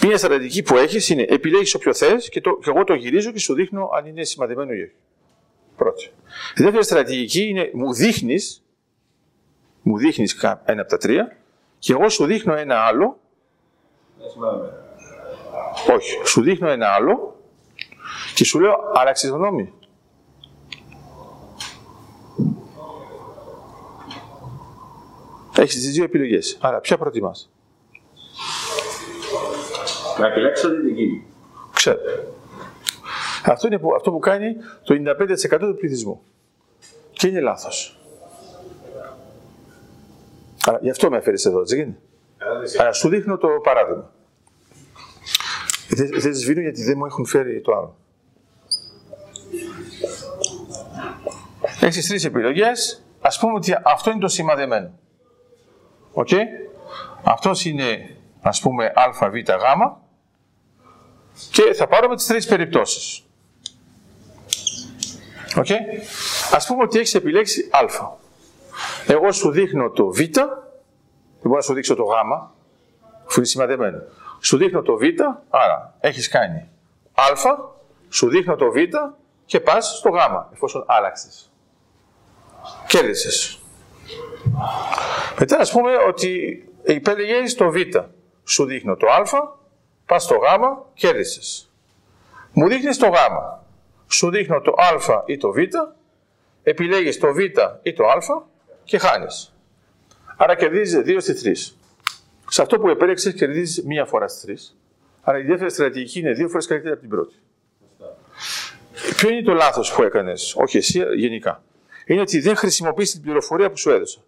[0.03, 3.53] Μία στρατηγική που έχεις είναι επιλέγεις όποιο θες και, και εγώ το γυρίζω και σου
[3.53, 4.95] δείχνω αν είναι σημαδεμένο ή όχι.
[5.75, 6.03] Πρώτη.
[6.56, 8.64] Η δεύτερη στρατηγική είναι μου δείχνεις
[9.81, 11.38] μου δείχνεις ένα από τα τρία
[11.80, 13.19] και εγώ σου δείχνω ένα άλλο.
[15.95, 17.39] Όχι, σου δείχνω ένα άλλο
[18.35, 19.73] και σου λέω, άλλαξε γνώμη;
[25.57, 26.57] Έχεις τις δύο επιλογές.
[26.61, 27.51] Άρα, ποια προτιμάς;
[30.19, 31.23] Να επιλέξω την δική
[31.73, 31.99] Ξέρω.
[33.45, 36.21] Αυτό είναι που, αυτό που κάνει το 95% του πληθυσμού.
[37.11, 37.99] Και είναι λάθος.
[40.65, 41.99] Άρα, γι' αυτό με έφερες εδώ, έτσι γίνεται.
[42.77, 44.11] Άρα, σου δείχνω το παράδειγμα.
[45.89, 47.97] Δεν, δεν σβήνω γιατί δεν μου έχουν φέρει το άλλο.
[51.89, 53.03] Έχεις τρεις επιλογές.
[53.21, 54.91] Ας πούμε ότι αυτό είναι το σημαδεμένο.
[56.11, 56.27] OK.
[56.31, 56.43] Okay?
[57.23, 59.43] Αυτός είναι, ας πούμε, α, β, γ.
[61.51, 63.25] Και θα πάρουμε τις τρεις περιπτώσεις.
[65.57, 65.65] OK.
[65.65, 65.77] Okay?
[66.53, 68.11] Ας πούμε ότι έχεις επιλέξει α.
[69.07, 70.17] Εγώ σου δείχνω το β.
[70.17, 70.47] Δεν
[71.41, 72.11] μπορώ να σου δείξω το γ.
[73.27, 74.01] Αφού είναι σημαδεμένο.
[74.39, 75.01] Σου δείχνω το β,
[75.49, 76.69] άρα έχεις κάνει
[77.13, 77.23] α,
[78.09, 78.75] σου δείχνω το β
[79.45, 80.15] και πας στο γ,
[80.53, 81.48] εφόσον άλλαξες.
[82.88, 83.59] Κέρδισες.
[85.39, 87.75] Μετά ας πούμε ότι επέλεγες το β,
[88.43, 89.23] σου δείχνω το α,
[90.05, 90.43] πας στο γ,
[90.93, 91.71] κέρδισες.
[92.53, 93.13] Μου δείχνεις το γ,
[94.07, 95.57] σου δείχνω το α ή το β,
[96.63, 97.38] επιλέγεις το β
[97.81, 98.43] ή το α
[98.83, 99.53] και χάνεις.
[100.38, 101.77] Άρα κερδίζεις 2 στις 3.
[102.49, 104.77] Σε αυτό που επέλεξες κερδίζεις μία φορά στις 3.
[105.21, 107.33] Άρα η δεύτερη στρατηγική είναι δύο φορές καλύτερη από την πρώτη.
[109.15, 111.63] Ποιο είναι το λάθος που έκανες, όχι εσύ γενικά.
[112.09, 114.19] Είναι ότι δεν χρησιμοποιείς την πληροφορία που σου έδωσα.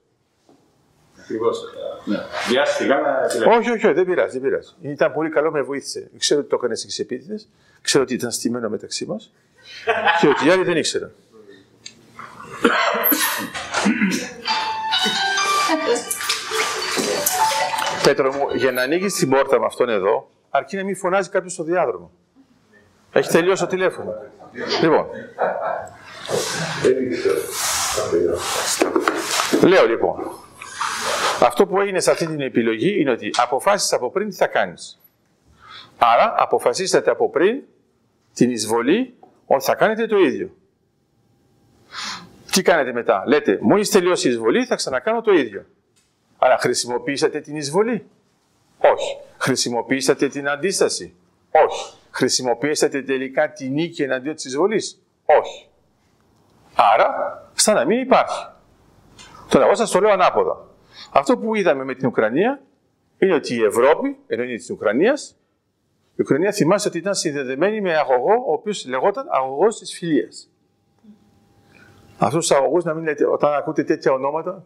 [1.19, 1.64] Ακριβώς.
[2.06, 2.18] Ναι.
[2.50, 4.74] Βιάστηκα να Όχι, όχι, όχι, δεν πειράζει, δεν πειράζει.
[4.82, 6.10] Ήταν πολύ καλό, με βοήθησε.
[6.18, 7.40] Ξέρω ότι το έκανε εξ επίτηδε,
[7.82, 9.34] ξέρω ότι ήταν στημένο μεταξύ μας
[10.19, 11.11] και ότι οι άλλοι δεν ήξεραν.
[18.03, 21.53] Πέτρο μου, για να ανοίγεις την πόρτα με αυτόν εδώ, αρκεί να μην φωνάζει κάποιος
[21.53, 22.11] στο διάδρομο.
[23.11, 24.14] Έχει τελειώσει το τηλέφωνο.
[24.82, 25.06] Λοιπόν.
[29.61, 30.32] Λέω λοιπόν.
[31.42, 35.00] Αυτό που έγινε σε αυτή την επιλογή είναι ότι αποφάσισες από πριν τι θα κάνεις.
[35.98, 37.61] Άρα αποφασίσατε από πριν
[38.34, 39.14] την εισβολή
[39.45, 40.50] ότι θα κάνετε το ίδιο.
[42.51, 45.66] Τι κάνετε μετά; Λέτε, μόλις τελειώσει η εισβολή θα ξανακάνω το ίδιο.
[46.38, 48.06] Άρα χρησιμοποίησατε την εισβολή;
[48.77, 49.18] Όχι.
[49.38, 51.14] Χρησιμοποίησατε την αντίσταση;
[51.51, 51.93] Όχι.
[52.11, 55.69] Χρησιμοποίησατε τελικά τη νίκη εναντίον της εισβολής; Όχι.
[56.93, 58.48] Άρα, σαν να μην υπάρχει.
[59.50, 60.68] Τώρα, εγώ σας το λέω ανάποδα.
[61.11, 62.61] Αυτό που είδαμε με την Ουκρανία
[63.18, 65.35] είναι ότι η Ευρώπη, ενώ είναι της Ουκρανίας,
[66.16, 70.50] η Ουκρανία θυμάστε ότι ήταν συνδεδεμένη με αγωγό, ο οποίος λεγόταν αγωγός της φιλίας.
[72.18, 74.64] Αυτούς τους αγωγούς, να μην λέτε, όταν ακούτε τέτοια ονόματα,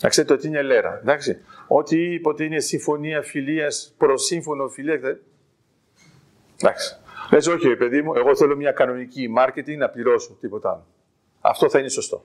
[0.00, 0.98] να ξέρετε ότι είναι λέρα.
[1.00, 1.40] Εντάξει.
[1.66, 5.00] Ότι είπατε είναι συμφωνία φιλίας, προσύμφωνο φιλίας.
[6.60, 6.96] Εντάξει.
[7.30, 10.86] Λες, όχι, παιδί μου, εγώ θέλω μια κανονική marketing να πληρώσω τίποτα άλλο.
[11.40, 12.24] Αυτό θα είναι σωστό.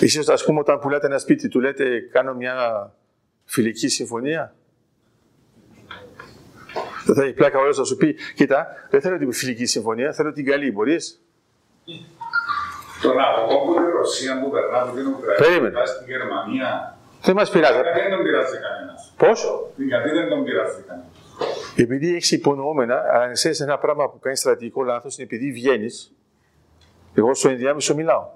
[0.00, 2.54] Ίσως, ας πούμε, όταν πουλάτε ένα σπίτι, του λέτε, κάνω μια
[3.44, 4.54] φιλική συμφωνία.
[7.04, 10.32] Δεν θα έχει πλάκα ο να σου πει, κοίτα, δεν θέλω την φιλική συμφωνία, θέλω
[10.32, 11.20] την καλή, μπορείς;
[13.02, 15.86] Τον αγωγό που είναι η Ρωσία που περνά από την Ουκρανία, Περίμενε.
[15.86, 17.72] στην Γερμανία, Δεν μας πειράζει.
[17.80, 19.38] γιατί δεν τον πειράζει κανένας; Πώς;
[19.76, 21.14] Γιατί δεν τον πειράζει κανένας;
[21.76, 26.12] Επειδή έχεις υπονοούμενα, αν ξέρεις ένα πράγμα που κάνει στρατηγικό λάθος, είναι επειδή βγαίνεις.
[27.14, 28.28] Εγώ στο ενδιάμεσο μιλάω.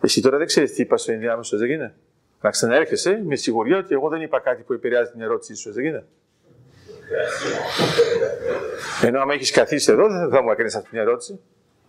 [0.00, 1.94] Εσύ τώρα δεν ξέρεις τι είπα στο ενδιάμεσο, δεν γίνεται.
[2.40, 5.84] Να ξαναέρχεσαι με σιγουριά ότι εγώ δεν είπα κάτι που επηρεάζει την ερώτησή σου, δεν
[5.84, 6.06] γίνεται.
[9.02, 11.40] Ενώ άμα έχεις καθίσει εδώ, δεν θα μου έκανε αυτή την ερώτηση.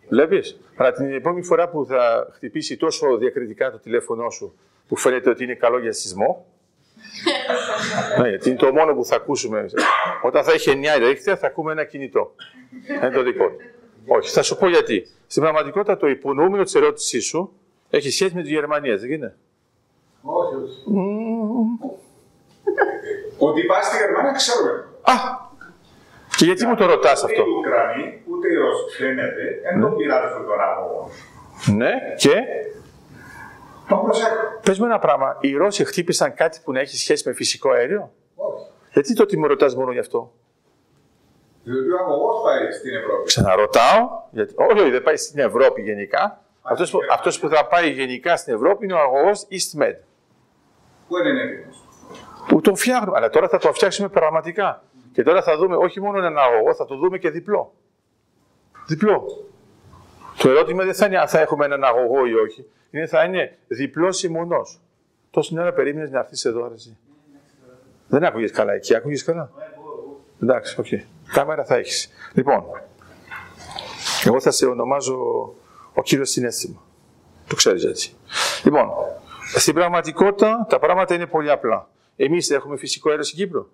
[0.10, 4.58] Βλέπεις; Αλλά την επόμενη φορά που θα χτυπήσει τόσο διακριτικά το τηλέφωνό σου,
[4.88, 6.46] που φαίνεται ότι είναι καλό για σεισμό,
[8.22, 9.66] ναι, γιατί είναι το μόνο που θα ακούσουμε.
[10.22, 12.36] Όταν θα έχει 9 ρίχτια, θα ακούμε ένα κινητό.
[13.02, 13.58] Είναι το δικό του.
[14.08, 15.08] Όχι, θα σου πω γιατί.
[15.28, 17.54] Στην πραγματικότητα, το υπονοούμενο της ερώτησής σου
[17.90, 19.36] έχει σχέση με τη Γερμανία, δεν είναι.
[20.22, 20.84] Όχι, όχι.
[23.38, 24.72] Ότι πάει στη Γερμανία ξέρουμε.
[25.02, 25.14] Α!
[26.38, 29.96] Και γιατί μου το ρωτάς αυτό; Ούτε οι Ουκρανοί, ούτε οι Ρώσοι φαίνεται, δεν τον
[29.96, 31.10] πειράζουν τον αγωγό.
[31.76, 32.36] Ναι, και;
[33.88, 34.36] Τον προσέχω.
[34.64, 35.38] πες μου ένα πράγμα.
[35.40, 38.66] Οι Ρώσοι χτύπησαν κάτι που να έχει σχέση με φυσικό αέριο; Όχι.
[38.94, 40.32] Γιατί τότε μου ρωτάς μόνο γι' αυτό;
[41.64, 43.26] Διότι ο αγωγός πάει στην Ευρώπη.
[43.26, 44.10] Ξαναρωτάω.
[44.32, 44.54] Γιατί...
[44.58, 46.40] Όχι, όχι, δεν πάει στην Ευρώπη γενικά.
[46.62, 49.96] Αυτός που, αυτός που θα πάει γενικά στην Ευρώπη είναι ο αγωγός EastMed.
[51.08, 51.74] Πού είναι έτοιμο.
[52.48, 53.18] Που τον φτιάχνουμε.
[53.18, 54.84] Αλλά τώρα θα το φτιάξουμε πραγματικά.
[55.14, 57.74] Και τώρα θα δούμε όχι μόνο έναν αγωγό, θα το δούμε και διπλό.
[58.88, 59.46] Διπλό.
[60.38, 62.66] Το ερώτημα δεν θα είναι αν θα έχουμε έναν αγωγό ή όχι.
[62.96, 64.62] Είναι θα είναι διπλό ή μονό.
[65.32, 66.98] Τόση ώρα περίμενε να έρθει εδώ, αρέσει.
[68.08, 69.52] Δεν άκουγε καλά εκεί, άκουγε καλά.
[70.42, 70.86] Εντάξει, οκ.
[71.34, 72.10] Κάμερα θα έχει.
[72.34, 72.64] Λοιπόν,
[74.26, 75.16] εγώ θα σε ονομάζω
[75.94, 76.82] ο κύριο συνέστημα.
[77.48, 78.16] Το ξέρει έτσι.
[78.64, 78.90] Λοιπόν,
[79.56, 81.90] στην πραγματικότητα τα πράγματα είναι πολύ απλά.
[82.16, 83.70] Εμεί έχουμε φυσικό αέριο στην Κύπρο.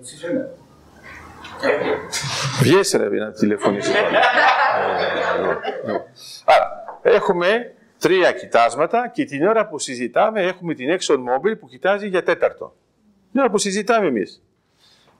[0.00, 0.54] Έτσι φαίνεται.
[2.60, 3.94] Βγες ρε να τηλεφωνήσεις.
[6.44, 12.08] Άρα, έχουμε τρία κοιτάσματα και την ώρα που συζητάμε έχουμε την Exxon Mobil που κοιτάζει
[12.08, 12.74] για τέταρτο.
[13.32, 14.42] Την ώρα που συζητάμε εμείς.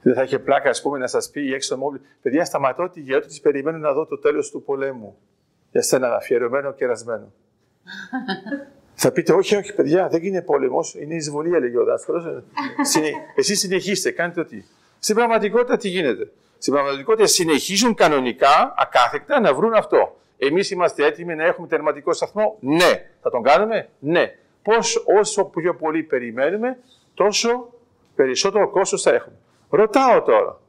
[0.01, 3.01] Δεν θα είχε πλάκα, ας πούμε, να σας πει η Exxon Mobil, παιδιά, σταματώ τη
[3.01, 5.17] γεώτητη, της περιμένω να δω το τέλος του πολέμου.
[5.71, 7.33] Για σένα, αφιερωμένο και ερασμένο.
[9.01, 12.43] Θα πείτε, όχι, όχι, παιδιά, δεν είναι πόλεμος, είναι εισβολή, έλεγε ο δάσκαλος.
[13.35, 14.63] Εσείς συνεχίστε, κάντε ό,τι.
[14.99, 20.19] Στην πραγματικότητα τι γίνεται; Στην πραγματικότητα συνεχίζουν κανονικά, ακάθεκτα, να βρουν αυτό.
[20.41, 23.09] Εμείς είμαστε έτοιμοι να έχουμε τερματικό σταθμό; Ναι.
[23.21, 24.35] Θα τον κάνουμε; Ναι.
[24.61, 26.77] Πώς, όσο πιο πολύ περιμένουμε,
[27.13, 27.73] τόσο
[28.15, 29.35] περισσότερο κόστος θα έχουμε.
[29.69, 30.59] Ρωτάω τώρα.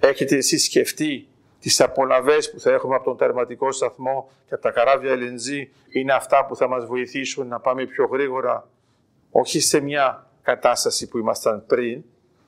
[0.00, 1.28] Έχετε εσείς σκεφτεί
[1.60, 6.12] τις απολαβές που θα έχουμε από τον τερματικό σταθμό και από τα καράβια LNG είναι
[6.12, 8.68] αυτά που θα μας βοηθήσουν να πάμε πιο γρήγορα;
[9.30, 12.02] Όχι σε μια κατάσταση που ήμασταν πριν,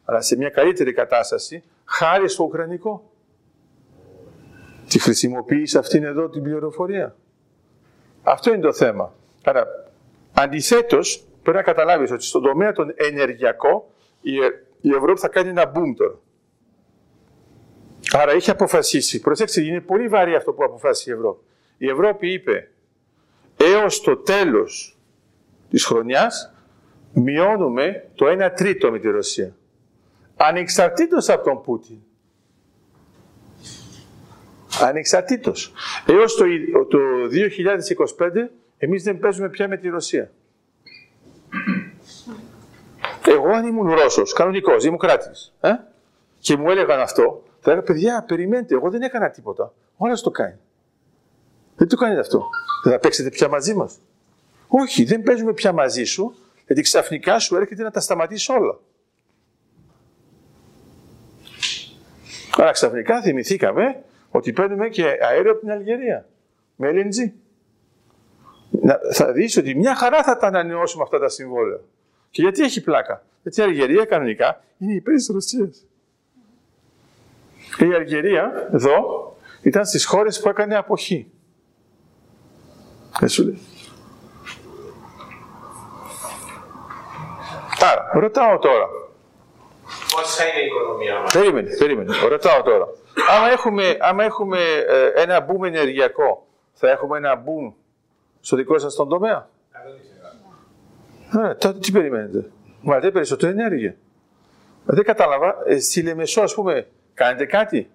[0.04, 3.11] αλλά σε μια καλύτερη κατάσταση, χάρη στο Ουκρανικό;
[4.88, 7.16] Τη χρησιμοποίησε αυτήν εδώ την πληροφορία.
[8.22, 9.14] Αυτό είναι το θέμα.
[9.44, 9.66] Άρα,
[10.32, 14.32] αντιθέτως, πρέπει να καταλάβεις ότι στον τομέα των ενεργειακό η,
[14.80, 16.18] η Ευρώπη θα κάνει ένα boom τώρα.
[18.12, 19.20] Άρα έχει αποφασίσει.
[19.20, 21.44] Προσέξτε, είναι πολύ βαρύ αυτό που αποφάσισε η Ευρώπη.
[21.78, 22.70] Η Ευρώπη είπε
[23.56, 24.98] έως το τέλος
[25.70, 26.54] της χρονιάς
[27.12, 29.56] μειώνουμε το 1 τρίτο με τη Ρωσία.
[30.36, 31.98] Ανεξαρτήτως από τον Πούτιν.
[34.82, 35.72] Ανεξαρτήτως.
[36.06, 36.44] Έως το,
[36.88, 36.98] το
[38.18, 40.30] 2025 εμείς δεν παίζουμε πια με τη Ρωσία.
[43.26, 45.70] Εγώ αν ήμουν Ρώσος, κανονικός, δημοκράτης, ε,
[46.38, 49.72] και μου έλεγαν αυτό, θα έλεγα, παιδιά, περιμένετε, εγώ δεν έκανα τίποτα.
[49.96, 50.58] Όλα το κάνει.
[51.76, 52.48] Δεν το κάνετε αυτό.
[52.84, 53.98] Δεν θα παίξετε πια μαζί μας.
[54.68, 56.34] Όχι, δεν παίζουμε πια μαζί σου,
[56.66, 58.78] γιατί ξαφνικά σου έρχεται να τα σταματήσει όλα.
[62.56, 64.02] Άρα ξαφνικά θυμηθήκαμε
[64.32, 66.26] ότι παίρνουμε και αέριο από την Αλγερία.
[66.76, 67.32] Με LNG.
[68.80, 71.80] να- θα δεις ότι μια χαρά θα τα ανανεώσουμε αυτά τα συμβόλαια.
[72.30, 75.86] Και γιατί έχει πλάκα; Γιατί η Αλγερία κανονικά είναι υπέρ της Ρωσίας.
[77.78, 78.96] Η Αλγερία εδώ
[79.62, 81.30] ήταν στις χώρες που έκανε αποχή.
[83.20, 83.58] Δεν σου λέει.
[87.92, 88.86] Άρα, ρωτάω τώρα.
[90.14, 92.14] Πόσα είναι η οικονομία μας; Περίμενε, περίμενε.
[92.28, 92.86] Ρωτάω τώρα.
[93.28, 94.58] Άμα έχουμε, άμα έχουμε
[94.89, 97.73] ε, ένα boom ενεργειακό, θα έχουμε ένα boom
[98.41, 99.49] στο δικό σας τον τομέα;
[101.36, 102.50] Ωραία, τότε τι περιμένετε;
[102.81, 103.97] Μα δεν περισσότερη ενέργεια.
[104.84, 105.57] Δεν κατάλαβα.
[105.66, 107.91] Ε, στη Λεμεσό, ας πούμε, κάνετε κάτι;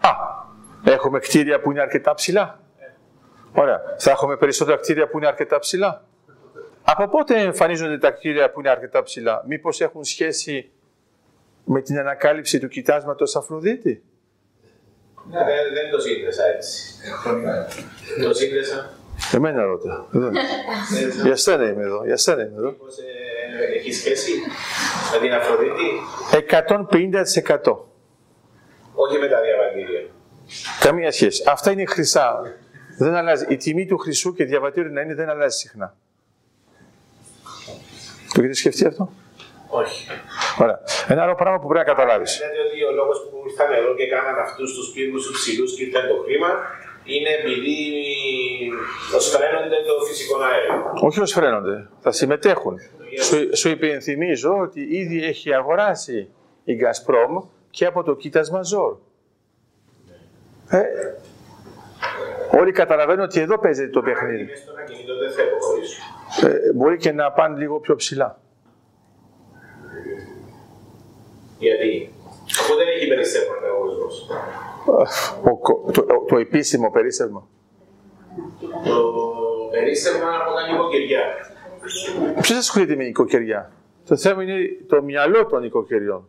[0.00, 0.10] Α,
[0.84, 2.60] έχουμε κτίρια που είναι αρκετά ψηλά.
[3.54, 3.80] Ωραία.
[3.98, 6.04] Θα έχουμε περισσότερα κτίρια που είναι αρκετά ψηλά.
[6.82, 10.70] Από πότε εμφανίζονται τα κτίρια που είναι αρκετά ψηλά; Μήπως έχουν σχέση
[11.64, 14.02] με την ανακάλυψη του κοιτάσματος Αφροδίτη;
[15.30, 16.94] Ναι, δεν, δεν το σύνδεσα έτσι.
[18.22, 18.90] το σύνδεσα.
[19.32, 20.06] Εμένα ρώτα.
[20.10, 20.32] Δεν.
[21.24, 22.04] Για σένα είμαι εδώ.
[22.04, 22.70] Για σένα είμαι εδώ.
[22.70, 24.32] Πώς ε, έχει σχέση
[25.12, 26.00] με την Αφροδίτη;
[26.50, 27.76] 150%.
[28.94, 30.00] Όχι με τα διαβατήρια.
[30.80, 31.42] Καμία σχέση.
[31.46, 32.42] Αυτά είναι χρυσά.
[32.98, 33.46] Δεν αλλάζει.
[33.48, 35.96] Η τιμή του χρυσού και διαβατήριου να είναι δεν αλλάζει συχνά.
[38.34, 39.10] Το έχετε σκεφτεί αυτό;
[39.68, 40.08] Όχι.
[40.58, 40.80] Ωραία.
[41.08, 42.40] Ένα άλλο πράγμα που πρέπει να καταλάβεις.
[42.40, 46.04] Λέτε ότι ο λόγος που ήρθαν εδώ και κάναν αυτούς τους πύργους υψηλού και ήρθαν
[46.10, 46.50] το χρήμα
[47.04, 47.76] είναι επειδή
[49.10, 50.92] προσφέρονται το φυσικό αέριο.
[51.06, 51.88] Όχι ως φρένονται.
[52.00, 52.78] Θα συμμετέχουν.
[53.22, 56.28] Σου, σου υπενθυμίζω ότι ήδη έχει αγοράσει
[56.64, 58.96] η Gazprom και από το κοίτασμα Ζόρ.
[60.68, 60.82] Ε,
[62.58, 64.42] όλοι καταλαβαίνουν ότι εδώ παίζεται το παιχνίδι.
[64.42, 66.02] Είμαι στον ακινήτο δεν θα υποχωρήσω.
[66.46, 68.38] Ε, μπορεί και να πάνε λίγο πιο ψηλά.
[72.54, 72.60] Γιατί.
[72.60, 74.06] Αφού δεν έχει περισσεύματα ο κόσμο.
[75.52, 77.48] Ο κο- το, το επίσημο περίσσευμα.
[78.84, 79.12] Το
[79.70, 81.20] περίσσευμα από τα νοικοκυριά.
[82.40, 83.72] Ποιος ασχολείται με νοικοκυριά;
[84.06, 84.56] Το θέμα είναι
[84.88, 86.28] το μυαλό των νοικοκυριών.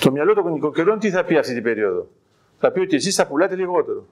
[0.00, 2.06] Το μυαλό των νοικοκυριών τι θα πει αυτή την περίοδο;
[2.58, 4.04] Θα πει ότι εσείς θα πουλάτε λιγότερο.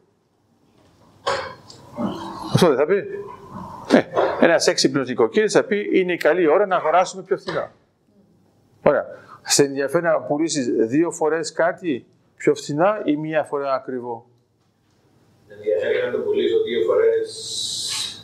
[2.54, 2.94] Αυτό δεν θα πει;
[3.96, 4.02] Ε,
[4.40, 7.72] Ένας έξυπνος νοικοκύριο θα πει είναι η καλή ώρα να αγοράσουμε πιο φθηνά.
[8.82, 9.04] Ωραία.
[9.42, 12.06] Σε ενδιαφέρει να πουλήσεις δύο φορές κάτι
[12.36, 14.26] πιο φθηνά ή μία φορά ακριβό;
[15.48, 17.28] Με ενδιαφέρει να το πουλήσω δύο φορές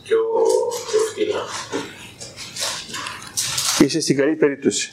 [0.03, 0.19] πιο,
[0.91, 1.41] πιο φτηνά.
[3.81, 4.93] Είσαι στην καλή περίπτωση.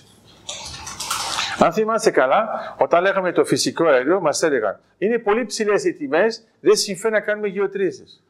[1.60, 2.48] Αν θυμάστε καλά,
[2.80, 7.20] όταν λέγαμε το φυσικό αέριο, μας έλεγαν είναι πολύ ψηλές οι τιμές, δεν συμφέρει να
[7.20, 8.24] κάνουμε γεωτρήσεις.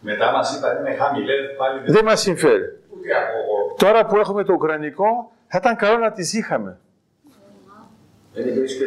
[0.00, 2.62] Μετά μας είπαν είναι χαμηλές, πάλι δεν Δεν μας συμφέρει.
[2.90, 3.74] ούτε από εγώ.
[3.78, 6.78] Τώρα που έχουμε το ουκρανικό, θα ήταν καλό να τις είχαμε.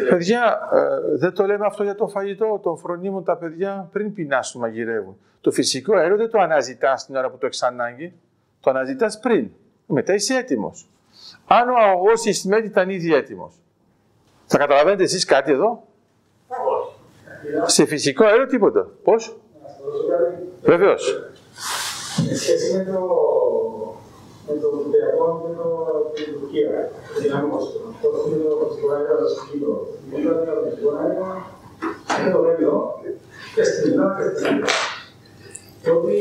[0.09, 2.59] Παιδιά, ε, δεν το λέμε αυτό για το φαγητό.
[2.63, 5.17] Τον φρονίμουν τα παιδιά πριν πεινάσουν, μαγειρεύουν.
[5.41, 8.13] Το φυσικό αέριο δεν το αναζητάς την ώρα που το έχει ανάγκη.
[8.59, 9.49] Το αναζητάς πριν.
[9.85, 10.89] Μετά είσαι έτοιμος.
[11.47, 13.61] Αν ο αγωγός στη Σμέτ ήταν ήδη έτοιμος,
[14.45, 15.83] θα καταλαβαίνετε εσείς κάτι εδώ;
[17.65, 18.87] Σε φυσικό αέριο τίποτα.
[19.03, 19.37] Πώς;
[20.61, 21.29] Βεβαίως.
[22.15, 22.99] Σε σχέση με το,
[24.47, 26.71] με το Κυπριακό και το, την Τουρκία,
[27.19, 27.57] δυναμικό
[28.01, 29.75] το πώς είναι το φυσικό αέριο στο Κύπρο.
[30.09, 31.27] Μιλάμε για το φυσικό αέριο,
[32.17, 32.75] είναι το βέβαιο
[33.55, 34.81] και στην Ελλάδα και στην Ελλάδα.
[35.81, 36.17] Και ότι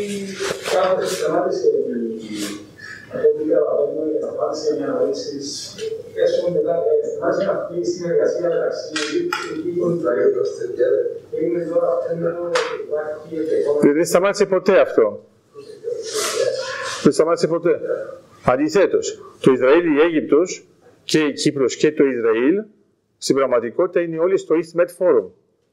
[0.72, 1.78] κάποτε σταμάτησε η
[3.14, 5.38] αυτό που καταλαβαίνω η σταμάτησε μια αναλύσει.
[6.22, 6.74] Έσουμε μετά,
[7.08, 10.28] σταμάτησε αυτή η συνεργασία μεταξύ Αιγύπτου και Ισραήλ.
[11.40, 13.32] Είναι τώρα φαίνεται ότι υπάρχει
[13.96, 15.04] Δεν σταμάτησε ποτέ αυτό.
[17.02, 17.74] Δεν σταμάτησε ποτέ.
[18.44, 20.64] Αντιθέτως, το Ισραήλ, η Αίγυπτος
[21.04, 22.62] και η Κύπρος και το Ισραήλ
[23.18, 25.24] στην πραγματικότητα είναι όλοι στο East Med Forum.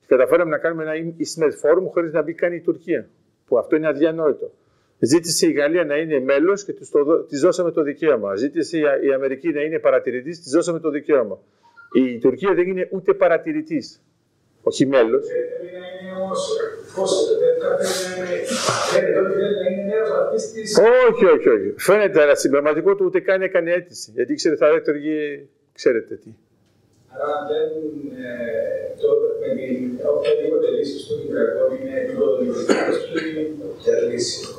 [0.07, 3.09] Καταφέραμε να κάνουμε ένα East Med Forum χωρίς να μπει καν η Τουρκία.
[3.45, 4.51] Που αυτό είναι αδιανόητο.
[4.99, 8.35] Ζήτησε η Γαλλία να είναι μέλος και της το δω- της δώσαμε το δικαίωμα.
[8.35, 11.39] Ζήτησε η η Αμερική να είναι παρατηρητής, της δώσαμε το δικαίωμα.
[11.93, 14.01] Η Τουρκία δεν είναι ούτε παρατηρητής,
[14.63, 15.25] όχι μέλος.
[15.27, 16.41] Πρέπει να είναι όμως,
[16.95, 18.45] πώς, δεν θα πρέπει να είναι,
[18.91, 20.77] φαίνεται ότι δεν είναι νέος αυτής της...
[21.09, 21.73] Όχι, όχι, όχι.
[21.77, 24.11] Φαίνεται, αλλά στην πραγματικότητα ούτε καν έκανε αίτηση.
[24.15, 26.29] Γιατί ήξερε θα έτρεγε, ξέρετε τι.
[27.13, 27.69] Άρα δεν,
[28.23, 29.07] ε, το,
[29.41, 33.13] με την οποιαδήποτε λύση στο Κυπριακό είναι επίπεδο δημιουργίας του
[33.83, 34.55] Ποια λύση.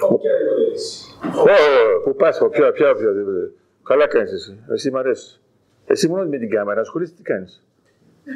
[0.00, 0.96] οποιαδήποτε λύση.
[1.40, 3.10] Ω, Πού πας, ποια, ποια, ποια.
[3.84, 4.58] Καλά κάνεις εσύ.
[4.72, 5.40] Εσύ μ' αρέσεις.
[5.86, 7.62] Εσύ μόνος με την κάμερα ασχολείσαι, τι κάνεις.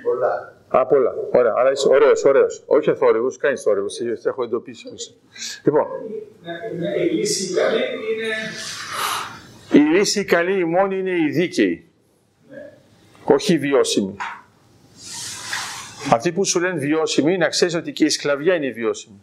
[0.03, 0.55] Πολλά.
[0.69, 1.15] Α, πολλά.
[1.33, 1.53] Ωραία.
[1.57, 2.63] Άρα είσαι ωραίος, ωραίος.
[2.67, 3.95] Όχι αθόρυβος, κάνει θόρυβος.
[3.95, 4.89] Σε έχω εντοπίσει.
[4.89, 5.15] που είσαι.
[5.65, 5.87] Λοιπόν,
[6.79, 7.83] Ναι, Η λύση καλή
[8.13, 8.35] είναι
[9.73, 11.89] η λύση καλή η μόνη είναι η δίκαιη.
[13.25, 14.17] Όχι η βιώσιμη.
[16.13, 19.21] Αυτοί που σου λένε βιώσιμη, να ξέρεις ότι και η σκλαβιά είναι βιώσιμη.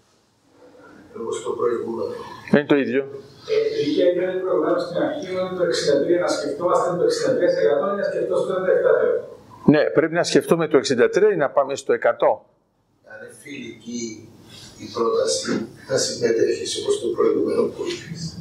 [1.22, 2.10] όπως το προηγούμενο.
[2.52, 3.02] Δεν είναι το ίδιο.
[3.02, 7.96] Ε, η Τουρκία είπε προηγουμένω στην αρχή ότι το 63 να σκεφτόμαστε το 63% ή
[7.98, 9.33] να σκεφτόμαστε το 97%.
[9.66, 11.98] Ναι, πρέπει να σκεφτούμε το 63 ή να πάμε στο 100.
[11.98, 14.30] Αν είναι φιλική
[14.78, 18.38] η πρόταση, θα συμμετέχεις όπως το προηγούμενο που είπες.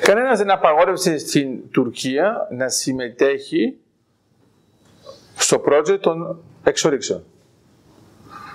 [0.00, 3.76] Κανένας δεν απαγόρευσε στην Τουρκία να συμμετέχει
[5.34, 7.24] στο project των εξορίξεων.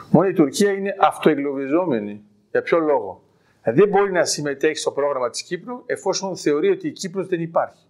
[0.10, 2.24] Μόνο η Τουρκία είναι αυτοεγκλωβιζόμενη.
[2.52, 3.22] Για ποιο λόγο;
[3.64, 7.89] Δεν μπορεί να συμμετέχει στο πρόγραμμα της Κύπρου εφόσον θεωρεί ότι η Κύπρος δεν υπάρχει.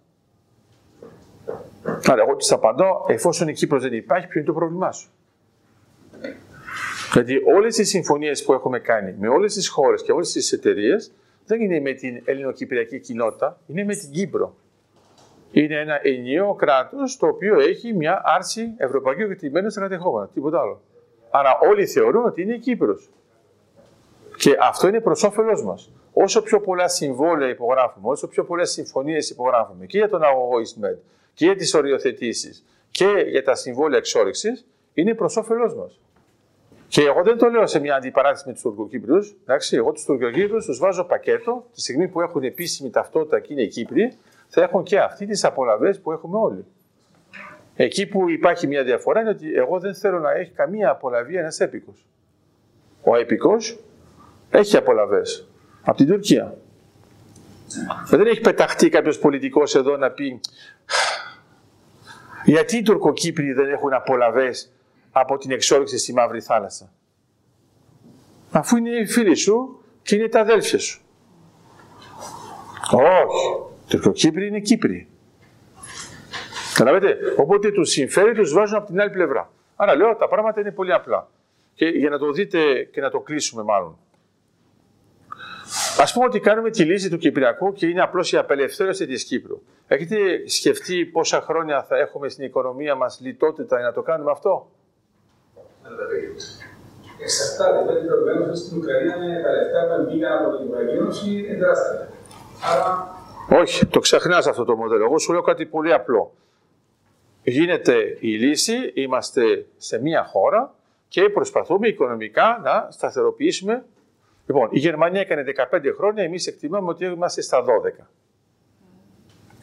[1.82, 5.10] Άρα εγώ της απαντώ, εφόσον η Κύπρος δεν υπάρχει, ποιο είναι το πρόβλημά σου.
[7.12, 11.12] Γιατί όλες οι συμφωνίες που έχουμε κάνει με όλες τις χώρες και όλες τις εταιρείες
[11.46, 14.54] δεν είναι με την ελληνοκυπριακή κοινότητα, είναι με την Κύπρο.
[15.52, 20.28] Είναι ένα ενιαίο κράτος το οποίο έχει μια άρση ευρωπαϊκού κεκτημένου στα κατεχόμενα.
[20.34, 20.80] Τίποτα άλλο.
[21.30, 23.10] Άρα όλοι θεωρούν ότι είναι η Κύπρος.
[24.36, 25.92] Και αυτό είναι προς όφελός μας.
[26.12, 30.98] Όσο πιο πολλά συμβόλαια υπογράφουμε, όσο πιο πολλές συμφωνίες υπογράφουμε και για τον αγωγό EastMed
[31.34, 36.00] και για τις οριοθετήσεις και για τα συμβόλαια εξόριξη, είναι προς όφελός μας.
[36.88, 39.36] Και εγώ δεν το λέω σε μια αντιπαράθεση με τους Τουρκοκύπριους.
[39.70, 43.68] Εγώ τους Τουρκοκύπριους τους βάζω πακέτο τη στιγμή που έχουν επίσημη ταυτότητα και είναι οι
[43.68, 44.12] Κύπροι,
[44.48, 46.64] θα έχουν και αυτοί τις απολαυές που έχουμε όλοι.
[47.74, 51.60] Εκεί που υπάρχει μια διαφορά είναι ότι εγώ δεν θέλω να έχει καμία απολαβή ένας
[51.60, 52.06] έπικος.
[53.02, 53.78] Ο έπικος
[54.50, 55.48] έχει απολαυές
[55.82, 56.56] από την Τουρκία.
[58.06, 60.40] Δεν έχει πεταχτεί κάποιος πολιτικός εδώ να πει
[62.44, 64.50] γιατί οι Τουρκοκύπροι δεν έχουν απολαυέ
[65.12, 66.92] από την εξόρυξη στη Μαύρη Θάλασσα;
[68.50, 71.00] Αφού είναι οι φίλοι σου και είναι τα αδέλφια σου.
[72.92, 73.58] Όχι.
[73.88, 75.08] Τουρκοκύπροι είναι Κύπροι.
[76.74, 79.52] Καταλαβαίνετε; Οπότε τους συμφέρει, τους βάζουν από την άλλη πλευρά.
[79.76, 81.28] Άρα λέω τα πράγματα είναι πολύ απλά.
[81.74, 83.98] Και για να το δείτε και να το κλείσουμε μάλλον.
[86.00, 89.62] Α πούμε ότι κάνουμε τη λύση του Κυπριακού και είναι απλώς η απελευθέρωση της Κύπρου.
[89.86, 90.16] Έχετε
[90.48, 94.70] σκεφτεί πόσα χρόνια θα έχουμε στην οικονομία μας λιτότητα για να το κάνουμε αυτό;
[97.22, 97.78] Εξαρτάται.
[97.86, 102.08] Δηλαδή, προηγουμένω στην Ουκρανία με τα λεφτά που μπήκαν από την Ευρωπαϊκή Ένωση είναι τεράστια.
[102.72, 103.08] Άρα.
[103.60, 105.04] Όχι, το ξεχνάς αυτό το μοντέλο.
[105.04, 106.32] Εγώ σου λέω κάτι πολύ απλό.
[107.42, 110.74] Γίνεται η λύση, είμαστε σε μία χώρα
[111.08, 113.84] και προσπαθούμε οικονομικά να σταθεροποιήσουμε.
[114.50, 118.06] Λοιπόν, η Γερμανία έκανε 15 χρόνια, εμείς εκτιμάμε ότι είμαστε στα 12.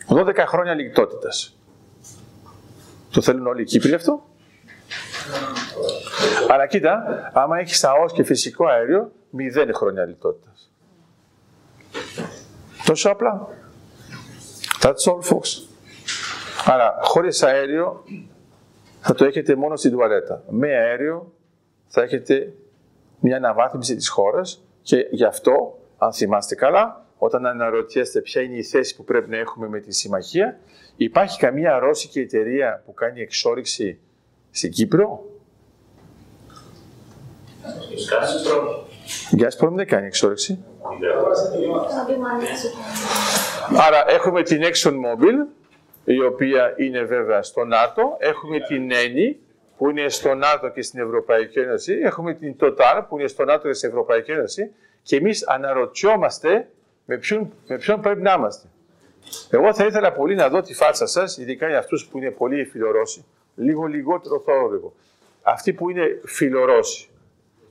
[0.08, 1.58] 12 χρόνια λιτότητας.
[3.12, 4.24] Το θέλουν όλοι οι Κύπροι αυτό;
[6.50, 10.72] Αλλά κοίτα, άμα έχεις ΑΟΣ και φυσικό αέριο, μηδέν χρόνια λιτότητας.
[12.86, 13.48] Τόσο απλά.
[14.82, 15.68] That's all, folks.
[16.66, 18.04] Άρα, χωρίς αέριο
[19.02, 20.44] θα το έχετε μόνο στην τουαλέτα.
[20.50, 21.34] Με αέριο
[21.88, 22.54] θα έχετε
[23.20, 28.64] μια αναβάθμιση της χώρας και γι' αυτό, αν θυμάστε καλά, όταν αναρωτιέστε ποια είναι η
[28.64, 30.60] θέση που πρέπει να έχουμε με τη συμμαχία,
[30.96, 34.00] υπάρχει καμία ρώσικη εταιρεία που κάνει εξόριξη
[34.52, 35.26] στην Κύπρο;
[39.32, 40.64] Η Gazprom δεν κάνει εξόριξη.
[43.78, 45.48] Άρα έχουμε την ExxonMobil,
[46.06, 48.18] η οποία είναι βέβαια στο ΝΑΤΟ.
[48.20, 49.40] Έχουμε την ΕΝΗ,
[49.78, 51.94] που είναι στο ΝΑΤΟ και στην Ευρωπαϊκή Ένωση.
[51.94, 54.72] Έχουμε την TOTAL, που είναι στο ΝΑΤΟ και στην Ευρωπαϊκή Ένωση.
[55.02, 56.68] Και εμείς αναρωτιόμαστε
[57.06, 58.68] με ποιον, με ποιον πρέπει να είμαστε.
[59.50, 62.66] Εγώ θα ήθελα πολύ να δω τη φάτσα σας, ειδικά για αυτούς που είναι πολύ
[62.66, 63.26] φιλορώσοι,
[63.56, 64.94] λίγο λιγότερο θόρυβο.
[65.42, 67.10] Αυτοί που είναι φιλορώσοι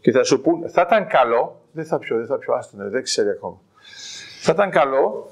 [0.00, 3.02] και θα σου πούν, θα ήταν καλό, δεν θα πιω, δεν θα πιω, άστον, δεν
[3.02, 3.60] ξέρει ακόμα.
[4.42, 5.30] Θα ήταν καλό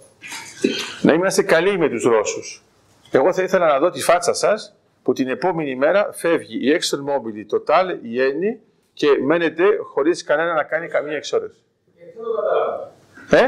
[1.02, 2.62] να είμαστε καλοί με τους Ρώσους.
[3.10, 7.34] Εγώ θα ήθελα να δω τη φάτσα σας που την επόμενη μέρα φεύγει η ExxonMobil,
[7.36, 8.58] η Total, η Eni
[8.92, 11.58] και μένετε χωρίς κανένα να κάνει καμία εξόρεση.
[11.96, 12.90] Δεν θα το καταλάβω.
[13.30, 13.44] Ε;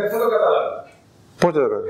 [0.00, 0.86] Δεν θα το καταλάβω.
[1.38, 1.86] Πότε το καταλάβω.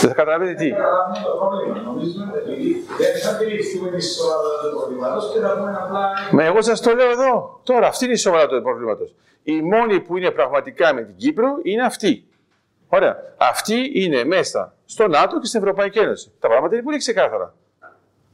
[0.00, 1.80] Δεν θα καταλάβετε τι; Δεν καταλάβουμε το πρόβλημα.
[1.90, 6.04] Νομίζουμε ότι δεν θα αντιληφθούμε τη σοβαρότητα του προβλήματος και θα πούμε απλά.
[6.32, 7.60] Μα εγώ σας το λέω εδώ.
[7.64, 9.14] Τώρα, αυτή είναι η σοβαρότητα του προβλήματος.
[9.42, 12.26] Η μόνη που είναι πραγματικά με την Κύπρο είναι αυτή.
[12.88, 13.16] Ωραία.
[13.36, 16.32] Αυτή είναι μέσα στο ΝΑΤΟ και στην Ευρωπαϊκή Ένωση.
[16.40, 17.54] Τα πράγματα είναι πολύ ξεκάθαρα.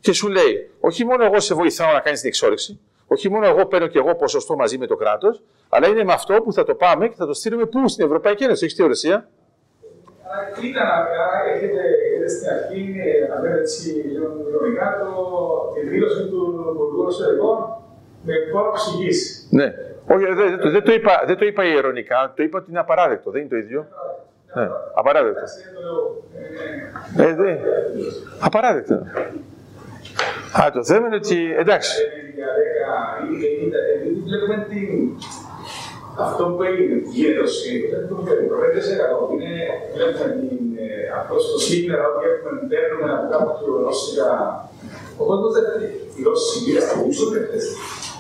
[0.03, 3.67] Και σου λέει, όχι μόνο εγώ σε βοηθάω να κάνεις την εξόριξη, όχι μόνο εγώ
[3.67, 6.75] παίρνω και εγώ ποσοστό μαζί με το κράτος, αλλά είναι με αυτό που θα το
[6.75, 8.65] πάμε και θα το στείλουμε πού στην Ευρωπαϊκή Ένωση.
[8.65, 9.29] Έχεις θεωρησία;
[10.63, 12.95] Ήταν, άρα έχετε, έχετε στην αρχή,
[13.29, 14.87] να λέμε έτσι λίγο ηρωνικά,
[15.75, 16.41] τη δήλωση του
[16.75, 17.59] Υπουργού Εσωτερικών
[18.23, 19.11] με πόρο ψυχή.
[19.51, 19.75] Ναι.
[20.09, 23.31] Όχι, δεν, δεν, δεν, το είπα, δεν το είπα ηρωνικά, το είπα ότι είναι απαράδεκτο.
[23.31, 23.87] Δεν είναι το ίδιο.
[24.55, 25.43] Ναι, απαράδεκτο.
[27.19, 27.57] Ε, δε,
[28.41, 29.07] απαράδεκτο.
[30.61, 31.93] Α, το θέμα είναι ότι, εντάξει.
[34.29, 34.89] Βλέπουμε την,
[36.19, 37.45] αυτό που έγινε γύρω
[37.93, 38.55] δεν το περίπου
[39.29, 39.53] 5% είναι
[39.95, 44.31] βλέπουμε την, ε, αυτό στο σήμερα ότι έχουμε παίρνουμε από κάπου του ρώσικα.
[45.23, 45.59] Οπότε
[46.17, 46.87] οι Ρώσοι πήραν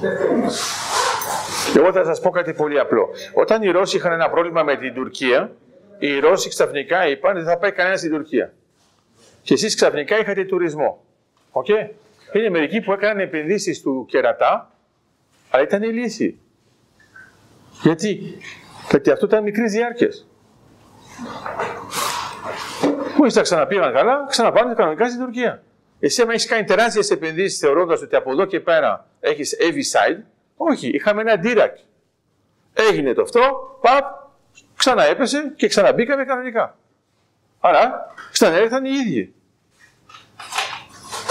[0.02, 0.42] δεν θέλουν
[1.76, 3.08] εγώ θα σας πω κάτι πολύ απλό.
[3.32, 5.50] Όταν οι Ρώσοι είχαν ένα πρόβλημα με την Τουρκία,
[5.98, 8.52] οι Ρώσοι ξαφνικά είπαν δεν θα πάει κανένας στην Τουρκία.
[9.42, 11.04] Και εσείς ξαφνικά είχατε τουρισμό.
[11.52, 11.88] Okay?
[12.32, 14.70] Είναι μερικοί που έκαναν επενδύσεις του κερατά,
[15.50, 16.38] αλλά ήταν η λύση.
[17.82, 18.38] Γιατί,
[18.90, 20.08] γιατί αυτό ήταν μικρή διάρκεια.
[23.18, 25.62] Μόλις τα ξαναπήγαν καλά, ξαναπάνε κανονικά στην Τουρκία.
[26.00, 30.22] Εσύ, άμα έχεις κάνει τεράστιες επενδύσεις θεωρώντας ότι από εδώ και πέρα έχεις heavy side,
[30.56, 31.76] όχι, είχαμε ένα ντύρακ.
[32.72, 33.40] Έγινε το αυτό,
[33.80, 34.04] παπ,
[34.76, 36.76] ξαναέπεσε και ξαναμπήκαμε κανονικά.
[37.60, 39.34] Άρα, ξαναέρθαν οι ίδιοι.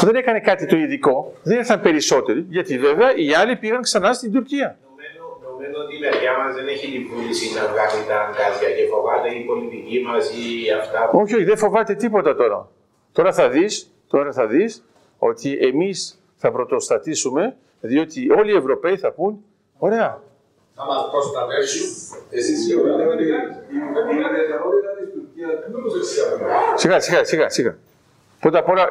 [0.05, 4.31] Δεν έκανε κάτι το ειδικό, δεν ήρθαν περισσότεροι, γιατί βέβαια οι άλλοι πήγαν ξανά στην
[4.33, 4.77] Τουρκία.
[5.45, 9.29] Νομίζω ότι η μεριά μα δεν έχει την πούληση να βγάλει τα αγκázια και φοβάται
[9.39, 11.09] η πολιτική μα ή αυτά.
[11.21, 12.69] Όχι, όχι, δεν φοβάται τίποτα τώρα.
[13.11, 13.65] Τώρα θα δει
[14.07, 14.83] τώρα θα δεις
[15.17, 15.91] ότι εμεί
[16.35, 19.43] θα πρωτοστατήσουμε διότι όλοι οι Ευρωπαίοι θα πούν,
[19.77, 20.21] ωραία.
[20.75, 21.87] Θα μα προστατεύσουν.
[22.29, 23.77] Εσεί θεωρείτε ότι η
[24.15, 25.71] ιδιαιτερότητα τη Τουρκία δεν
[26.75, 27.77] Σιγά, σιγά, σιγά, σιγά.
[28.41, 28.87] Πρώτα απ' όλα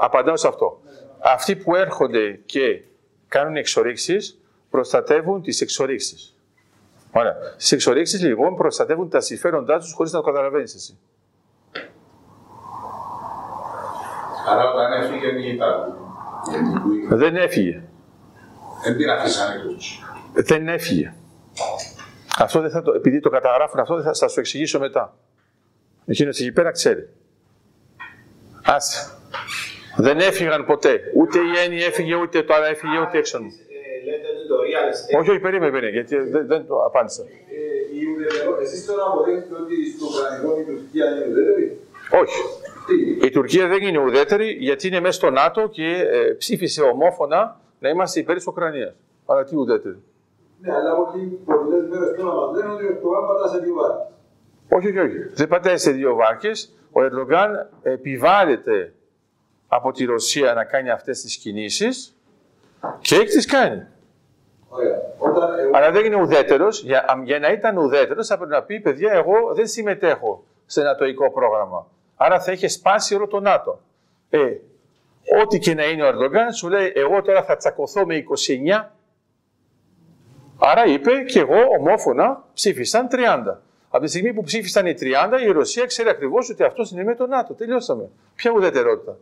[0.00, 0.80] απαντάω σε αυτό.
[1.18, 2.82] Αυτοί που έρχονται και
[3.28, 6.34] κάνουν εξορίξεις προστατεύουν τις εξορίξεις.
[7.12, 7.34] Ωραία.
[7.52, 10.98] Στις εξορίξεις λοιπόν προστατεύουν τα συμφέροντά τους χωρίς να το καταλαβαίνεις εσύ.
[14.48, 15.58] Άρα όταν έφυγε η
[17.08, 17.82] Δεν έφυγε.
[18.84, 20.02] Δεν την αφήσανε τους.
[20.32, 21.14] Δεν έφυγε.
[22.38, 25.16] Αυτό δεν θα το, επειδή το καταγράφουν αυτό, δεν θα, θα σου εξηγήσω μετά.
[26.06, 27.08] Εκείνος εκεί πέρα ξέρει.
[28.64, 29.10] Άσε.
[29.96, 31.00] Δεν έφυγαν ποτέ.
[31.16, 33.38] Ούτε η Έννη έφυγε, ούτε το άλλο έφυγε, ούτε έξω.
[33.38, 33.40] Ε,
[34.06, 37.22] λέτε το real Όχι, όχι, περίμενε, περίμενε, γιατί δεν, δεν το απάντησα.
[37.22, 41.78] Ε, εσείς τώρα αποδέχετε ότι στο Ουκρανικό η Τουρκία είναι ουδέτερη.
[42.22, 42.40] Όχι.
[43.26, 47.88] Η Τουρκία δεν είναι ουδέτερη γιατί είναι μέσα στο ΝΑΤΟ και ε, ψήφισε ομόφωνα να
[47.88, 48.94] είμαστε υπέρ της Ουκρανίας.
[49.26, 50.02] Αλλά τι ουδέτερη.
[50.60, 50.94] Ναι, αλλά
[51.44, 54.04] πολλέ μέρε τώρα μας λένε ότι ο Ερντογάν πατά σε δύο βάρκε.
[54.72, 55.18] Όχι, όχι, όχι.
[55.34, 56.74] Δεν πατάει σε δύο βάρκες.
[56.92, 58.92] Ο Ερντογάν επιβάλλεται
[59.68, 62.16] από τη Ρωσία να κάνει αυτές τις κινήσεις
[63.00, 63.86] και έχει τις κάνει.
[64.68, 64.98] Ωραία.
[65.18, 65.70] Όταν εγώ...
[65.76, 66.82] Αλλά δεν είναι ουδέτερος.
[66.82, 71.30] Για, για να ήταν ουδέτερος, θα πρέπει να πει: Παιδιά, εγώ δεν συμμετέχω σε νατοϊκό
[71.30, 71.86] πρόγραμμα.
[72.16, 73.80] Άρα θα είχε σπάσει όλο το ΝΑΤΟ.
[74.30, 74.38] Ε,
[75.42, 78.24] ό,τι και να είναι ο Ερντογκάν, σου λέει: Εγώ τώρα θα τσακωθώ με
[78.80, 78.88] 29.
[80.58, 83.56] Άρα είπε και εγώ ομόφωνα ψήφισαν 30.
[83.92, 85.04] Από τη στιγμή που ψήφισαν οι 30,
[85.46, 87.54] η Ρωσία ξέρει ακριβώς ότι αυτός είναι με το ΝΑΤΟ.
[87.54, 88.08] Τελειώσαμε.
[88.34, 89.16] Ποια ουδετερότητα.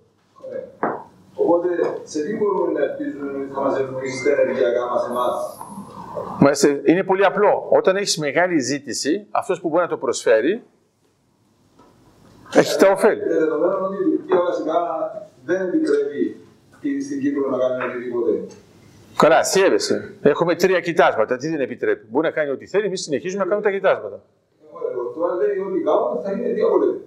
[1.35, 1.69] Οπότε,
[2.05, 7.25] σε τι μπορούμε να ελπίζουμε ότι θα μας ευνοήσει τα ενεργειακά μας εμάς; Είναι πολύ
[7.25, 7.69] απλό.
[7.71, 10.63] Όταν έχεις μεγάλη ζήτηση, αυτός που μπορεί να το προσφέρει
[12.55, 13.23] έχει τα ωφέλη.
[13.23, 14.77] Δεδομένου ότι η Τουρκία βασικά
[15.45, 16.37] δεν επιτρέπει
[17.03, 18.47] στην Κύπρο να κάνει οτιδήποτε.
[19.17, 20.15] Καλά, σιέβεσαι.
[20.23, 21.37] Έχουμε τρία κοιτάσματα.
[21.37, 22.07] Τι δεν επιτρέπει.
[22.11, 24.23] Μπορεί να κάνει ό,τι θέλει, εμείς συνεχίζουμε να κάνουμε τα κοιτάσματα.
[25.15, 27.01] Τώρα λέει ότι κάνουμε θα είναι διαβολή.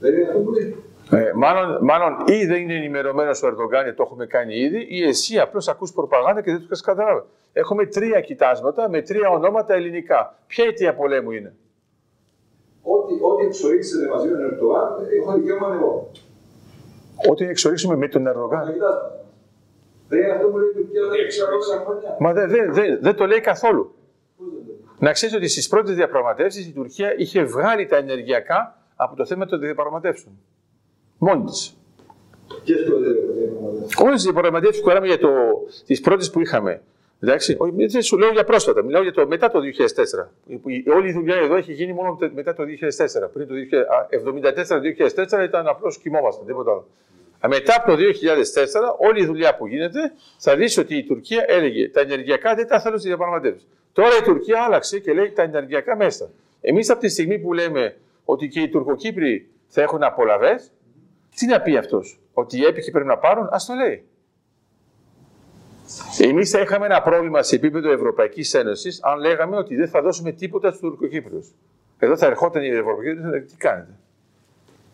[0.00, 0.76] Δεν είναι αυτό που λέει.
[1.12, 5.38] Ε, μάλλον, μάλλον ή δεν είναι ενημερωμένος ο Ερντογκάν το έχουμε κάνει ήδη, ή εσύ
[5.38, 7.22] απλώς ακούς προπαγάνδα και δεν τους έχει καταλάβει.
[7.52, 10.38] Έχουμε τρία κοιτάσματα με τρία ονόματα ελληνικά.
[10.46, 11.54] Ποια αιτία πολέμου είναι;
[12.82, 14.88] Ό,τι, ό,τι εξορίξετε μαζί με τον Ερντογάν,
[15.20, 16.10] έχω δικαίωμα εγώ.
[17.30, 18.64] Ό,τι εξορίξουμε με τον Ερντογάν.
[20.08, 23.40] Δεν είναι αυτό που λέει η Τουρκία δεν Μα δεν δε, δε, δε το λέει
[23.40, 23.94] καθόλου.
[25.00, 29.46] Να ξέρεις ότι στις πρώτες διαπραγματεύσεις η Τουρκία είχε βγάλει τα ενεργειακά από το θέμα
[29.46, 30.34] των διαπραγματεύσεων.
[31.18, 31.76] Μόνη της.
[32.64, 34.00] Ποιε πρώτες διαπραγματεύσεις.
[34.00, 35.18] Όλε τι διαπραγματεύσεις που κάναμε για
[35.86, 36.82] τις πρώτες που είχαμε
[37.22, 37.56] Εντάξει,
[37.90, 40.28] δεν σου λέω για πρόσφατα, μιλάω για το μετά το 2004.
[40.94, 43.30] Όλη η δουλειά εδώ έχει γίνει μόνο μετά το 2004.
[43.32, 43.54] Πριν το
[45.40, 46.86] 1974-2004 ήταν απλώς κοιμόμαστε, τίποτα άλλο.
[47.48, 51.88] Μετά από το 2004, όλη η δουλειά που γίνεται, θα δεις ότι η Τουρκία έλεγε
[51.88, 53.66] τα ενεργειακά δεν τα θέλω στη διαπραγματεύση.
[53.92, 56.30] Τώρα η Τουρκία άλλαξε και λέει τα ενεργειακά μέσα.
[56.60, 60.54] Εμείς από τη στιγμή που λέμε ότι και οι Τουρκοκύπροι θα έχουν απολαυέ,
[61.34, 64.04] τι να πει αυτός, ότι οι έπικοι πρέπει να πάρουν, ας το λέει.
[66.18, 70.32] Εμείς θα είχαμε ένα πρόβλημα σε επίπεδο Ευρωπαϊκής Ένωσης αν λέγαμε ότι δεν θα δώσουμε
[70.32, 71.54] τίποτα στους Τουρκοκύπριους.
[71.98, 73.98] Εδώ θα ερχόταν οι Ευρωπαϊκοί και θα τι κάνετε;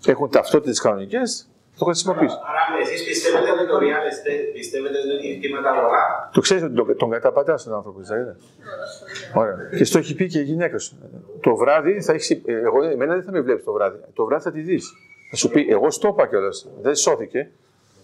[0.06, 1.48] Έχουν ταυτότητες κανονικές,
[1.78, 2.38] το χρησιμοποιήσουν.
[2.50, 6.30] Άρα, εσείς πιστεύετε ότι το real estate, πιστεύετε ότι είναι η αγορά.
[6.32, 8.36] Το ξέρεις ότι τον, τον καταπατάς τον άνθρωπο, δεν
[9.34, 9.56] Ωραία.
[9.76, 10.98] Και στο έχει πει και η γυναίκα σου.
[11.40, 12.30] Το βράδυ θα έχεις.
[12.44, 13.98] Εγώ, εμένα δεν θα με βλέπεις το βράδυ.
[14.14, 14.92] Το βράδυ θα τη δεις.
[15.30, 16.68] Θα σου πει, εγώ στο είπα κιόλας.
[16.82, 17.50] Δεν σώθηκε.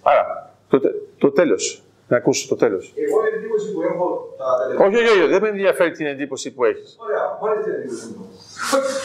[0.02, 0.80] Άρα, το,
[1.18, 1.82] το τέλος.
[2.12, 2.84] Να ακούσω το τέλος.
[3.04, 4.06] Εγώ η εντύπωση που έχω
[4.40, 4.86] τα τελευταία.
[4.86, 6.88] Όχι, όχι, όχι, δεν με ενδιαφέρει την εντύπωση που έχεις.
[7.06, 8.24] Ωραία, μόλι την εντύπωση μου.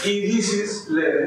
[0.06, 1.26] Οι ειδήσεις λένε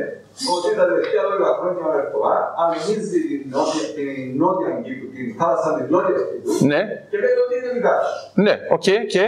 [0.54, 5.68] ότι τα τελευταία 12 χρόνια ο Ερτογάν αμυνίζει την νότια, την νότια Κύπρου, την θάλασσα
[5.76, 8.12] τη νότια Κύπρου Ναι, και λέει ότι είναι δικά τους.
[8.44, 9.24] ναι, οκ, και;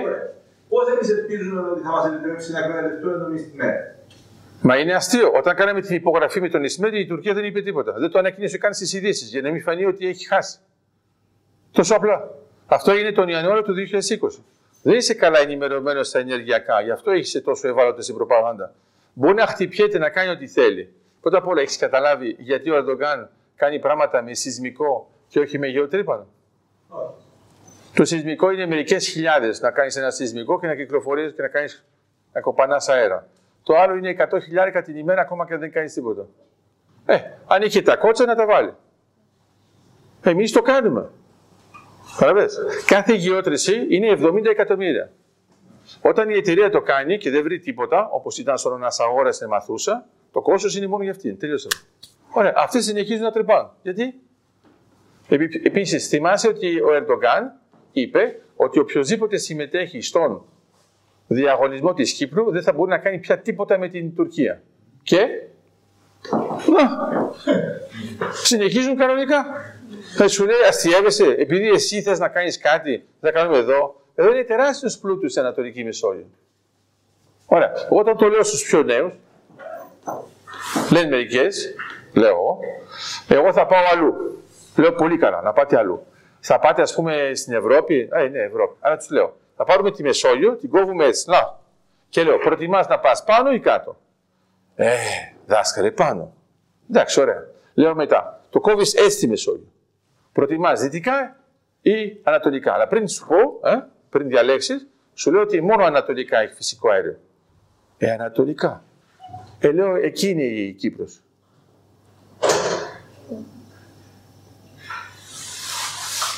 [0.72, 3.68] Πώς εμείς ελπίζουμε ότι θα μας επιτρέψει να εκμεταλλευτούμε τον ΙΣΤΜΕ.
[4.68, 5.28] Μα είναι αστείο.
[5.40, 7.92] Όταν κάναμε την υπογραφή με τον Ισμέρη, η Τουρκία δεν είπε τίποτα.
[8.02, 10.56] Δεν το ανακοίνωσε καν στις ειδήσεις για να μην φανεί ότι έχει χάσει.
[11.78, 12.16] Τόσο απλά.
[12.72, 14.42] Αυτό έγινε τον Ιανουάριο του 2020.
[14.82, 18.72] Δεν είσαι καλά ενημερωμένος στα ενεργειακά, γι' αυτό έχεις τόσο ευάλωτες στην προπαγάνδα.
[19.12, 20.92] Μπορεί να χτυπιέται να κάνει ό,τι θέλει.
[21.20, 25.66] Πρώτα απ' όλα, έχεις καταλάβει γιατί ο Ερντογκάν κάνει πράγματα με σεισμικό και όχι με
[25.66, 26.26] γεωτρύπανο;
[27.94, 31.84] Το σεισμικό είναι μερικές χιλιάδες να κάνεις ένα σεισμικό και να κυκλοφορείς και να κάνεις
[32.32, 33.28] να κοπανάς αέρα.
[33.62, 36.26] Το άλλο είναι 100 χιλιάρικα την ημέρα ακόμα και δεν κάνεις τίποτα.
[37.06, 38.74] Ε, αν είχε τα κότσα να τα βάλει.
[40.22, 41.10] Εμείς το κάνουμε.
[42.18, 42.58] Καταλαβες.
[42.86, 45.10] Κάθε γεώτρηση είναι 70 εκατομμύρια.
[46.00, 50.06] Όταν η εταιρεία το κάνει και δεν βρει τίποτα, όπως ήταν στον να αγόρασε μαθούσα,
[50.32, 51.38] το κόστος είναι μόνο για αυτήν.
[51.38, 51.68] Τελείωσε.
[52.32, 52.52] Ωραία.
[52.56, 53.68] Αυτοί συνεχίζουν να τρυπάνε.
[53.82, 54.14] Γιατί;
[55.62, 57.60] Επίσης, θυμάσαι ότι ο Ερντογκάν
[57.92, 60.44] είπε ότι οποιοδήποτε συμμετέχει στον
[61.26, 64.62] διαγωνισμό της Κύπρου δεν θα μπορεί να κάνει πια τίποτα με την Τουρκία.
[65.02, 65.26] Και
[66.66, 66.88] να,
[68.32, 69.44] συνεχίζουν κανονικά.
[70.16, 74.00] Θα σου λέει αστείευεσαι, επειδή εσύ θες να κάνεις κάτι, θα κάνουμε εδώ.
[74.14, 76.26] Εδώ είναι τεράστιος πλούτος στην Ανατολικής Μεσόγειο.
[77.46, 77.72] Ωραία.
[77.84, 79.12] Εγώ όταν το λέω στους πιο νέους,
[80.90, 81.74] λένε μερικές,
[82.12, 82.58] λέω,
[83.28, 84.42] εγώ θα πάω αλλού.
[84.76, 86.06] Λέω πολύ καλά, να πάτε αλλού.
[86.40, 88.76] Θα πάτε ας πούμε στην Ευρώπη, ε, ναι, Ευρώπη.
[88.80, 91.30] Άρα τους λέω, θα πάρουμε τη Μεσόγειο, την κόβουμε έτσι.
[91.30, 91.58] Να.
[92.08, 93.96] Και λέω, προτιμάς να πας πάνω ή κάτω;
[94.74, 94.96] Ε,
[95.46, 96.32] δάσκαλε, πάνω.
[96.90, 97.46] Εντάξει, ωραία.
[97.74, 99.71] Λέω μετά, το κόβεις έτσι τη Μεσόγειο.
[100.32, 101.36] Προτιμάς δυτικά
[101.82, 102.72] ή ανατολικά.
[102.72, 103.76] Αλλά πριν σου πω, ε,
[104.10, 107.18] πριν διαλέξεις, σου λέω ότι μόνο ανατολικά έχει φυσικό αέριο.
[107.98, 108.84] Ε, ανατολικά.
[109.58, 111.22] Ε, λέω, εκεί είναι η Κύπρος.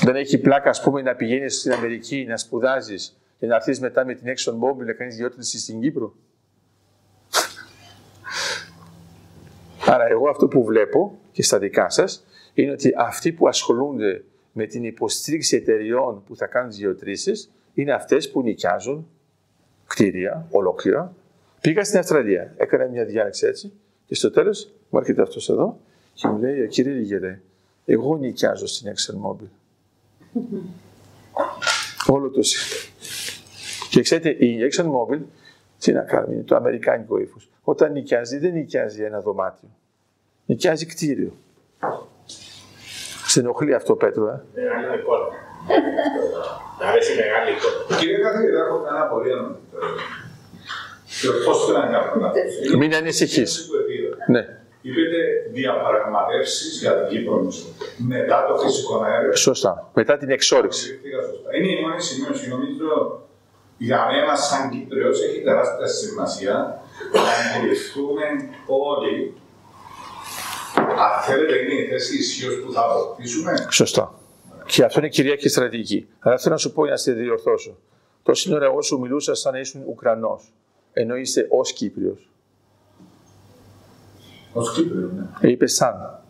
[0.01, 4.05] Δεν έχει πλάκα, ας πούμε, να πηγαίνεις στην Αμερική, να σπουδάζεις και να έρθεις μετά
[4.05, 6.15] με την Exxon Mobil να κάνεις διότηση στην Κύπρο.
[9.85, 12.25] Άρα, εγώ αυτό που βλέπω και στα δικά σας
[12.55, 18.31] είναι ότι αυτοί που ασχολούνται με την υποστήριξη εταιριών που θα κάνουν γεωτρήσεις είναι αυτές
[18.31, 19.07] που νοικιάζουν
[19.87, 21.13] κτίρια ολόκληρα.
[21.61, 23.73] Πήγα στην Αυστραλία, έκανα μια διάλεξη έτσι
[24.05, 25.79] και στο τέλος μου έρχεται αυτός εδώ
[26.13, 27.41] και μου λέει, κύριε Λιγερέ,
[27.85, 29.47] εγώ νοικιάζω στην Exxon Mobil.
[32.07, 32.93] Όλο το σύστημα.
[33.89, 35.19] Και ξέρετε, η ExxonMobil
[35.79, 37.49] τι να κάνει, είναι το αμερικάνικο ύφος.
[37.63, 39.69] Όταν νοικιάζει, δεν νοικιάζει ένα δωμάτιο.
[40.45, 41.33] Νοικιάζει κτίριο.
[43.35, 44.37] Σε ενοχλεί αυτό, Πέτρο, ε.
[44.55, 45.27] Μεγάλη εικόνα.
[46.79, 47.99] Μ' αρέσει η μεγάλη εικόνα.
[47.99, 49.47] Κύριε καθηγητά, έχω κανένα απορία να
[51.21, 52.77] Και πώς θέλω να κάνω αυτό.
[52.81, 53.51] Μην ανησυχείς.
[54.33, 54.41] Ναι.
[54.87, 55.19] Είπετε
[55.57, 57.37] διαπραγματεύσεις για την Κύπρο
[58.13, 59.35] μετά το φυσικό αέριο.
[59.35, 59.71] Σωστά.
[59.93, 60.85] Μετά την εξόριξη.
[60.85, 61.49] Σκεφτήκα σωστά.
[61.57, 62.49] Είναι η μόνη σημείωση.
[62.49, 62.89] Νομίζω
[63.77, 66.55] για μένα, σαν Κύπριο, έχει τεράστια σημασία
[67.13, 68.25] να αντιληφθούμε
[68.89, 69.13] όλοι.
[70.97, 74.13] Αν θέλετε, είναι η θέση ισχύως που θα αποκτήσουμε; Σωστά.
[74.65, 76.07] Και αυτό είναι κυρίαρχη στρατηγική.
[76.19, 77.77] Αλλά θέλω να σου πω να σε διορθώσω.
[78.23, 80.53] Τόση ώρα εγώ σου μιλούσα σαν να ήσουν Ουκρανός,
[80.93, 82.29] ενώ είσαι ως Κύπριος.
[84.53, 85.23] Ω Κύπριος, ναι.
[85.39, 86.23] Ε, είπες σαν.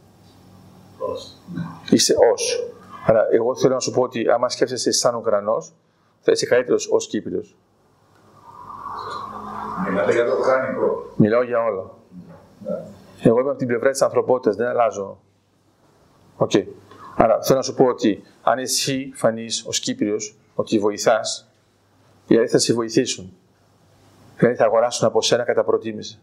[1.89, 2.63] Είσαι ως.
[3.05, 5.73] Άρα, εγώ θέλω να σου πω ότι άμα σκέφτεσαι σαν Ουκρανός,
[6.21, 7.55] θα είσαι καλύτερος ως Κύπριος.
[9.89, 11.13] Μιλάτε για το ουκρανικό.
[11.15, 11.91] Μιλάω για όλα.
[12.67, 12.83] Ναι.
[13.27, 15.19] Εγώ είμαι από την πλευρά της ανθρωπότητας, δεν αλλάζω.
[16.37, 16.51] Οκ.
[17.15, 20.15] Άρα θέλω να σου πω ότι αν εσύ φανείς ως Κύπριος
[20.55, 21.51] ότι βοηθάς,
[22.27, 23.33] οι άλλοι θα σε βοηθήσουν.
[24.37, 26.19] Δηλαδή θα αγοράσουν από σένα κατά προτίμηση.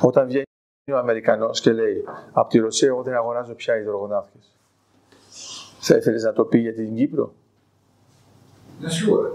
[0.00, 0.44] Όταν βγαίνει
[0.92, 4.38] ο Αμερικανός και λέει Από τη Ρωσία, εγώ δεν αγοράζω πια υδρογοναύκε.
[5.80, 7.32] Θα ήθελες να το πει για την Κύπρο;
[8.80, 9.32] Ναι, σίγουρα.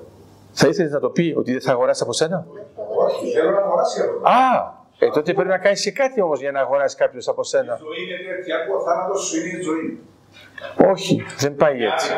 [0.53, 2.45] Θα ήθελες να το πει ότι δεν θα αγοράσει από σένα;
[2.98, 4.30] Όχι, θέλω να αγοράσει από μένα.
[4.30, 7.73] Α, ε, τότε πρέπει να κάνεις και κάτι όμως για να αγοράσει κάποιος από σένα.
[7.73, 9.99] Η ζωή είναι τέτοια που ο θάνατος σου είναι η ζωή.
[10.91, 12.11] Όχι, δεν πάει έτσι.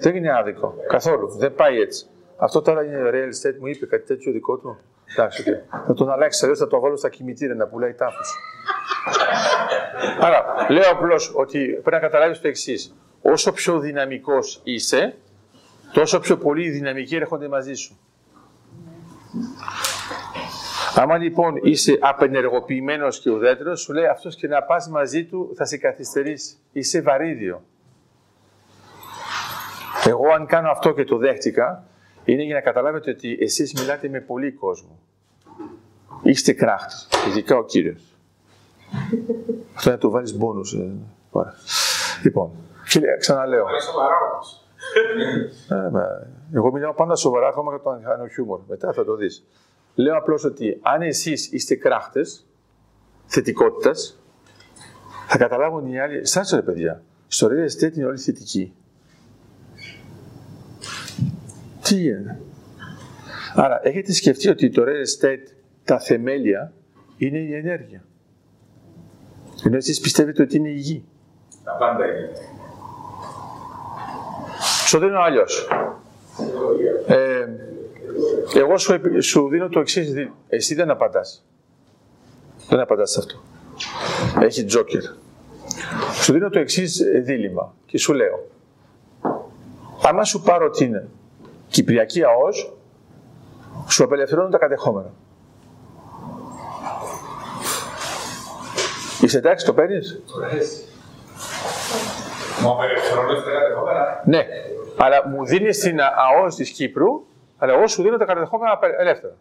[0.00, 0.74] Δεν είναι άδικο.
[0.88, 1.28] Καθόλου.
[1.28, 2.06] Δεν πάει έτσι.
[2.36, 4.78] Αυτό τώρα είναι real estate, μου είπε κάτι τέτοιο δικό του.
[5.12, 5.82] Εντάξει, okay.
[5.86, 8.38] θα τον αλλάξει, αλλιώς θα το βάλω στα κημητήρια να πουλάει τάφους.
[10.20, 12.94] Άρα, λέω απλώς ότι πρέπει να καταλάβεις το εξής.
[13.22, 15.14] Όσο πιο δυναμικός είσαι,
[15.92, 17.98] τόσο πιο πολλοί οι δυναμικοί έρχονται μαζί σου.
[20.94, 25.64] Άμα λοιπόν είσαι απενεργοποιημένος και ουδέτερος, σου λέει αυτός και να πας μαζί του θα
[25.64, 26.56] σε καθυστερήσει.
[26.72, 27.62] Είσαι βαρύδιο.
[30.04, 31.84] Εγώ αν κάνω αυτό και το δέχτηκα,
[32.24, 34.98] είναι για να καταλάβετε ότι εσείς μιλάτε με πολύ κόσμο.
[36.22, 38.02] Είστε κράχτες, ειδικά ο Κύριος.
[39.74, 40.72] Αυτό να το βάλεις μπόνους.
[40.72, 40.92] Ε.
[41.30, 41.54] Ωραία.
[42.22, 42.50] Λοιπόν,
[42.84, 43.66] φίλε, ξαναλέω.
[44.96, 45.86] Είναι σοβαρά όμως.
[45.86, 46.06] Ε, μα,
[46.52, 48.60] εγώ μιλάω πάντα σοβαρά ακόμα και όταν κάνω χιούμορ.
[48.68, 49.46] Μετά θα το δεις.
[49.94, 52.46] Λέω απλώς ότι αν εσείς είστε κράχτες
[53.26, 54.20] θετικότητας,
[55.28, 58.74] θα καταλάβουν οι άλλοι, σας ρε παιδιά, στο real estate είναι όλοι θετικοί.
[61.82, 62.40] Τι γίνεται.
[63.54, 65.52] Άρα, έχετε σκεφτεί ότι το real estate,
[65.84, 66.72] τα θεμέλια,
[67.16, 68.04] είναι η ενέργεια.
[69.64, 71.04] Ενώ εσείς πιστεύετε ότι είναι η γη.
[71.64, 72.30] Τα πάντα είναι.
[74.96, 75.68] Σου δίνω αλλιώς.
[77.06, 77.46] Ε,
[78.54, 80.12] εγώ σου, επι- σου δίνω το εξής.
[80.48, 81.44] Εσύ δεν απαντάς.
[82.68, 83.34] Δεν απαντάς σε αυτό.
[84.40, 85.02] Έχει τζόκερ.
[86.22, 88.46] Σου δίνω το εξής δίλημα και σου λέω.
[90.02, 91.00] Άμα σου πάρω την
[91.68, 92.72] Κυπριακή ΑΟΣ,
[93.88, 95.10] σου απελευθερώνουν τα κατεχόμενα.
[99.20, 100.20] Είσαι εντάξει, το παίρνεις;
[102.62, 104.46] Μου απελευθερώνεις τα κατεχόμενα; Ναι,
[104.96, 107.26] αλλά μου δίνει την ΑΟΣ της Κύπρου,
[107.58, 109.34] αλλά εγώ σου δίνω τα κατεχόμενα απε- ελεύθερα.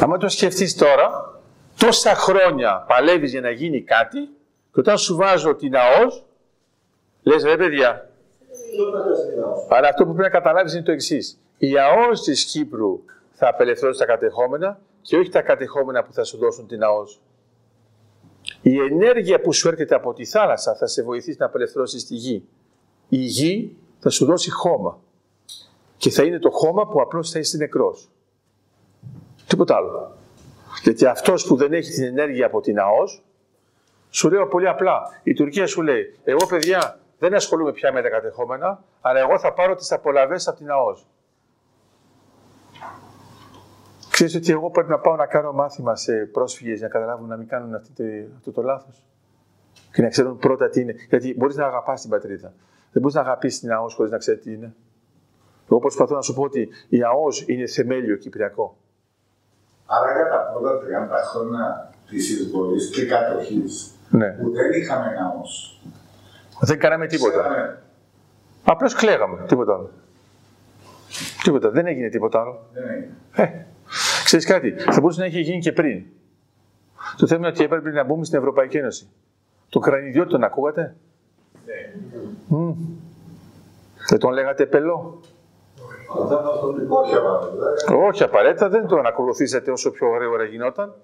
[0.00, 1.40] Αν το σκεφτείς τώρα,
[1.76, 4.20] τόσα χρόνια παλεύεις για να γίνει κάτι,
[4.72, 6.24] και όταν σου βάζω την ΑΟΣ,
[7.22, 8.08] λες ρε παιδιά.
[9.68, 11.38] Αλλά αυτό που πρέπει να καταλάβεις είναι το εξής.
[11.58, 13.00] Η ΑΟΣ της Κύπρου
[13.32, 17.20] θα απελευθερώσει τα κατεχόμενα και όχι τα κατεχόμενα που θα σου δώσουν την ΑΟΣ.
[18.62, 22.48] Η ενέργεια που σου έρχεται από τη θάλασσα θα σε βοηθήσει να απελευθερώσεις τη γη.
[23.14, 24.98] Η γη θα σου δώσει χώμα.
[25.96, 28.10] Και θα είναι το χώμα που απλώς θα είσαι νεκρός.
[29.46, 30.16] Τίποτα άλλο.
[30.82, 33.22] Γιατί αυτός που δεν έχει την ενέργεια από την ΑΟΣ,
[34.10, 35.20] σου λέω πολύ απλά.
[35.22, 39.52] Η Τουρκία σου λέει, εγώ παιδιά δεν ασχολούμαι πια με τα κατεχόμενα, αλλά εγώ θα
[39.52, 41.06] πάρω τις απολαβές από την ΑΟΣ.
[44.10, 47.36] Ξέρεις ότι εγώ πρέπει να πάω να κάνω μάθημα σε πρόσφυγες για να καταλάβουν να
[47.36, 49.02] μην κάνουν αυτή τη- αυτό το λάθος.
[49.92, 50.94] Και να ξέρουν πρώτα τι είναι.
[51.08, 52.52] Γιατί μπορείς να αγαπάς την πατρίδα.
[52.92, 54.74] Δεν μπορείς να αγαπήσεις την ΑΟΣ χωρίς να ξέρεις τι είναι.
[55.70, 58.76] Εγώ προσπαθώ να σου πω ότι η ΑΟΣ είναι θεμέλιο κυπριακό.
[59.86, 64.28] Άρα κατά τα πρώτα 30 χρόνια της εισβολής και κατοχής Ναι.
[64.30, 65.80] που δεν είχαμε ναός.
[66.60, 67.40] Δεν κάναμε τίποτα.
[67.40, 67.78] Ξέραμε,
[68.64, 69.44] Απλώς κλαίγαμε.
[69.46, 69.90] Τίποτα άλλο.
[71.42, 71.70] Τίποτα.
[71.70, 72.66] Δεν έγινε τίποτα άλλο.
[72.72, 73.12] Δεν έγινε.
[73.32, 73.64] Ε,
[74.24, 76.04] ξέρεις κάτι, θα μπορούσε να έχει γίνει και πριν.
[77.16, 79.08] Το θέμα είναι ότι έπρεπε να μπούμε στην Ευρωπαϊκή Ένωση.
[79.68, 80.94] Το κρανιδιό τον ακούγατε;
[82.48, 82.72] Μμ.
[84.08, 85.20] Δεν τον λέγατε πελό;
[86.88, 87.94] Όχι απαραίτητα.
[88.08, 90.94] Όχι απαραίτητα, δεν τον ακολουθήσατε όσο πιο γρήγορα γινόταν.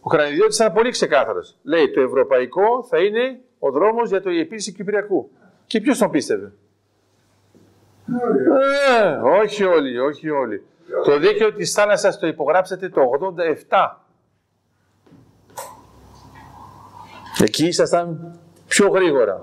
[0.00, 1.56] Ο κρανιδιώτης ήταν πολύ ξεκάθαρος.
[1.62, 5.30] Λέει το ευρωπαϊκό θα είναι ο δρόμος για το επίση Κυπριακού.
[5.66, 6.52] Και ποιος τον πίστευε;
[8.96, 9.10] Ε,
[9.42, 10.64] όχι όλοι, όχι όλοι.
[11.04, 13.00] Το δίκαιο της θάλασσας το υπογράψατε το
[13.68, 13.96] 87.
[17.42, 19.42] Εκεί ήσασταν πιο γρήγορα.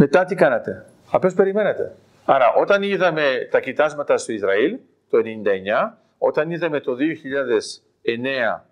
[0.00, 1.92] Μετά τι κάνατε; Απλώς περιμένατε.
[2.24, 4.76] Άρα όταν είδαμε τα κοιτάσματα στο Ισραήλ
[5.10, 8.64] το 99, όταν είδαμε το 2009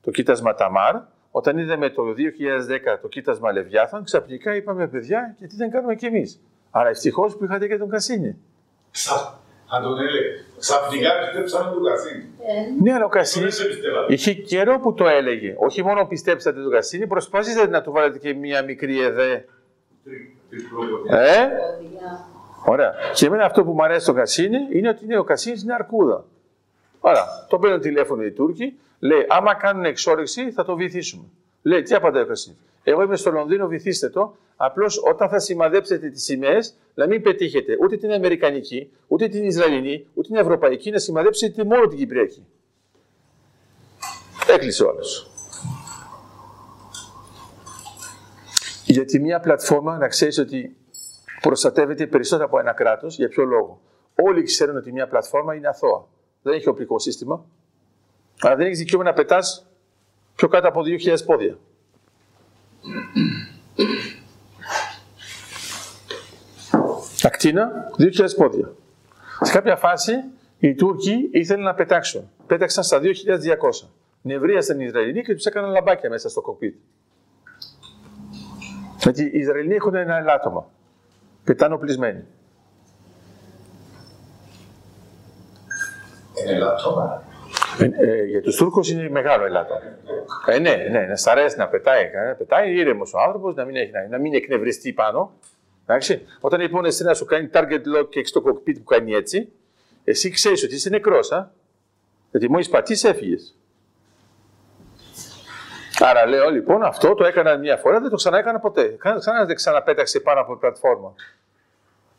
[0.00, 0.94] το κοίτασμα Ταμάρ,
[1.30, 6.40] όταν είδαμε το 2010 το κοίτασμα Λεβιάθαν, ξαφνικά είπαμε παιδιά, γιατί δεν κάνουμε κι εμείς.
[6.70, 8.36] Άρα ευτυχώς που είχατε και τον Κασίνη.
[8.90, 10.28] Ξα- Αν τον έλεγε.
[10.58, 12.24] Ξαφνικά πιστέψαμε τον Κασίνη.
[12.82, 14.12] Ναι, αλλά ο Κασίνη Δεν πιστεύατε.
[14.12, 15.54] είχε καιρό που το έλεγε.
[15.58, 19.44] Όχι μόνο πιστέψατε τον Κασίνη, προσπαθήσατε να του βάλετε και μία μικρή εδέ.
[21.10, 21.48] Ε,
[22.64, 22.94] Ωραία.
[23.14, 26.24] Και εμένα αυτό που μου αρέσει στο Κασίνη είναι ότι είναι ο Κασίνη είναι αρκούδα.
[27.00, 31.24] Άρα, τον παίρνουν τηλέφωνο οι Τούρκοι, λέει: Άμα κάνουν εξόριξη, θα το βυθίσουμε.
[31.62, 34.36] Λέει: Τι απαντάει ο Κασίνης; Εγώ είμαι στο Λονδίνο, βυθίστε το.
[34.56, 40.06] Απλώς όταν θα σημαδέψετε τις σημαίες, να μην πετύχετε ούτε την Αμερικανική, ούτε την Ισραηλινή,
[40.14, 42.46] ούτε την Ευρωπαϊκή, να σημαδέψετε μόνο την Κυπριακή.
[44.48, 45.31] Έκλεισε ο άλλος.
[48.92, 50.76] Γιατί μια πλατφόρμα να ξέρεις ότι
[51.40, 53.16] προστατεύεται περισσότερο από ένα κράτος.
[53.16, 53.80] Για ποιο λόγο;
[54.14, 56.06] Όλοι ξέρουν ότι μια πλατφόρμα είναι αθώα.
[56.42, 57.44] Δεν έχει οπλικό σύστημα.
[58.40, 59.66] Αλλά δεν έχεις δικαίωμα να πετάς
[60.34, 61.58] πιο κάτω από 2.000 πόδια.
[67.22, 68.72] Ακτίνα, 2.000 πόδια.
[69.40, 70.12] Σε κάποια φάση
[70.58, 72.30] οι Τούρκοι ήθελαν να πετάξουν.
[72.46, 73.88] Πέταξαν στα 2.200.
[74.22, 76.74] Νευρίασαν οι Ισραηλοί και τους έκαναν λαμπάκια μέσα στο κοκπίτ.
[79.02, 80.70] Γιατί οι Ισραηλοί έχουν ένα ελάττωμα.
[81.44, 82.24] Πετάνε οπλισμένοι.
[86.42, 87.22] Είναι λατώμα.
[87.78, 89.80] Ε, ε, για τους Τούρκους είναι μεγάλο ελάττωμα.
[90.46, 93.76] Ε, ναι, ναι, να σ' αρέσει να πετάει, να πετάει ήρεμος ο άνθρωπος, να μην,
[93.76, 95.32] έχει, να, να μην εκνευριστεί πάνω.
[95.86, 96.26] Εντάξει.
[96.40, 99.52] Όταν λοιπόν εσύ να σου κάνει target lock και έχεις το cockpit που κάνει έτσι,
[100.04, 101.50] εσύ ξέρεις ότι είσαι νεκρός, α.
[102.30, 103.56] Γιατί μόλις πατήσεις, έφυγες.
[106.04, 108.96] Άρα λέω λοιπόν αυτό το έκανα μια φορά, δεν το ξαναέκανα ποτέ.
[109.18, 111.14] Ξανά δεν ξαναπέταξε πάνω από την πλατφόρμα.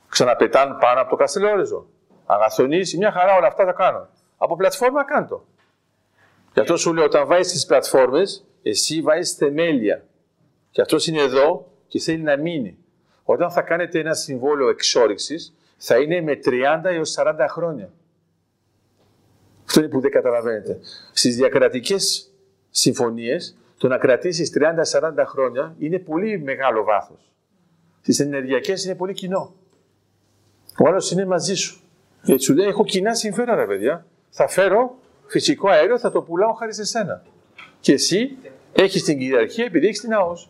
[0.10, 1.86] Ξαναπετάνε πάνω από το Καστελόριζο.
[2.26, 4.08] Αγαθονίσει, μια χαρά όλα αυτά τα κάνω.
[4.38, 5.46] Από πλατφόρμα κάντο.
[6.54, 10.04] Γι' αυτό σου λέω, όταν βάζεις τις πλατφόρμες, εσύ βάζεις θεμέλια.
[10.72, 12.78] Και αυτό είναι εδώ και θέλει να μείνει.
[13.24, 17.92] Όταν θα κάνετε ένα συμβόλαιο εξόριξης, θα είναι με 30 έως 40 χρόνια.
[19.66, 20.80] Αυτό είναι που δεν καταλαβαίνετε.
[21.14, 22.32] Στις διακρατικές
[22.70, 24.52] συμφωνίες, το να κρατήσεις
[25.02, 27.32] 30-40 χρόνια είναι πολύ μεγάλο βάθος.
[28.02, 29.54] Στις ενεργειακές είναι πολύ κοινό.
[30.80, 31.80] Ο άλλος είναι μαζί σου.
[32.22, 34.06] Γιατί σου λέει: Έχω κοινά συμφέροντα, ρε παιδιά.
[34.30, 34.96] Θα φέρω
[35.28, 37.24] φυσικό αέριο, θα το πουλάω χάρη σε σένα.
[37.80, 38.38] Και εσύ
[38.74, 40.50] έχεις την κυριαρχία επειδή έχεις την ΑΟΣ.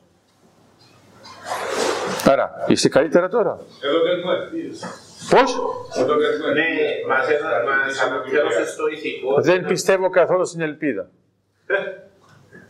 [2.26, 3.60] Άρα, είσαι καλύτερα τώρα.
[3.84, 4.88] Εδώ δεν μου ευθύνεσαι.
[5.30, 5.54] Πώς;
[5.98, 6.64] Εδώ δεν μου Ναι,
[7.08, 9.42] μας έδωσε- μας αναπλήρωσε το ηθικό.
[9.42, 11.10] Δεν πιστεύω καθόλου στην ελπίδα.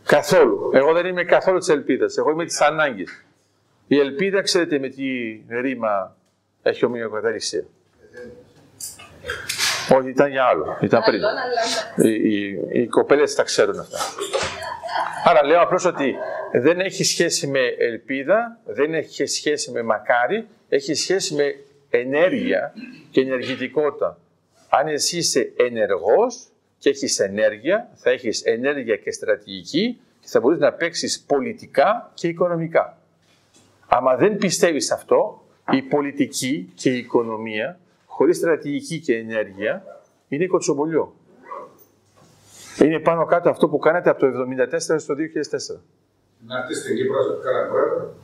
[0.06, 0.70] Καθόλου.
[0.74, 2.16] Εγώ δεν είμαι καθόλου της ελπίδας.
[2.16, 3.24] Εγώ είμαι της ανάγκης.
[3.86, 5.02] Η ελπίδα, ξέρετε με τι
[5.60, 6.16] ρήμα
[6.62, 7.64] έχει ομοιοκαταληξία.
[9.92, 10.78] Όχι, ήταν για άλλο.
[10.80, 11.20] Ήταν πριν.
[11.96, 13.98] Οι, οι, οι κοπέλες τα ξέρουν αυτά.
[15.24, 16.16] Άρα λέω απλώς ότι
[16.52, 21.54] δεν έχει σχέση με ελπίδα, δεν έχει σχέση με μακάρι, έχει σχέση με
[21.90, 22.72] ενέργεια
[23.10, 24.18] και ενεργητικότητα.
[24.68, 26.48] Αν εσύ είσαι ενεργός
[26.84, 32.28] και έχεις ενέργεια, θα έχεις ενέργεια και στρατηγική και θα μπορείς να παίξεις πολιτικά και
[32.28, 32.98] οικονομικά.
[33.86, 39.84] Άμα δεν πιστεύεις αυτό, η πολιτική και η οικονομία, χωρίς στρατηγική και ενέργεια,
[40.28, 41.14] είναι κοτσομπολιό.
[42.82, 45.80] Είναι πάνω κάτω αυτό που κάνατε από το 1974 στο 2004.
[46.46, 48.14] Να έρθεις στην Κύπρο, σε κάνα πρόεδρο.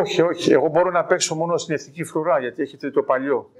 [0.00, 0.52] όχι, όχι.
[0.52, 3.50] Εγώ μπορώ να παίξω μόνο στην εθνική φρουρά, γιατί έχετε το παλιό.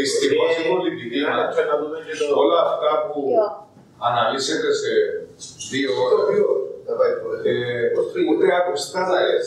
[0.00, 3.20] Δυστυχώς η πολιτική μας, Και να δούμε και το- όλα αυτά που
[4.08, 4.90] αναλύσετε σε
[5.70, 6.28] δύο ώρες,
[7.44, 7.54] ε,
[8.30, 9.46] ούτε ακουστά να λες.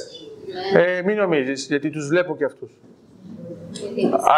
[0.74, 2.72] Ε, μην νομίζεις, γιατί τους βλέπω και αυτούς.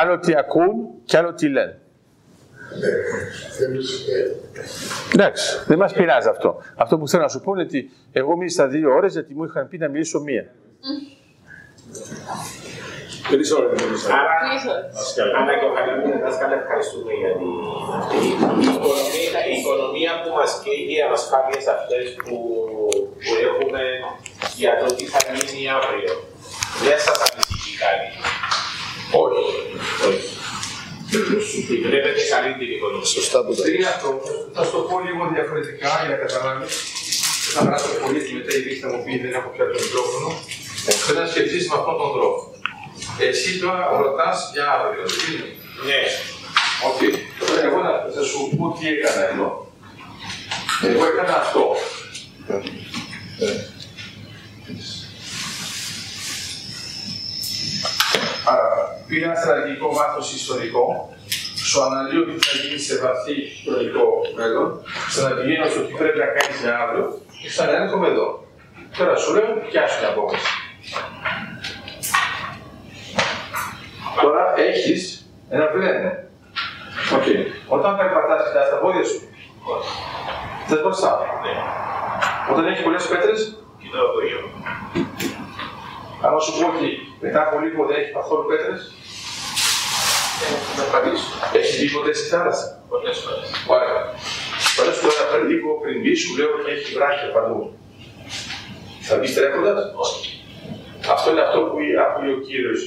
[0.02, 0.74] Άλλο τι ακούν
[1.06, 1.78] και άλλο τι λένε.
[5.14, 6.62] Εντάξει, δεν μας πειράζει αυτό.
[6.76, 9.68] Αυτό που θέλω να σου πω είναι ότι εγώ μίλησα δύο ώρες γιατί μου είχαν
[9.68, 10.46] πει να μιλήσω μία.
[13.32, 14.14] Τρεις ώρες δεν μιλήσαμε.
[14.20, 14.36] Άρα,
[14.98, 15.32] Δάσκαλε.
[15.42, 17.52] ανακεφαλαιότητα, δάσκαλε, ευχαριστούμε για την
[18.00, 18.18] αυτή.
[18.26, 22.36] Η οικονομία, η οικονομία που μας καίει οι ανασφάλειες αυτές που,
[23.24, 23.82] που έχουμε
[24.62, 26.12] για το τι θα γίνει αύριο.
[26.86, 28.08] Δεν σας ανησυχεί κάτι;
[29.24, 29.46] Όχι.
[30.08, 30.28] Όχι.
[31.70, 33.10] Τη βλέπετε καλή την οικονομία.
[33.18, 34.30] Σωστά που τα Τρία τρόπους.
[34.56, 36.74] Θα σου το πω λίγο διαφορετικά για να καταλάβεις.
[37.56, 40.30] Θα γράψω πολύ και μετά η Βίκη θα μου πει δεν έχω πια το μικρόφωνο.
[41.06, 42.40] Θέλω να σκεφτείς με αυτόν τον τρόπο.
[43.20, 45.50] Εσύ τώρα ρωτάς για αύριο, δεν είναι.
[45.88, 46.02] Ναι.
[46.88, 47.00] Οκ.
[47.40, 49.72] Τώρα εγώ να, θα σου πω τι έκανα εδώ.
[50.82, 51.76] Εγώ έκανα αυτό.
[58.46, 58.68] Άρα,
[59.08, 61.14] πήρα ένα στρατηγικό βάθος ιστορικό,
[61.56, 64.06] σου αναλύω τι θα γίνει σε βαθύ χρονικό
[64.36, 68.28] μέλλον, ξαναπηγαίνω στο τι πρέπει να κάνεις για αύριο και ξαναέρχομαι εδώ.
[68.98, 70.52] Τώρα σου λέω, πιάσου την απόφαση.
[74.22, 75.02] Τώρα έχεις
[75.50, 76.12] ένα βλέμμα.
[77.18, 77.28] Οκ.
[77.76, 79.20] Όταν περπατάς, κοιτάς τα πόδια σου.
[80.68, 81.12] Θες μπροστά.
[81.44, 81.54] Ναι.
[82.52, 83.42] Όταν έχει πολλές πέτρες,
[83.82, 84.42] Κοιτάω το ίδιο.
[86.26, 86.90] άμα σου πω ότι
[87.26, 88.82] μετά από λίγο δεν έχει καθόλου πέτρες,
[90.78, 91.28] Να απαντήσω.
[91.58, 92.68] έχεις δει ποτέ στη θάλασσα.
[92.92, 93.48] Πολλές φορές.
[93.76, 93.96] Ωραία.
[94.78, 97.60] Τώρα σου τώρα πριν λίγο πριν μπει, σου λέω ότι έχει βράχια παντού.
[99.08, 100.24] Θα μπει τρέχοντας; Όχι.
[101.16, 102.82] Αυτό είναι αυτό που άκουγε ο κύριος.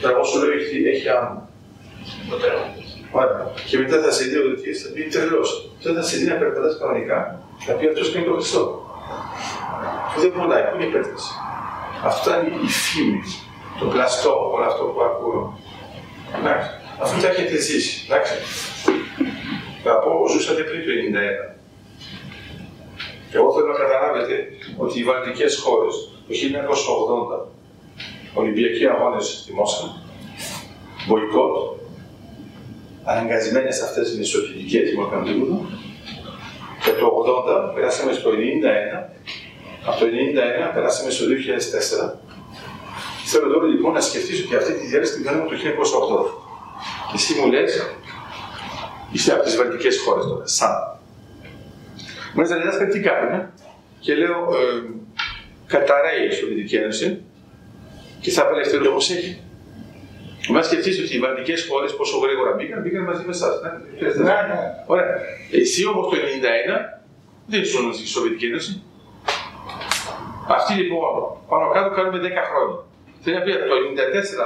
[0.00, 1.48] Τώρα εγώ σου λέω έχει, έχει άμμο.
[2.30, 2.66] Το τέλος.
[3.10, 3.52] Ωραία.
[3.68, 5.70] Και μετά θα σε δει ο δυτής, θα πει τρελός.
[5.82, 7.18] Τότε θα σε δει να περπατάς κανονικά,
[7.66, 8.62] θα πει αυτός είναι το Χριστό.
[10.14, 11.24] Που δεν πονάει, πού είναι η πέτρες.
[12.04, 13.22] Αυτό ήταν η φήμη,
[13.78, 15.58] το πλαστό, όλο αυτό που ακούω.
[16.38, 16.70] Εντάξει.
[17.02, 18.34] Αυτό τα έχετε ζήσει, εντάξει.
[19.84, 21.58] Θα πω, ζούσατε πριν το 91.
[23.30, 24.34] Και εγώ θέλω να καταλάβετε
[24.76, 25.94] ότι οι βαλτικές χώρες
[26.26, 27.57] το 1980,
[28.42, 29.86] Ολυμπιακοί αγώνες στη Μόσχα,
[31.06, 31.54] μποϊκότ,
[33.04, 35.56] αναγκασμένες αυτές οι μεσοφιλικές που έκαναν τίποτα,
[36.82, 37.06] και το
[37.70, 38.34] 80 περάσαμε στο 91,
[39.88, 42.18] από το 91 περάσαμε στο 2004.
[43.30, 46.26] Θέλω τώρα λοιπόν να σκεφτείς ότι αυτή τη διάρκεια την κάνουμε το 1980.
[47.08, 47.72] Και εσύ μου λες,
[49.12, 50.98] Είστε από τις βαλτικές χώρες τώρα, σαν.
[52.34, 53.52] Μου λέει διδάσκαλε τι κάνουμε.
[54.00, 54.90] Και λέω, ε,
[55.66, 57.22] καταραίει η Σοβιετική Ένωση
[58.20, 59.42] και θα απελευθερωθεί όπως έχει.
[60.48, 63.54] Μα σκεφτείτε ότι οι βαλτικές χώρες πόσο γρήγορα μπήκαν, μπήκαν μαζί με εσάς.
[63.62, 63.70] Ναι,
[64.28, 64.58] Ναι, ναι.
[64.86, 65.14] Ωραία.
[65.60, 66.98] Εσύ όμως το 1991
[67.46, 68.82] δεν ήσουν στη Σοβιετικής Ένωσης.
[70.56, 71.02] Αυτή λοιπόν,
[71.48, 72.76] πάνω κάτω κάνουμε 10 χρόνια.
[73.22, 73.74] Θέλει να πει από το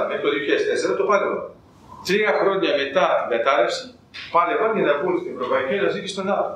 [0.01, 0.29] 1994 μέχρι το
[0.93, 1.39] 2004 το πάλευα.
[2.07, 3.83] Τρία χρόνια μετά την κατάρρευση,
[4.33, 6.51] πάλευαν για να βγουν στην Ευρωπαϊκή Ένωση και στον άλλο.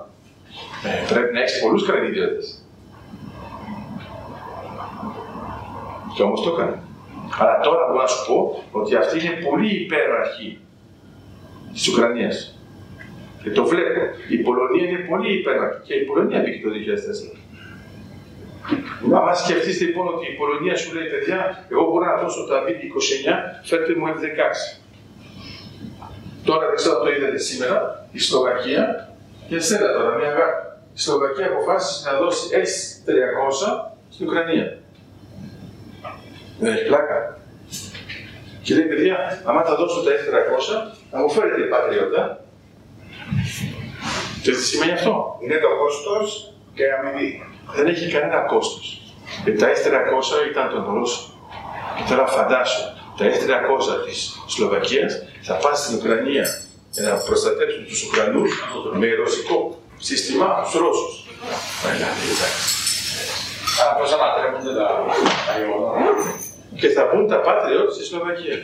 [0.87, 2.39] Ε, πρέπει να έχεις πολλούς κρανίδιωτε.
[6.15, 6.75] Και όμως το έκανε.
[7.39, 10.59] Αλλά τώρα μπορώ να σου πω ότι αυτή είναι πολύ υπέραρχη
[11.73, 12.35] της Ουκρανίας.
[13.43, 14.01] Και το βλέπω.
[14.29, 15.79] Η Πολωνία είναι πολύ υπέραρχη.
[15.87, 16.69] Και η Πολωνία μπήκε το
[17.33, 17.37] 2004.
[19.29, 23.25] Αν σκεφτείτε λοιπόν ότι η Πολωνία σου λέει, παιδιά, εγώ μπορώ να δώσω τα B29,
[23.63, 24.53] φέρτε μου F16.
[26.43, 28.83] Τώρα δεν ξέρω αν το είδατε σήμερα, η Σλοβακία,
[29.47, 30.61] και σένα τώρα, μια αγάπη.
[30.95, 33.69] Η Σλοβακία αποφάσισε να δώσει S300
[34.09, 34.77] στην Ουκρανία.
[36.59, 37.39] Δεν έχει πλάκα.
[38.61, 40.67] Και λέει, παιδιά, άμα τα δώσω τα F300,
[41.11, 42.43] θα μου φέρετε πατριώτα.
[44.43, 47.29] Και τι σημαίνει αυτό; Είναι το κόστος και η αμοιβή.
[47.75, 49.01] Δεν έχει κανένα κόστος.
[49.43, 51.25] Γιατί τα S300 ήταν των Ρώσων.
[51.95, 52.83] Και τώρα φαντάσου,
[53.17, 55.11] τα S300 της Σλοβακίας
[55.41, 56.45] θα πάνε στην Ουκρανία
[56.91, 58.51] για να προστατεύσουν τους Ουκρανούς
[58.93, 61.13] με ρωσικό σύστημα τους Ρώσους.
[61.81, 62.65] Δηλαδή, εντάξει.
[63.81, 64.87] Άρα πώς ανατρέπονται τα
[65.47, 66.45] τα γεγονότα.
[66.79, 68.57] Και θα μπουν τα Patriot στη Σλοβακία.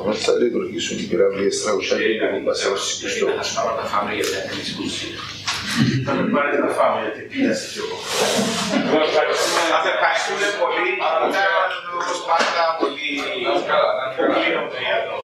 [0.00, 3.48] Όμως θα λειτουργήσουν οι πυραυλίες τραγουσιακοί που μας έως στους στόχους.
[3.54, 5.18] τα φάμε για την δυσκουσία.
[6.06, 7.96] Θα με πάρετε να φάμε γιατί πίασε κι εγώ.
[9.72, 10.88] Σας ευχαριστούμε πολύ.
[10.98, 11.44] Ήταν
[11.96, 13.08] όπως πάντα πολύ
[14.28, 15.08] πολύ ωραία.